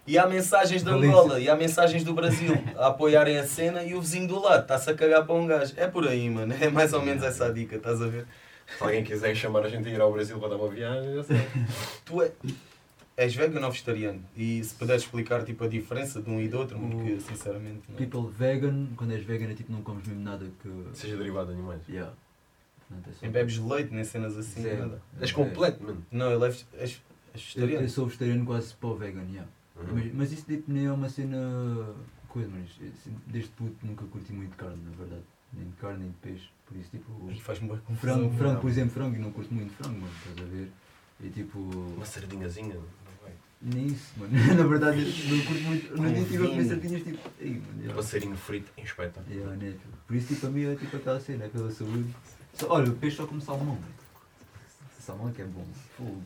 E 0.07 0.17
há 0.17 0.25
mensagens 0.25 0.83
de. 0.83 0.89
Angola 0.89 1.39
e 1.39 1.49
há 1.49 1.55
mensagens 1.55 2.03
do 2.03 2.13
Brasil 2.13 2.53
a 2.77 2.87
apoiarem 2.87 3.37
a 3.37 3.45
cena 3.45 3.83
e 3.83 3.93
o 3.93 4.01
vizinho 4.01 4.27
do 4.27 4.39
lado 4.39 4.61
está-se 4.63 4.89
a 4.89 4.93
cagar 4.93 5.25
para 5.25 5.35
um 5.35 5.45
gajo. 5.45 5.73
É 5.77 5.85
por 5.85 6.07
aí, 6.07 6.29
mano. 6.29 6.55
É 6.59 6.69
mais 6.69 6.93
ou 6.93 7.01
menos 7.01 7.23
essa 7.23 7.45
a 7.47 7.51
dica, 7.51 7.75
estás 7.75 8.01
a 8.01 8.07
ver? 8.07 8.25
Se 8.77 8.83
alguém 8.83 9.03
quiser 9.03 9.35
chamar 9.35 9.65
a 9.65 9.69
gente 9.69 9.87
a 9.87 9.91
ir 9.91 9.99
ao 10.01 10.11
Brasil 10.11 10.39
para 10.39 10.49
dar 10.49 10.55
uma 10.57 10.69
viagem, 10.69 11.15
já 11.15 11.23
sei. 11.23 11.37
Tu 12.05 12.21
é, 12.21 12.31
és 13.17 13.35
vegan 13.35 13.65
ou 13.65 13.71
vegetariano? 13.71 14.23
E 14.37 14.63
se 14.63 14.73
puderes 14.75 15.03
explicar 15.03 15.43
tipo, 15.43 15.63
a 15.63 15.67
diferença 15.67 16.21
de 16.21 16.29
um 16.29 16.39
e 16.39 16.47
do 16.47 16.57
outro, 16.59 16.79
porque 16.79 17.19
sinceramente 17.19 17.81
não. 17.89 17.95
People 17.97 18.29
vegan, 18.31 18.87
quando 18.95 19.11
és 19.11 19.23
vegan 19.23 19.49
é 19.51 19.53
tipo 19.55 19.71
não 19.71 19.81
comes 19.81 20.05
mesmo 20.07 20.23
nada 20.23 20.45
que. 20.61 20.69
Seja 20.93 21.17
derivado 21.17 21.47
de 21.47 21.53
animais. 21.53 21.81
Yeah. 21.89 22.13
Portanto, 22.87 23.09
é 23.09 23.13
só- 23.13 23.19
Nem 23.23 23.31
bebes 23.31 23.57
leite, 23.57 23.93
nem 23.93 24.03
cenas 24.03 24.37
assim, 24.37 24.61
Zero. 24.61 24.79
nada. 24.81 25.01
És 25.19 25.31
completo, 25.31 25.83
mano. 25.83 26.05
Não, 26.11 26.31
ele 26.31 26.43
é, 26.45 26.47
és, 26.47 26.65
és 26.79 27.01
Eu, 27.33 27.33
vegetariano. 27.33 27.85
eu 27.85 27.89
sou 27.89 28.05
vegetariano 28.05 28.45
quase 28.45 28.73
para 28.73 28.89
o 28.89 28.95
vegan, 28.95 29.23
yeah. 29.31 29.47
Uhum. 29.75 29.87
Mas, 29.93 30.13
mas 30.13 30.31
isso 30.31 30.45
tipo, 30.45 30.71
nem 30.71 30.85
é 30.87 30.91
uma 30.91 31.09
cena. 31.09 31.37
coisa, 32.29 32.49
mas 32.51 32.69
isso- 32.81 33.09
desde 33.27 33.49
puto 33.51 33.75
nunca 33.85 34.05
curti 34.05 34.31
muito 34.31 34.55
carne, 34.55 34.77
na 34.85 34.95
verdade. 34.95 35.23
Nem 35.53 35.65
de 35.67 35.75
carne, 35.77 35.99
nem 36.03 36.09
de 36.11 36.17
peixe. 36.17 36.49
Por 36.65 36.77
isso, 36.77 36.89
tipo. 36.91 37.31
E 37.31 37.39
faz-me 37.41 37.67
bué 37.67 37.77
confusão. 37.85 38.15
Frango, 38.15 38.37
frango, 38.37 38.53
não. 38.53 38.61
por 38.61 38.69
exemplo, 38.69 38.91
frango, 38.91 39.15
eu 39.15 39.21
não 39.21 39.31
curto 39.31 39.53
muito 39.53 39.73
frango, 39.73 39.99
mano, 39.99 40.13
estás 40.27 40.47
a 40.47 40.51
ver? 40.51 40.71
E 41.21 41.29
tipo. 41.29 41.59
Uma 41.59 42.05
sardinhazinha. 42.05 42.75
não 42.75 42.83
vai. 43.23 43.33
Nem 43.61 43.87
isso, 43.87 44.13
mano. 44.17 44.31
Na 44.55 44.63
verdade, 44.67 45.01
não 45.01 45.45
curto 45.45 45.61
muito. 45.63 45.89
Com 45.95 46.01
No 46.03 46.13
dia 46.13 46.23
tive 46.25 46.45
a 46.45 46.49
comer 46.49 46.65
sardinhas, 46.65 47.03
tipo. 47.03 47.29
Ei, 47.39 47.49
mano, 47.51 47.65
yeah. 47.79 47.95
Passarinho 47.95 48.37
frito 48.37 48.71
em 48.77 48.83
espetáculo. 48.83 49.25
Yeah, 49.35 49.55
né, 49.57 49.71
tipo, 49.71 49.97
Por 50.07 50.15
isso, 50.15 50.27
tipo, 50.33 50.45
a 50.47 50.49
mim 50.51 50.65
é 50.65 50.75
tipo 50.75 50.95
aquela 50.97 51.19
cena, 51.19 51.45
é 51.45 51.49
pela 51.49 51.71
saúde. 51.71 52.15
Só, 52.53 52.67
olha, 52.71 52.91
o 52.91 52.95
peixe 52.95 53.17
só 53.17 53.25
come 53.25 53.41
salmão, 53.41 53.75
mano. 53.75 53.99
Salmão 54.99 55.29
é 55.29 55.31
que 55.31 55.41
é 55.41 55.45
bom. 55.45 55.65
Fogo. 55.97 56.21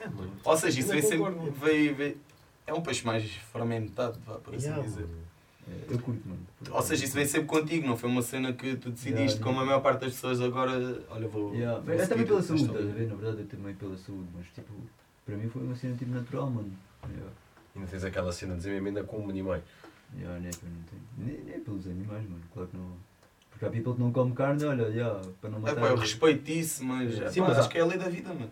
É, 0.00 0.08
mano. 0.08 0.32
Ou 0.44 0.56
seja, 0.56 0.80
isso 0.80 0.88
vem 0.88 1.02
sempre. 1.02 1.50
Veio, 1.62 1.94
veio, 1.94 2.16
é 2.66 2.72
um 2.72 2.80
peixe 2.80 3.04
mais 3.04 3.22
fermentado, 3.52 4.18
vá, 4.26 4.34
por 4.38 4.54
assim 4.54 4.66
Yeah, 4.66 4.82
dizer. 4.82 5.02
mano. 5.02 5.25
É, 5.68 5.92
eu 5.92 5.98
curto, 5.98 6.22
mano. 6.28 6.40
Ou 6.70 6.82
seja, 6.82 7.04
isso 7.04 7.14
vem 7.14 7.26
sempre 7.26 7.46
contigo, 7.48 7.86
não 7.86 7.96
foi 7.96 8.08
uma 8.08 8.22
cena 8.22 8.52
que 8.52 8.76
tu 8.76 8.90
decidiste, 8.90 9.38
Yeah, 9.38 9.42
como 9.42 9.56
a 9.58 9.62
yeah. 9.62 9.66
maior 9.66 9.80
parte 9.80 10.00
das 10.02 10.12
pessoas 10.14 10.40
agora. 10.40 10.72
Olha, 11.10 11.26
vou. 11.28 11.54
Yeah, 11.54 11.80
vou 11.80 11.94
É 11.94 12.06
também 12.06 12.26
pela 12.26 12.42
saúde, 12.42 12.62
estás 12.64 12.88
a 12.88 12.92
ver? 12.92 13.08
Na 13.08 13.14
verdade, 13.16 13.42
é 13.42 13.44
também 13.56 13.74
pela 13.74 13.96
saúde, 13.96 14.28
mas 14.36 14.46
tipo, 14.54 14.72
para 15.24 15.36
mim 15.36 15.48
foi 15.48 15.62
uma 15.62 15.74
cena 15.74 15.96
tipo 15.96 16.10
natural, 16.12 16.50
mano. 16.50 16.72
Yeah. 17.08 17.30
Ainda 17.74 17.88
tens 17.88 18.04
aquela 18.04 18.32
cena 18.32 18.52
de 18.52 18.58
dizer 18.58 18.80
ainda 18.84 19.02
como 19.04 19.28
animais. 19.28 19.62
Yeah, 20.16 20.38
que 20.38 20.64
eu 20.64 20.70
não 20.70 20.82
tenho. 20.84 21.02
Nem, 21.18 21.44
nem 21.44 21.60
pelos 21.60 21.86
animais, 21.86 22.22
mano, 22.28 22.42
claro 22.54 22.68
que 22.68 22.76
não. 22.76 22.92
Porque 23.50 23.64
há 23.64 23.70
people 23.70 23.94
que 23.94 24.00
não 24.00 24.12
come 24.12 24.32
carne, 24.34 24.64
olha, 24.64 24.82
yeah, 24.84 25.20
para 25.40 25.50
não 25.50 25.58
É, 25.58 25.60
matar. 25.62 25.80
pá, 25.80 25.86
eu 25.88 25.96
respeito 25.96 26.48
isso, 26.50 26.84
mas, 26.84 27.12
Sim, 27.12 27.22
é, 27.24 27.30
Sim, 27.30 27.40
pá, 27.40 27.48
mas 27.48 27.58
acho 27.58 27.68
que 27.68 27.78
é 27.78 27.80
a 27.80 27.86
lei 27.86 27.98
da 27.98 28.08
vida, 28.08 28.28
mano. 28.32 28.50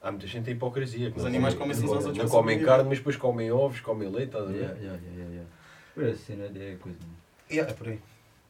Há 0.00 0.10
muita 0.12 0.26
gente 0.26 0.50
em 0.50 0.52
hipocrisia. 0.52 1.10
que 1.10 1.16
Os 1.16 1.22
não 1.22 1.28
animais 1.30 1.54
comem- 1.54 1.74
comem-se 1.74 1.84
uns 1.84 1.92
aos 1.96 2.04
não, 2.04 2.10
outros 2.10 2.24
Não 2.24 2.30
para 2.30 2.38
comem 2.40 2.62
carne, 2.62 2.88
mas 2.90 2.98
depois 2.98 3.16
comem 3.16 3.50
ovos, 3.50 3.80
comem 3.80 4.08
leite. 4.08 4.26
Estás 4.28 4.44
a 4.44 4.48
ver? 4.52 4.54
Yeah, 4.58 4.74
yeah, 4.78 5.02
yeah, 5.02 5.16
yeah, 5.16 5.34
yeah. 5.34 5.50
Por 5.94 6.04
essa 6.04 6.24
cena 6.24 6.44
é 6.44 6.76
coisa, 6.80 6.98
mano. 7.00 7.16
Yeah, 7.50 7.70
é 7.70 7.74
por 7.74 7.88
aí. 7.88 8.00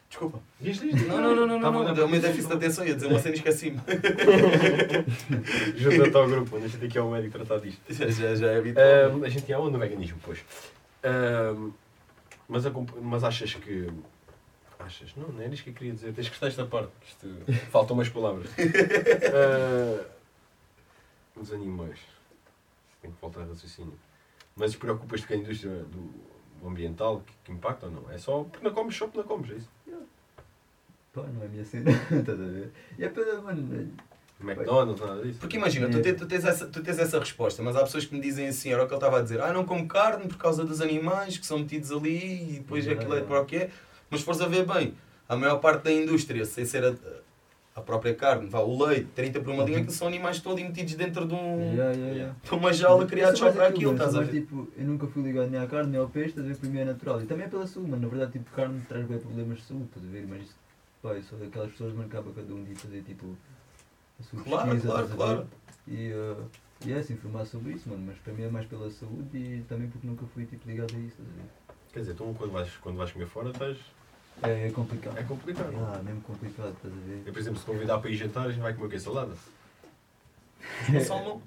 Desculpa. 0.08 0.40
Diz, 0.60 0.78
diz, 0.78 0.94
diz. 0.94 1.08
Não, 1.08 1.20
não, 1.20 1.34
não, 1.34 1.46
não, 1.46 1.60
Tava 1.60 1.78
não, 1.78 1.84
não. 1.84 1.94
Deu-me 1.94 2.20
para 2.20 2.28
déficit 2.28 2.48
de 2.48 2.54
atenção, 2.54 2.86
ia 2.86 2.94
dizer 2.94 3.08
uma 3.08 3.18
cena 3.18 3.34
e 3.34 3.38
esqueci-me. 3.38 3.80
Junta-te 5.76 6.16
ao 6.16 6.28
grupo, 6.28 6.58
deixa 6.58 6.84
aqui 6.84 6.98
ao 6.98 7.10
médico 7.10 7.36
tratar 7.36 7.58
disto. 7.58 7.80
Já, 7.92 8.08
já, 8.08 8.34
já 8.36 8.52
é 8.52 8.58
habitual. 8.58 8.86
Ahm, 8.86 9.24
a 9.24 9.28
gente 9.28 9.48
ia 9.48 9.58
onde 9.58 9.72
no 9.72 9.78
veganismo, 9.78 10.18
pois. 10.22 10.44
Ahm, 11.02 11.72
mas, 12.48 12.64
a 12.64 12.70
mas 13.02 13.24
achas 13.24 13.54
que. 13.54 13.88
Achas? 14.78 15.14
Não, 15.16 15.28
não 15.28 15.42
era 15.42 15.52
isto 15.52 15.64
que 15.64 15.70
eu 15.70 15.74
queria 15.74 15.92
dizer. 15.92 16.12
Tens 16.12 16.28
que 16.28 16.34
estar 16.34 16.46
esta 16.46 16.64
parte. 16.64 16.92
Isto, 17.08 17.26
faltam 17.70 17.96
umas 17.96 18.08
palavras. 18.08 18.48
Ah, 19.34 20.04
os 21.36 21.52
animais. 21.52 21.98
Tenho 23.02 23.12
que 23.12 23.20
voltar 23.20 23.40
a 23.40 23.46
raciocínio. 23.46 23.98
Mas 24.54 24.76
preocupas-te 24.76 25.26
com 25.26 25.34
a 25.34 25.36
indústria 25.36 25.72
do 25.72 26.33
ambiental 26.68 27.22
que, 27.26 27.32
que 27.44 27.52
impacta 27.52 27.86
ou 27.86 27.92
não? 27.92 28.10
É 28.10 28.18
só 28.18 28.44
porque 28.44 28.64
não 28.66 28.74
comes, 28.74 28.96
só 28.96 29.06
porque 29.06 29.18
não 29.20 29.26
comes, 29.26 29.50
é 29.50 29.54
isso? 29.54 29.68
Pá, 31.12 31.22
não 31.32 31.42
é 31.42 31.46
a 31.46 31.48
minha 31.48 31.64
cena, 31.64 31.90
estás 32.10 32.40
a 32.40 32.44
ver? 32.44 32.72
E 32.98 33.04
é 33.04 33.08
pela, 33.08 33.40
mano. 33.40 33.92
McDonald's, 34.40 35.00
nada 35.00 35.22
disso. 35.22 35.38
Porque 35.38 35.56
imagina, 35.56 35.88
tu, 35.88 36.02
te- 36.02 36.12
tu 36.12 36.26
tens 36.26 36.44
essa, 36.44 36.66
tu 36.66 36.82
tens 36.82 36.98
essa 36.98 37.18
resposta, 37.20 37.62
mas 37.62 37.76
há 37.76 37.82
pessoas 37.82 38.04
que 38.04 38.14
me 38.14 38.20
dizem 38.20 38.48
assim, 38.48 38.72
era 38.72 38.82
o 38.82 38.86
que 38.86 38.92
ele 38.92 38.96
estava 38.98 39.18
a 39.20 39.22
dizer, 39.22 39.40
ah, 39.40 39.52
não 39.52 39.64
como 39.64 39.86
carne 39.86 40.26
por 40.26 40.36
causa 40.36 40.64
dos 40.64 40.80
animais 40.80 41.38
que 41.38 41.46
são 41.46 41.60
metidos 41.60 41.92
ali 41.92 42.54
e 42.54 42.58
depois 42.58 42.84
Yeah, 42.84 43.00
aquilo 43.00 43.16
é 43.16 43.22
para 43.22 43.40
o 43.40 43.44
que 43.46 43.56
é. 43.56 43.70
Mas 44.10 44.20
se 44.20 44.26
fores 44.26 44.40
a 44.40 44.46
ver 44.48 44.66
bem, 44.66 44.94
a 45.28 45.36
maior 45.36 45.58
parte 45.60 45.84
da 45.84 45.92
indústria, 45.92 46.44
sem 46.44 46.64
ser 46.66 46.84
a, 46.84 46.94
a 47.74 47.80
própria 47.80 48.14
carne, 48.14 48.48
vá, 48.48 48.60
o 48.60 48.84
leite, 48.86 49.08
30 49.16 49.40
por 49.40 49.52
uma 49.52 49.64
linha, 49.64 49.84
que 49.84 49.92
são 49.92 50.06
animais 50.06 50.40
todos 50.40 50.62
metidos 50.62 50.94
dentro 50.94 51.26
de, 51.26 51.34
um, 51.34 51.60
Yeah, 51.74 51.92
yeah, 51.92 52.14
yeah. 52.14 52.36
de 52.40 52.50
uma 52.54 52.72
jaula 52.72 53.04
criados 53.04 53.40
Eu 53.40 53.46
só 53.48 53.52
para 53.52 53.66
aquilo, 53.66 53.92
estás 53.92 54.14
a 54.14 54.20
ver? 54.20 54.30
Tipo, 54.30 54.68
eu 54.76 54.84
nunca 54.84 55.08
fui 55.08 55.22
ligado 55.24 55.50
nem 55.50 55.60
à 55.60 55.66
carne 55.66 55.90
nem 55.90 56.00
ao 56.00 56.08
peixe, 56.08 56.28
estás 56.28 56.46
a 56.46 56.50
ver? 56.50 56.56
Para 56.56 56.68
mim 56.68 56.78
é 56.78 56.84
natural. 56.84 57.20
E 57.20 57.26
também 57.26 57.46
é 57.46 57.48
pela 57.48 57.66
saúde, 57.66 57.90
mano. 57.90 58.02
Na 58.02 58.08
verdade, 58.08 58.32
tipo, 58.32 58.48
carne 58.52 58.80
traz 58.88 59.04
bem 59.06 59.18
problemas 59.18 59.58
de 59.58 59.64
saúde, 59.64 59.86
estás 59.86 60.06
a 60.06 60.08
ver? 60.08 60.24
Mas 60.28 60.42
isso, 60.42 60.56
pá, 61.02 61.14
eu 61.14 61.22
sou 61.24 61.36
daquelas 61.36 61.72
pessoas, 61.72 61.94
que 61.94 62.00
acaba 62.00 62.30
cada 62.32 62.54
um 62.54 62.62
de 62.62 62.74
fazer, 62.76 63.02
tipo, 63.02 63.36
a 64.20 64.22
sua 64.22 64.42
Claro, 64.44 64.70
pesquisa, 64.70 64.92
claro, 64.92 65.08
claro. 65.08 65.46
E, 65.88 66.12
uh, 66.12 66.44
e 66.86 66.92
é, 66.92 67.02
se 67.02 67.12
informar 67.12 67.44
sobre 67.44 67.72
isso, 67.72 67.88
mano. 67.88 68.04
Mas 68.06 68.16
para 68.18 68.32
mim 68.34 68.44
é 68.44 68.48
mais 68.48 68.66
pela 68.66 68.88
saúde 68.88 69.36
e 69.36 69.64
também 69.68 69.88
porque 69.88 70.06
nunca 70.06 70.24
fui, 70.32 70.46
tipo, 70.46 70.68
ligado 70.68 70.94
a 70.94 70.98
isso, 70.98 71.16
estás 71.20 71.28
a 71.28 71.32
ver? 71.32 71.48
Quer 71.92 72.00
dizer, 72.00 72.14
tu 72.14 72.34
quando 72.38 72.52
vais, 72.52 72.76
quando 72.76 72.96
vais 72.98 73.10
comer 73.10 73.26
fora 73.26 73.50
estás. 73.50 73.78
É, 74.42 74.68
é 74.68 74.70
complicado. 74.70 75.18
É 75.18 75.22
complicado. 75.22 75.72
Ah, 75.76 76.02
mesmo 76.02 76.20
complicado, 76.22 76.70
estás 76.76 76.92
a 76.92 76.96
ver? 77.06 77.22
Eu, 77.26 77.32
por 77.32 77.38
exemplo, 77.38 77.58
se 77.60 77.66
convidar 77.66 77.98
para 77.98 78.10
ir 78.10 78.16
jantar, 78.16 78.46
a 78.46 78.50
gente 78.50 78.60
vai 78.60 78.74
comer 78.74 78.86
o 78.86 78.90
quê? 78.90 78.98
Salada? 78.98 79.34
Um 80.94 81.00
salmão. 81.00 81.42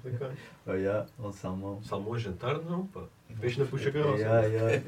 Oh, 0.66 0.72
yeah, 0.72 1.06
ao 1.18 1.32
salmão. 1.32 1.82
Salmão 1.82 2.14
a 2.14 2.18
jantar, 2.18 2.58
não, 2.62 2.86
pá. 2.86 3.02
Peixe 3.40 3.58
na 3.60 3.66
puxa 3.66 3.90
carroça. 3.90 4.18
Yeah, 4.22 4.46
yeah. 4.46 4.82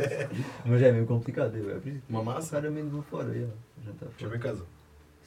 Mas 0.64 0.82
é 0.82 0.92
mesmo 0.92 1.06
complicado, 1.06 1.54
é 1.56 1.78
por 1.78 1.88
isso 1.88 2.00
que 2.06 2.10
Uma 2.12 2.22
massa? 2.22 2.56
raramente 2.56 2.88
vou 2.88 3.02
fora, 3.02 3.32
yeah, 3.34 3.52
jantar 3.84 4.08
fora. 4.08 4.30
ver 4.30 4.36
em 4.36 4.40
casa. 4.40 4.64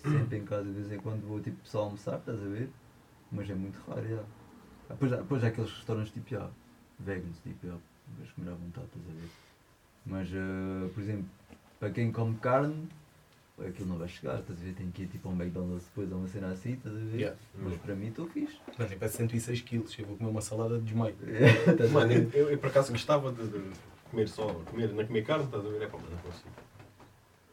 Sempre 0.02 0.38
em 0.38 0.46
casa, 0.46 0.64
de 0.66 0.72
vez 0.72 0.92
em 0.92 0.98
quando 1.00 1.28
vou 1.28 1.40
tipo 1.40 1.58
só 1.64 1.84
almoçar, 1.84 2.18
estás 2.18 2.38
a 2.42 2.46
ver? 2.48 2.70
Mas 3.32 3.50
é 3.50 3.54
muito 3.56 3.80
raro, 3.88 4.08
já. 4.08 4.18
Ah, 4.90 4.94
Depois, 4.94 5.14
há- 5.14 5.18
depois 5.18 5.44
há 5.44 5.48
aqueles 5.48 5.72
restaurantes 5.72 6.12
tipo, 6.12 6.30
já, 6.30 6.50
vegans, 7.00 7.38
tipo, 7.44 7.68
já, 7.68 7.74
vais 8.18 8.32
comer 8.32 8.50
à 8.52 8.54
vontade, 8.56 8.88
estás 8.88 9.06
a 9.08 9.12
ver? 9.22 9.30
Mas, 10.06 10.30
ah, 10.34 10.90
por 10.94 11.02
exemplo, 11.04 11.26
para 11.80 11.90
quem 11.90 12.12
come 12.12 12.36
carne, 12.38 12.88
aquilo 13.68 13.90
não 13.90 13.98
vai 13.98 14.08
chegar, 14.08 14.40
estás 14.40 14.60
a 14.60 14.64
ver? 14.64 14.74
Tem 14.74 14.90
que 14.92 15.04
ir 15.04 15.08
tipo 15.08 15.30
a 15.30 15.32
um 15.32 15.36
McDonald's 15.36 15.86
depois, 15.86 16.12
a 16.12 16.16
uma 16.16 16.28
cena 16.28 16.52
assim, 16.52 16.74
estás 16.74 16.96
a 16.96 17.00
ver? 17.00 17.18
Yeah. 17.18 17.38
Mas 17.56 17.78
para 17.78 17.96
mim 17.96 18.08
estou 18.08 18.28
fixe. 18.28 18.58
Mano, 18.78 18.92
eu 18.92 19.00
peço 19.00 19.18
106 19.18 19.62
quilos, 19.62 19.98
eu 19.98 20.06
vou 20.06 20.18
comer 20.18 20.30
uma 20.30 20.42
salada 20.42 20.78
de 20.78 20.84
desmaio. 20.84 21.16
A 21.68 21.88
Mano, 21.92 22.12
eu, 22.14 22.30
eu, 22.34 22.52
eu 22.52 22.58
por 22.58 22.68
acaso 22.68 22.92
gostava 22.92 23.32
de, 23.32 23.48
de 23.48 23.72
comer 24.10 24.28
só, 24.28 24.46
comer, 24.48 24.90
não 24.90 25.06
comer 25.06 25.24
carne, 25.24 25.46
estás 25.46 25.66
a 25.66 25.70
ver? 25.70 25.82
É 25.82 25.88
pá, 25.88 25.98
mas 26.02 26.12
não 26.12 26.18
consigo. 26.20 26.50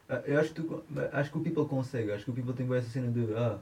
Ah, 0.09 0.21
Eu 0.25 0.39
acho 0.39 0.53
que, 0.53 0.61
tu, 0.61 0.83
acho 1.11 1.31
que 1.31 1.37
o 1.37 1.41
people 1.41 1.65
consegue, 1.65 2.11
acho 2.11 2.23
que 2.23 2.31
o 2.31 2.33
people 2.33 2.53
tem 2.53 2.65
boa 2.65 2.77
essa 2.77 2.89
cena 2.89 3.11
de 3.11 3.33
ah, 3.33 3.59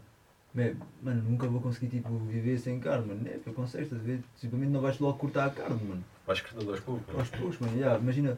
mano, 1.01 1.21
nunca 1.23 1.47
vou 1.47 1.59
conseguir 1.59 1.87
tipo, 1.87 2.17
viver 2.19 2.57
sem 2.57 2.79
carne, 2.79 3.07
mano. 3.07 3.27
É, 3.27 3.37
tu 3.43 3.51
consegues, 3.51 3.87
estás 3.87 4.01
a 4.01 4.05
ver? 4.05 4.21
Simplesmente 4.37 4.71
não 4.71 4.81
vais 4.81 4.99
logo 4.99 5.17
cortar 5.17 5.47
a 5.47 5.49
carne, 5.49 5.83
mano. 5.83 6.03
Vais 6.25 6.39
cortando 6.41 6.69
aos 6.69 6.79
poucos. 6.79 7.15
Aos 7.15 7.29
poucos, 7.29 7.59
mano. 7.59 7.75
Yeah, 7.75 7.99
imagina, 7.99 8.37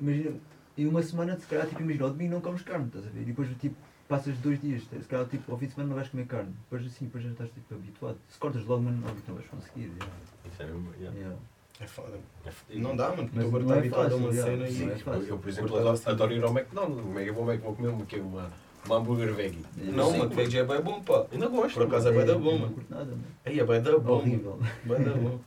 imagina, 0.00 0.36
em 0.82 0.86
uma 0.86 1.02
semana, 1.02 1.38
se 1.38 1.46
calhar, 1.46 1.66
tipo, 1.66 1.82
imagina, 1.82 2.04
ao 2.04 2.10
domingo 2.10 2.34
não 2.34 2.40
comes 2.40 2.62
carne, 2.62 2.86
estás 2.86 3.06
a 3.06 3.10
ver? 3.10 3.22
E 3.22 3.24
depois, 3.24 3.48
tipo, 3.60 3.76
passas 4.08 4.36
dois 4.38 4.60
dias, 4.60 4.82
se 4.82 5.08
calhar, 5.08 5.26
tipo, 5.26 5.52
ao 5.52 5.58
fim 5.58 5.66
de 5.66 5.74
semana 5.74 5.90
não 5.90 5.96
vais 5.96 6.08
comer 6.08 6.26
carne. 6.26 6.52
Depois, 6.64 6.86
assim, 6.86 7.04
depois 7.04 7.24
já 7.24 7.30
estás, 7.30 7.50
tipo, 7.50 7.74
habituado. 7.74 8.18
Se 8.28 8.38
cortas 8.38 8.64
logo, 8.64 8.82
mano, 8.82 9.02
que 9.02 9.28
não 9.28 9.36
vais 9.36 9.48
conseguir. 9.48 9.90
Yeah. 9.90 10.06
Isso 10.50 10.62
é 10.62 10.66
mesmo, 10.66 10.94
yeah. 10.98 11.16
Yeah. 11.18 11.36
É 11.80 11.86
foda. 11.86 12.18
É. 12.44 12.78
Não 12.78 12.94
dá, 12.94 13.10
mano, 13.10 13.28
porque 13.28 13.46
agora 13.46 13.62
não 13.64 13.70
está 13.70 13.74
é 13.74 13.78
habituado 13.78 14.12
a 14.12 14.16
uma 14.16 14.32
cena 14.32 14.68
e. 14.68 14.72
não 14.72 14.92
é 14.92 14.98
fácil. 14.98 15.28
Eu, 15.28 15.38
por 15.38 15.48
exemplo, 15.48 15.70
Cortar 15.70 16.10
adoro, 16.10 16.32
ir 16.32 16.44
ao 16.44 16.50
McDonald's. 16.50 17.02
Como 17.02 17.18
é 17.18 17.22
que 17.24 17.30
eu 17.30 17.34
vou, 17.34 17.52
é 17.52 17.56
vou 17.56 17.74
comer 17.74 17.88
uma, 17.88 18.06
é 18.10 18.20
uma, 18.20 18.50
uma 18.84 18.96
hambúrguer 18.96 19.34
veggie? 19.34 19.64
Não, 19.76 20.16
mano, 20.16 20.30
veg 20.30 20.54
é 20.56 20.64
bem 20.64 20.80
bom, 20.82 21.02
pá. 21.02 21.26
Ainda 21.32 21.48
gosto. 21.48 21.74
Por 21.74 21.86
acaso 21.86 22.08
é 22.08 22.12
mano. 22.12 22.26
bué 22.26 22.34
da 22.34 22.38
bom, 22.38 22.52
mano. 22.52 22.66
Não 22.66 22.72
curto 22.74 22.90
nada, 22.90 23.04
mano. 23.06 23.24
Aí 23.46 23.60
é 23.60 23.64
bem 23.64 23.82
da 23.82 23.98
bom. 23.98 24.12
Horrível. 24.12 24.60
Bem 24.84 25.02
da 25.02 25.12
bom. 25.12 25.40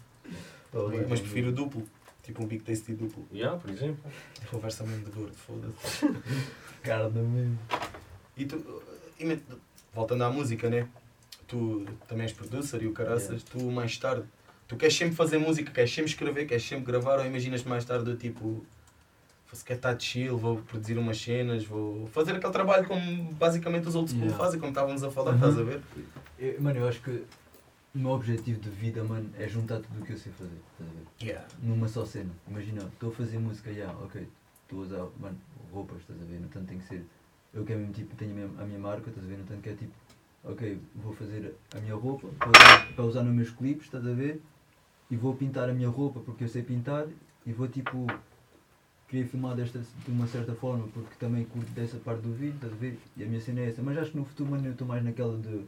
Mas 1.07 1.19
prefiro 1.19 1.49
o 1.49 1.51
duplo. 1.51 1.84
Tipo 2.24 2.43
um 2.43 2.47
Big 2.47 2.63
Tasty 2.63 2.93
duplo. 2.93 3.26
Yeah, 3.34 3.57
por 3.59 3.69
exemplo. 3.69 4.03
Conversa 4.49 4.84
mesmo 4.86 5.05
de 5.05 5.11
gordo, 5.11 5.36
foda-se. 5.36 6.07
Carne 6.82 7.21
mesmo. 7.21 7.59
E 8.38 8.45
tu, 8.45 8.82
e, 9.19 9.39
voltando 9.93 10.24
à 10.24 10.30
música, 10.32 10.69
né? 10.69 10.88
Tu 11.47 11.86
também 12.07 12.24
és 12.24 12.34
producer 12.34 12.82
e 12.82 12.88
o 12.88 12.93
caraças, 12.93 13.43
tu 13.43 13.61
mais 13.69 13.97
tarde, 13.97 14.24
tu 14.67 14.76
queres 14.78 14.95
sempre 14.95 15.13
fazer 15.15 15.38
música, 15.38 15.69
queres 15.71 15.93
sempre 15.93 16.09
escrever, 16.09 16.45
queres 16.47 16.63
sempre 16.63 16.86
gravar 16.86 17.19
ou 17.19 17.26
imaginas 17.26 17.63
mais 17.63 17.84
tarde 17.86 18.05
do 18.05 18.15
tipo 18.15 18.65
se 19.51 19.63
quer 19.63 19.76
estar 19.76 19.99
chill, 19.99 20.36
vou 20.36 20.57
produzir 20.63 20.97
umas 20.97 21.21
cenas, 21.21 21.63
vou 21.63 22.07
fazer 22.07 22.32
aquele 22.36 22.51
trabalho 22.51 22.88
como 22.88 23.32
basicamente 23.34 23.88
os 23.88 23.93
outros 23.93 24.15
Yeah. 24.17 24.36
fazem, 24.36 24.59
como 24.59 24.71
estávamos 24.71 25.03
a 25.03 25.11
falar, 25.11 25.30
Uhum. 25.32 25.36
estás 25.36 25.59
a 25.59 25.61
ver? 25.63 25.80
Eu- 26.39 26.59
mano, 26.59 26.80
eu 26.80 26.88
acho 26.88 26.99
que 27.03 27.24
o 27.96 28.00
meu 28.00 28.12
objetivo 28.12 28.60
de 28.60 28.70
vida, 28.72 29.04
mano, 29.04 29.30
é 29.38 29.48
juntar 29.48 29.80
tudo 29.80 30.02
o 30.02 30.06
que 30.06 30.14
eu 30.14 30.18
sei 30.18 30.32
fazer. 30.32 30.58
Estás 30.72 30.89
a 30.89 30.94
ver? 30.94 31.06
Yeah. 31.22 31.48
Numa 31.62 31.88
só 31.88 32.04
cena. 32.04 32.32
Imagina, 32.48 32.82
estou 32.91 33.12
a 33.12 33.14
fazer 33.14 33.38
música, 33.38 33.72
já, 33.72 33.91
ok. 33.91 34.28
Estou 34.64 34.80
a 34.80 34.82
usar, 34.82 35.08
mano, 35.20 35.38
roupas, 35.72 36.02
estás 36.02 36.20
a 36.20 36.26
ver? 36.26 36.39
No 36.39 36.48
tanto 36.48 36.68
tem 36.68 36.80
que 36.80 36.86
ser. 36.86 37.06
Eu 37.54 37.64
que 37.64 37.72
é 37.72 37.76
mesmo 37.76 37.94
tipo, 37.94 38.16
tenho 38.16 38.32
a 38.32 38.34
minha, 38.34 38.62
a 38.64 38.66
minha 38.66 38.80
marca, 38.80 39.10
estás 39.10 39.24
a 39.24 39.30
ver? 39.30 39.38
No 39.38 39.44
tanto 39.44 39.62
que 39.62 39.70
é 39.70 39.76
tipo, 39.76 39.94
ok, 40.44 40.82
vou 40.96 41.14
fazer 41.14 41.56
a 41.76 41.80
minha 41.80 41.94
roupa 41.94 42.28
para 42.39 42.50
usar, 42.50 42.88
para 42.96 43.06
usar 43.06 43.24
nos 43.24 43.36
meus 43.36 43.52
clipes, 43.52 43.86
estás 43.86 44.08
a 44.08 44.12
ver? 44.12 44.41
E 45.12 45.16
vou 45.16 45.36
pintar 45.36 45.70
a 45.70 45.74
minha 45.74 45.89
roupa 45.89 46.20
porque 46.22 46.46
eu 46.46 46.48
sei 46.48 46.64
pintar 46.64 47.08
e 47.46 47.54
vou 47.54 47.68
tipo. 47.68 48.08
Queria 49.08 49.28
filmar 49.28 49.56
desta, 49.56 49.78
de 49.80 50.12
uma 50.12 50.26
certa 50.26 50.56
forma 50.56 50.88
porque 50.88 51.14
também 51.20 51.46
curto 51.46 51.70
dessa 51.74 51.98
parte 51.98 52.22
do 52.22 52.34
vídeo, 52.34 52.56
estás 52.56 52.74
a 52.74 52.76
ver? 52.76 52.98
E 53.16 53.24
a 53.24 53.28
minha 53.28 53.39
cena 53.39 53.60
é 53.60 53.68
essa. 53.68 53.84
Mas 53.84 53.96
acho 54.00 54.10
que 54.10 54.18
no 54.18 54.26
futuro, 54.26 54.50
mano, 54.50 54.66
eu 54.66 54.72
estou 54.72 54.88
mais 54.88 55.04
naquela 55.04 55.38
de. 55.38 55.68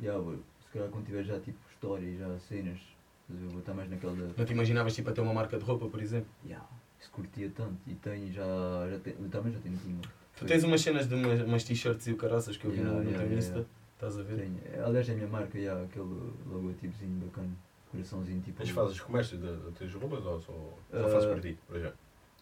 Yeah, 0.00 0.22
bro, 0.22 0.44
se 0.60 0.68
calhar 0.70 0.88
quando 0.90 1.06
tiver 1.06 1.24
já 1.24 1.40
tipo 1.40 1.58
e 2.02 2.16
já 2.16 2.38
cenas, 2.38 2.78
estás 2.78 3.30
a 3.30 3.34
ver? 3.34 3.48
vou 3.50 3.60
estar 3.60 3.74
mais 3.74 3.90
naquela 3.90 4.12
de. 4.14 4.38
Não 4.38 4.44
te 4.44 4.52
imaginavas 4.52 4.94
tipo 4.94 5.10
a 5.10 5.12
ter 5.12 5.20
uma 5.20 5.34
marca 5.34 5.58
de 5.58 5.64
roupa, 5.64 5.86
por 5.88 6.00
exemplo? 6.00 6.28
Yeah, 6.44 6.66
isso 7.00 7.10
curtia 7.10 7.50
tanto 7.54 7.76
e 7.86 7.94
tenho 7.94 8.32
já, 8.32 8.44
já 8.90 8.98
tenho, 9.00 9.16
eu 9.20 9.28
também 9.28 9.52
já 9.52 9.58
tenho 9.60 9.78
uma. 9.86 10.02
Tu 10.36 10.46
tens 10.46 10.64
umas 10.64 10.80
cenas 10.80 11.08
de 11.08 11.14
umas, 11.14 11.40
umas 11.42 11.64
t-shirts 11.64 12.06
e 12.08 12.12
o 12.12 12.16
caraças 12.16 12.56
que 12.56 12.64
eu 12.64 12.70
vi 12.70 12.78
Yeah, 12.78 12.92
no, 12.98 13.04
no 13.04 13.10
yeah, 13.10 13.18
teu 13.18 13.26
yeah, 13.26 13.38
Insta, 13.38 13.58
yeah. 13.58 13.70
estás 13.94 14.18
a 14.18 14.22
ver? 14.22 14.36
Tenho. 14.38 14.60
É, 14.72 14.80
Aliás, 14.84 15.08
é 15.08 15.12
a 15.12 15.14
minha 15.14 15.28
marca, 15.28 15.58
yeah, 15.58 15.82
aquele 15.84 16.04
logotipozinho 16.46 17.20
bacana, 17.26 17.50
coraçãozinho 17.90 18.40
tipo. 18.40 18.56
Mas 18.60 18.70
fazes 18.70 19.00
comércio 19.00 19.38
de, 19.38 19.56
de 19.56 19.72
teus 19.72 19.94
roupas 19.94 20.24
ou 20.24 20.40
só, 20.40 20.52
só 20.90 21.04
Ah, 21.04 21.08
fazes 21.08 21.28
para 21.28 21.40
ti, 21.40 21.58
para 21.68 21.78
já? 21.80 21.92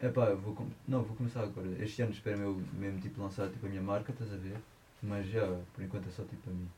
É 0.01 0.09
pá, 0.09 0.25
eu 0.27 0.39
vou, 0.39 0.55
com- 0.55 0.67
não, 0.89 1.03
vou 1.03 1.15
começar 1.17 1.43
agora. 1.43 1.69
Este 1.81 2.03
ano 2.03 2.11
espero 2.13 2.41
eu 2.41 2.63
mesmo 2.73 2.99
tipo, 3.01 3.21
lançar 3.23 3.49
tipo, 3.51 3.67
a 3.67 3.69
minha 3.69 3.83
marca, 3.83 4.11
estás 4.11 4.33
a 4.33 4.37
ver? 4.37 4.57
Mas 5.03 5.27
já, 5.29 5.47
por 5.75 5.85
enquanto 5.85 6.09
é 6.09 6.11
só 6.11 6.25
tipo 6.25 6.49
a 6.51 6.53
mim. 6.53 6.69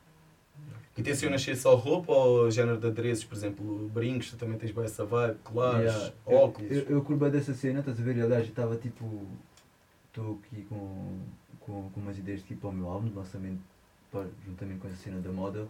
E 0.97 1.03
tencionas 1.03 1.43
ser 1.43 1.57
só 1.57 1.75
roupa 1.75 2.13
ou 2.13 2.49
género 2.51 2.79
de 2.79 2.87
adereços, 2.87 3.25
por 3.25 3.35
exemplo, 3.35 3.91
brincos, 3.93 4.31
tu 4.31 4.37
também 4.37 4.57
tens 4.57 4.71
bem 4.71 4.85
essa 4.85 5.05
vibe, 5.05 5.39
colares, 5.43 5.93
Yeah, 5.93 6.13
eu- 6.29 6.37
óculos. 6.39 6.71
Eu, 6.71 6.83
eu, 6.89 7.03
bué 7.17 7.31
dessa 7.31 7.53
cena, 7.53 7.81
estás 7.81 7.99
a 7.99 8.03
ver? 8.03 8.23
Aliás, 8.23 8.45
eu 8.45 8.51
estava 8.51 8.77
tipo. 8.77 9.27
Estou 10.09 10.39
aqui 10.45 10.63
com, 10.69 11.19
com, 11.59 11.91
com 11.91 12.01
umas 12.01 12.17
ideias 12.17 12.43
tipo 12.45 12.69
ao 12.69 12.73
meu 12.73 12.89
álbum 12.89 13.09
de 13.09 13.15
lançamento, 13.17 13.59
juntamente 14.47 14.79
com 14.79 14.87
essa 14.87 14.97
cena 14.97 15.21
da 15.21 15.33
moda. 15.33 15.67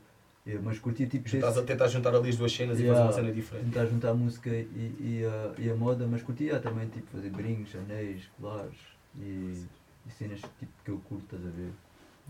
Eu- 0.47 0.61
mas 0.63 0.79
curtia 0.79 1.07
tipo. 1.07 1.27
Estás 1.27 1.57
a 1.57 1.63
tentar 1.63 1.89
juntar 1.89 2.15
ali 2.15 2.29
as 2.29 2.37
duas 2.37 2.53
cenas 2.53 2.79
e 2.79 2.83
Yeah. 2.83 3.01
fazer 3.01 3.09
uma 3.09 3.25
cena 3.25 3.35
diferente. 3.35 3.65
tentar 3.65 3.87
juntar 3.87 4.11
a 4.11 4.15
música 4.15 4.51
e, 4.51 4.95
e, 5.01 5.23
a, 5.25 5.55
e 5.59 5.71
a 5.71 5.75
moda, 5.75 6.07
mas 6.07 6.23
curtia 6.23 6.61
também 6.61 6.87
tipo 6.89 7.07
fazer 7.11 7.31
brincos, 7.31 7.75
anéis, 7.77 8.29
colares 8.39 8.77
e, 9.17 9.65
e 10.07 10.11
cenas 10.11 10.39
tipo, 10.59 10.73
que 10.85 10.91
eu 10.91 10.99
curto, 11.09 11.25
estás 11.35 11.47
a 11.47 11.51
ver? 11.51 11.71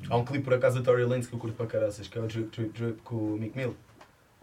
Há 0.08 0.16
um 0.16 0.24
clipe 0.24 0.44
por 0.44 0.54
acaso 0.54 0.78
da 0.78 0.84
Tory 0.84 1.04
Lanez 1.04 1.26
que 1.26 1.34
eu 1.34 1.38
curto 1.38 1.56
para 1.56 1.66
caraças, 1.66 2.08
que 2.08 2.18
é 2.18 2.20
o 2.20 2.26
Drip 2.26 2.50
Drip 2.50 2.78
Drip 2.78 3.02
com 3.02 3.16
o 3.16 3.38
Mick 3.38 3.56
Mill. 3.56 3.76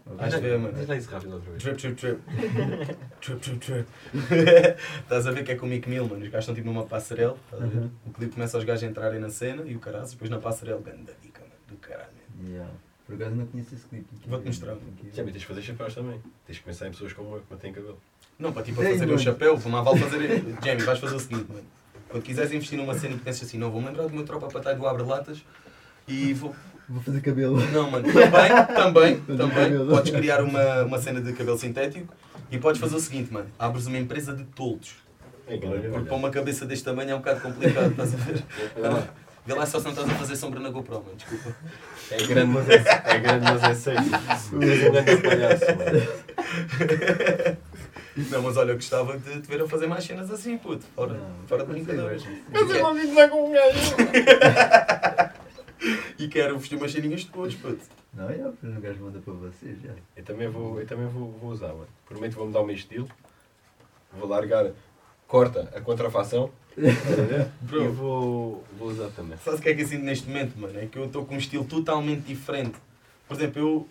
Que 0.04 0.46
é, 0.46 0.58
mano. 0.58 0.74
Diz 0.76 0.88
lá 0.88 0.96
isso 0.96 1.10
rápido 1.10 1.34
outra 1.34 1.50
vez. 1.50 1.62
Drip 1.62 1.76
Drip 1.76 2.00
Drip. 2.00 2.20
drip 3.20 3.40
Drip 3.40 3.66
Drip. 3.66 3.88
Estás 5.02 5.26
a 5.26 5.30
ver 5.30 5.44
que 5.44 5.52
é 5.52 5.54
com 5.54 5.66
o 5.66 5.68
Mick 5.68 5.88
Mill, 5.88 6.08
mano. 6.08 6.22
Os 6.22 6.28
gajos 6.28 6.44
estão 6.44 6.54
tipo 6.54 6.66
numa 6.66 6.84
passarela, 6.84 7.36
estás 7.44 7.62
a 7.62 7.66
ver? 7.66 7.78
Uhum. 7.78 7.90
O 8.06 8.10
clipe 8.10 8.34
começa 8.34 8.58
os 8.58 8.64
gajos 8.64 8.82
a 8.82 8.86
entrarem 8.86 9.20
na 9.20 9.30
cena 9.30 9.62
e 9.64 9.76
o 9.76 9.78
caraças, 9.78 10.12
depois 10.12 10.30
na 10.30 10.38
passarela, 10.38 10.80
ganda 10.80 11.14
dica, 11.22 11.40
mano, 11.40 11.54
do 11.68 11.76
caralho. 11.76 12.10
Yeah. 12.44 12.72
Por 13.06 13.14
acaso 13.14 13.36
não 13.36 13.46
conheço 13.46 13.74
esse 13.74 13.86
clipe. 13.86 14.06
Vou-te 14.26 14.46
mostrar. 14.46 14.74
Que 14.96 15.06
ir. 15.06 15.14
Já 15.14 15.22
me 15.22 15.30
tens 15.30 15.40
de 15.40 15.46
fazer 15.46 15.62
chapéus 15.62 15.94
também. 15.94 16.20
Tens 16.46 16.56
de 16.56 16.62
pensar 16.62 16.88
em 16.88 16.90
pessoas 16.90 17.12
como 17.12 17.36
eu 17.36 17.40
que 17.40 17.50
não 17.50 17.58
têm 17.58 17.72
cabelo. 17.72 18.00
Não, 18.38 18.52
para 18.52 18.62
tipo 18.62 18.82
fazer 18.82 19.06
mano. 19.06 19.18
chapéu, 19.18 19.58
para 19.58 19.70
mal 19.70 19.96
fazer. 19.96 20.42
Jamie, 20.64 20.82
vais 20.82 20.98
fazer 20.98 21.14
o 21.14 21.20
seguinte, 21.20 21.46
mano. 21.48 21.66
Quando 22.12 22.24
quiseres 22.24 22.52
investir 22.52 22.78
numa 22.78 22.92
cena 22.92 23.14
e 23.14 23.18
pensas 23.18 23.48
assim, 23.48 23.56
não, 23.56 23.70
vou-me 23.70 23.86
lembrar 23.86 24.04
do 24.04 24.10
meu 24.14 24.22
tropa 24.22 24.46
para 24.46 24.58
estar 24.58 24.74
do 24.74 24.86
abre-latas 24.86 25.42
e 26.06 26.34
vou. 26.34 26.54
Vou 26.88 27.02
fazer 27.02 27.22
cabelo. 27.22 27.58
Não, 27.70 27.90
mano, 27.90 28.06
também, 28.12 29.20
também, 29.20 29.20
também. 29.36 29.86
Podes 29.86 30.12
criar 30.12 30.42
uma, 30.42 30.82
uma 30.82 30.98
cena 31.00 31.22
de 31.22 31.32
cabelo 31.32 31.56
sintético 31.56 32.12
e 32.50 32.58
podes 32.58 32.78
fazer 32.80 32.96
o 32.96 33.00
seguinte, 33.00 33.32
mano. 33.32 33.46
Abres 33.58 33.86
uma 33.86 33.96
empresa 33.96 34.34
de 34.34 34.44
toldos. 34.44 34.96
É, 35.48 35.56
Porque 35.56 36.06
para 36.06 36.14
uma 36.14 36.28
cabeça 36.30 36.66
deste 36.66 36.84
tamanho 36.84 37.10
é 37.12 37.14
um 37.14 37.18
bocado 37.18 37.40
complicado, 37.40 37.90
estás 37.92 38.12
a 38.14 38.16
ver? 38.18 38.44
Olha 38.76 38.90
lá. 38.92 39.08
Vê 39.44 39.54
lá 39.54 39.66
só 39.66 39.78
se 39.78 39.84
não 39.86 39.92
estás 39.92 40.08
a 40.08 40.14
fazer 40.14 40.36
sombra 40.36 40.60
na 40.60 40.70
GoPro, 40.70 41.02
mano, 41.02 41.16
desculpa. 41.16 41.56
É 42.10 42.16
grande, 42.26 42.52
mas 42.52 42.68
é, 42.68 42.74
é 43.06 43.18
grande, 43.18 43.44
mas 43.44 43.62
é 43.64 43.74
seco. 43.74 44.02
Tu 44.50 44.62
és 44.62 44.88
um 44.88 44.92
grande 44.92 45.16
palhaço, 45.16 45.64
mano. 45.76 47.56
Não, 48.30 48.42
mas 48.42 48.56
olha, 48.56 48.70
eu 48.72 48.74
gostava 48.76 49.18
de 49.18 49.40
te 49.40 49.48
ver 49.48 49.62
a 49.62 49.68
fazer 49.68 49.86
mais 49.86 50.04
cenas 50.04 50.30
assim, 50.30 50.58
puto. 50.58 50.84
Fora, 50.94 51.14
Não, 51.14 51.46
fora 51.46 51.62
de 51.64 51.68
não 51.68 51.74
brincadeiras. 51.74 52.22
mas- 52.50 52.62
E 52.62 52.66
quero- 52.74 52.86
amigo 52.86 53.14
lá 53.14 53.28
com 53.28 53.48
um 53.48 53.52
gajo. 53.52 53.96
E 56.18 56.28
quero 56.28 56.56
vestir 56.58 56.76
umas 56.76 56.92
ceninhas 56.92 57.22
de 57.22 57.26
cores, 57.26 57.54
puto. 57.56 57.80
Não, 58.14 58.30
é, 58.30 58.36
o 58.36 58.80
gajo 58.80 59.00
manda 59.02 59.18
para 59.18 59.32
vocês, 59.34 59.76
já. 59.82 59.90
Eu 60.16 60.22
também 60.24 60.46
vou, 60.48 60.78
eu 60.80 60.86
também 60.86 61.06
vou, 61.08 61.32
vou 61.32 61.50
usar, 61.50 61.68
mano. 61.68 61.88
Prometo 62.06 62.30
que 62.32 62.36
vou 62.36 62.46
mudar 62.46 62.60
o 62.60 62.64
meu 62.66 62.76
estilo. 62.76 63.08
Vou 64.16 64.28
largar, 64.28 64.70
corta 65.26 65.68
a 65.74 65.80
contrafação. 65.80 66.50
E 66.78 67.88
vou, 67.88 68.62
vou 68.78 68.88
usar 68.88 69.08
também. 69.10 69.36
Sabe 69.44 69.56
o 69.56 69.60
que 69.60 69.68
é 69.70 69.74
que 69.74 69.82
eu 69.82 69.86
sinto 69.86 70.04
neste 70.04 70.28
momento, 70.28 70.56
mano? 70.56 70.78
É 70.78 70.86
que 70.86 70.96
eu 70.98 71.06
estou 71.06 71.24
com 71.26 71.34
um 71.34 71.38
estilo 71.38 71.64
totalmente 71.64 72.20
diferente. 72.22 72.76
Por 73.26 73.36
exemplo, 73.36 73.60
eu. 73.60 73.88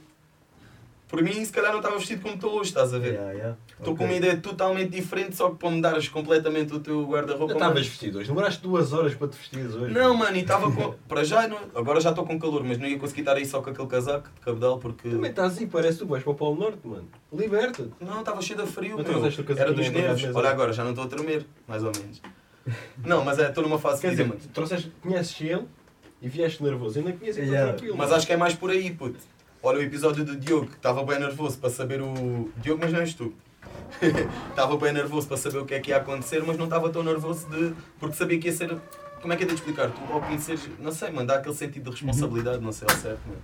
Por 1.11 1.21
mim, 1.21 1.43
se 1.43 1.51
calhar 1.51 1.71
não 1.73 1.79
estava 1.79 1.97
vestido 1.97 2.21
como 2.21 2.35
estou 2.35 2.53
hoje, 2.53 2.69
estás 2.69 2.93
a 2.93 2.97
ver? 2.97 3.15
Yeah, 3.15 3.31
yeah. 3.33 3.57
Estou 3.77 3.97
com 3.97 4.05
uma 4.05 4.13
ideia 4.13 4.37
totalmente 4.37 4.91
diferente, 4.91 5.35
só 5.35 5.49
que 5.49 5.57
para 5.57 5.69
me 5.69 5.81
dares 5.81 6.07
completamente 6.07 6.73
o 6.73 6.79
teu 6.79 7.03
guarda-roupa. 7.05 7.53
Já 7.53 7.59
mano. 7.59 7.69
estavas 7.71 7.87
vestido 7.87 8.19
hoje. 8.19 8.27
Demoraste 8.29 8.61
duas 8.63 8.93
horas 8.93 9.13
para 9.13 9.27
te 9.27 9.37
vestires 9.37 9.75
hoje. 9.75 9.93
Não, 9.93 10.15
mano, 10.15 10.37
e 10.37 10.39
estava 10.39 10.71
com. 10.71 10.93
Para 11.09 11.25
já, 11.25 11.49
não... 11.49 11.57
agora 11.75 11.99
já 11.99 12.11
estou 12.11 12.25
com 12.25 12.39
calor, 12.39 12.63
mas 12.63 12.77
não 12.77 12.87
ia 12.87 12.97
conseguir 12.97 13.21
estar 13.21 13.35
aí 13.35 13.45
só 13.45 13.61
com 13.61 13.69
aquele 13.71 13.87
casaco 13.89 14.29
de 14.33 14.39
cabedal 14.39 14.79
porque. 14.79 15.09
Também 15.09 15.31
estás 15.31 15.57
aí, 15.57 15.67
parece 15.67 15.97
que 15.99 16.05
tu 16.05 16.07
vais 16.07 16.23
para 16.23 16.31
o 16.31 16.35
Polo 16.35 16.55
Norte, 16.55 16.79
mano. 16.87 17.09
Liberta-te. 17.33 17.91
Não, 17.99 18.21
estava 18.21 18.41
cheio 18.41 18.61
de 18.61 18.67
frio, 18.71 18.91
Não 18.91 18.97
meu. 19.03 19.05
trouxeste 19.05 19.41
o 19.41 19.43
casaquinho 19.43 19.67
Era 19.67 19.73
dos 19.75 19.89
para 19.89 20.01
nervos. 20.01 20.35
Olha 20.37 20.49
agora, 20.49 20.71
já 20.71 20.83
não 20.85 20.91
estou 20.91 21.03
a 21.03 21.07
tremer, 21.09 21.45
mais 21.67 21.83
ou 21.83 21.91
menos. 21.93 22.21
Não, 23.03 23.25
mas 23.25 23.37
é, 23.37 23.49
estou 23.49 23.63
numa 23.63 23.79
fase 23.79 23.99
Quer 23.99 24.07
que 24.09 24.15
dizer, 24.15 24.27
mano. 24.29 24.39
tu 24.39 24.47
trouxeste, 24.47 24.91
conheces 25.01 25.41
ele 25.41 25.65
e 26.21 26.29
vieste 26.29 26.63
nervoso. 26.63 27.01
Conheço 27.01 27.39
ele 27.39 27.49
Yeah. 27.49 27.73
tranquilo. 27.73 27.97
Mas 27.97 28.11
acho 28.11 28.25
que 28.27 28.33
é 28.33 28.37
mais 28.37 28.53
por 28.53 28.69
aí, 28.69 28.91
puto. 28.91 29.19
Olha 29.63 29.79
o 29.79 29.81
episódio 29.81 30.23
do 30.25 30.35
Diogo, 30.35 30.67
que 30.67 30.75
estava 30.75 31.03
bem 31.05 31.19
nervoso 31.19 31.57
para 31.59 31.69
saber 31.69 32.01
o. 32.01 32.51
Diogo, 32.57 32.79
mas 32.81 32.91
não 32.91 32.99
és 32.99 33.13
tu. 33.13 33.33
Estava 34.49 34.75
bem 34.77 34.91
nervoso 34.93 35.27
para 35.27 35.37
saber 35.37 35.59
o 35.59 35.65
que 35.65 35.73
é 35.75 35.79
que 35.79 35.91
ia 35.91 35.97
acontecer, 35.97 36.41
mas 36.45 36.57
não 36.57 36.65
estava 36.65 36.89
tão 36.89 37.03
nervoso 37.03 37.47
de. 37.49 37.73
porque 37.99 38.15
sabia 38.15 38.39
que 38.39 38.47
ia 38.47 38.53
ser. 38.53 38.75
Como 39.21 39.31
é 39.33 39.35
que 39.35 39.43
é 39.43 39.47
de 39.47 39.53
explicar? 39.53 39.91
Tu 39.91 40.01
ao 40.13 40.19
conheceres. 40.21 40.67
Não 40.79 40.91
sei, 40.91 41.11
mano, 41.11 41.27
dá 41.27 41.35
aquele 41.35 41.53
sentido 41.53 41.83
de 41.83 41.91
responsabilidade, 41.91 42.63
não 42.63 42.71
sei 42.71 42.87
ao 42.89 42.95
certo, 42.95 43.19
mano. 43.27 43.41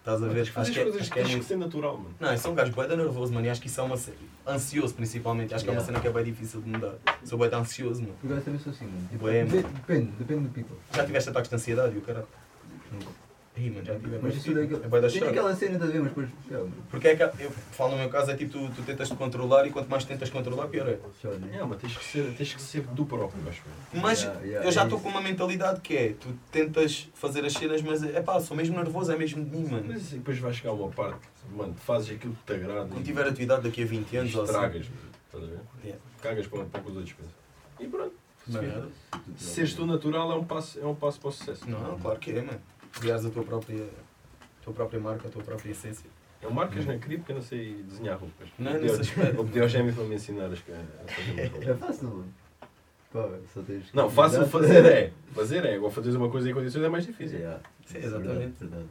Estás 0.00 0.22
a 0.22 0.26
ver? 0.26 0.50
Que 0.50 0.58
Acho 0.60 0.72
que 0.72 0.80
é, 0.80 0.82
coisas 0.82 1.00
acho 1.02 1.10
que 1.12 1.18
é 1.18 1.22
que 1.22 1.30
muito- 1.30 1.44
ser 1.46 1.56
natural, 1.56 1.96
mano. 1.96 2.14
Não, 2.20 2.32
eu 2.32 2.38
sou 2.38 2.52
um 2.52 2.54
gajo 2.54 2.72
nervoso, 2.96 3.32
mano, 3.32 3.46
e 3.46 3.50
acho 3.50 3.60
que 3.60 3.68
isso 3.68 3.80
é 3.80 3.84
uma 3.84 3.96
cena. 3.96 4.16
Ansioso, 4.46 4.94
principalmente. 4.94 5.54
Acho 5.54 5.64
que 5.64 5.70
é 5.70 5.72
uma 5.72 5.80
Yeah. 5.80 5.86
cena 5.86 6.00
que 6.00 6.08
é 6.08 6.22
bem 6.22 6.24
difícil 6.32 6.60
de 6.60 6.68
mudar. 6.68 6.94
Sou 7.24 7.38
de 7.38 7.54
ansioso, 7.54 8.02
mano. 8.02 8.14
Acaso 8.24 8.40
também 8.42 8.60
sou 8.60 8.72
assim, 8.72 8.84
mano. 8.84 9.08
Tipo, 9.10 9.18
Bué, 9.24 9.44
depende, 9.44 9.68
depende, 9.68 10.10
depende 10.18 10.40
do 10.40 10.48
people. 10.50 10.76
Já 10.94 11.06
tiveste 11.06 11.30
ataques 11.30 11.48
de 11.48 11.56
ansiedade 11.56 11.94
e 11.94 11.98
o 11.98 12.02
cara. 12.02 12.26
Nunca. 12.92 13.06
Ih, 13.58 13.70
mano, 13.70 13.84
já 13.84 13.94
tive. 13.94 14.08
Mas 14.12 14.22
Mas 14.22 14.36
isso 14.36 14.54
daquele. 14.54 14.84
é 14.84 14.88
bué 14.88 15.00
da 15.00 15.08
Tem 15.08 15.18
choque. 15.18 15.30
aquela 15.32 15.54
cena, 15.56 15.72
estás 15.74 15.90
a 15.90 15.92
ver, 15.92 15.98
mas 16.00 16.08
depois. 16.10 16.28
mano, 16.50 16.72
Porque 16.90 17.08
é 17.08 17.16
que 17.16 17.22
eu 17.42 17.50
falo 17.72 17.90
no 17.92 17.98
meu 17.98 18.08
caso, 18.08 18.30
é 18.30 18.36
tipo 18.36 18.52
tu, 18.52 18.70
tu 18.74 18.82
tentas 18.82 19.08
te 19.08 19.16
controlar 19.16 19.66
e 19.66 19.70
quanto 19.70 19.88
mais 19.90 20.04
tentas 20.04 20.30
controlar, 20.30 20.68
pior 20.68 20.86
é. 20.88 20.92
né? 21.38 21.58
É, 21.58 21.64
mas 21.64 21.80
tens 21.80 21.96
que 21.96 22.04
ser, 22.04 22.34
tens 22.36 22.54
que 22.54 22.62
ser 22.62 22.84
tu 22.94 23.04
próprio, 23.04 23.42
acho 23.48 23.62
eu. 23.94 24.00
Mas 24.00 24.22
Yeah, 24.22 24.40
yeah, 24.44 24.66
eu 24.68 24.70
já 24.72 24.82
é 24.82 24.84
estou 24.84 24.98
isso. 24.98 25.04
com 25.08 25.10
uma 25.12 25.20
mentalidade 25.20 25.80
que 25.80 25.96
é, 25.96 26.12
tu 26.12 26.28
tentas 26.52 27.08
fazer 27.14 27.44
as 27.44 27.52
cenas, 27.52 27.82
mas 27.82 28.02
é 28.04 28.20
pá, 28.22 28.38
sou 28.40 28.56
mesmo 28.56 28.76
nervoso, 28.76 29.10
é 29.10 29.16
mesmo 29.16 29.44
de 29.44 29.50
mim, 29.50 29.66
mano. 29.68 29.86
Mas 29.88 30.10
depois 30.10 30.38
vai 30.38 30.52
chegar 30.52 30.72
uma 30.72 30.88
parte, 30.90 31.18
mano, 31.56 31.74
tu 31.74 31.80
fazes 31.80 32.14
aquilo 32.14 32.34
que 32.34 32.44
te 32.44 32.52
agrada. 32.60 32.88
Quando 32.88 33.04
tiver 33.04 33.26
a 33.26 33.32
tua 33.32 33.42
idade 33.42 33.62
daqui 33.62 33.82
a 33.82 33.86
20 33.86 34.16
anos 34.18 34.34
ou 34.36 34.42
assim. 34.42 34.52
estragas, 34.52 34.86
estás 35.26 35.44
a 35.44 35.46
ver? 35.46 35.60
Yeah. 35.82 36.00
Cagas 36.22 36.46
para, 36.46 36.64
para 36.64 36.80
o 36.80 36.84
que 36.84 36.90
os 36.90 36.96
outros 36.96 37.14
pensam. 37.14 37.32
E 37.80 37.86
pronto. 37.88 38.14
Não 38.48 38.60
é 38.62 38.66
nada. 38.66 38.88
Seres 39.36 39.74
tu 39.74 39.84
natural 39.84 40.32
é 40.32 40.34
um 40.36 40.44
passo, 40.44 40.80
é 40.80 40.86
um 40.86 40.94
passo 40.94 41.20
para 41.20 41.28
o 41.28 41.32
sucesso. 41.32 41.68
Não, 41.68 41.98
claro 41.98 42.18
que 42.18 42.30
é, 42.30 42.40
mano. 42.42 42.58
Criares 42.92 43.24
a 43.24 43.30
tua 43.30 43.42
própria, 43.42 43.82
a 43.82 44.64
tua 44.64 44.72
própria 44.72 45.00
marca, 45.00 45.28
a 45.28 45.30
tua 45.30 45.42
própria 45.42 45.70
essência. 45.70 46.08
Eu 46.40 46.50
marcas 46.50 46.86
na 46.86 46.96
CRI 46.98 47.18
porque 47.18 47.32
eu 47.32 47.36
não 47.36 47.42
sei 47.42 47.82
desenhar 47.82 48.18
roupas. 48.18 48.48
Não. 48.58 48.72
Vou 49.34 49.44
pedir 49.44 49.62
ao 49.62 49.68
Gêmeo 49.68 49.92
para 49.92 50.04
me 50.04 50.14
ensinar 50.14 50.46
as, 50.46 50.62
umas 50.68 51.66
É 51.66 51.74
fácil, 51.74 52.08
mano. 52.08 52.34
Pá, 53.12 53.26
só 53.52 53.62
tens. 53.62 53.90
Não, 53.94 54.10
fácil 54.10 54.46
fazer 54.46 54.84
é. 54.84 55.12
Fazer 55.34 55.64
é. 55.64 55.74
Agora 55.76 55.92
fazer 55.92 56.14
uma 56.16 56.28
coisa 56.28 56.50
em 56.50 56.54
condições 56.54 56.84
é 56.84 56.88
mais 56.88 57.06
difícil. 57.06 57.38
Yeah. 57.38 57.60
Sim, 57.86 57.98
exatamente. 57.98 58.54
Verdade. 58.60 58.84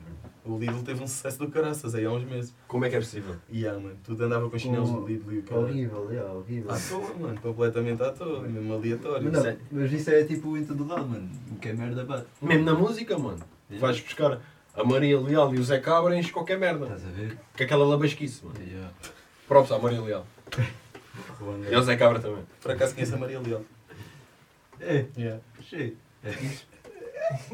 O 0.44 0.58
Lidl 0.58 0.82
teve 0.84 1.04
um 1.04 1.08
sucesso 1.08 1.40
do 1.40 1.50
caraças 1.50 1.94
aí 1.94 2.06
há 2.06 2.12
uns 2.12 2.24
meses. 2.24 2.56
Como 2.68 2.86
é 2.86 2.90
que 2.90 2.96
é 2.96 3.00
possível? 3.00 3.36
E 3.50 3.68
ah, 3.68 3.74
mano, 3.74 3.96
tudo 4.04 4.24
andava 4.24 4.50
com 4.50 4.58
chinelos 4.58 4.90
do 4.90 5.06
Lidl 5.06 5.34
e 5.34 5.40
o 5.40 5.44
cara. 5.44 5.62
Horrível, 5.62 6.12
yeah, 6.12 6.34
horrível. 6.34 6.72
À 6.72 6.80
toa, 6.80 7.14
mano, 7.20 7.42
completamente 7.42 8.02
à 8.02 8.12
toa, 8.12 8.42
mesmo 8.42 8.74
aleatório. 8.74 9.30
Mas, 9.32 9.44
não, 9.44 9.58
mas 9.72 9.92
isso 9.92 10.10
é 10.10 10.24
tipo 10.24 10.58
em 10.58 10.66
todo 10.66 10.88
lado, 10.88 11.08
mano. 11.08 11.30
O 11.52 11.56
que 11.56 11.70
é 11.70 11.74
merda 11.74 12.04
bate. 12.06 12.28
Mesmo 12.42 12.64
na 12.64 12.74
música, 12.74 13.18
mano. 13.20 13.40
Vais 13.70 14.00
buscar 14.00 14.40
a 14.74 14.84
Maria 14.84 15.20
Leal 15.20 15.54
e 15.54 15.60
o 15.60 15.64
Zé 15.64 15.80
Cabra 15.80 16.16
enches 16.18 16.32
qualquer 16.32 16.58
merda. 16.58 16.86
Estás 16.86 17.06
a 17.06 17.10
ver? 17.10 17.38
Com 17.58 17.64
aquela 17.64 17.86
labasquice, 17.86 18.46
mano. 18.46 18.60
Yeah. 18.66 18.92
Props 19.48 19.72
à 19.72 19.80
Maria 19.80 20.02
Leal. 20.02 20.26
E 21.70 21.74
ao 21.74 21.82
Zé 21.82 21.96
Cabra 21.98 22.20
também. 22.20 22.44
Por 22.62 22.72
acaso 22.72 22.94
conheço 22.94 23.16
a 23.16 23.18
Maria 23.18 23.40
Leal. 23.40 23.62
É, 24.80 25.06
Yeah. 25.18 25.42
cheio. 25.68 25.98
É 26.24 26.32
fixe. 26.32 26.64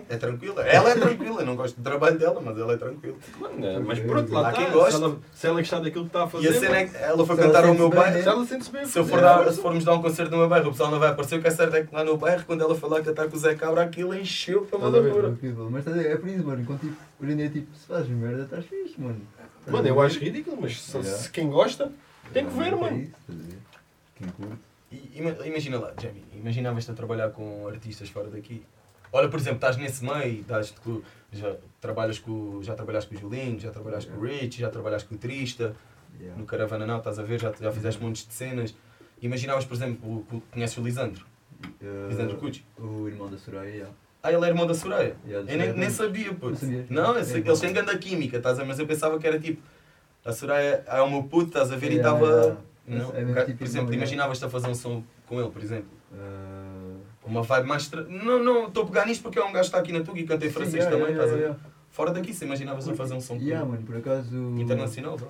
É 0.09 0.17
tranquila. 0.17 0.61
Ela 0.67 0.91
é 0.91 0.95
tranquila, 0.95 1.41
eu 1.41 1.45
não 1.45 1.55
gosto 1.55 1.75
do 1.77 1.83
trabalho 1.83 2.17
dela, 2.19 2.39
mas 2.43 2.57
ela 2.57 2.73
é 2.73 2.77
tranquila. 2.77 3.15
Mano, 3.39 3.65
é, 3.65 3.79
mas 3.79 3.99
pronto, 3.99 4.31
lá 4.33 4.49
Há 4.49 4.53
quem 4.53 4.71
goste. 4.71 4.97
Se 4.97 5.03
ela, 5.03 5.17
se 5.33 5.47
ela 5.47 5.59
gostar 5.59 5.79
daquilo 5.79 6.03
que 6.05 6.09
está 6.09 6.23
a 6.23 6.27
fazer, 6.27 6.45
E 6.45 6.49
a 6.49 6.59
cena 6.59 6.77
é 6.77 6.87
que 6.87 6.95
ela 6.97 7.25
foi 7.25 7.35
Se 7.35 7.41
ela 7.41 7.51
cantar 7.51 7.67
ao 7.67 7.73
meu 7.73 7.89
bem, 7.89 7.99
bairro. 7.99 8.21
se 8.23 8.27
ela 8.29 8.45
sente-se 8.45 8.71
bem. 8.71 8.85
Se, 8.85 8.99
eu 8.99 9.05
for 9.05 9.19
é, 9.19 9.21
dar, 9.21 9.35
força. 9.37 9.51
se 9.53 9.61
formos 9.61 9.83
dar 9.83 9.93
um 9.93 10.01
concerto 10.01 10.31
no 10.31 10.37
meu 10.37 10.49
bairro, 10.49 10.67
o 10.67 10.71
pessoal 10.71 10.91
não 10.91 10.99
vai 10.99 11.09
aparecer. 11.09 11.39
O 11.39 11.41
que 11.41 11.47
é 11.47 11.51
certo 11.51 11.75
é 11.75 11.83
que 11.83 11.93
lá 11.95 12.03
no 12.03 12.17
bairro, 12.17 12.43
quando 12.45 12.61
ela 12.61 12.75
foi 12.75 12.89
lá 12.89 13.01
cantar 13.01 13.27
com 13.29 13.35
o 13.35 13.39
Zé 13.39 13.55
Cabra, 13.55 13.83
aquilo 13.83 14.13
encheu 14.13 14.61
para 14.65 14.77
uma 14.77 14.87
Estás 14.87 15.03
a 15.05 15.07
ver? 15.07 15.21
loucura. 15.23 15.69
Mas 15.71 15.79
estás 15.79 15.97
a 15.97 16.01
ver, 16.01 16.11
é 16.11 16.15
por 16.17 16.29
isso, 16.29 16.43
mano. 16.45 16.65
Quando, 16.65 16.79
tipo, 16.81 16.95
hoje 17.21 17.31
em 17.31 17.35
dia, 17.37 17.49
tipo, 17.49 17.75
se 17.75 17.87
fazes 17.87 18.09
merda, 18.09 18.43
estás 18.43 18.65
fixe, 18.65 18.99
mano. 19.01 19.21
Mano, 19.67 19.87
eu 19.87 20.01
acho 20.01 20.19
ridículo, 20.19 20.57
mas 20.61 20.81
se, 20.81 20.97
Yeah. 20.97 21.17
se 21.23 21.29
quem 21.31 21.49
gosta, 21.49 21.91
tem 22.33 22.45
que 22.45 22.53
ver, 22.57 22.73
é 22.73 22.75
mano. 22.75 23.07
Quem 24.15 24.27
curte. 24.29 24.53
E 24.91 25.11
ima- 25.15 25.35
Imagina 25.47 25.79
lá, 25.79 25.91
Jamie, 25.99 26.23
imaginavas-te 26.35 26.91
a 26.91 26.93
trabalhar 26.93 27.29
com 27.31 27.67
artistas 27.67 28.09
fora 28.09 28.27
daqui. 28.29 28.63
Olha, 29.13 29.29
por 29.29 29.39
exemplo, 29.39 29.57
estás 29.57 29.77
nesse 29.77 30.03
meio, 30.03 30.41
estás 30.41 30.71
com, 30.83 31.01
já, 31.31 31.55
trabalhas 31.79 32.17
com, 32.19 32.61
já 32.63 32.73
trabalhaste 32.73 33.09
com 33.11 33.15
o 33.15 33.19
Julinho, 33.19 33.59
já 33.59 33.69
trabalhaste 33.71 34.09
com 34.09 34.17
o 34.17 34.21
Rich, 34.25 34.59
já 34.59 34.69
trabalhaste 34.69 35.07
com 35.07 35.15
o 35.15 35.17
Trista, 35.17 35.75
Yeah. 36.19 36.39
no 36.39 36.45
Caravana 36.45 36.85
Now, 36.85 36.99
estás 36.99 37.17
a 37.17 37.23
ver, 37.23 37.39
já, 37.41 37.51
já 37.59 37.71
fizeste 37.71 37.99
montes 37.99 38.27
de 38.27 38.33
cenas. 38.35 38.75
Imaginavas, 39.19 39.65
por 39.65 39.73
exemplo, 39.73 40.23
o, 40.31 40.41
conheces 40.51 40.77
o 40.77 40.81
Lisandro, 40.83 41.25
Uh, 41.81 42.07
Lisandro 42.07 42.37
Cucci? 42.37 42.63
O 42.77 43.07
irmão 43.07 43.31
da 43.31 43.37
Soraya, 43.37 43.69
yeah. 43.69 43.93
Ah, 44.21 44.31
ele 44.31 44.45
é 44.45 44.49
irmão 44.49 44.67
da 44.67 44.75
Soraya. 44.75 45.15
Yeah, 45.25 45.39
Eu 45.51 45.57
nem, 45.57 45.67
Soraya 45.67 45.73
nem 45.73 45.89
sabia, 45.89 46.33
pô. 46.35 46.49
Não 46.51 46.55
sabias? 46.55 46.89
Não, 46.89 47.13
eu 47.13 47.17
É 47.19 47.23
sei, 47.23 47.41
eles 47.41 47.59
têm 47.59 47.73
grande 47.73 47.97
química, 47.97 48.37
estás 48.37 48.59
a 48.59 48.61
ver? 48.61 48.67
Mas 48.67 48.77
eu 48.79 48.85
pensava 48.85 49.17
que 49.17 49.25
era 49.25 49.39
tipo, 49.39 49.59
a 50.23 50.31
Soraya 50.31 50.83
é 50.85 51.01
o 51.01 51.09
meu 51.09 51.23
puto, 51.23 51.47
estás 51.47 51.71
a 51.71 51.75
ver? 51.75 51.93
E 51.93 51.95
Yeah, 51.95 52.15
estava. 52.19 52.35
yeah. 52.87 53.03
Não, 53.05 53.09
É 53.15 53.45
tipo 53.45 53.57
por 53.57 53.63
exemplo, 53.63 53.63
irmão, 53.63 53.73
yeah. 53.73 53.95
imaginavas-te 53.95 54.45
a 54.45 54.49
fazer 54.49 54.67
um 54.67 54.75
som 54.75 55.03
com 55.25 55.39
ele, 55.41 55.49
por 55.49 55.63
exemplo. 55.63 55.89
Uma 57.25 57.41
vibe 57.41 57.67
mais. 57.67 57.87
Tra... 57.87 58.01
Não, 58.03 58.43
não, 58.43 58.67
estou 58.67 58.83
a 58.83 58.85
pegar 58.87 59.05
nisto 59.05 59.23
porque 59.23 59.39
é 59.39 59.43
um 59.43 59.51
gajo 59.51 59.59
que 59.59 59.65
está 59.65 59.79
aqui 59.79 59.91
na 59.91 60.01
Tuga 60.01 60.19
e 60.19 60.25
canta 60.25 60.45
em 60.45 60.49
francês 60.49 60.83
yeah, 60.83 60.91
também, 60.91 61.13
yeah, 61.13 61.23
estás 61.23 61.31
a 61.31 61.35
ver? 61.35 61.41
yeah, 61.43 61.73
Fora 61.91 62.11
daqui, 62.11 62.33
se 62.33 62.43
imaginavas 62.43 62.89
a 62.89 62.95
fazer 62.95 63.13
um 63.13 63.21
som 63.21 63.35
Yeah, 63.35 63.65
mano, 63.65 63.83
por 63.83 63.95
acaso. 63.95 64.35
internacional, 64.59 65.15
vá. 65.15 65.27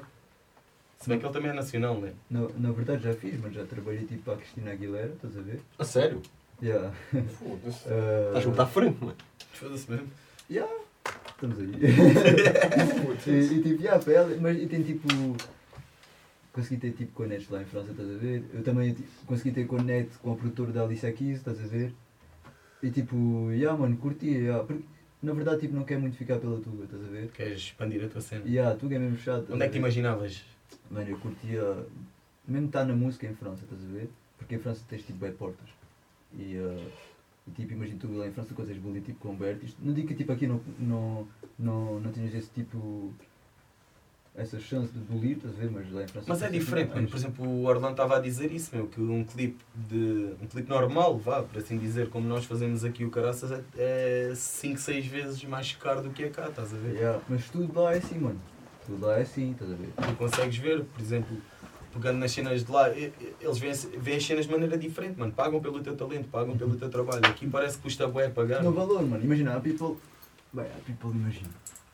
Se 0.97 1.09
bem 1.09 1.19
que 1.19 1.25
ele 1.25 1.33
também 1.33 1.51
é 1.51 1.53
nacional, 1.53 1.99
né? 1.99 2.13
Na, 2.29 2.47
na 2.57 2.71
verdade 2.71 3.03
já 3.03 3.13
fiz, 3.13 3.37
mas 3.41 3.53
já 3.53 3.65
trabalhei 3.65 4.05
tipo 4.05 4.23
para 4.23 4.35
a 4.35 4.37
Cristina 4.37 4.71
Aguilera, 4.71 5.11
estás 5.13 5.37
a 5.37 5.41
ver? 5.41 5.59
A 5.77 5.83
sério? 5.83 6.21
Yeah. 6.61 6.93
Foda-se. 7.11 7.89
Uh, 7.89 8.27
Estás 8.29 8.45
muito 8.45 8.61
à 8.61 8.65
frente, 8.65 8.97
mano. 9.03 9.17
Foda-se 9.51 9.91
mesmo. 9.91 10.07
Yeah, 10.49 10.71
estamos 11.27 11.59
aí. 11.59 11.73
e, 13.27 13.31
e 13.31 13.61
tipo, 13.61 13.83
yeah, 13.83 14.01
para 14.01 14.13
ela, 14.13 14.37
mas 14.39 14.57
e 14.57 14.65
tem 14.65 14.81
tipo. 14.81 15.07
Consegui 16.53 16.77
ter 16.77 16.91
tipo 16.91 17.11
connects 17.13 17.49
lá 17.49 17.61
em 17.61 17.65
França, 17.65 17.91
estás 17.91 18.09
a 18.09 18.17
ver? 18.17 18.43
Eu 18.53 18.63
também 18.63 18.93
tipo, 18.93 19.09
consegui 19.25 19.51
ter 19.51 19.65
connect 19.65 20.17
com 20.19 20.31
o 20.31 20.37
produtor 20.37 20.71
da 20.71 20.83
Alice 20.83 21.11
Keys, 21.11 21.39
estás 21.39 21.59
a 21.59 21.65
ver? 21.65 21.91
E 22.83 22.91
tipo, 22.91 23.49
yeah, 23.51 23.77
mano, 23.77 23.97
curtia, 23.97 24.37
yeah. 24.37 24.63
Porque, 24.63 24.83
na 25.21 25.33
verdade, 25.33 25.61
tipo, 25.61 25.75
não 25.75 25.83
quero 25.83 26.01
muito 26.01 26.15
ficar 26.15 26.37
pela 26.37 26.59
Tuga, 26.59 26.83
estás 26.83 27.03
a 27.03 27.07
ver? 27.07 27.31
Queres 27.31 27.57
expandir 27.57 28.03
a 28.05 28.07
tua 28.07 28.21
cena? 28.21 28.45
Yeah, 28.45 28.71
a 28.71 28.77
Tuga 28.77 28.97
é 28.97 28.99
mesmo 28.99 29.17
chato. 29.17 29.51
Onde 29.51 29.63
é 29.63 29.65
a 29.65 29.67
que 29.67 29.73
te 29.73 29.79
imaginavas? 29.79 30.43
Mano, 30.91 31.09
eu 31.09 31.17
curtia. 31.17 31.87
Mesmo 32.47 32.67
estar 32.67 32.85
na 32.85 32.93
música 32.93 33.25
em 33.25 33.33
França, 33.33 33.63
estás 33.63 33.81
a 33.81 33.87
ver? 33.87 34.09
Porque 34.37 34.55
em 34.55 34.59
França 34.59 34.83
tens 34.87 35.01
tipo 35.01 35.17
bem 35.17 35.31
portas. 35.31 35.69
E, 36.33 36.57
uh, 36.57 36.91
e 37.47 37.51
tipo, 37.51 37.73
imagina 37.73 37.99
tu 37.99 38.11
lá 38.11 38.27
em 38.27 38.31
França 38.31 38.53
coisas 38.53 38.77
bullying 38.77 39.01
tipo 39.01 39.19
com 39.19 39.35
Bertis. 39.35 39.75
Não 39.79 39.93
digo 39.93 40.09
que 40.09 40.13
tipo 40.13 40.31
aqui 40.31 40.45
não, 40.45 40.61
não, 40.77 41.27
não, 41.57 41.99
não 41.99 42.11
tinhas 42.11 42.33
esse 42.35 42.49
tipo. 42.49 43.13
Essa 44.35 44.59
chance 44.59 44.91
de 44.91 44.99
bullying, 44.99 45.33
estás 45.33 45.53
a 45.53 45.57
ver? 45.57 45.71
Mas 45.71 45.91
lá 45.91 46.03
em 46.03 46.07
França. 46.07 46.25
Mas 46.27 46.41
é 46.41 46.49
diferente, 46.49 46.89
mano. 46.89 47.01
mais. 47.01 47.11
Por 47.11 47.17
exemplo, 47.17 47.47
o 47.47 47.65
Orlando 47.65 47.91
estava 47.91 48.17
a 48.17 48.19
dizer 48.19 48.51
isso, 48.51 48.75
meu, 48.75 48.87
que 48.87 48.99
um 48.99 49.23
clipe 49.23 49.63
de. 49.75 50.33
um 50.41 50.47
clipe 50.47 50.69
normal, 50.69 51.17
vá, 51.17 51.43
por 51.43 51.59
assim 51.59 51.77
dizer, 51.77 52.09
como 52.09 52.27
nós 52.27 52.45
fazemos 52.45 52.83
aqui 52.83 53.05
o 53.05 53.11
Caraças, 53.11 53.63
é 53.77 54.33
5, 54.35 54.79
6 54.79 55.05
vezes 55.05 55.43
mais 55.45 55.73
caro 55.73 56.01
do 56.01 56.09
que 56.09 56.23
é 56.23 56.29
cá, 56.29 56.47
estás 56.47 56.73
a 56.73 56.77
ver? 56.77 56.95
Yeah, 56.95 57.21
Mas 57.29 57.49
tudo 57.49 57.79
lá 57.79 57.93
é 57.93 57.97
assim, 57.97 58.17
mano. 58.17 58.41
Tudo 58.85 59.05
lá 59.05 59.19
é 59.19 59.21
assim, 59.21 59.51
estás 59.51 59.71
a 59.71 59.75
ver? 59.75 59.89
Tu 59.95 60.15
consegues 60.15 60.57
ver, 60.57 60.83
por 60.83 61.01
exemplo, 61.01 61.37
pegando 61.93 62.17
nas 62.17 62.31
cenas 62.31 62.65
de 62.65 62.71
lá, 62.71 62.89
eles 62.89 63.59
veem, 63.59 63.73
veem 63.99 64.17
as 64.17 64.25
cenas 64.25 64.45
de 64.45 64.51
maneira 64.51 64.77
diferente, 64.77 65.17
mano. 65.17 65.31
Pagam 65.31 65.61
pelo 65.61 65.79
teu 65.81 65.95
talento, 65.95 66.27
pagam 66.27 66.57
pelo 66.57 66.75
teu 66.75 66.89
trabalho. 66.89 67.25
Aqui 67.25 67.47
parece 67.47 67.77
que 67.77 67.83
custa 67.83 68.07
bué 68.07 68.29
pagar. 68.29 68.63
No 68.63 68.71
valor, 68.71 69.03
mano. 69.03 69.23
Imagina, 69.23 69.55
a 69.55 69.59
people. 69.59 69.95
Bem, 70.51 70.65
a 70.65 70.79
people 70.85 71.11
imagina. 71.11 71.49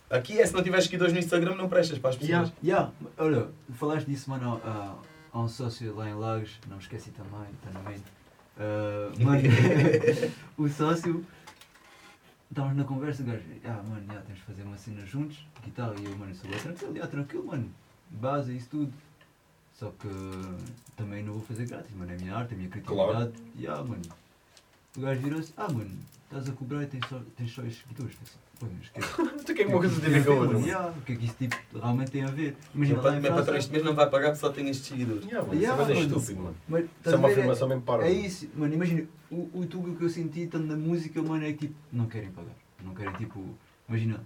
Aqui 0.09 0.39
é, 0.39 0.45
se 0.45 0.53
não 0.53 0.63
tiveres 0.63 0.85
seguidores 0.85 1.13
no 1.13 1.19
Instagram, 1.19 1.55
não 1.55 1.69
prestas 1.69 1.99
para 1.99 2.09
as 2.09 2.15
pessoas. 2.15 2.51
Yeah. 2.63 2.91
Yeah, 2.91 2.91
olha, 3.17 3.47
falaste 3.75 4.07
disso, 4.07 4.29
mano, 4.29 4.59
há, 4.63 4.95
há 5.31 5.39
um 5.39 5.47
sócio 5.47 5.95
lá 5.95 6.09
em 6.09 6.15
Lagos, 6.15 6.57
não 6.67 6.77
me 6.77 6.81
esqueci 6.81 7.11
também, 7.11 7.47
está 7.53 7.69
na 7.71 7.87
mente. 7.87 8.03
Ah, 8.57 9.11
mano, 9.19 9.43
o 10.57 10.67
sócio, 10.67 11.25
estávamos 12.49 12.77
na 12.77 12.83
conversa, 12.85 13.21
o 13.21 13.25
gajo, 13.25 13.43
ah, 13.63 13.83
mano, 13.87 14.05
já, 14.07 14.19
temos 14.21 14.39
de 14.39 14.45
fazer 14.45 14.63
uma 14.63 14.77
cena 14.77 15.05
juntos 15.05 15.45
tal, 15.75 15.97
e 15.99 16.05
eu, 16.05 16.17
mano, 16.17 16.33
sou 16.33 16.49
tranquilo, 16.49 16.95
já, 16.95 17.07
tranquilo, 17.07 17.45
mano, 17.45 17.71
base, 18.09 18.55
isso 18.57 18.69
tudo. 18.69 18.93
Só 19.73 19.91
que 19.91 20.09
também 20.97 21.23
não 21.23 21.33
vou 21.33 21.41
fazer 21.43 21.67
grátis, 21.67 21.95
mano, 21.95 22.11
é 22.11 22.15
a 22.15 22.17
minha 22.17 22.35
arte, 22.35 22.51
é 22.51 22.55
a 22.55 22.57
minha 22.57 22.69
criatividade, 22.69 23.33
e 23.55 23.67
ah, 23.67 23.83
mano. 23.83 24.01
O 24.97 25.01
gajo 25.01 25.21
virou-se, 25.21 25.53
ah, 25.55 25.71
mano, 25.71 25.91
estás 26.23 26.49
a 26.49 26.51
cobrar 26.51 26.83
e 26.83 26.87
tens 26.87 27.07
só, 27.07 27.21
tens 27.37 27.51
só 27.51 27.61
estes 27.61 27.83
seguidores, 27.83 28.13
esquece. 28.13 28.48
Tu 29.45 29.53
que 29.53 29.61
é 29.61 29.65
que 29.65 29.71
uma 29.71 29.79
coisa 29.79 30.01
tem 30.01 30.09
a 30.09 30.19
ver 30.19 30.25
com 30.25 30.31
a 30.33 30.35
outra? 30.35 30.59
Yeah, 30.59 30.89
O 30.89 31.01
que 31.01 31.13
é 31.13 31.15
que 31.15 31.25
isso 31.25 31.35
tipo, 31.39 31.55
realmente 31.79 32.11
tem 32.11 32.23
a 32.23 32.27
ver? 32.27 32.57
Imagina, 32.75 33.01
lá 33.01 33.09
em 33.17 33.21
meu 33.21 33.29
patrão 33.31 33.45
França- 33.45 33.57
este 33.59 33.71
mês 33.71 33.83
não 33.85 33.95
vai 33.95 34.09
pagar 34.09 34.27
porque 34.31 34.39
só 34.39 34.49
tem 34.51 34.67
estes 34.69 34.87
seguidores. 34.87 35.23
Yeah, 35.25 35.47
mano, 35.47 35.59
Yeah, 35.61 35.81
Isso 35.83 35.91
é 35.91 35.95
mano. 35.95 36.07
estúpido, 36.17 36.41
mano. 36.43 36.55
Mas, 36.67 36.83
Isso 36.83 36.91
estás 36.97 37.13
é 37.13 37.17
uma 37.17 37.27
ver, 37.29 37.33
afirmação 37.35 37.67
mesmo 37.69 37.83
para. 37.83 38.05
É 38.07 38.11
isso, 38.11 38.49
mano, 38.55 38.73
imagina, 38.73 39.07
o, 39.31 39.49
o 39.53 39.65
tubo 39.65 39.95
que 39.95 40.03
eu 40.03 40.09
senti 40.09 40.45
tanto 40.47 40.65
na 40.67 40.75
música, 40.75 41.21
mano, 41.21 41.45
é 41.45 41.53
que 41.53 41.67
tipo, 41.67 41.75
não 41.91 42.05
querem 42.07 42.31
pagar. 42.31 42.55
Não 42.83 42.93
querem 42.93 43.13
tipo, 43.13 43.43
imagina, 43.87 44.21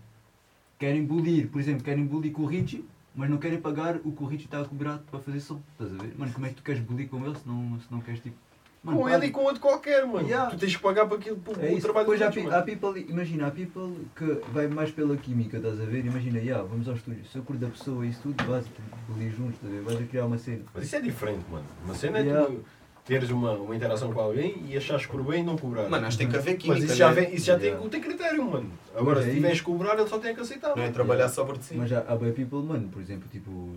querem 0.79 1.05
bulir, 1.05 1.47
por 1.49 1.59
exemplo, 1.61 1.83
querem 1.83 2.05
bulir 2.05 2.31
com 2.31 2.41
o 2.41 2.45
Richie, 2.45 2.83
mas 3.15 3.29
não 3.29 3.37
querem 3.37 3.61
pagar 3.61 3.97
o 4.03 4.11
que 4.11 4.23
o 4.23 4.25
Richie 4.25 4.45
está 4.45 4.61
a 4.61 4.65
cobrar 4.65 4.97
para 5.11 5.19
fazer 5.19 5.39
som. 5.39 5.61
Estás 5.73 5.93
a 5.99 6.03
ver? 6.03 6.13
Mano, 6.17 6.31
como 6.33 6.45
é 6.45 6.49
que 6.49 6.55
tu 6.55 6.63
queres 6.63 6.81
bulir 6.81 7.07
com 7.07 7.23
ele 7.25 7.35
se 7.37 7.47
não, 7.47 7.79
se 7.79 7.85
não 7.91 8.01
queres 8.01 8.19
tipo. 8.19 8.35
Mano, 8.83 8.97
Com 8.99 9.09
ele 9.09 9.27
e 9.27 9.31
com 9.31 9.41
outro 9.43 9.61
qualquer, 9.61 10.05
mano. 10.05 10.27
Yeah. 10.27 10.49
Tu 10.51 10.57
tens 10.57 10.75
que 10.75 10.81
pagar 10.81 11.05
para 11.05 11.15
aquilo, 11.15 11.37
para 11.37 11.65
É 11.65 11.69
o 11.69 11.71
isso, 11.73 11.81
trabalho 11.83 12.05
depois 12.05 12.19
pe- 12.19 12.39
outros, 12.41 12.53
há 12.53 12.61
people, 12.63 13.05
imagina, 13.09 13.47
há 13.47 13.51
people 13.51 13.95
que 14.13 14.41
vai 14.51 14.67
mais 14.67 14.91
pela 14.91 15.15
química, 15.15 15.55
estás 15.55 15.79
a 15.79 15.85
ver? 15.85 16.05
Imagina, 16.05 16.37
yeah, 16.39 16.61
vamos 16.63 16.87
ao 16.89 16.95
estúdio, 16.95 17.23
se 17.25 17.37
eu 17.37 17.43
curto 17.43 17.59
da 17.61 17.69
pessoa 17.69 18.05
e 18.05 18.09
isso 18.09 18.19
tudo, 18.23 18.43
vais 18.43 18.65
bulir 19.07 19.31
juntos, 19.31 19.53
estás 19.55 19.71
a 19.73 19.75
ver? 19.77 19.81
Vais 19.83 20.01
a 20.01 20.03
criar 20.03 20.25
uma 20.25 20.37
cena. 20.37 20.63
Mas 20.75 20.83
isso 20.83 20.95
é 20.97 20.99
diferente, 20.99 21.45
mano. 21.49 21.65
Uma 21.85 21.93
cena 21.95 22.19
é 22.19 22.23
Yeah. 22.23 22.45
tu 22.47 22.63
teres 23.05 23.29
uma, 23.31 23.51
uma 23.53 23.73
interação 23.73 24.11
com 24.11 24.19
alguém 24.19 24.61
e 24.67 24.75
achares 24.75 25.05
por 25.05 25.23
bem 25.23 25.39
e 25.39 25.43
não 25.43 25.57
cobrar. 25.57 25.87
Mano, 25.87 26.05
acho 26.05 26.17
que 26.17 26.23
tem 26.25 26.31
que 26.31 26.37
haver 26.37 26.57
química. 26.57 26.79
Mas 26.81 26.89
isso 26.89 26.95
já, 26.97 27.07
né? 27.09 27.21
vem, 27.21 27.35
isso 27.35 27.45
já 27.45 27.53
Yeah. 27.55 27.79
tem, 27.79 27.89
tem 27.89 28.01
critério, 28.01 28.43
mano. 28.43 28.69
Agora, 28.95 29.15
Mas 29.17 29.25
se 29.25 29.31
é 29.31 29.33
tiveres 29.35 29.59
que 29.59 29.65
cobrar, 29.65 29.97
ele 29.97 30.09
só 30.09 30.17
tem 30.19 30.35
que 30.35 30.41
aceitar. 30.41 30.75
Não 30.75 30.83
é 30.83 30.91
trabalhar 30.91 31.19
Yeah. 31.21 31.33
só 31.35 31.45
por 31.45 31.57
ti. 31.57 31.73
Mas 31.75 31.89
há, 31.93 31.99
há 32.05 32.15
bem 32.17 32.33
people, 32.33 32.61
mano, 32.63 32.89
por 32.89 33.01
exemplo, 33.01 33.29
tipo. 33.31 33.75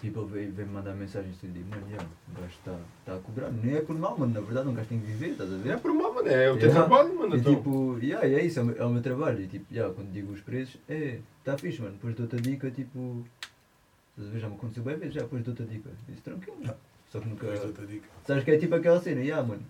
People 0.00 0.24
vem, 0.24 0.50
vem 0.50 0.64
me 0.66 0.72
mandar 0.72 0.94
mensagens 0.94 1.36
e 1.42 1.46
digo, 1.48 1.68
mano, 1.68 1.82
yeah, 1.88 2.08
o 2.28 2.40
gajo 2.40 2.52
está 2.54 2.78
tá 3.04 3.14
a 3.16 3.18
cobrar. 3.18 3.50
Nem 3.50 3.76
é 3.76 3.80
por 3.82 3.98
mal, 3.98 4.16
mano, 4.16 4.32
na 4.32 4.40
verdade 4.40 4.68
um 4.68 4.72
gajo 4.74 4.88
tem 4.88 5.00
que 5.00 5.06
viver, 5.06 5.30
estás 5.32 5.52
a 5.52 5.56
É 5.56 5.58
ver? 5.58 5.78
por 5.80 5.92
mal, 5.92 6.14
mano. 6.14 6.28
É 6.28 6.50
o 6.50 6.56
teu 6.56 6.68
Yeah. 6.68 6.74
trabalho, 6.88 7.14
mano. 7.18 7.36
E 7.36 7.38
então. 7.40 7.54
tipo, 7.54 7.98
yeah, 8.00 8.26
é 8.26 8.44
isso, 8.44 8.60
é 8.60 8.62
o, 8.62 8.66
meu, 8.66 8.76
é 8.76 8.84
o 8.86 8.90
meu 8.90 9.02
trabalho. 9.02 9.40
E 9.42 9.46
tipo, 9.46 9.66
yeah, 9.74 9.92
quando 9.94 10.10
digo 10.12 10.32
os 10.32 10.40
preços, 10.40 10.78
é, 10.88 11.18
está 11.40 11.58
fixe, 11.58 11.82
mano. 11.82 11.94
Depois 11.94 12.14
dou-te 12.14 12.36
a 12.36 12.38
dica, 12.38 12.70
tipo. 12.70 13.24
Estás 14.16 14.28
a 14.28 14.32
ver? 14.32 14.40
Já 14.40 14.48
me 14.48 14.54
aconteceu 14.54 14.82
bem 14.82 14.96
vezes, 14.96 15.14
já 15.14 15.20
depois 15.22 15.42
dou-te 15.42 15.62
a 15.62 15.66
dica. 15.66 15.90
Disse 16.08 16.22
tranquilo, 16.22 16.56
mano. 16.62 16.74
Só 17.10 17.20
que 17.20 17.28
nunca. 17.28 17.46
Depois 17.46 17.60
dou-te 17.62 17.80
a 17.82 17.86
dica. 17.86 18.08
Sabes 18.26 18.44
que 18.44 18.50
é 18.52 18.58
tipo 18.58 18.74
aquela 18.76 19.00
cena, 19.00 19.20
yeah, 19.20 19.46
mano. 19.46 19.62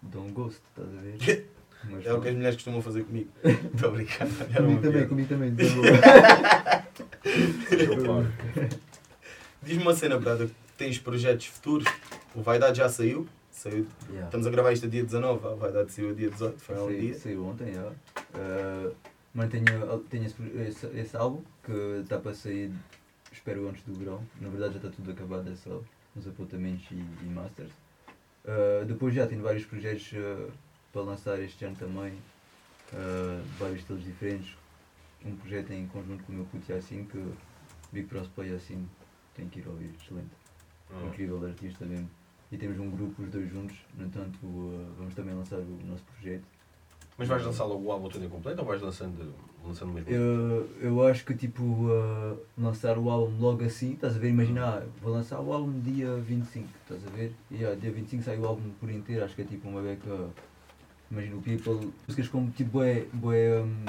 Dou 0.00 0.22
um 0.24 0.32
ghost, 0.32 0.60
estás 0.70 0.88
a 0.96 1.00
ver? 1.02 1.48
Mas, 1.90 2.06
É 2.06 2.14
o 2.14 2.20
que 2.20 2.28
as 2.28 2.34
mulheres 2.34 2.54
costumam 2.56 2.80
fazer 2.80 3.04
comigo. 3.04 3.28
Estou 3.44 3.90
uma 3.90 4.04
Comigo 4.56 4.80
também, 4.80 5.06
comigo 5.08 5.28
também. 5.28 5.54
Eu 7.78 8.04
paro. 8.04 8.78
Diz-me 9.62 9.82
uma 9.82 9.94
cena, 9.94 10.18
brother. 10.18 10.48
Tens 10.76 10.98
projetos 10.98 11.46
futuros? 11.46 11.86
O 12.34 12.40
Vaidade 12.40 12.78
já 12.78 12.88
saiu. 12.88 13.26
saiu. 13.50 13.86
Yeah. 14.08 14.26
Estamos 14.26 14.46
a 14.46 14.50
gravar 14.50 14.72
isto 14.72 14.86
a 14.86 14.88
dia 14.88 15.02
19. 15.02 15.46
A 15.46 15.50
Vaidade 15.54 15.92
saiu 15.92 16.10
a 16.10 16.14
dia 16.14 16.30
18. 16.30 16.58
Foi 16.60 16.76
há 16.76 16.82
um 16.82 16.88
dia. 16.88 17.14
Saiu 17.14 17.44
ontem, 17.44 17.74
já. 17.74 17.88
Uh, 17.88 18.94
mano, 19.34 19.50
tenho, 19.50 19.98
tenho 20.10 20.24
esse, 20.24 20.42
esse, 20.68 20.86
esse 20.98 21.16
álbum 21.16 21.42
que 21.64 21.72
está 22.02 22.18
para 22.18 22.34
sair, 22.34 22.70
espero 23.32 23.68
antes 23.68 23.82
do 23.82 23.94
verão. 23.94 24.22
Na 24.40 24.48
verdade 24.48 24.74
já 24.74 24.78
está 24.78 24.90
tudo 24.90 25.10
acabado, 25.10 25.50
é 25.50 25.56
só 25.56 25.82
uns 26.16 26.26
apontamentos 26.26 26.86
e, 26.92 26.94
e 26.94 27.28
masters. 27.28 27.72
Uh, 28.44 28.84
depois 28.86 29.12
já 29.14 29.26
tenho 29.26 29.42
vários 29.42 29.64
projetos 29.64 30.12
uh, 30.12 30.50
para 30.92 31.02
lançar 31.02 31.38
este 31.40 31.64
ano 31.64 31.76
também, 31.76 32.12
uh, 32.92 33.42
vários 33.58 33.80
estilos 33.80 34.04
diferentes. 34.04 34.56
Um 35.24 35.34
projeto 35.34 35.72
em 35.72 35.86
conjunto 35.88 36.22
com 36.22 36.32
o 36.32 36.36
meu 36.36 36.44
puto 36.44 36.70
Yassin, 36.70 37.04
que 37.04 37.22
Big 37.92 38.06
Cross 38.06 38.28
Play 38.28 38.52
Yassin, 38.52 38.88
tem 39.38 39.48
que 39.48 39.60
ir 39.60 39.68
ouvir, 39.68 39.90
excelente 40.00 40.28
Ah. 40.90 41.06
incrível 41.06 41.46
artista 41.46 41.84
mesmo. 41.86 42.10
E 42.50 42.56
temos 42.56 42.78
um 42.78 42.90
grupo, 42.90 43.22
os 43.22 43.30
dois 43.30 43.48
juntos, 43.50 43.76
no 43.96 44.06
entanto, 44.06 44.38
uh, 44.42 44.88
vamos 44.98 45.14
também 45.14 45.34
lançar 45.34 45.58
o 45.58 45.78
nosso 45.86 46.02
projeto. 46.04 46.44
Mas 47.16 47.28
vais 47.28 47.44
lançar 47.44 47.64
logo 47.64 47.84
o 47.84 47.92
álbum 47.92 48.08
todo 48.08 48.24
incompleto 48.24 48.60
ou 48.60 48.66
vais 48.66 48.80
lançando, 48.80 49.34
lançando 49.64 49.92
mesmo? 49.92 50.08
Eu, 50.10 50.66
eu 50.80 51.06
acho 51.06 51.24
que 51.24 51.34
tipo 51.34 51.62
uh, 51.62 52.38
lançar 52.56 52.96
o 52.96 53.10
álbum 53.10 53.38
logo 53.38 53.64
assim, 53.64 53.92
estás 53.92 54.16
a 54.16 54.18
ver? 54.18 54.30
Imagina, 54.30 54.66
ah, 54.66 54.86
vou 55.02 55.12
lançar 55.12 55.40
o 55.40 55.52
álbum 55.52 55.78
dia 55.80 56.16
25, 56.16 56.68
estás 56.82 57.06
a 57.06 57.10
ver? 57.10 57.34
E 57.50 57.64
ah, 57.64 57.74
dia 57.74 57.90
25 57.90 58.22
sai 58.22 58.38
o 58.38 58.46
álbum 58.46 58.70
por 58.80 58.88
inteiro, 58.88 59.24
acho 59.24 59.34
que 59.34 59.42
é 59.42 59.44
tipo 59.44 59.68
uma 59.68 59.82
beca. 59.82 60.30
Imagina 61.10 61.36
o 61.36 61.42
People, 61.42 61.92
músicas 62.06 62.28
como 62.28 62.50
tipo 62.50 62.70
bué, 62.70 63.06
bué, 63.12 63.62
um, 63.62 63.84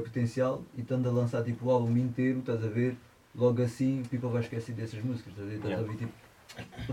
potencial 0.00 0.62
e 0.76 0.80
estando 0.80 1.08
a 1.08 1.12
lançar 1.12 1.44
tipo 1.44 1.66
o 1.66 1.70
álbum 1.70 1.96
inteiro, 1.96 2.40
estás 2.40 2.62
a 2.64 2.68
ver? 2.68 2.96
Logo 3.34 3.62
assim 3.62 4.00
o 4.02 4.08
People 4.08 4.30
vai 4.30 4.42
esquecer 4.42 4.74
dessas 4.74 5.02
músicas, 5.02 5.32
estás 5.32 5.46
a 5.48 5.50
ver? 5.50 5.60
Yeah. 5.64 5.82
ver 5.86 5.96
tipo, 5.96 6.12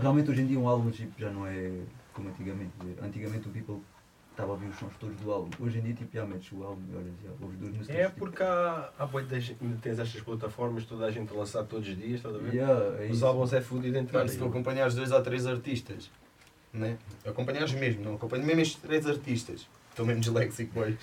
realmente 0.00 0.30
hoje 0.30 0.42
em 0.42 0.46
dia 0.46 0.58
um 0.58 0.68
álbum 0.68 0.90
tipo, 0.90 1.18
já 1.18 1.30
não 1.30 1.46
é 1.46 1.82
como 2.12 2.28
antigamente. 2.28 2.72
Antigamente 3.02 3.48
o 3.48 3.50
People 3.50 3.80
estava 4.30 4.50
a 4.50 4.54
ouvir 4.54 4.66
os 4.66 4.76
sons 4.76 4.92
todos 5.00 5.16
do 5.16 5.32
álbum. 5.32 5.50
Hoje 5.58 5.78
em 5.78 5.82
dia 5.82 5.94
tipo, 5.94 6.14
já 6.14 6.26
metes 6.26 6.52
o 6.52 6.62
álbum 6.62 6.82
e 6.92 6.96
olhas, 6.96 7.14
já 7.22 7.30
ouves 7.40 7.58
duas 7.58 7.74
músicas. 7.74 7.96
É 7.96 8.06
tipo, 8.06 8.18
porque 8.18 8.42
há, 8.42 8.92
há 8.98 9.04
ainda 9.04 9.78
tens 9.80 9.98
estas 9.98 10.20
plataformas, 10.20 10.84
toda 10.84 11.06
a 11.06 11.10
gente 11.10 11.32
a 11.32 11.36
lançar 11.36 11.64
todos 11.64 11.88
os 11.88 11.96
dias, 11.96 12.16
estás 12.16 12.34
a 12.34 12.38
ver? 12.38 12.54
Yeah, 12.54 13.02
é 13.02 13.10
Os 13.10 13.16
isso. 13.16 13.26
álbuns 13.26 13.52
é 13.52 13.60
fudido 13.60 13.96
entrar. 13.96 14.20
Mano, 14.20 14.30
se 14.30 14.38
tu 14.38 14.44
acompanhares 14.44 14.94
dois 14.94 15.10
ou 15.10 15.22
três 15.22 15.46
artistas, 15.46 16.10
né? 16.72 16.98
acompanhares 17.24 17.72
mesmo, 17.72 18.04
não 18.04 18.14
acompanho 18.14 18.44
mesmo 18.44 18.60
estes 18.60 18.80
três 18.80 19.06
artistas, 19.06 19.66
estou 19.90 20.04
mesmo 20.04 20.20
disléxico, 20.20 20.74
boy. 20.74 20.96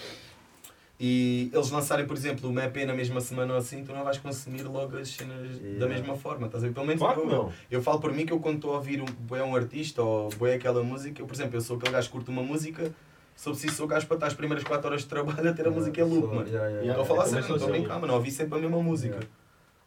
E 0.99 1.49
eles 1.51 1.69
lançarem, 1.71 2.05
por 2.05 2.15
exemplo, 2.15 2.49
uma 2.49 2.63
EP 2.65 2.85
na 2.85 2.93
mesma 2.93 3.19
semana 3.19 3.53
ou 3.53 3.59
assim, 3.59 3.83
tu 3.83 3.91
não 3.91 4.03
vais 4.03 4.17
consumir 4.19 4.63
logo 4.63 4.95
as 4.97 5.09
cenas 5.09 5.57
da 5.59 5.65
Yeah. 5.67 5.87
mesma 5.87 6.15
forma, 6.15 6.45
estás 6.45 6.63
a 6.63 6.67
ver? 6.67 6.73
Pelo 6.73 6.85
menos 6.85 7.01
Claro 7.01 7.21
eu, 7.21 7.25
não. 7.27 7.53
eu 7.69 7.81
falo 7.81 7.99
por 7.99 8.13
mim 8.13 8.25
que 8.25 8.31
eu 8.31 8.39
quando 8.39 8.55
estou 8.57 8.71
a 8.73 8.75
ouvir 8.75 9.01
um, 9.01 9.05
bué 9.05 9.43
um 9.43 9.55
artista 9.55 10.01
ou 10.03 10.29
bué 10.29 10.53
aquela 10.53 10.83
música, 10.83 11.21
eu, 11.21 11.25
por 11.25 11.33
exemplo, 11.33 11.57
eu 11.57 11.61
sou 11.61 11.77
aquele 11.77 11.91
gajo 11.93 12.07
que 12.07 12.13
curte 12.13 12.29
uma 12.29 12.43
música, 12.43 12.93
sou 13.35 13.53
preciso 13.53 13.75
sou 13.75 13.85
o 13.85 13.89
gajo 13.89 14.05
para 14.07 14.15
estar 14.17 14.27
as 14.27 14.33
primeiras 14.35 14.63
4 14.63 14.87
horas 14.87 15.01
de 15.01 15.07
trabalho 15.07 15.49
a 15.49 15.53
ter 15.53 15.67
a 15.67 15.71
música 15.71 15.99
em 15.99 16.03
loop, 16.03 16.27
mano. 16.27 16.47
yeah, 16.47 16.67
yeah, 16.67 16.81
Yeah, 16.85 16.91
Estou 16.91 17.03
a 17.03 17.05
falar 17.05 17.25
sério, 17.25 17.49
não 17.49 17.55
estou 17.55 17.67
a 17.67 17.71
assim. 17.71 17.79
brincar, 17.81 17.99
mano, 17.99 18.13
ouvi 18.13 18.31
sempre 18.31 18.57
a 18.59 18.61
mesma 18.61 18.81
música. 18.81 19.15
Yeah. 19.15 19.29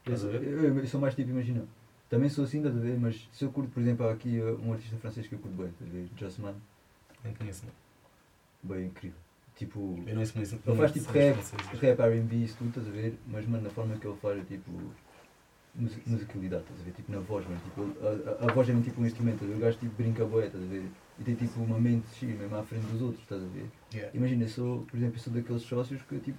Estás 0.05 0.24
a 0.24 0.28
ver? 0.28 0.43
Eu, 0.49 0.65
eu- 0.65 0.78
eu 0.81 0.87
sou 0.87 1.01
mais 1.01 1.15
tipo, 1.15 1.31
imagina, 1.31 1.65
também 2.11 2.28
sou 2.28 2.45
assim, 2.45 2.59
estás 2.59 2.77
a 2.77 2.81
ver? 2.81 2.99
Mas 2.99 3.28
se 3.33 3.45
eu 3.45 3.51
curto, 3.51 3.70
por 3.70 3.81
exemplo, 3.81 4.09
aqui 4.09 4.39
uh, 4.41 4.61
um 4.62 4.73
artista 4.73 4.97
francês 4.97 5.27
que 5.28 5.35
eu 5.35 5.39
curto 5.39 5.57
bem, 5.57 5.69
estás 5.69 5.89
a 5.89 5.93
ver? 5.95 6.09
Just 6.19 6.39
Man, 6.41 6.55
Nem 7.24 7.33
conheço, 7.33 7.65
não. 7.65 8.74
bem 8.77 8.87
incrível. 8.87 9.16
Tipo, 9.57 9.99
Eu 10.07 10.15
não 10.15 10.27
sei 10.27 10.43
muito. 10.43 10.69
ele 10.69 10.77
faz 10.77 10.93
tipo 10.93 11.11
rap, 11.12 11.39
rap, 11.81 11.99
R&B, 12.01 12.37
isso 12.37 12.57
tudo, 12.59 12.69
estás 12.69 12.87
a 12.87 12.91
ver? 12.91 13.19
Mas, 13.27 13.47
mano, 13.47 13.65
na 13.65 13.70
forma 13.70 13.97
que 13.97 14.07
ele 14.07 14.16
faz 14.19 14.39
é 14.39 14.45
tipo. 14.45 14.70
musi- 15.74 16.03
musicalidade, 16.07 16.62
estás 16.65 16.81
a 16.81 16.85
ver? 16.85 16.91
Tipo 16.93 17.12
na 17.12 17.20
voz, 17.20 17.47
mano. 17.47 17.61
Tipo, 17.65 17.83
a, 18.07 18.45
a, 18.45 18.51
a 18.51 18.53
voz 18.53 18.69
é 18.69 18.73
mesmo 18.73 18.85
tipo 18.85 19.01
um 19.01 19.07
instrumento? 19.07 19.45
O 19.45 19.59
gajo 19.59 19.78
tipo 19.78 19.95
brinca 19.97 20.27
bué, 20.27 20.47
estás 20.47 20.62
a 20.62 20.66
ver? 20.66 20.91
E 21.19 21.24
tem 21.24 21.35
tipo 21.35 21.59
uma 21.61 21.81
mente 21.81 22.07
X 22.15 22.28
mesmo 22.39 22.55
à 22.55 22.62
frente 22.62 22.85
dos 22.87 23.01
outros, 23.01 23.23
estás 23.23 23.43
a 23.43 23.47
ver? 23.47 23.66
Yeah. 23.95 24.15
Imagina, 24.16 24.45
eu 24.45 24.49
sou, 24.49 24.83
por 24.83 24.97
exemplo, 24.99 25.16
eu 25.16 25.20
sou 25.20 25.33
daqueles 25.33 25.62
sócios 25.62 26.03
que 26.03 26.19
tipo. 26.20 26.39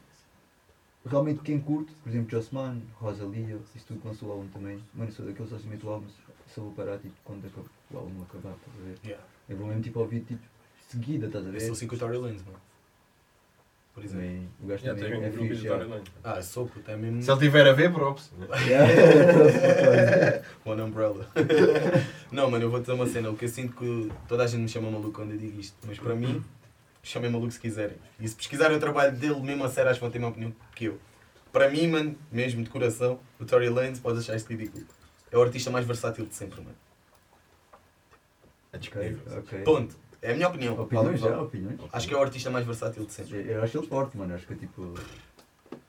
Realmente 1.05 1.39
quem 1.41 1.59
curte, 1.59 1.93
por 2.03 2.09
exemplo, 2.09 2.29
Jossman, 2.29 2.81
Rosalia, 2.95 3.57
isso 3.75 3.85
tudo 3.87 4.01
que 4.01 4.07
lançou 4.07 4.29
o 4.29 4.31
álbum 4.33 4.47
também. 4.49 4.83
Mano, 4.93 5.09
eu 5.09 5.13
sou 5.13 5.25
daqueles 5.25 5.49
sócios 5.49 5.73
que 5.79 5.85
o 5.85 5.89
álbum, 5.89 6.07
só 6.53 6.61
vou 6.61 6.71
parar 6.73 6.99
tipo 6.99 7.15
quando 7.23 7.49
o 7.91 7.97
álbum 7.97 8.21
acabar, 8.23 8.53
estás 8.55 8.77
a 8.77 8.83
ver? 8.83 8.97
Yeah. 9.05 9.23
Eu 9.47 9.57
vou 9.57 9.67
mesmo 9.67 9.81
tipo 9.81 9.99
ouvir 10.01 10.21
tipo 10.21 10.41
seguida, 10.89 11.27
estás 11.27 11.45
a 11.45 11.47
Eu 11.47 11.53
ver? 11.53 11.73
sou 11.75 11.87
com 11.87 11.95
o 11.95 11.97
Tory 11.97 12.17
Lanez, 12.17 12.43
mano. 12.45 12.59
Por 13.97 14.05
exemplo. 14.05 14.47
O 14.61 14.67
gajo 14.67 14.85
Já 14.85 14.93
também 14.93 15.09
tem 15.09 15.23
é 15.23 15.27
um 15.27 15.31
grupo 15.31 15.47
fixe. 15.47 15.67
Ah, 16.23 16.39
sou, 16.39 16.67
puto, 16.67 16.91
é 16.91 16.95
mesmo. 16.95 17.19
Se 17.23 17.31
ele 17.31 17.39
tiver 17.39 17.67
a 17.67 17.73
ver, 17.73 17.91
props. 17.91 18.31
Yeah. 18.67 20.43
One 20.63 20.81
Umbrella. 20.83 21.27
não, 22.31 22.51
mano, 22.51 22.65
eu 22.65 22.69
vou 22.69 22.79
dizer 22.79 22.91
uma 22.91 23.07
cena. 23.07 23.31
O 23.31 23.35
que 23.35 23.45
eu 23.45 23.49
sinto 23.49 23.75
que 23.75 24.11
toda 24.27 24.43
a 24.43 24.47
gente 24.47 24.61
me 24.61 24.69
chama 24.69 24.91
maluco 24.91 25.13
quando 25.13 25.31
eu 25.31 25.37
digo 25.39 25.59
isto. 25.59 25.75
Mas 25.87 25.97
para 25.97 26.13
mim, 26.13 26.45
chamem 27.01 27.31
maluco 27.31 27.51
se 27.51 27.59
quiserem. 27.59 27.97
E 28.19 28.27
se 28.27 28.35
pesquisarem 28.35 28.77
o 28.77 28.79
trabalho 28.79 29.17
dele 29.17 29.39
mesmo 29.39 29.63
a 29.63 29.69
sério, 29.69 29.89
acho 29.89 29.99
que 29.99 30.05
vão 30.05 30.11
ter 30.11 30.19
uma 30.19 30.27
opinião 30.27 30.53
que 30.75 30.85
eu. 30.85 30.99
Para 31.51 31.67
mim, 31.67 31.87
mano, 31.87 32.15
mesmo 32.31 32.63
de 32.63 32.69
coração, 32.69 33.19
o 33.39 33.45
Tory 33.45 33.67
Lanez, 33.67 33.99
pode 33.99 34.19
achar 34.19 34.35
isto 34.35 34.47
ridículo. 34.47 34.85
É 35.31 35.37
o 35.39 35.41
artista 35.41 35.71
mais 35.71 35.87
versátil 35.87 36.27
de 36.27 36.35
sempre, 36.35 36.61
mano. 36.61 36.75
É 38.71 38.77
disponível. 38.77 39.39
ok. 39.39 39.63
Ponto. 39.63 39.95
É 40.27 40.31
a 40.31 40.35
minha 40.35 40.47
opinião. 40.49 40.79
Opiniões 40.81 41.19
já, 41.21 41.41
opiniões. 41.41 41.79
Acho 41.93 42.07
que 42.07 42.13
é 42.13 42.17
o 42.17 42.21
artista 42.21 42.49
mais 42.49 42.65
versátil 42.65 43.05
de 43.05 43.13
sempre. 43.13 43.45
Eu 43.49 43.63
acho 43.63 43.77
ele 43.77 43.87
forte, 43.87 44.17
mano. 44.17 44.35
Acho 44.35 44.45
que 44.45 44.53
é 44.53 44.55
tipo. 44.57 44.93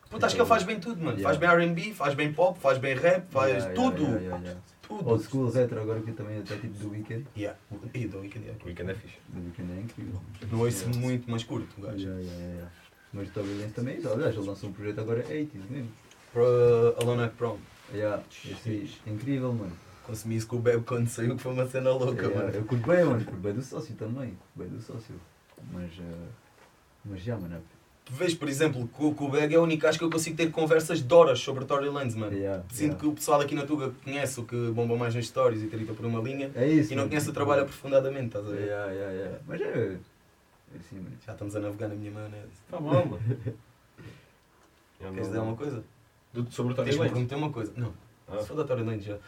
Puta, 0.09 0.24
acho 0.27 0.35
que 0.36 0.40
ele 0.40 0.48
faz 0.48 0.62
bem 0.62 0.78
tudo, 0.81 0.98
mano. 1.02 1.19
Yeah. 1.19 1.36
Faz 1.39 1.59
bem 1.59 1.69
RB, 1.70 1.93
faz 1.93 2.15
bem 2.15 2.32
pop, 2.32 2.59
faz 2.59 2.78
bem 2.78 2.94
rap, 2.94 3.27
faz 3.31 3.51
Yeah, 3.65 3.73
yeah, 3.73 3.74
tudo. 3.90 4.02
yeah, 4.05 4.20
yeah, 4.23 4.43
yeah. 4.44 4.60
Tudo. 4.81 5.06
Old 5.10 5.23
school 5.23 5.51
retro 5.51 5.81
agora 5.82 6.01
que 6.01 6.12
também 6.12 6.39
até 6.39 6.56
tipo 6.56 6.78
do 6.78 6.90
Weekend. 6.90 7.27
Yeah. 7.36 7.59
E 7.93 8.06
do 8.06 8.20
Weeknd, 8.20 8.47
yeah. 8.47 8.65
O 8.65 8.69
weekend 8.69 8.90
é 8.90 8.94
fixe. 8.94 9.16
Do 9.28 9.44
Weekend 9.44 9.73
é 9.73 9.81
incrível. 9.82 10.20
Não 10.51 10.60
ouço 10.60 10.85
Yeah. 10.85 10.98
muito, 11.01 11.31
mas 11.31 11.44
curto, 11.44 11.69
o 11.77 11.82
gajo. 11.82 11.98
Yeah, 11.98 12.20
yeah, 12.23 12.44
yeah. 12.55 12.70
Mas 13.12 13.28
o 13.28 13.31
Toby 13.32 13.48
Lanez 13.51 13.73
também, 13.74 13.97
aliás, 13.97 14.35
ele 14.36 14.47
lançou 14.47 14.70
um 14.70 14.73
projeto 14.73 15.01
agora 15.01 15.23
80s 15.24 15.69
mesmo. 15.69 15.90
Para 16.32 17.02
Alone 17.02 17.23
at 17.24 17.32
Prom. 17.32 17.59
Yeah, 17.93 18.23
esse 18.51 18.69
aí, 18.70 18.90
incrível, 19.06 19.52
mano. 19.52 19.73
Consumi 20.09 20.36
isso 20.36 20.47
com 20.47 20.56
o 20.56 20.59
Beb 20.59 20.82
quando 20.85 21.06
saiu, 21.06 21.36
que 21.36 21.43
foi 21.43 21.52
uma 21.52 21.66
cena 21.66 21.90
louca, 21.90 22.22
Yeah, 22.22 22.47
mano. 22.47 22.55
eu 22.56 22.64
curto 22.64 22.86
bem, 22.89 23.05
mano, 23.05 23.22
curto 23.26 23.40
bem 23.40 23.52
do 23.52 23.60
sócio 23.62 23.94
também. 23.94 24.39
Bem 24.56 24.66
do 24.68 24.80
sócio. 24.80 25.14
Mas, 25.70 25.90
eh, 26.01 26.28
mas 27.05 27.20
já, 27.20 27.36
mano. 27.36 27.60
Tu 28.06 28.14
vês, 28.14 28.32
por 28.32 28.48
exemplo, 28.48 28.89
que 28.89 29.05
o- 29.05 29.12
que 29.14 29.22
o 29.22 29.28
Beg 29.28 29.55
é 29.55 29.59
o 29.59 29.62
único 29.64 29.82
gajo 29.82 29.98
que 29.98 30.05
eu 30.05 30.09
consigo 30.10 30.35
ter 30.35 30.51
conversas 30.51 31.02
de 31.02 31.14
horas 31.14 31.39
sobre 31.40 31.66
Tory 31.66 31.90
Lanez, 31.90 32.14
mano. 32.14 32.32
Yeah, 32.35 32.62
Sinto 32.70 32.80
yeah. 32.80 33.01
que 33.01 33.06
o 33.06 33.12
pessoal 33.12 33.39
aqui 33.43 33.55
na 33.55 33.66
Tuga 33.66 33.93
conhece 34.02 34.40
o 34.40 34.44
que 34.44 34.70
bomba 34.70 34.97
mais 34.97 35.14
nas 35.14 35.26
stories 35.26 35.62
e 35.62 35.66
trita 35.66 35.93
por 35.93 36.06
uma 36.06 36.22
linha 36.22 36.51
É 36.55 36.66
isso. 36.66 36.90
e 36.90 36.97
não 36.97 37.02
mano, 37.02 37.10
conhece 37.10 37.26
o 37.26 37.28
tipo, 37.28 37.35
trabalho 37.35 37.62
aprofundadamente, 37.64 38.28
estás 38.28 38.47
a 38.47 38.48
ver? 38.51 38.62
Yeah, 38.62 38.90
yeah, 38.93 39.12
yeah. 39.12 39.39
Mas 39.47 39.60
é. 39.60 39.66
É 40.74 40.78
assim, 40.78 40.97
mano. 41.01 41.16
Já 41.26 41.32
estamos 41.32 41.55
a 41.55 41.60
navegar 41.60 41.89
na 41.89 41.94
minha 41.97 42.10
maionese. 42.10 42.48
Está 42.64 42.80
mal, 42.80 43.05
mano. 43.05 43.20
Queres 44.98 45.26
dizer 45.26 45.39
uma 45.39 45.55
coisa? 45.55 45.85
Do- 46.32 46.51
Sobre 46.51 46.72
o 46.72 46.76
Tory 46.76 46.86
Tens-me 46.86 47.01
Lanez. 47.01 47.12
prometer 47.12 47.35
uma 47.35 47.52
coisa. 47.52 47.72
Não, 47.76 47.93
Ah. 48.30 48.40
se 48.40 48.48
for 48.48 48.56
da 48.56 48.64
Tory 48.64 48.82
Lanez 48.82 49.05
já. 49.05 49.18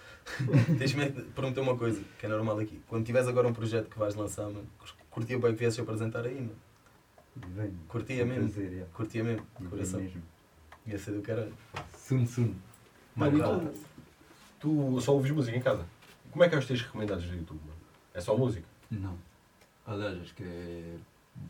Tens-me 0.78 1.10
prometer 1.35 1.60
uma 1.60 1.77
coisa, 1.77 2.02
que 2.18 2.27
é 2.27 2.28
normal 2.28 2.59
aqui. 2.59 2.81
Quando 2.86 3.05
tiveres 3.05 3.27
agora 3.28 3.48
um 3.48 3.52
projeto 3.52 3.89
que 3.89 3.98
vais 3.98 4.14
lançar, 4.14 4.44
mano, 4.44 4.66
curtia 5.10 5.39
bem 5.39 5.52
que 5.52 5.59
viesses 5.59 5.81
apresentar 5.81 6.24
aí, 6.27 6.35
mano. 6.35 6.56
Vem. 7.55 7.72
Curtia 7.89 8.24
mesmo. 8.27 8.51
prazer, 8.51 8.70
yeah. 8.72 8.93
Curtia 8.93 9.24
mesmo, 9.24 9.47
E 9.59 9.60
vem 9.62 9.70
coração. 9.70 10.01
mesmo. 10.01 10.22
Ia 10.86 10.98
ser 10.98 11.12
do 11.12 11.22
caralho. 11.22 11.55
Sun 11.97 12.27
Sun. 12.27 12.55
Mano, 13.16 13.39
Mano, 13.39 13.72
tu, 14.59 14.94
tu 14.94 15.01
só 15.01 15.12
ouves 15.12 15.31
música 15.31 15.56
em 15.56 15.60
casa? 15.62 15.86
Como 16.31 16.44
é 16.44 16.48
que 16.48 16.55
é 16.55 16.59
os 16.59 16.66
teus 16.66 16.82
recomendados 16.82 17.24
do 17.24 17.35
YouTube, 17.35 17.60
mano? 17.66 17.78
É 18.14 18.20
só 18.20 18.36
música? 18.36 18.66
Não. 18.90 19.16
Aliás, 19.86 20.20
acho 20.20 20.35
que 20.35 20.43
é. 20.43 20.94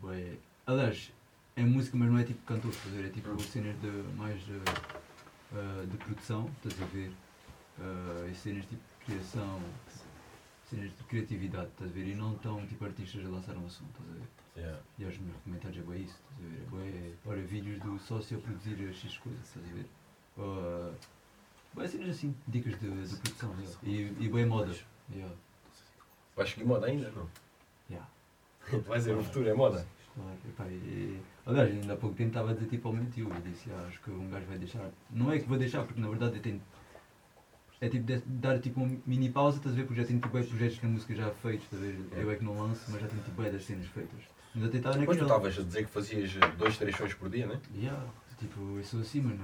bué- 0.01 0.37
Aliás, 0.65 1.11
é 1.55 1.63
música, 1.63 1.97
mas 1.97 2.09
não 2.09 2.17
é 2.19 2.23
tipo 2.23 2.39
cantor, 2.45 2.71
a 2.85 2.89
ver? 2.89 3.05
É 3.05 3.09
tipo 3.09 3.39
cenas 3.41 3.75
de 3.81 3.87
mais 4.17 4.39
de, 4.45 4.53
ah, 5.53 5.85
de 5.89 5.97
produção, 5.97 6.49
estás 6.63 6.81
a 6.81 6.85
ver? 6.93 7.11
Ah, 7.79 8.27
e 8.29 8.35
cenas 8.35 8.65
tipo 8.65 8.81
de 8.81 9.05
criação, 9.05 9.61
cenas 10.69 10.89
de 10.95 11.03
criatividade, 11.03 11.67
estás 11.67 11.91
a 11.91 11.93
ver? 11.93 12.07
E 12.07 12.15
não 12.15 12.35
tão 12.35 12.65
tipo 12.67 12.85
artistas 12.85 13.25
a 13.25 13.29
lançar 13.29 13.55
um 13.55 13.69
som, 13.69 13.85
estás 13.85 14.09
a 14.09 14.13
ver? 14.13 14.27
Yeah. 14.57 14.81
E 14.99 15.05
aos 15.05 15.17
meus 15.17 15.37
comentários 15.37 15.83
é 15.83 15.89
bem 15.89 16.03
isso, 16.03 16.19
estás 16.19 16.39
a 16.39 16.49
ver? 16.49 16.61
É 16.61 16.65
bué, 16.69 17.13
ora, 17.25 17.41
vídeos 17.41 17.79
do 17.81 17.99
sócio 17.99 18.37
a 18.37 18.41
produzir 18.41 18.93
X 18.93 19.17
coisas, 19.17 19.47
estás 19.47 19.65
a 19.65 19.73
ver? 19.73 19.85
Ou, 20.37 20.93
bué 21.73 21.87
cenas 21.87 22.09
assim, 22.09 22.35
dicas 22.47 22.79
de, 22.79 23.07
de 23.07 23.15
produção, 23.17 23.55
yeah. 23.59 23.79
e, 23.83 24.25
e 24.25 24.29
bem 24.29 24.45
moda. 24.45 24.75
Yeah. 25.09 25.35
Vais 26.35 26.49
seguir 26.49 26.65
moda 26.65 26.87
ainda? 26.87 27.11
Não. 27.11 27.27
Yeah. 27.89 28.09
Vai 28.87 28.97
dizer, 28.97 29.15
o 29.15 29.23
futuro 29.23 29.47
é 29.49 29.53
moda. 29.53 29.85
Claro, 30.13 30.37
epá, 30.45 30.65
e, 30.67 31.21
aliás, 31.45 31.71
ainda 31.71 31.93
há 31.93 31.97
pouco 31.97 32.15
tempo 32.15 32.29
estava 32.29 32.51
a 32.51 32.53
dizer 32.53 32.67
tipo 32.67 32.89
ao 32.89 32.93
meu 32.93 33.09
tio, 33.11 33.31
eu 33.33 33.41
disse, 33.41 33.71
ah, 33.71 33.85
acho 33.87 34.01
que 34.01 34.11
um 34.11 34.29
gajo 34.29 34.45
vai 34.45 34.57
deixar. 34.57 34.89
Não 35.09 35.31
é 35.31 35.39
que 35.39 35.47
vou 35.47 35.57
deixar, 35.57 35.85
porque 35.85 36.01
na 36.01 36.09
verdade 36.09 36.35
eu 36.35 36.41
tenho. 36.41 36.61
É 37.83 37.89
tipo 37.89 38.05
de- 38.05 38.21
dar 38.27 38.59
tipo 38.59 38.79
uma 38.79 38.95
mini 39.07 39.31
pausa, 39.31 39.57
estás 39.57 39.73
a 39.73 39.77
ver? 39.77 39.85
Porque 39.87 39.99
já 39.99 40.07
tenho 40.07 40.19
tipo 40.19 40.31
bem 40.31 40.43
projetos 40.47 40.79
na 40.83 40.89
música 40.89 41.15
já 41.15 41.31
feitos, 41.31 41.63
estás 41.65 41.81
a 41.81 41.85
ver? 41.87 41.99
Eu 42.21 42.29
é 42.29 42.35
que 42.35 42.43
não 42.43 42.55
lanço, 42.55 42.85
mas 42.89 43.01
já 43.01 43.07
tenho 43.07 43.23
tipo 43.23 43.41
bem 43.41 43.51
das 43.51 43.65
cenas 43.65 43.87
feitas. 43.87 44.19
Ainda 44.53 44.67
tenho 44.69 44.79
estado 44.81 44.99
Depois 44.99 45.17
tu 45.17 45.23
estavas 45.23 45.57
a 45.57 45.63
dizer 45.63 45.85
que 45.85 45.89
fazias 45.89 46.31
dois, 46.59 46.77
três 46.77 46.95
shows 46.95 47.13
por 47.15 47.27
dia, 47.27 47.47
né? 47.47 47.59
Yeah, 47.75 48.05
tipo, 48.37 48.77
eu 48.77 48.83
sou 48.83 49.01
assim, 49.01 49.21
mano. 49.21 49.43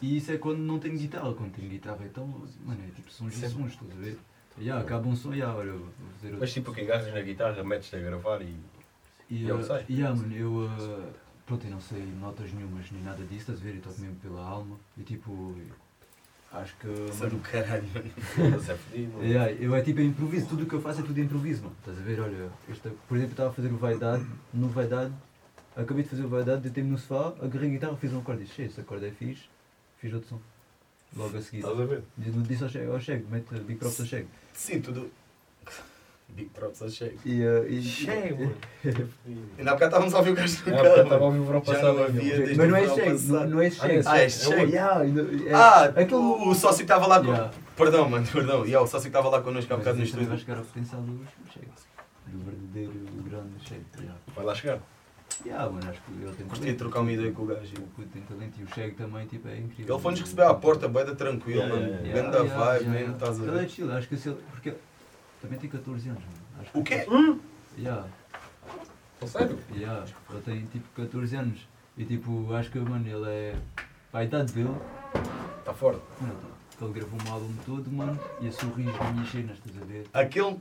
E 0.00 0.16
isso 0.16 0.32
é 0.32 0.38
quando 0.38 0.60
não 0.60 0.78
tenho 0.78 0.96
guitarra, 0.96 1.34
quando 1.34 1.52
tenho 1.52 1.68
guitarra 1.68 2.02
então, 2.06 2.26
mano, 2.64 2.80
é 2.82 2.90
tipo 2.92 3.10
sons 3.10 3.36
e 3.36 3.46
sons, 3.46 3.72
estás 3.72 3.92
a 3.92 3.94
ver? 3.94 4.18
Yeah, 4.58 4.82
acaba 4.82 5.06
um 5.06 5.14
som, 5.14 5.34
yeah, 5.34 5.54
olha, 5.54 5.72
vou 5.72 5.90
fazer 6.14 6.28
outro. 6.28 6.40
Mas 6.40 6.52
tipo 6.54 6.72
que 6.72 6.80
agarras 6.80 7.12
na 7.12 7.20
guitarra, 7.20 7.62
metes-te 7.62 7.96
a 7.96 8.00
gravar 8.00 8.40
e. 8.40 8.56
E, 9.28 9.42
E 9.44 9.50
ele 9.50 9.52
uh, 9.52 9.62
sai. 9.62 9.84
yeah, 9.90 10.18
mano, 10.18 10.34
eu, 10.34 10.50
uh, 10.64 11.12
pronto, 11.44 11.66
eu 11.66 11.70
não 11.72 11.80
sei 11.80 12.06
notas 12.20 12.50
nenhumas 12.54 12.90
nem 12.90 13.02
nada 13.02 13.22
disso, 13.24 13.50
estás 13.52 13.60
a 13.60 13.62
ver? 13.64 13.74
Eu 13.76 13.82
toco 13.82 14.00
mesmo 14.00 14.16
pela 14.16 14.40
alma 14.40 14.78
e 14.96 15.02
tipo, 15.02 15.54
acho 16.54 16.74
que. 16.76 16.86
É 17.24 17.28
do 17.28 17.38
caralho, 17.38 17.84
mano. 17.94 18.10
Foda-se, 18.10 18.72
é 18.72 18.76
fedido. 18.76 19.18
Yeah, 19.24 19.52
eu 19.52 19.74
é 19.74 19.82
tipo 19.82 20.00
improviso, 20.00 20.46
tudo 20.46 20.64
o 20.64 20.66
que 20.66 20.74
eu 20.74 20.80
faço 20.80 21.00
é 21.00 21.04
tudo 21.04 21.18
improviso, 21.20 21.62
mano. 21.62 21.76
Estás 21.80 21.98
a 21.98 22.02
ver? 22.02 22.20
Olha, 22.20 22.50
esta, 22.70 22.90
por 23.08 23.16
exemplo, 23.16 23.30
eu 23.30 23.34
estava 23.34 23.50
a 23.50 23.52
fazer 23.52 23.68
o 23.72 23.76
Vaidade, 23.76 24.26
no 24.52 24.68
Vaidade, 24.68 25.12
acabei 25.76 26.02
de 26.02 26.08
fazer 26.10 26.24
o 26.24 26.28
Vaidade, 26.28 26.62
deitei-me 26.62 26.90
no 26.90 26.98
sofá, 26.98 27.34
agarrei 27.42 27.68
a 27.68 27.72
guitarra, 27.72 27.96
fiz 27.96 28.12
um 28.12 28.18
acorde 28.18 28.42
disse, 28.44 28.54
"Che, 28.54 28.62
esse 28.62 28.80
acorde 28.80 29.06
é 29.06 29.10
fixe, 29.10 29.44
fiz 29.98 30.12
outro 30.12 30.28
som. 30.28 30.40
Logo 31.16 31.36
a 31.36 31.42
seguir. 31.42 31.58
Estás 31.58 31.80
a 31.80 31.84
ver? 31.84 32.02
Disse 32.16 32.62
ao 32.64 32.68
Chego, 32.68 32.92
ao 32.92 33.00
Chego, 33.00 33.28
mete 33.30 33.54
Big 33.60 33.78
Props 33.78 34.00
ao 34.00 34.06
Chego. 34.06 34.28
Sim, 34.52 34.80
tudo. 34.80 35.10
Big 36.30 36.50
props 36.50 36.82
a 36.82 36.88
Shake. 36.88 37.18
E, 37.24 37.44
uh, 37.46 37.64
e, 37.68 37.80
Cheio, 37.80 38.36
mano. 38.38 38.56
Ainda 39.58 39.70
há 39.70 39.74
bocado 39.74 39.84
estávamos 39.84 40.14
a 40.14 40.18
ouvir 40.18 40.30
o 40.30 40.34
gajo 40.34 40.62
Ah, 40.66 40.70
carro. 40.70 40.86
estava 41.02 41.14
a 41.16 41.26
ouvir 41.26 41.38
o 41.38 41.44
verão 41.44 41.60
passado. 41.60 41.86
não 41.86 41.94
ver. 41.94 42.02
havia 42.04 42.36
desde 42.38 42.56
Mas 42.56 42.68
não 42.68 42.76
é 42.76 42.80
passado. 42.88 43.48
não, 43.50 43.60
é 43.60 43.66
Ah, 43.66 43.70
shake. 43.70 44.02
Ah, 44.08 44.18
é 44.18 44.24
É. 44.24 44.64
Yeah, 44.64 45.00
ainda- 45.00 45.48
é- 45.48 45.54
Ah, 45.54 45.84
aquele- 45.84 46.14
o, 46.14 46.54
sócio 46.54 46.78
que 46.78 46.82
estava 46.84 47.06
lá 47.06 47.20
com... 47.20 47.26
Yeah. 47.26 47.50
Perdão, 47.76 48.08
mano, 48.08 48.26
perdão. 48.26 48.64
Yeah, 48.64 48.80
o 48.82 48.86
sócio 48.86 49.02
que 49.02 49.16
estava 49.16 49.28
lá 49.28 49.42
connosco 49.42 49.72
há 49.72 49.76
bocado 49.76 49.98
no 49.98 50.04
também 50.06 50.26
vai 50.26 50.36
estúdio. 50.36 50.44
chegar 50.44 50.58
ao 50.58 50.64
potencial 50.64 51.02
do 51.02 51.24
shake. 51.52 51.68
Do 52.26 52.38
verdadeiro, 52.44 52.92
do 52.92 53.22
grande 53.30 53.50
shake. 53.68 53.84
Yeah. 53.98 54.18
Vai 54.34 54.44
lá 54.44 54.54
chegar. 54.56 54.78
Yeah, 55.46 55.68
mano, 55.70 55.88
acho 55.90 56.00
que 56.00 56.10
ele 56.24 56.32
tem 56.36 56.46
Gostei 56.46 56.72
de 56.72 56.78
trocar 56.78 57.00
uma 57.00 57.12
ideia 57.12 57.32
com 57.32 57.42
o 57.42 57.46
gajo. 57.46 57.72
O 57.78 57.80
puto 57.82 58.08
tem 58.08 58.22
talento 58.22 58.58
e 58.60 58.62
o 58.64 58.68
Shag 58.74 58.92
também, 58.94 59.26
tipo, 59.26 59.48
é 59.48 59.56
incrível. 59.58 59.94
Ele 59.96 60.02
foi-nos 60.02 60.20
receber 60.20 60.42
à 60.42 60.54
porta, 60.54 60.86
bué 60.88 61.04
da 61.04 61.14
tranquilo, 61.14 61.60
Yeah, 61.60 61.74
mano. 61.74 61.86
yeah, 61.88 62.06
Yeah, 62.08 62.30
yeah, 62.38 62.64
vibe, 62.72 62.84
yeah, 62.84 63.00
mesmo, 63.00 63.14
estás 63.14 63.40
a 63.40 63.42
Ele 63.42 63.50
é 63.50 63.60
ver? 63.60 63.68
chill, 63.68 63.92
acho 63.92 64.08
que 64.08 64.16
se 64.16 64.28
ele. 64.28 64.38
Porque 64.52 64.68
ele 64.70 64.78
também 65.44 65.58
tem 65.58 65.68
14 65.70 66.08
anos, 66.08 66.22
mano. 66.22 66.34
Acho 66.60 66.72
que- 66.72 66.78
O 66.78 66.82
quê? 66.84 67.06
Yeah, 67.76 68.06
Não 69.20 69.28
sério? 69.28 69.58
yeah. 69.74 70.06
Ele 70.30 70.40
tem 70.42 70.66
tipo 70.66 70.88
14 70.94 71.36
anos. 71.36 71.68
E 71.96 72.04
tipo, 72.04 72.52
acho 72.54 72.70
que, 72.70 72.78
mano, 72.78 73.06
ele 73.06 73.28
é. 73.28 73.56
Para 74.10 74.20
a 74.20 74.24
idade 74.24 74.52
dele, 74.52 74.74
Está 75.58 75.74
forte. 75.74 76.00
mano, 76.20 76.38
ele 76.80 76.92
gravou 76.92 77.18
um 77.28 77.32
álbum 77.32 77.52
todo, 77.66 77.90
mano, 77.92 78.18
e 78.40 78.48
a 78.48 78.52
sorrir 78.52 78.84
nas 78.84 79.12
minhas 79.12 79.28
cenas, 79.30 79.58
estás 79.58 79.82
a 79.82 79.84
ver? 79.84 80.06
Aquele. 80.12 80.60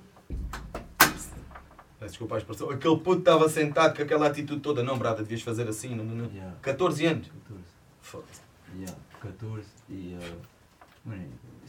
Desculpa 2.01 2.35
a 2.35 2.38
expressão. 2.39 2.69
Aquele 2.69 2.97
puto 2.97 3.19
estava 3.19 3.47
sentado 3.47 3.95
com 3.95 4.03
aquela 4.03 4.27
atitude 4.27 4.60
toda. 4.60 4.84
Não, 4.84 4.97
brada, 4.97 5.22
devias 5.23 5.41
fazer 5.41 5.68
assim. 5.69 5.95
Não, 5.95 6.03
não, 6.03 6.15
não. 6.15 6.26
Yeah, 6.31 6.55
14 6.61 7.05
anos. 7.05 7.27
14. 7.27 7.64
Foda-se. 8.01 8.41
Yeah, 8.77 8.93
14 9.22 9.65
e. 9.89 10.18
Uh, 10.19 10.41
mano, 11.05 11.23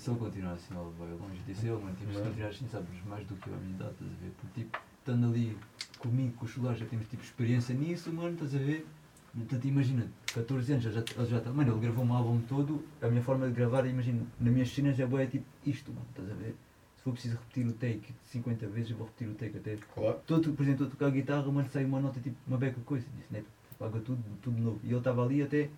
se 0.04 0.10
ele 0.10 0.18
continuar 0.18 0.52
assim, 0.52 0.74
ele 0.74 0.90
vai 0.98 1.08
longe 1.08 1.40
disso. 1.46 1.66
Ele, 1.66 1.82
mano, 1.82 1.96
tipo, 1.96 2.12
se 2.12 2.20
continuar 2.20 2.48
assim, 2.48 2.68
sabes 2.68 3.04
mais 3.06 3.26
do 3.26 3.34
que 3.36 3.48
eu 3.48 3.54
a 3.54 3.56
minha 3.56 3.74
idade, 3.74 3.92
estás 3.92 4.10
a 4.10 4.14
ver? 4.22 4.32
Porque, 4.38 4.60
tipo, 4.60 4.78
estando 4.98 5.26
ali 5.26 5.56
comigo, 5.98 6.34
com 6.36 6.44
os 6.44 6.50
chulares, 6.50 6.78
já 6.78 6.86
temos 6.86 7.08
tipo 7.08 7.22
experiência 7.22 7.74
nisso, 7.74 8.12
mano, 8.12 8.34
estás 8.34 8.54
a 8.54 8.58
ver? 8.58 8.86
Portanto, 9.34 9.64
imagina, 9.64 10.06
14 10.32 10.72
anos, 10.72 10.84
ele 10.84 10.94
já, 10.94 11.00
ele 11.00 11.26
já 11.26 11.38
está. 11.38 11.50
Mano, 11.50 11.72
ele 11.72 11.80
gravou 11.80 12.04
um 12.04 12.12
álbum 12.12 12.40
todo, 12.42 12.84
a 13.00 13.08
minha 13.08 13.22
forma 13.22 13.46
de 13.46 13.54
gravar, 13.54 13.86
imagina, 13.86 14.22
nas 14.38 14.52
minhas 14.52 14.68
cenas 14.68 15.00
é 15.00 15.06
boa, 15.06 15.22
é 15.22 15.26
tipo 15.26 15.46
isto, 15.64 15.90
mano, 15.90 16.06
estás 16.10 16.30
a 16.30 16.34
ver? 16.34 16.54
Se 16.96 17.02
for 17.02 17.12
preciso 17.12 17.36
repetir 17.36 17.66
o 17.66 17.72
take 17.72 18.14
50 18.26 18.66
vezes, 18.68 18.90
eu 18.90 18.96
vou 18.98 19.06
repetir 19.06 19.28
o 19.28 19.34
take 19.34 19.56
até. 19.56 19.76
Claro. 19.94 20.20
Todo, 20.26 20.52
por 20.52 20.62
exemplo, 20.62 20.84
eu 20.84 20.90
tocar 20.90 21.06
a 21.06 21.10
guitarra, 21.10 21.50
mano, 21.50 21.68
sai 21.72 21.84
uma 21.86 22.00
nota 22.00 22.20
tipo 22.20 22.36
uma 22.46 22.58
beca 22.58 22.80
coisa, 22.84 23.06
disse, 23.16 23.32
né? 23.32 23.42
Paga 23.78 23.98
tudo, 24.00 24.22
tudo 24.40 24.60
novo. 24.60 24.80
E 24.84 24.88
ele 24.88 24.98
estava 24.98 25.24
ali 25.24 25.42
até, 25.42 25.68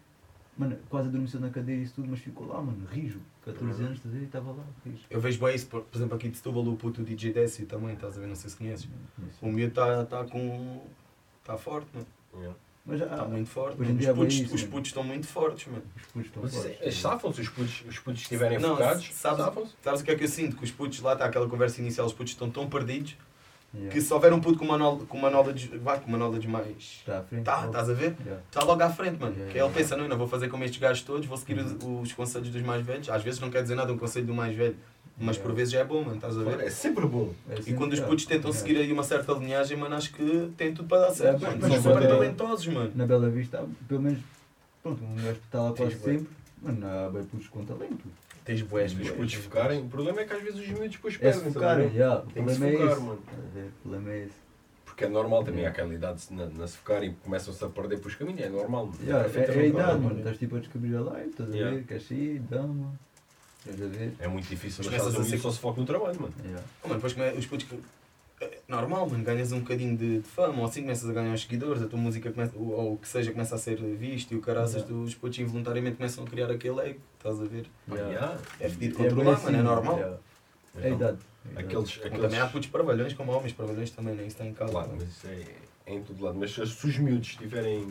mano, 0.56 0.78
quase 0.88 1.08
adormeceu 1.08 1.40
na 1.40 1.50
cadeira 1.50 1.80
e 1.80 1.84
isso 1.84 1.94
tudo, 1.94 2.08
mas 2.08 2.20
ficou 2.20 2.46
lá, 2.46 2.60
mano, 2.62 2.86
rijo. 2.90 3.20
14 3.44 3.82
anos, 3.84 3.96
estás 3.98 4.14
a 4.14 4.18
ver? 4.18 4.22
E 4.22 4.26
estava 4.26 4.50
lá, 4.52 4.64
rijo. 4.84 4.98
Eu 5.08 5.20
vejo 5.20 5.38
bem 5.44 5.54
isso, 5.54 5.66
por, 5.66 5.82
por 5.82 5.96
exemplo, 5.96 6.16
aqui 6.16 6.28
de 6.28 6.36
Setúbal, 6.36 6.66
o 6.66 6.76
puto 6.76 7.02
DJ 7.02 7.32
Décio 7.32 7.66
também, 7.66 7.94
estás 7.94 8.16
a 8.16 8.20
ver? 8.20 8.26
Não 8.26 8.34
sei 8.34 8.50
se 8.50 8.56
conheces. 8.56 8.88
O 9.40 9.46
miúdo 9.48 9.68
está 9.68 10.04
tá 10.04 10.24
com. 10.24 10.82
Está 11.40 11.56
forte, 11.56 11.86
mano. 11.94 12.06
Yeah. 12.34 12.56
Mas 12.84 13.00
já, 13.00 13.06
Está 13.06 13.24
muito 13.24 13.48
forte. 13.50 13.78
mano. 13.80 13.90
é 13.90 13.92
Os 13.94 13.98
bem 14.06 14.14
putos, 14.14 14.34
isso, 14.36 14.54
os 14.54 14.62
putos 14.64 14.88
estão 14.90 15.02
muito 15.04 15.26
fortes, 15.26 15.66
mano. 15.66 15.82
os 15.96 16.02
putos 16.06 16.26
estão 16.26 16.42
fortes. 16.48 16.64
é- 16.64 16.78
eles 16.82 16.98
safam-se, 16.98 17.40
os 17.40 17.48
putos, 17.48 17.84
os 17.88 17.98
putos 17.98 18.22
estiverem 18.22 18.58
Não, 18.60 18.76
focados. 18.76 19.04
sabes- 19.14 19.38
Safam-se. 19.38 19.74
Sabes 19.82 20.00
o 20.00 20.04
que 20.04 20.10
é 20.12 20.14
que 20.16 20.24
eu 20.24 20.28
sinto? 20.28 20.56
Que 20.56 20.64
os 20.64 20.70
putos 20.70 21.00
lá, 21.00 21.12
está 21.14 21.24
aquela 21.24 21.48
conversa 21.48 21.80
inicial, 21.80 22.06
os 22.06 22.12
putos 22.12 22.32
estão 22.32 22.48
tão 22.50 22.68
perdidos 22.68 23.16
Yeah. 23.76 23.92
que 23.92 24.00
se 24.00 24.12
houver 24.12 24.32
um 24.32 24.40
puto 24.40 24.58
com 24.58 24.64
uma 24.64 24.78
knowledge, 24.78 25.06
com 25.06 25.18
uma 25.18 25.28
knowledge, 25.30 25.68
vá, 25.78 25.98
com 25.98 26.08
uma 26.08 26.16
knowledge 26.16 26.48
mais. 26.48 26.76
Está 26.78 27.18
à 27.18 27.22
frente. 27.22 27.44
Tá, 27.44 27.66
estás 27.66 27.90
a 27.90 27.92
ver? 27.92 28.16
Yeah. 28.24 28.42
Está 28.48 28.64
logo 28.64 28.82
à 28.82 28.88
frente, 28.88 29.20
mano. 29.20 29.32
Yeah, 29.34 29.52
que 29.52 29.58
yeah, 29.58 29.70
ele 29.72 29.82
pensa, 29.82 29.96
não, 29.96 30.04
eu 30.04 30.08
não 30.08 30.16
vou 30.18 30.26
fazer 30.26 30.48
como 30.48 30.64
estes 30.64 30.80
gajos 30.80 31.02
todos, 31.02 31.26
vou 31.26 31.36
seguir 31.36 31.58
os, 31.60 31.76
os 32.02 32.12
conselhos 32.14 32.48
dos 32.48 32.62
mais 32.62 32.84
velhos. 32.84 33.10
Às 33.10 33.22
vezes 33.22 33.38
não 33.38 33.50
quer 33.50 33.62
dizer 33.62 33.74
nada 33.74 33.92
um 33.92 33.98
conselho 33.98 34.24
do 34.26 34.34
mais 34.34 34.56
velho, 34.56 34.76
mas 35.18 35.36
Yeah. 35.36 35.42
por 35.42 35.54
vezes 35.54 35.72
já 35.74 35.80
é 35.80 35.84
bom, 35.84 36.00
mano, 36.02 36.14
estás 36.16 36.38
a 36.38 36.42
ver? 36.42 36.60
É 36.60 36.70
sempre 36.70 37.06
bom. 37.06 37.32
É 37.50 37.54
E 37.54 37.56
sempre- 37.58 37.74
quando 37.74 37.92
os 37.92 38.00
putos 38.00 38.24
tentam 38.24 38.52
seguir 38.52 38.78
aí 38.78 38.90
uma 38.92 39.02
certa 39.04 39.32
linhagem, 39.34 39.76
mano, 39.76 39.94
acho 39.94 40.12
que 40.12 40.50
tem 40.56 40.72
tudo 40.72 40.88
para 40.88 41.08
dar 41.08 41.10
certo, 41.12 41.40
Yeah, 41.42 41.48
mano. 41.58 41.58
mas 41.74 41.82
São 41.82 41.92
super 41.92 42.08
talentosos, 42.08 42.66
mano. 42.68 42.92
Na 42.94 43.06
Bela 43.06 43.28
Vista, 43.28 43.62
pelo 43.86 44.00
menos, 44.02 44.20
pronto, 44.82 45.04
um 45.04 45.16
gajo 45.16 45.34
que 45.34 45.46
está 45.46 45.60
lá 45.60 45.72
quase 45.72 45.98
sempre, 45.98 46.28
mano, 46.62 46.86
há 46.86 47.10
bem 47.10 47.24
putos 47.24 47.48
com 47.48 47.64
talento. 47.64 48.04
Tens 48.46 48.62
boés, 48.62 48.92
Os 48.92 49.10
putos 49.10 49.34
focarem. 49.34 49.80
O 49.82 49.88
problema 49.88 50.20
é 50.20 50.24
que 50.24 50.32
às 50.32 50.40
vezes 50.42 50.60
os 50.60 50.68
miúdos 50.68 50.92
depois 50.92 51.14
É 51.16 51.18
perdem. 51.18 51.32
se 51.42 51.48
estás 51.48 51.56
a 51.56 51.60
focarem, 51.60 51.88
ver? 51.88 51.96
yeah. 51.98 52.20
o 52.22 52.26
Tem 52.30 52.44
que 52.44 52.50
se 52.52 52.58
problema 52.60 52.84
é 52.84 52.92
esse. 52.92 53.00
mano. 53.00 53.22
A 53.26 53.54
ver? 53.54 53.64
O 53.66 53.72
problema 53.82 54.10
é 54.12 54.18
esse. 54.22 54.46
Porque 54.84 55.04
é 55.04 55.08
normal 55.08 55.40
também, 55.44 55.60
Yeah. 55.60 55.68
há 55.68 55.72
aquela 55.72 55.94
idade 55.94 56.20
se 56.20 56.32
na, 56.32 56.46
na 56.46 56.66
se 56.68 56.76
focarem 56.76 57.16
começam-se 57.24 57.64
a 57.64 57.68
perder 57.68 57.98
pelos 57.98 58.14
caminhos, 58.14 58.40
é 58.40 58.48
normal. 58.48 58.86
mano. 58.86 58.98
Yeah, 59.02 59.28
é, 59.28 59.44
é 59.44 59.50
a 59.60 59.66
idade, 59.66 60.00
mano. 60.00 60.18
Estás 60.18 60.38
tipo 60.38 60.56
a 60.56 60.58
descobrir 60.60 60.94
a 60.96 61.00
live, 61.00 61.28
estás 61.30 61.50
a 61.50 61.54
Yeah. 61.56 61.76
ver? 61.76 61.84
Queres 61.86 62.02
sair, 62.06 62.38
dama. 62.48 62.92
Estás 63.66 63.82
a 63.82 63.86
ver? 63.98 64.14
É 64.20 64.28
muito 64.28 64.48
difícil 64.48 64.84
Mas 64.84 64.94
começas 65.02 65.20
a 65.20 65.24
ser- 65.28 65.38
só 65.38 65.50
se 65.50 65.58
foca 65.58 65.80
no 65.80 65.86
trabalho, 65.86 66.20
mano. 66.20 66.34
Yeah. 66.44 66.62
Oh, 66.84 66.88
mano, 66.88 67.00
depois 67.00 67.12
come- 67.14 67.32
os 67.36 67.46
putos. 67.46 67.66
É 68.40 68.58
normal, 68.68 69.08
mano, 69.08 69.24
ganhas 69.24 69.50
um 69.52 69.60
bocadinho 69.60 69.96
de, 69.96 70.18
de 70.20 70.28
fama, 70.28 70.58
ou 70.60 70.66
assim 70.66 70.82
começas 70.82 71.08
a 71.08 71.12
ganhar 71.12 71.32
os 71.34 71.40
seguidores, 71.42 71.82
a 71.82 71.86
tua 71.86 71.98
música 71.98 72.30
começa, 72.30 72.52
ou, 72.56 72.68
ou 72.70 72.92
o 72.94 72.96
que 72.98 73.08
seja 73.08 73.32
começa 73.32 73.54
a 73.54 73.58
ser 73.58 73.76
visto 73.76 74.32
e 74.32 74.36
o 74.36 74.40
caraças 74.40 74.82
Yeah. 74.82 74.92
dos 74.94 75.14
putos 75.14 75.38
involuntariamente 75.38 75.96
começam 75.96 76.24
a 76.24 76.26
criar 76.26 76.50
aquele 76.50 76.80
ego, 76.80 77.00
estás 77.16 77.40
a 77.40 77.44
ver? 77.44 77.66
Yeah. 77.88 78.10
Yeah. 78.12 78.40
É 78.60 78.68
fedido 78.68 78.94
É 78.94 79.08
controlar, 79.08 79.34
bem 79.36 79.44
mano, 79.44 79.56
é 79.56 79.60
assim, 79.60 79.68
normal. 79.68 79.96
yeah. 79.98 80.18
É 80.82 80.90
idade. 80.90 81.18
é. 81.56 81.60
Aqueles, 81.60 81.98
aqueles... 82.04 82.20
Também 82.20 82.38
há 82.38 82.46
putos 82.46 82.68
parvalhões 82.68 83.14
como 83.14 83.32
homens, 83.32 83.52
parvalhões 83.54 83.90
também, 83.90 84.14
nem 84.14 84.26
isso 84.26 84.34
está 84.36 84.44
em 84.46 84.52
causa. 84.52 84.72
Claro, 84.72 84.88
mano. 84.88 85.00
mas 85.02 85.16
isso 85.16 85.26
é, 85.28 85.90
é 85.90 85.94
em 85.94 86.02
todo 86.02 86.22
lado. 86.22 86.36
Mas 86.38 86.52
se 86.52 86.60
os 86.60 86.98
miúdos 86.98 87.28
estiverem. 87.28 87.86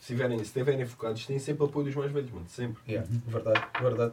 Se 0.00 0.12
estiverem, 0.14 0.38
se 0.38 0.44
estiverem 0.44 0.86
focados, 0.86 1.24
têm 1.26 1.38
sempre 1.38 1.64
apoio 1.64 1.86
dos 1.86 1.94
mais 1.94 2.10
velhos, 2.12 2.30
mano. 2.30 2.46
Sempre. 2.48 2.82
Yeah, 2.88 3.08
verdade, 3.26 3.62
verdade, 3.80 4.12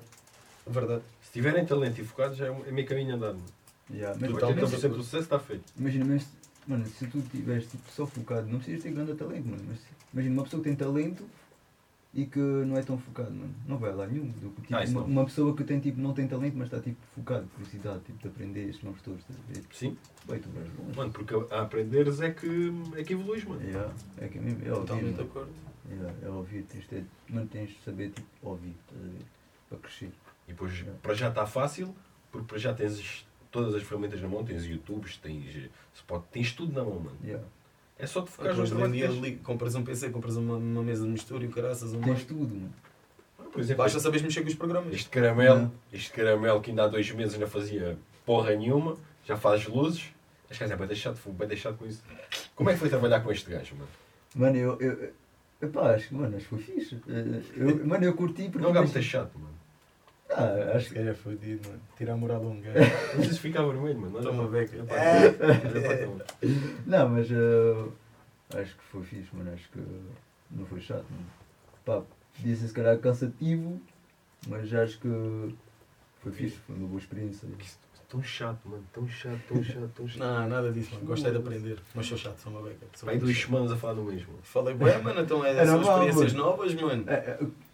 verdade. 0.67 1.01
Se 1.21 1.31
tiverem 1.31 1.65
talento 1.65 1.99
e 1.99 2.03
focados, 2.05 2.37
já 2.37 2.47
é, 2.47 2.49
é 2.67 2.71
meio 2.71 2.87
caminho 2.87 3.15
andado. 3.15 3.35
mano. 3.35 3.45
Yeah, 3.91 4.17
mas 4.19 4.31
Totalmente. 4.31 4.61
mas- 4.61 4.71
80% 4.73 4.89
do 4.95 5.03
sucesso 5.03 5.23
está 5.23 5.39
feito. 5.39 5.63
Imagina, 5.77 6.05
mas, 6.05 6.27
mano, 6.67 6.85
se 6.87 7.05
tu 7.07 7.19
estiveres 7.19 7.67
tipo, 7.67 7.89
só 7.91 8.05
focado, 8.05 8.47
não 8.47 8.57
precisas 8.57 8.83
ter 8.83 8.91
grande 8.91 9.13
talento, 9.15 9.45
mano. 9.47 9.63
Mas 9.67 9.79
imagina 10.13 10.33
uma 10.35 10.43
pessoa 10.43 10.63
que 10.63 10.69
tem 10.69 10.75
talento 10.75 11.23
e 12.13 12.25
que 12.25 12.39
não 12.39 12.77
é 12.77 12.81
tão 12.81 12.97
focado, 12.97 13.31
mano. 13.31 13.53
Não 13.67 13.77
vai 13.77 13.93
lá 13.93 14.07
nenhum. 14.07 14.27
Do 14.29 14.49
que, 14.49 14.61
tipo, 14.61 14.75
Ah, 14.75 14.83
uma, 14.87 15.01
uma 15.03 15.25
pessoa 15.25 15.55
que 15.55 15.63
tem, 15.63 15.79
tipo, 15.79 15.99
não 16.01 16.13
tem 16.13 16.27
talento, 16.27 16.55
mas 16.57 16.67
está 16.67 16.79
tipo, 16.79 16.97
focado, 17.13 17.45
curiosidade, 17.53 17.99
tipo, 18.05 18.17
de 18.19 18.27
aprender 18.27 18.69
estes 18.69 18.83
novos 18.83 19.01
todos, 19.01 19.19
estás 19.19 19.37
a 19.39 19.53
ver? 19.53 19.63
Sim, 19.71 19.97
Vai, 20.25 20.39
tu 20.39 20.49
vais 20.49 20.67
longe. 20.79 20.97
mano, 20.97 21.11
porque 21.11 21.35
a 21.53 21.61
aprenderes 21.61 22.21
é 22.21 22.31
que, 22.31 22.71
é 22.95 23.03
que 23.03 23.13
evoluís, 23.13 23.43
mano. 23.43 23.61
Yeah, 23.61 23.93
é 24.17 24.27
que 24.29 24.37
é 24.37 24.41
mesmo, 24.41 24.65
é 24.65 24.69
Totalmente 24.69 25.15
de 25.15 25.21
acordo. 25.21 25.51
Yeah, 25.87 26.13
é 26.23 26.29
ouvir, 26.29 26.63
tens 26.63 26.87
de, 26.87 27.03
mano, 27.29 27.47
tens 27.47 27.69
de 27.69 27.77
saber, 27.85 28.09
tipo, 28.09 28.27
ouvir, 28.41 28.75
estás 28.87 29.03
a 29.05 29.07
ver? 29.11 29.21
Para 29.69 29.77
crescer. 29.79 30.11
E 30.47 30.51
depois, 30.53 30.73
Yeah. 30.73 30.97
para 31.03 31.13
já 31.13 31.29
está 31.29 31.45
fácil, 31.45 31.93
porque 32.31 32.47
para 32.47 32.57
já 32.57 32.73
tens 32.73 33.24
todas 33.55 33.73
as 33.73 33.83
ferramentas 33.83 34.21
na 34.21 34.27
mão, 34.27 34.43
tens 34.43 34.65
YouTubes, 34.65 35.15
tens 35.17 35.69
Spot, 35.93 36.21
tens 36.29 36.51
tudo 36.51 36.73
na 36.73 36.83
mão, 36.83 36.99
mano. 36.99 37.17
Yeah. 37.23 37.43
É 37.97 38.05
só 38.05 38.21
te 38.21 38.29
focares 38.29 38.57
no 38.57 38.67
trabalho 38.67 38.89
um 38.89 39.21
dia 39.21 39.37
compras 39.41 39.75
um 39.75 39.83
PC, 39.83 40.09
compras 40.09 40.35
uma, 40.35 40.57
uma 40.57 40.83
mesa 40.83 41.05
de 41.05 41.09
mistura 41.09 41.45
e 41.45 41.47
o 41.47 41.51
caraças, 41.51 41.93
um 41.93 42.01
Tens 42.01 42.25
tudo, 42.25 42.53
mano. 42.53 42.73
Por 43.53 43.61
exemplo, 43.61 43.83
Basta 43.85 43.97
saberes 44.01 44.23
mexer 44.23 44.41
com 44.41 44.49
os 44.49 44.55
programas. 44.55 44.93
Este 44.93 45.09
caramelo, 45.09 45.55
Yeah. 45.55 45.71
este 45.93 46.11
caramelo 46.11 46.59
que 46.59 46.71
ainda 46.71 46.83
há 46.83 46.87
dois 46.87 47.09
meses 47.11 47.39
não 47.39 47.47
fazia 47.47 47.97
porra 48.25 48.53
nenhuma, 48.53 48.97
já 49.23 49.37
faz 49.37 49.65
luzes. 49.65 50.09
Acho 50.49 50.65
que 50.65 50.71
é 50.73 50.75
bem 50.75 50.87
deixado, 50.87 51.15
foi 51.15 51.31
bem 51.31 51.47
deixado 51.47 51.77
com 51.77 51.85
isso. 51.85 52.03
Como 52.53 52.69
é 52.69 52.73
que 52.73 52.79
foi 52.79 52.89
trabalhar 52.89 53.21
com 53.21 53.31
este 53.31 53.49
gajo, 53.49 53.75
mano? 53.75 53.89
Mano, 54.35 54.57
eu. 54.57 54.77
eu 54.81 55.13
epá, 55.61 55.95
acho 55.95 56.09
que, 56.09 56.15
mano, 56.15 56.35
acho 56.35 56.43
que 56.45 56.49
foi 56.49 56.59
fixe. 56.59 56.97
Eh, 57.07 57.41
Eu, 57.55 57.87
mano, 57.87 58.03
eu 58.03 58.13
curti 58.13 58.43
porque. 58.43 58.59
Não 58.59 58.67
é 58.67 58.71
um 58.71 58.73
gajo 58.73 58.91
muito 58.91 59.01
chato, 59.01 59.39
mano. 59.39 59.55
Ah, 60.29 60.73
acho 60.75 60.89
que. 60.91 60.99
é 60.99 61.13
fodido, 61.13 61.67
mano. 61.69 61.81
Tira 61.97 62.13
a 62.13 62.17
moral 62.17 62.41
a 62.43 62.47
um 62.47 62.59
gajo. 62.61 62.77
Não 63.15 63.23
sei 63.23 63.33
se 63.33 63.39
fica 63.39 63.63
vermelho, 63.65 63.99
mano. 63.99 64.21
Toma 64.21 64.43
Olha 64.43 64.51
beca. 64.51 64.77
toma. 66.05 66.25
Não, 66.85 67.09
mas 67.09 67.27
eh, 67.31 68.59
acho 68.61 68.75
que 68.75 68.83
foi 68.83 69.03
fixe, 69.03 69.29
mano. 69.35 69.51
Acho 69.53 69.69
que 69.69 69.79
não 70.51 70.65
foi 70.65 70.79
chato, 70.81 71.05
mano. 71.09 71.25
Pá, 71.85 72.01
podia 72.35 72.55
ser 72.55 72.67
se 72.67 72.73
calhar 72.73 72.97
cansativo, 72.99 73.79
mas 74.47 74.73
acho 74.73 74.99
que 74.99 75.53
foi 76.21 76.31
fixe, 76.31 76.57
foi 76.65 76.75
uma 76.75 76.87
boa 76.87 76.99
experiência. 76.99 77.47
Que 77.57 77.65
isso- 77.65 77.85
Tão 78.07 78.21
chato, 78.21 78.59
mano. 78.69 78.83
Tão 78.93 79.07
chato, 79.07 79.39
tão 79.47 79.63
chato, 79.63 79.89
tão 79.95 80.07
chato. 80.07 80.19
Não, 80.19 80.47
nada 80.47 80.71
disso, 80.71 80.93
mano. 80.93 81.07
Gostei 81.07 81.31
de 81.31 81.37
aprender. 81.37 81.79
Mas 81.95 82.05
sou 82.05 82.17
chato, 82.17 82.37
sou 82.37 82.51
uma 82.51 82.61
beca. 82.61 82.85
Sou 82.95 83.07
Vai 83.07 83.15
muito 83.15 83.25
duas 83.25 83.37
semanas 83.41 83.71
a 83.71 83.75
falar 83.77 83.93
do 83.95 84.03
mesmo. 84.03 84.33
Falei, 84.43 84.75
bué, 84.75 84.97
mano, 84.99 85.21
então 85.21 85.43
é, 85.43 85.57
É 85.57 85.65
são 85.65 85.81
experiências 85.81 86.33
mano. 86.33 86.45
novas, 86.45 86.73
mano. 86.75 87.03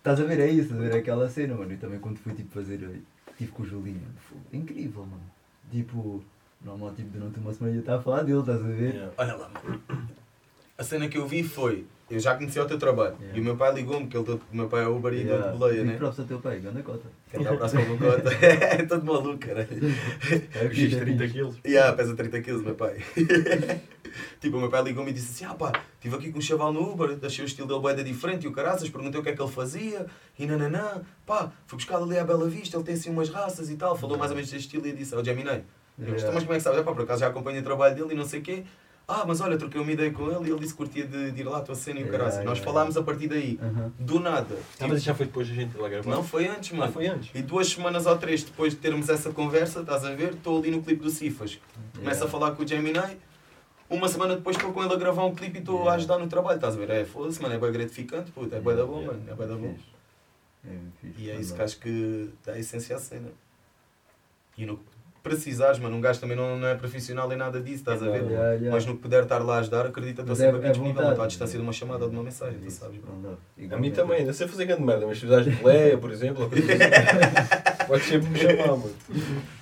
É, 0.04 0.10
é, 0.10 0.14
estás 0.14 0.20
a 0.20 0.24
ver, 0.24 0.40
é 0.40 0.50
isso, 0.50 0.74
a 0.74 0.78
ver 0.78 0.96
aquela 0.96 1.30
cena, 1.30 1.56
mano. 1.56 1.72
E 1.72 1.78
também 1.78 2.00
quando 2.00 2.18
fui 2.18 2.34
tipo 2.34 2.52
fazer, 2.52 2.84
eh, 2.84 3.00
tive 3.38 3.52
com 3.52 3.64
o 3.64 3.66
Julinho, 3.66 4.02
foi 4.28 4.60
incrível, 4.60 5.06
mano. 5.06 5.24
Tipo, 5.72 6.24
normal, 6.64 6.94
tipo, 6.94 7.10
durante 7.10 7.40
uma 7.40 7.54
semana 7.54 7.76
eu 7.76 7.80
estava 7.82 8.00
a 8.00 8.04
falar 8.04 8.24
dele, 8.24 8.40
estás 8.40 8.60
a 8.60 8.68
ver? 8.68 8.96
Yeah. 8.96 9.14
Olha 9.18 9.36
lá, 9.36 9.50
mano. 9.50 9.82
A 10.78 10.84
cena 10.84 11.08
que 11.08 11.18
eu 11.18 11.28
vi 11.28 11.44
foi, 11.44 11.86
eu 12.12 12.20
já 12.20 12.36
conhecia 12.36 12.64
o 12.64 12.66
teu 12.68 12.78
trabalho. 12.78 13.16
Yeah. 13.20 13.38
E 13.38 13.42
o 13.42 13.44
meu 13.44 13.56
pai 13.56 13.74
ligou-me, 13.74 14.08
que 14.08 14.18
ele, 14.18 14.32
o 14.32 14.42
meu 14.52 14.68
pai 14.68 14.84
é 14.84 14.88
Uber 14.88 15.14
e 15.14 15.22
Yeah. 15.22 15.34
yeah. 15.34 15.52
de 15.52 15.58
boleia, 15.58 15.84
né? 15.84 15.98
props 15.98 16.20
ao 16.20 16.26
teu 16.26 16.40
pai, 16.40 16.60
ganda 16.60 16.82
cota. 16.82 17.08
Grande 17.32 17.48
abraço 17.48 17.76
para 17.76 17.84
o 17.84 17.98
Bocota. 17.98 18.30
É 18.42 18.84
todo 18.86 19.06
maluco, 19.06 19.38
cara. 19.38 19.62
É 19.62 20.66
O 20.66 20.74
X 20.74 20.96
30 20.96 21.28
quilos. 21.28 21.56
Yeah, 21.66 21.96
pesa 21.96 22.16
30 22.16 22.42
kg, 22.42 22.58
meu 22.64 22.76
pai. 22.76 22.98
tipo, 24.40 24.58
o 24.58 24.60
meu 24.60 24.70
pai 24.70 24.84
ligou-me 24.84 25.12
e 25.12 25.14
disse 25.14 25.32
assim: 25.32 25.52
Ah 25.52 25.56
pá, 25.56 25.72
estive 25.96 26.16
aqui 26.16 26.32
com 26.32 26.40
um 26.40 26.42
chaval 26.42 26.74
no 26.74 26.92
Uber, 26.92 27.18
achei 27.24 27.46
o 27.46 27.48
estilo 27.48 27.68
dele 27.68 27.80
boeda 27.80 28.04
diferente 28.04 28.46
e 28.46 28.48
o 28.48 28.52
caraças, 28.52 28.90
perguntei 28.90 29.20
o 29.20 29.24
que 29.24 29.30
é 29.30 29.36
que 29.36 29.42
ele 29.42 29.52
fazia 29.52 30.06
e 30.38 30.46
nananã. 30.46 31.02
Pá, 31.26 31.52
fui 31.66 31.78
buscar 31.78 31.98
ali 31.98 32.18
à 32.18 32.24
Bela 32.24 32.48
Vista, 32.50 32.78
ele 32.78 32.84
tem 32.84 32.96
assim 32.96 33.10
umas 33.10 33.30
raças 33.30 33.70
e 33.70 33.76
tal. 33.76 33.96
Falou 33.96 34.18
mais 34.18 34.32
ou 34.32 34.36
menos 34.36 34.52
deste 34.52 34.66
estilo 34.66 34.88
e 34.88 34.92
disse: 34.92 35.16
Ó 35.16 35.20
oh, 35.20 35.24
Gemini, 35.24 35.64
"Então, 35.98 36.14
Mas 36.34 36.44
como 36.44 36.54
é 36.54 36.58
que 36.58 36.62
sabes? 36.62 36.80
É 36.80 36.84
pá, 36.84 36.92
por 36.92 37.04
acaso 37.04 37.22
já 37.22 37.28
acompanho 37.28 37.60
o 37.60 37.64
trabalho 37.64 37.96
dele 37.96 38.14
e 38.14 38.16
não 38.16 38.26
sei 38.26 38.40
o 38.40 38.44
quê. 38.44 38.64
Ah, 39.14 39.26
mas 39.28 39.42
olha, 39.42 39.58
troquei 39.58 39.82
uma 39.82 39.92
ideia 39.92 40.12
com 40.12 40.32
ele 40.32 40.48
e 40.48 40.52
ele 40.52 40.60
disse 40.60 40.72
que 40.74 40.78
curtia 40.78 41.06
de, 41.06 41.32
de 41.32 41.42
ir 41.42 41.44
lá 41.44 41.58
à 41.58 41.62
tua 41.62 41.76
cena 41.76 42.00
e 42.00 42.04
o 42.04 42.06
Yeah, 42.08 42.24
caralho. 42.26 42.46
Nós 42.46 42.58
yeah, 42.60 42.72
falámos 42.74 42.96
a 42.98 43.04
partir 43.04 43.28
daí. 43.28 43.60
Do 44.00 44.20
nada. 44.20 44.56
Ah, 44.80 44.88
mas 44.88 44.98
isso 44.98 45.06
já 45.08 45.14
foi 45.16 45.26
depois 45.26 45.48
da 45.50 45.54
gente 45.54 45.78
lá 45.78 45.90
gravar? 45.90 46.10
Não 46.10 46.24
foi 46.24 46.48
antes, 46.48 46.72
Ah, 46.74 46.78
mano. 46.78 46.92
foi 46.94 47.08
antes. 47.08 47.30
E 47.36 47.42
duas 47.42 47.68
semanas 47.68 48.06
ou 48.06 48.18
três 48.18 48.44
depois 48.44 48.74
de 48.74 48.80
termos 48.80 49.10
essa 49.10 49.32
conversa, 49.32 49.82
estás 49.82 50.06
a 50.06 50.12
ver? 50.16 50.34
Estou 50.34 50.58
ali 50.60 50.72
no 50.72 50.82
clipe 50.82 51.02
do 51.04 51.10
Cifas. 51.10 51.60
Começo 51.94 52.02
Yeah. 52.12 52.26
a 52.26 52.28
falar 52.30 52.52
com 52.52 52.64
o 52.64 52.68
Gemini. 52.68 53.00
Uma 53.90 54.08
semana 54.08 54.36
depois 54.38 54.56
estou 54.56 54.72
com 54.72 54.82
ele 54.84 54.94
a 54.94 54.98
gravar 54.98 55.26
um 55.26 55.36
clipe 55.36 55.58
e 55.58 55.60
estou 55.60 55.90
a 55.90 55.96
ajudar 55.96 56.18
no 56.18 56.28
trabalho, 56.28 56.56
estás 56.56 56.76
a 56.76 56.78
ver? 56.78 56.90
É, 56.90 57.04
foda-se, 57.04 57.42
mano, 57.42 57.54
é 57.56 57.58
bem 57.58 57.72
gratificante, 57.74 58.32
puto, 58.32 58.56
é 58.56 58.60
bem 58.62 58.76
da 58.76 58.86
bom, 58.86 59.00
Yeah. 59.02 59.12
mano, 59.18 59.32
é 59.32 59.36
bem 59.36 59.48
da 59.48 59.56
bom. 59.56 59.76
É. 60.66 60.70
E 61.18 61.30
é 61.30 61.36
isso 61.36 61.54
que 61.56 61.62
acho 61.62 61.78
que 61.80 62.30
dá 62.46 62.54
a 62.54 62.60
essência 62.60 62.96
à 62.96 63.00
cena. 63.00 63.28
E 64.58 64.66
no 64.66 64.78
que 64.78 64.84
precisares, 65.24 65.78
mano, 65.80 65.96
um 65.96 66.02
gajo 66.02 66.20
também 66.20 66.36
não, 66.36 66.58
não 66.58 66.68
é 66.68 66.76
profissional 66.76 67.32
em 67.32 67.36
nada 67.36 67.60
disso, 67.62 67.78
estás 67.78 68.02
a 68.02 68.06
ver? 68.10 68.24
Yeah, 68.24 68.52
yeah. 68.54 68.72
Mas 68.72 68.86
no 68.86 68.96
que 68.96 69.02
puder 69.04 69.24
estar 69.24 69.40
lá 69.40 69.58
a 69.58 69.60
ajudar, 69.60 69.86
acredita, 69.86 70.22
estou 70.22 70.28
Mas 70.28 70.38
sempre 70.38 70.56
é- 70.56 70.60
aqui 70.60 70.66
é 70.68 70.72
disponível, 70.72 71.10
estou 71.10 71.24
à 71.24 71.28
distância 71.28 71.58
de 71.60 71.64
uma 71.64 71.74
chamada 71.74 72.04
ou 72.06 72.10
de 72.10 72.16
uma 72.16 72.24
mensagem, 72.24 72.60
tu 72.60 72.72
sabes? 72.72 72.98
bro. 73.00 73.14
não 73.14 73.38
dá. 73.68 73.76
A 73.76 73.80
mim 73.80 73.92
também, 73.92 74.20
ainda 74.20 74.34
sei 74.34 74.48
fazer 74.48 74.66
grande 74.66 74.82
merda, 74.84 75.06
mas 75.06 75.20
se 75.20 75.26
precisares 75.26 75.46
de 75.56 75.62
boleia, 75.62 75.98
por 75.98 76.12
exemplo, 76.12 76.44
ou 76.44 76.50
coisa 76.50 76.66
assim, 76.74 77.86
podes 77.88 78.08
sempre 78.08 78.30
me 78.30 78.40
chamar, 78.40 78.68
mano. 78.78 78.96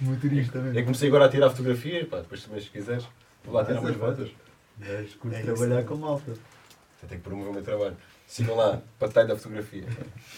Motorista 0.02 0.57
Eu 0.57 0.64
mesmo. 0.64 0.84
comecei 0.84 1.07
agora 1.10 1.26
a 1.26 1.30
tirar 1.30 1.49
fotografias, 1.49 2.07
pá, 2.07 2.19
depois 2.19 2.44
também 2.44 2.61
se 2.61 2.69
quiseres, 2.69 3.06
vou 3.44 3.53
lá 3.53 3.65
tirar 3.65 3.80
umas 3.81 3.95
fotos. 3.95 4.31
Gajo 4.77 5.18
curto 5.19 5.36
É 5.36 5.41
trabalhar 5.41 5.80
é. 5.80 5.84
com 5.84 5.95
malta. 5.95 6.31
Eu 6.31 7.07
tenho 7.07 7.22
que 7.22 7.27
promover 7.27 7.52
o 7.52 7.53
meu 7.53 7.64
trabalho. 7.64 7.98
Sigam 8.27 8.56
lá, 8.56 8.81
patai 8.98 9.27
da 9.27 9.36
fotografia. 9.36 9.84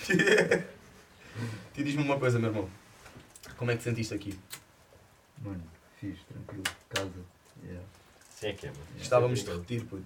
E 1.78 1.84
diz-me 1.84 2.04
uma 2.04 2.20
coisa, 2.20 2.38
meu 2.38 2.50
irmão. 2.50 2.70
Como 3.58 3.72
é 3.72 3.74
que 3.76 3.80
te 3.80 3.84
sentiste 3.86 4.14
aqui? 4.14 4.38
Mano, 5.44 5.64
fixe, 6.00 6.22
tranquilo. 6.26 6.64
Casa. 6.90 7.10
Yeah. 7.64 7.84
Sim 8.30 8.48
é 8.48 8.54
que 8.54 8.66
é, 8.68 8.70
mano. 8.70 8.82
Estávamos 9.00 9.44
de 9.44 9.52
repetir, 9.52 9.86
puto. 9.86 10.04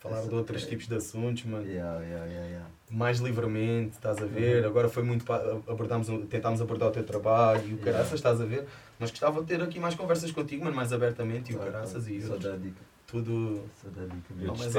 Falar 0.00 0.18
Essa- 0.18 0.28
de 0.28 0.34
outros 0.34 0.66
tipos 0.66 0.88
de 0.88 0.96
assuntos, 0.96 1.44
mano. 1.44 1.64
Yeah, 1.64 2.00
yeah, 2.00 2.26
yeah, 2.26 2.46
yeah. 2.48 2.70
Mais 2.90 3.18
livremente, 3.20 3.92
estás 3.94 4.18
a 4.20 4.26
ver? 4.26 4.62
Uhum. 4.62 4.68
Agora 4.70 4.88
foi 4.88 5.02
muito. 5.04 5.24
Abordámos, 5.32 6.08
tentámos 6.28 6.60
abordar 6.60 6.88
o 6.88 6.92
teu 6.92 7.04
trabalho 7.04 7.60
e 7.60 7.64
o 7.74 7.76
Yeah. 7.76 7.84
caraças, 7.84 8.14
estás 8.14 8.40
a 8.40 8.44
ver? 8.44 8.66
Mas 8.98 9.10
gostava 9.10 9.40
de 9.40 9.46
ter 9.46 9.62
aqui 9.62 9.78
mais 9.78 9.94
conversas 9.94 10.32
contigo, 10.32 10.64
mano, 10.64 10.74
mais 10.76 10.92
abertamente 10.92 11.52
e 11.52 11.56
o 11.56 11.58
caraças 11.58 12.08
e 12.08 12.20
Só 12.20 12.36
dá 12.36 12.56
dica. 12.56 12.80
tudo. 13.06 13.64
Só 13.80 13.88
dá 13.90 14.04
dica 14.06 14.34
Não, 14.34 14.54
mas 14.56 14.72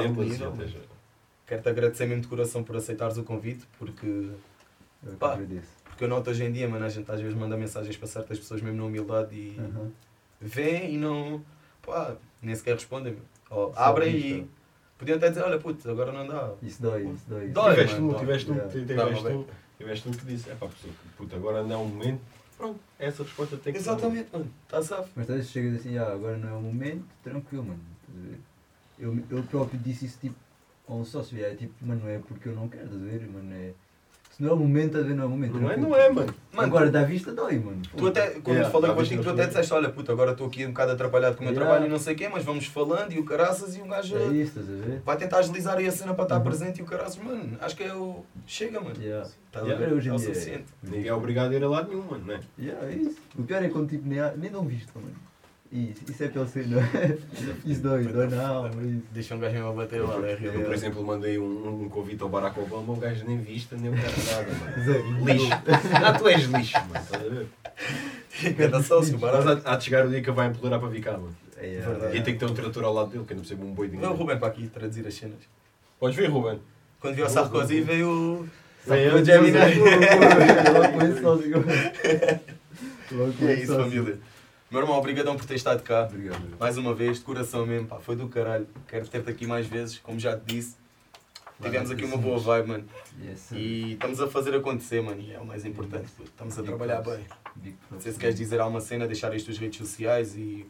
Quero-te 1.46 1.68
agradecer 1.68 2.06
mesmo 2.06 2.22
de 2.22 2.28
coração 2.28 2.62
por 2.64 2.76
aceitares 2.76 3.16
o 3.18 3.22
convite, 3.22 3.66
porque, 3.78 4.30
Eu 5.06 5.12
Pá. 5.18 5.34
agradeço. 5.34 5.68
Porque 5.94 6.04
eu 6.04 6.08
noto 6.08 6.28
hoje 6.30 6.44
em 6.44 6.50
dia, 6.52 6.68
mano, 6.68 6.84
a 6.84 6.88
gente 6.88 7.08
às 7.10 7.20
vezes 7.20 7.36
manda 7.36 7.56
mensagens 7.56 7.96
para 7.96 8.08
certas 8.08 8.36
pessoas 8.38 8.60
mesmo 8.60 8.78
na 8.78 8.84
humildade 8.84 9.34
e 9.34 9.56
Aham. 9.58 9.92
vêm 10.40 10.94
e 10.94 10.98
não. 10.98 11.40
pá, 11.80 12.16
nem 12.42 12.54
sequer 12.54 12.74
respondem. 12.74 13.16
Ou 13.48 13.72
Só 13.72 13.78
abrem 13.80 14.16
e. 14.16 14.50
Podiam 14.98 15.16
até 15.16 15.28
dizer, 15.28 15.42
olha 15.42 15.58
puto, 15.58 15.88
agora 15.88 16.12
não 16.12 16.26
dá. 16.26 16.52
Isso 16.62 16.82
dói, 16.82 17.04
isso 17.06 17.24
dói. 17.28 17.48
Dói, 17.48 17.70
Tiveste 17.74 17.94
mano, 17.94 18.06
um, 18.06 18.10
dói. 18.10 18.18
tiveste 18.20 18.50
um, 18.50 18.68
tiveste 18.68 18.92
um, 19.04 19.22
mas 19.22 19.46
tiveste 19.78 20.08
um 20.08 20.12
que 20.12 20.24
disse, 20.26 20.50
é 20.50 20.54
pá, 20.54 20.68
puta, 21.16 21.36
agora 21.36 21.62
não 21.62 21.72
é 21.72 21.76
um 21.78 21.86
momento, 21.86 22.20
pronto, 22.56 22.80
essa 22.98 23.22
resposta 23.22 23.56
tem 23.56 23.72
que 23.72 23.78
ser. 23.80 23.90
Exatamente, 23.90 24.28
mano, 24.32 24.50
está 24.64 24.82
safe. 24.82 25.10
Mas 25.14 25.28
às 25.30 25.36
vezes 25.36 25.50
chegas 25.50 25.80
assim, 25.80 25.96
ah, 25.98 26.12
agora 26.12 26.36
não 26.36 26.48
é 26.48 26.52
o 26.52 26.60
momento, 26.60 27.04
tranquilo, 27.22 27.64
mano. 27.64 27.80
Eu, 28.98 29.16
eu 29.30 29.42
próprio 29.44 29.78
disse 29.80 30.06
isso 30.06 30.18
tipo 30.20 30.36
a 30.88 30.94
um 30.94 31.04
sócio, 31.04 31.44
é 31.44 31.54
tipo, 31.54 31.72
mano, 31.84 32.02
não 32.04 32.10
é 32.10 32.18
porque 32.18 32.48
eu 32.48 32.54
não 32.54 32.68
quero, 32.68 32.84
estás 32.84 33.02
a 33.02 33.04
ver? 33.04 33.28
Mano, 33.28 33.52
é. 33.52 33.72
Se 34.36 34.42
não 34.42 34.50
é 34.50 34.52
o 34.52 34.56
momento, 34.56 34.86
estás 34.86 35.04
a 35.04 35.08
ver? 35.08 35.14
Não 35.14 35.22
é 35.22 35.26
o 35.26 35.30
momento. 35.30 35.52
Não 35.60 35.70
é, 35.70 35.74
tranquilo. 35.74 35.88
não 35.90 35.96
é, 35.96 36.10
mano. 36.10 36.34
Mano, 36.52 36.66
agora 36.68 36.90
da 36.90 37.04
vista 37.04 37.32
dói, 37.32 37.56
mano. 37.58 37.80
Tu 37.96 38.06
até, 38.08 38.30
quando 38.30 38.48
Yeah, 38.56 38.68
falei 38.70 38.90
contigo, 38.92 39.22
viste 39.22 39.22
tu 39.22 39.30
até 39.30 39.46
disseste, 39.46 39.72
olha 39.72 39.88
puto, 39.90 40.10
agora 40.10 40.32
estou 40.32 40.48
aqui 40.48 40.64
um 40.64 40.70
bocado 40.70 40.90
atrapalhado 40.92 41.36
com 41.36 41.42
o 41.42 41.44
meu 41.44 41.52
Yeah. 41.52 41.70
trabalho 41.70 41.88
e 41.88 41.92
não 41.92 42.00
sei 42.00 42.14
o 42.14 42.16
quê, 42.16 42.28
mas 42.28 42.42
vamos 42.44 42.66
falando 42.66 43.12
e 43.12 43.18
o 43.20 43.24
caraças 43.24 43.76
e 43.76 43.80
um 43.80 43.86
gajo 43.86 44.16
É 44.16 44.26
isso, 44.26 44.58
estás 44.58 44.68
a 44.68 44.72
ver? 44.86 45.02
vai 45.04 45.16
tentar 45.16 45.38
agilizar 45.38 45.76
aí 45.76 45.86
a 45.86 45.92
cena 45.92 46.14
para 46.14 46.24
estar 46.24 46.36
Uhum. 46.38 46.42
presente 46.42 46.80
e 46.80 46.82
o 46.82 46.84
caraças, 46.84 47.16
mano, 47.22 47.56
acho 47.60 47.76
que 47.76 47.84
é 47.84 47.94
o... 47.94 48.24
Chega, 48.44 48.80
mano. 48.80 48.96
Yeah. 49.00 49.28
Estás 49.46 49.66
Yeah. 49.66 49.84
a 49.86 49.88
ver? 49.88 49.94
Hoje 49.96 50.08
É 50.08 50.12
em 50.12 50.16
o 50.16 50.18
dia 50.18 50.28
é- 50.30 50.34
suficiente. 50.34 50.64
Ninguém 50.82 51.06
é 51.08 51.14
obrigado 51.14 51.52
a 51.52 51.54
ir 51.54 51.62
a 51.62 51.68
lado 51.68 51.88
nenhum, 51.88 52.02
mano, 52.04 52.24
não 52.26 52.34
é? 52.34 52.40
Yeah, 52.58 52.86
é 52.88 52.92
isso. 52.92 53.18
O 53.38 53.42
pior 53.44 53.62
é 53.62 53.68
quando 53.68 53.88
tipo 53.88 54.08
nem, 54.08 54.18
há- 54.18 54.34
nem 54.36 54.50
dão 54.50 54.64
visto, 54.66 54.90
mano. 54.96 55.14
Isso, 55.74 56.02
isso 56.08 56.22
é 56.22 56.30
não 56.68 56.80
é? 56.80 57.18
Isso 57.66 57.82
dói, 57.82 58.04
dói 58.04 58.28
isso. 58.28 59.02
Deixa 59.10 59.34
um 59.34 59.40
gajo 59.40 59.54
mesmo 59.54 59.70
a 59.70 59.72
bater 59.72 60.00
lá, 60.02 60.14
é 60.24 60.38
Eu, 60.40 60.62
por 60.62 60.72
exemplo, 60.72 61.04
mandei 61.04 61.36
um, 61.36 61.82
um 61.82 61.88
convite 61.88 62.22
ao 62.22 62.28
Barack 62.28 62.60
Obama, 62.60 62.92
o 62.92 62.96
gajo 62.96 63.24
nem 63.26 63.38
vista, 63.38 63.76
nem 63.76 63.90
o 63.90 63.96
cara 63.96 64.08
nada, 64.08 64.52
mano. 64.52 65.24
Lixo. 65.26 65.48
Ah, 65.92 66.12
tu 66.12 66.28
és 66.28 66.44
lixo, 66.44 66.78
mano, 66.78 66.94
estás 66.94 67.26
a 67.26 67.28
ver? 67.28 67.48
Cada 68.56 68.82
sócio, 68.84 69.18
barato. 69.18 69.62
há, 69.64 69.74
de 69.74 69.84
chegar 69.84 70.06
o 70.06 70.10
dia 70.10 70.22
que 70.22 70.30
vai 70.30 70.46
implorar 70.46 70.78
para 70.78 70.88
vir 70.88 71.02
cá, 71.02 71.12
mano. 71.12 71.34
É, 71.56 71.80
Verdade. 71.80 72.18
E 72.18 72.22
tem 72.22 72.34
que 72.34 72.40
ter 72.40 72.46
um 72.46 72.54
trator 72.54 72.84
ao 72.84 72.92
lado 72.92 73.10
dele, 73.10 73.24
que 73.24 73.32
eu 73.32 73.36
não 73.36 73.42
percebo 73.42 73.66
um 73.66 73.74
boi 73.74 73.88
de 73.88 73.96
o 73.96 74.00
ninguém. 74.00 74.16
Rubem 74.16 74.38
para 74.38 74.48
aqui 74.48 74.68
traduzir 74.68 75.04
as 75.04 75.14
cenas. 75.14 75.40
Podes 75.98 76.16
ver, 76.16 76.28
Ruben. 76.30 76.60
Quando 77.00 77.16
viu 77.16 77.26
o 77.26 77.28
Sarkozy 77.28 77.80
veio 77.80 78.08
o... 78.08 78.48
Veio 78.86 79.16
o 79.16 79.24
Gemini. 79.24 79.58
Logo 80.72 80.92
com 80.92 81.02
esse 81.02 81.20
sócio. 81.20 81.64
Logo 83.10 83.32
com 83.32 83.48
É 83.48 83.54
isso, 83.54 83.74
família. 83.74 84.18
Meu 84.70 84.80
irmão, 84.80 84.96
obrigadão 84.98 85.36
por 85.36 85.44
ter 85.44 85.54
estado 85.54 85.82
cá. 85.82 86.04
Obrigado. 86.04 86.56
Mais 86.58 86.76
uma 86.76 86.94
vez, 86.94 87.18
de 87.18 87.24
coração 87.24 87.64
mesmo, 87.64 87.86
pá, 87.86 87.98
foi 88.00 88.16
do 88.16 88.28
caralho. 88.28 88.66
Quero 88.88 89.06
ter-te 89.06 89.30
aqui 89.30 89.46
mais 89.46 89.66
vezes, 89.66 89.98
como 89.98 90.18
já 90.18 90.36
te 90.36 90.44
disse. 90.46 90.76
Tivemos 91.62 91.90
aqui 91.90 92.04
uma 92.04 92.16
boa 92.16 92.38
vibe, 92.38 92.68
mano. 92.68 92.84
Yes. 93.22 93.52
E 93.52 93.92
estamos 93.92 94.20
a 94.20 94.26
fazer 94.26 94.54
acontecer, 94.54 95.00
mano. 95.00 95.20
E 95.20 95.32
é 95.32 95.38
o 95.38 95.46
mais 95.46 95.64
importante. 95.64 96.10
Estamos 96.24 96.54
a 96.58 96.62
Big 96.62 96.66
trabalhar 96.68 97.00
props. 97.02 97.20
bem. 97.20 97.26
Big 97.56 97.76
Não 97.90 98.00
sei 98.00 98.12
se 98.12 98.18
queres 98.18 98.34
dizer 98.34 98.60
alguma 98.60 98.80
cena, 98.80 99.06
deixar 99.06 99.32
as 99.32 99.42
tuas 99.42 99.56
redes 99.58 99.78
sociais 99.78 100.34
e. 100.36 100.66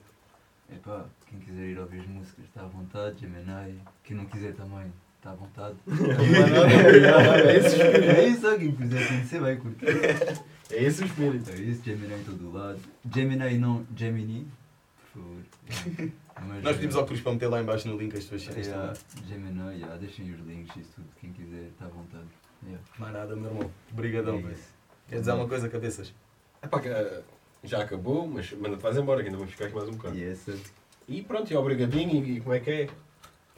Epá, 0.70 1.06
quem 1.28 1.38
quiser 1.38 1.64
ir 1.70 1.78
ouvir 1.78 2.00
as 2.00 2.06
músicas 2.06 2.44
está 2.44 2.62
à 2.62 2.66
vontade, 2.66 3.20
Gemini. 3.20 3.80
Quem 4.02 4.16
não 4.16 4.26
quiser 4.26 4.52
também 4.54 4.92
está 5.16 5.30
à 5.30 5.34
vontade. 5.34 5.76
É 7.44 7.56
é 8.20 8.28
isso, 8.28 8.46
ó, 8.46 8.56
quem 8.56 8.72
quiser 8.72 9.08
conhecer 9.08 9.40
vai 9.40 9.56
curtir. 9.56 9.86
É 10.70 10.82
esse 10.82 11.02
o 11.02 11.06
espírito. 11.06 11.50
É 11.50 11.56
isso, 11.56 11.82
Gemini 11.84 12.14
em 12.14 12.24
todo 12.24 12.52
lado. 12.52 12.78
Gemini 13.12 13.58
não 13.58 13.86
Gemini, 13.96 14.46
por 15.12 15.22
favor. 15.22 16.12
Mas, 16.48 16.64
Nós 16.64 16.74
pedimos 16.76 16.96
ao 16.96 17.06
Cruz 17.06 17.20
para 17.20 17.32
meter 17.32 17.46
lá 17.46 17.60
em 17.60 17.64
baixo 17.64 17.86
no 17.86 17.96
link 17.96 18.16
as 18.16 18.24
tuas 18.24 18.42
cenas 18.42 18.66
Yeah, 18.66 18.92
também. 18.92 19.28
Gemini, 19.28 19.76
yeah, 19.76 19.96
deixem 19.96 20.32
os 20.32 20.40
links, 20.40 20.76
isso 20.76 20.90
tudo. 20.96 21.06
Quem 21.20 21.32
quiser 21.32 21.68
está 21.68 21.84
à 21.84 21.88
vontade. 21.88 22.24
Yeah. 22.64 22.82
Mais 22.98 23.12
nada, 23.12 23.36
meu 23.36 23.50
irmão. 23.50 23.70
Obrigadão, 23.92 24.38
É. 24.38 24.40
Queres 24.40 25.20
dizer 25.20 25.30
alguma 25.30 25.48
coisa, 25.48 25.68
cabeças? 25.68 26.12
É 26.60 26.66
pá, 26.66 26.80
que, 26.80 26.88
eh, 26.88 27.22
já 27.62 27.82
acabou, 27.82 28.26
mas 28.26 28.50
manda-te 28.52 28.82
vais 28.82 28.96
embora, 28.96 29.20
que 29.20 29.26
ainda 29.28 29.38
vamos 29.38 29.52
ficar 29.52 29.66
aqui 29.66 29.74
mais 29.76 29.88
um 29.88 29.92
bocado. 29.92 30.16
Yes, 30.16 30.38
sir. 30.40 30.58
E 31.06 31.22
pronto, 31.22 31.52
e 31.52 31.56
obrigadinho, 31.56 32.24
e, 32.24 32.36
e 32.38 32.40
como 32.40 32.54
é 32.54 32.60
que 32.60 32.70
é? 32.70 32.88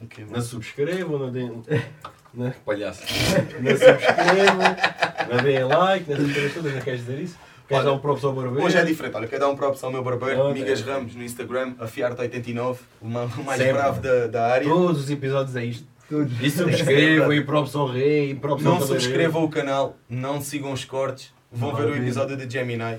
Ok, 0.03 0.25
Não 0.29 0.41
subscrevam, 0.41 1.17
não 1.17 1.31
deem. 1.31 1.63
Não, 2.33 2.51
palhaço. 2.63 3.01
Não 3.61 3.71
subscrevam, 3.71 4.75
não 5.29 5.43
deem 5.43 5.63
like, 5.63 6.09
nessas 6.09 6.31
coisas 6.33 6.53
todas, 6.53 6.73
não 6.73 6.81
queres 6.81 6.99
dizer 7.01 7.19
isso? 7.19 7.37
Queres 7.67 7.83
Olha, 7.83 7.91
dar 7.91 7.97
um 7.97 7.99
props 7.99 8.23
ao 8.23 8.31
barbeiro? 8.33 8.63
Hoje 8.65 8.77
é 8.77 8.85
diferente, 8.85 9.15
olha, 9.17 9.27
quero 9.27 9.41
dar 9.41 9.49
um 9.49 9.55
props 9.57 9.83
ao 9.83 9.91
meu 9.91 10.01
barbeiro, 10.03 10.39
Ok. 10.39 10.53
Migas 10.53 10.81
Ramos, 10.81 11.13
no 11.15 11.23
Instagram, 11.23 11.73
afiarte89, 11.79 12.77
o 13.01 13.07
ma- 13.09 13.23
o 13.25 13.43
mais 13.43 13.57
Sempre. 13.59 13.73
bravo 13.73 14.01
da, 14.01 14.27
da 14.27 14.47
área. 14.47 14.67
Todos 14.69 15.01
os 15.01 15.09
episódios 15.11 15.55
é 15.55 15.65
isto. 15.65 15.85
Todos. 16.09 16.31
E 16.41 16.49
subscrevam, 16.49 17.33
e 17.33 17.43
props 17.43 17.75
ao 17.75 17.85
rei, 17.87 18.31
e 18.31 18.35
props 18.35 18.65
ao 18.65 18.75
Não 18.75 18.81
subscrevam 18.81 19.43
o 19.43 19.49
canal, 19.49 19.97
não 20.09 20.39
sigam 20.39 20.71
os 20.71 20.85
cortes, 20.85 21.33
vão 21.51 21.75
ver 21.75 21.87
o 21.87 21.95
episódio 21.97 22.37
de 22.37 22.49
Gemini. 22.49 22.97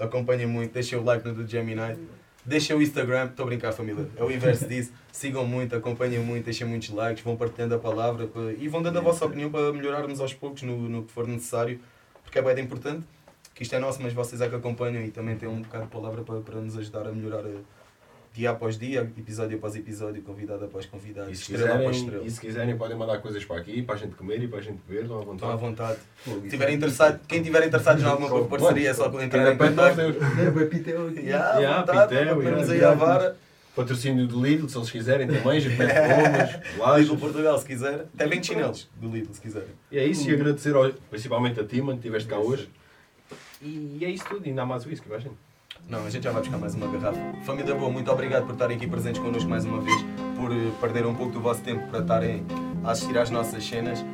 Acompanhem 0.00 0.46
muito, 0.48 0.72
deixem 0.72 0.98
o 0.98 1.04
like 1.04 1.24
no 1.26 1.32
do 1.32 1.46
Gemini. 1.46 1.96
Deixem 2.46 2.76
o 2.76 2.82
Instagram, 2.82 3.26
estou 3.30 3.44
a 3.44 3.46
brincar 3.46 3.72
família, 3.72 4.06
é 4.16 4.22
o 4.22 4.30
inverso 4.30 4.66
disso. 4.68 4.92
Sigam 5.10 5.46
muito, 5.46 5.74
acompanhem 5.74 6.20
muito, 6.20 6.44
deixem 6.44 6.66
muitos 6.66 6.90
likes, 6.90 7.24
vão 7.24 7.36
partilhando 7.36 7.74
a 7.74 7.78
palavra 7.78 8.26
pa- 8.26 8.52
e 8.58 8.68
vão 8.68 8.82
dando 8.82 8.98
a 8.98 9.00
vossa 9.00 9.24
opinião 9.24 9.50
para 9.50 9.72
melhorarmos 9.72 10.20
aos 10.20 10.34
poucos 10.34 10.62
no, 10.62 10.76
no 10.88 11.04
que 11.04 11.12
for 11.12 11.26
necessário, 11.26 11.80
porque 12.22 12.38
é 12.38 12.42
bem 12.42 12.62
importante, 12.62 13.06
que 13.54 13.62
isto 13.62 13.74
é 13.74 13.78
nosso, 13.78 14.02
mas 14.02 14.12
vocês 14.12 14.40
é 14.42 14.48
que 14.48 14.54
acompanham 14.56 15.02
e 15.02 15.10
também 15.10 15.36
têm 15.36 15.48
um 15.48 15.62
bocado 15.62 15.84
de 15.84 15.90
palavra 15.90 16.22
para, 16.22 16.40
para 16.40 16.60
nos 16.60 16.76
ajudar 16.76 17.06
a 17.06 17.12
melhorar 17.12 17.46
eh, 17.46 17.60
dia 18.34 18.50
após 18.50 18.76
dia, 18.76 19.00
episódio 19.16 19.56
após 19.56 19.76
episódio, 19.76 20.20
convidado 20.22 20.64
após 20.64 20.84
convidado, 20.86 21.30
E 21.30 21.36
se, 21.36 21.52
estrela 21.52 21.76
após 21.76 21.82
quiserem, 21.96 22.00
estrela. 22.04 22.24
e 22.26 22.30
se 22.30 22.40
quiserem 22.40 22.76
podem 22.76 22.96
mandar 22.96 23.18
coisas 23.18 23.44
para 23.44 23.60
aqui, 23.60 23.80
para 23.82 23.94
a 23.94 23.98
gente 23.98 24.16
comer 24.16 24.42
e 24.42 24.48
para 24.48 24.58
a 24.58 24.62
gente 24.62 24.80
beber, 24.88 25.02
estão 25.02 25.18
à 25.18 25.32
Estão 25.34 25.50
à 25.52 25.56
vontade. 25.56 25.98
vontade. 26.26 26.48
Tiverem 26.50 26.74
é 26.74 26.76
interessado, 26.76 27.20
quem 27.28 27.42
tiver 27.44 27.64
interessado 27.66 28.00
em 28.02 28.04
alguma 28.04 28.44
parceria 28.46 28.90
é 28.90 28.94
só 28.94 29.06
entrar 29.22 29.52
em 29.52 29.56
contato. 29.56 30.00
É, 30.00 30.64
piteu. 30.66 31.10
Yeah, 31.10 31.80
vontade, 31.80 32.14
vamos 32.24 32.70
aí 32.70 32.84
à 32.84 32.92
vara. 32.94 33.36
Patrocínio 33.76 34.26
do 34.28 34.40
Lidl, 34.40 34.68
se 34.68 34.78
eles 34.78 34.90
quiserem 34.90 35.26
também, 35.26 35.58
já 35.60 35.68
pede 35.76 35.92
bombas, 36.76 36.98
Lidl. 37.00 37.16
Portugal, 37.16 37.58
se 37.58 37.66
quiser. 37.66 38.06
Até 38.14 38.26
vem 38.26 38.40
chinelos 38.42 38.88
do 39.00 39.08
Lidl, 39.10 39.32
se 39.34 39.40
quiserem. 39.40 39.68
E 39.90 39.98
é 39.98 40.04
isso, 40.06 40.28
e 40.30 40.34
agradecer 40.34 40.74
ao- 40.76 40.92
principalmente 41.10 41.58
a 41.60 41.64
ti, 41.64 41.80
mano, 41.80 41.98
que 41.98 42.06
estiveste 42.06 42.28
cá 42.28 42.38
hoje. 42.38 42.68
E 43.60 43.98
é 44.04 44.10
isso 44.10 44.24
tudo, 44.28 44.44
ainda 44.46 44.62
há 44.62 44.66
mais 44.66 44.84
whisky, 44.86 45.08
vai 45.08 45.20
gente. 45.20 45.34
Não, 45.88 46.06
a 46.06 46.10
gente 46.10 46.24
já 46.24 46.32
vai 46.32 46.40
buscar 46.40 46.56
mais 46.56 46.74
uma 46.74 46.86
garrafa. 46.86 47.20
Família 47.44 47.74
boa, 47.74 47.90
muito 47.90 48.10
obrigado 48.10 48.46
por 48.46 48.52
estarem 48.52 48.76
aqui 48.76 48.86
presentes 48.86 49.20
connosco 49.20 49.48
mais 49.48 49.64
uma 49.66 49.80
vez, 49.80 50.02
por 50.34 50.50
eh, 50.50 50.70
perderem 50.80 51.10
um 51.10 51.14
pouco 51.14 51.32
do 51.32 51.40
vosso 51.40 51.60
tempo 51.60 51.86
para 51.88 52.00
estarem 52.00 52.44
a 52.82 52.90
assistir 52.90 53.18
às 53.18 53.30
nossas 53.30 53.64
cenas. 53.66 54.04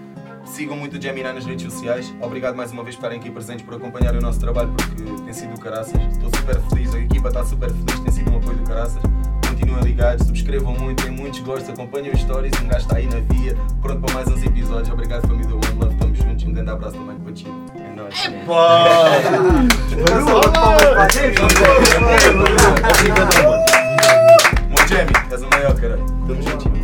Sigam 0.44 0.76
muito 0.76 0.96
o 0.96 1.00
Gemini 1.00 1.32
nas 1.32 1.44
redes 1.44 1.72
sociais. 1.72 2.12
Obrigado 2.20 2.56
mais 2.56 2.72
uma 2.72 2.82
vez 2.82 2.96
por 2.96 3.02
estarem 3.02 3.20
aqui 3.20 3.30
presentes, 3.30 3.64
por 3.64 3.74
acompanharem 3.74 4.18
o 4.18 4.22
nosso 4.22 4.40
trabalho, 4.40 4.72
porque 4.72 5.04
tem 5.22 5.32
sido 5.32 5.54
do 5.54 5.60
caraças. 5.60 6.00
Estou 6.10 6.28
super 6.34 6.60
feliz, 6.68 6.92
a 6.92 6.98
equipa 6.98 7.28
está 7.28 7.44
super 7.44 7.70
feliz, 7.70 8.00
tem 8.00 8.12
sido 8.12 8.32
um 8.32 8.38
apoio 8.38 8.56
do 8.56 8.64
caraças. 8.64 9.02
Continuem 9.48 9.84
ligados, 9.84 10.26
subscrevam 10.26 10.72
muito, 10.74 11.04
têm 11.04 11.12
muitos 11.12 11.38
gostos, 11.40 11.68
acompanhem 11.70 12.10
os 12.10 12.20
stories, 12.20 12.52
um 12.60 12.66
gajo 12.66 12.80
está 12.80 12.96
aí 12.96 13.06
na 13.06 13.20
via, 13.20 13.54
pronto 13.80 14.00
para 14.00 14.14
mais 14.14 14.28
uns 14.28 14.42
episódios. 14.42 14.90
Obrigado, 14.90 15.26
família 15.28 15.54
One 15.54 15.78
Love, 15.78 15.94
estamos 15.94 16.18
juntos. 16.18 16.44
Um 16.44 16.52
grande 16.52 16.70
abraço 16.70 16.96
também 16.96 17.16
para 17.16 17.32
ti 17.32 17.46
não. 18.00 18.06
É 18.06 18.10
né? 18.10 18.42
Epa! 18.42 19.70
Obrigado, 22.88 23.34
mano. 23.44 23.64
Mojemi, 24.70 25.12
és 25.30 25.42
o 25.42 25.48
maior, 25.50 25.74
caralho. 25.74 26.06
Tamo 26.26 26.42
juntinho. 26.42 26.79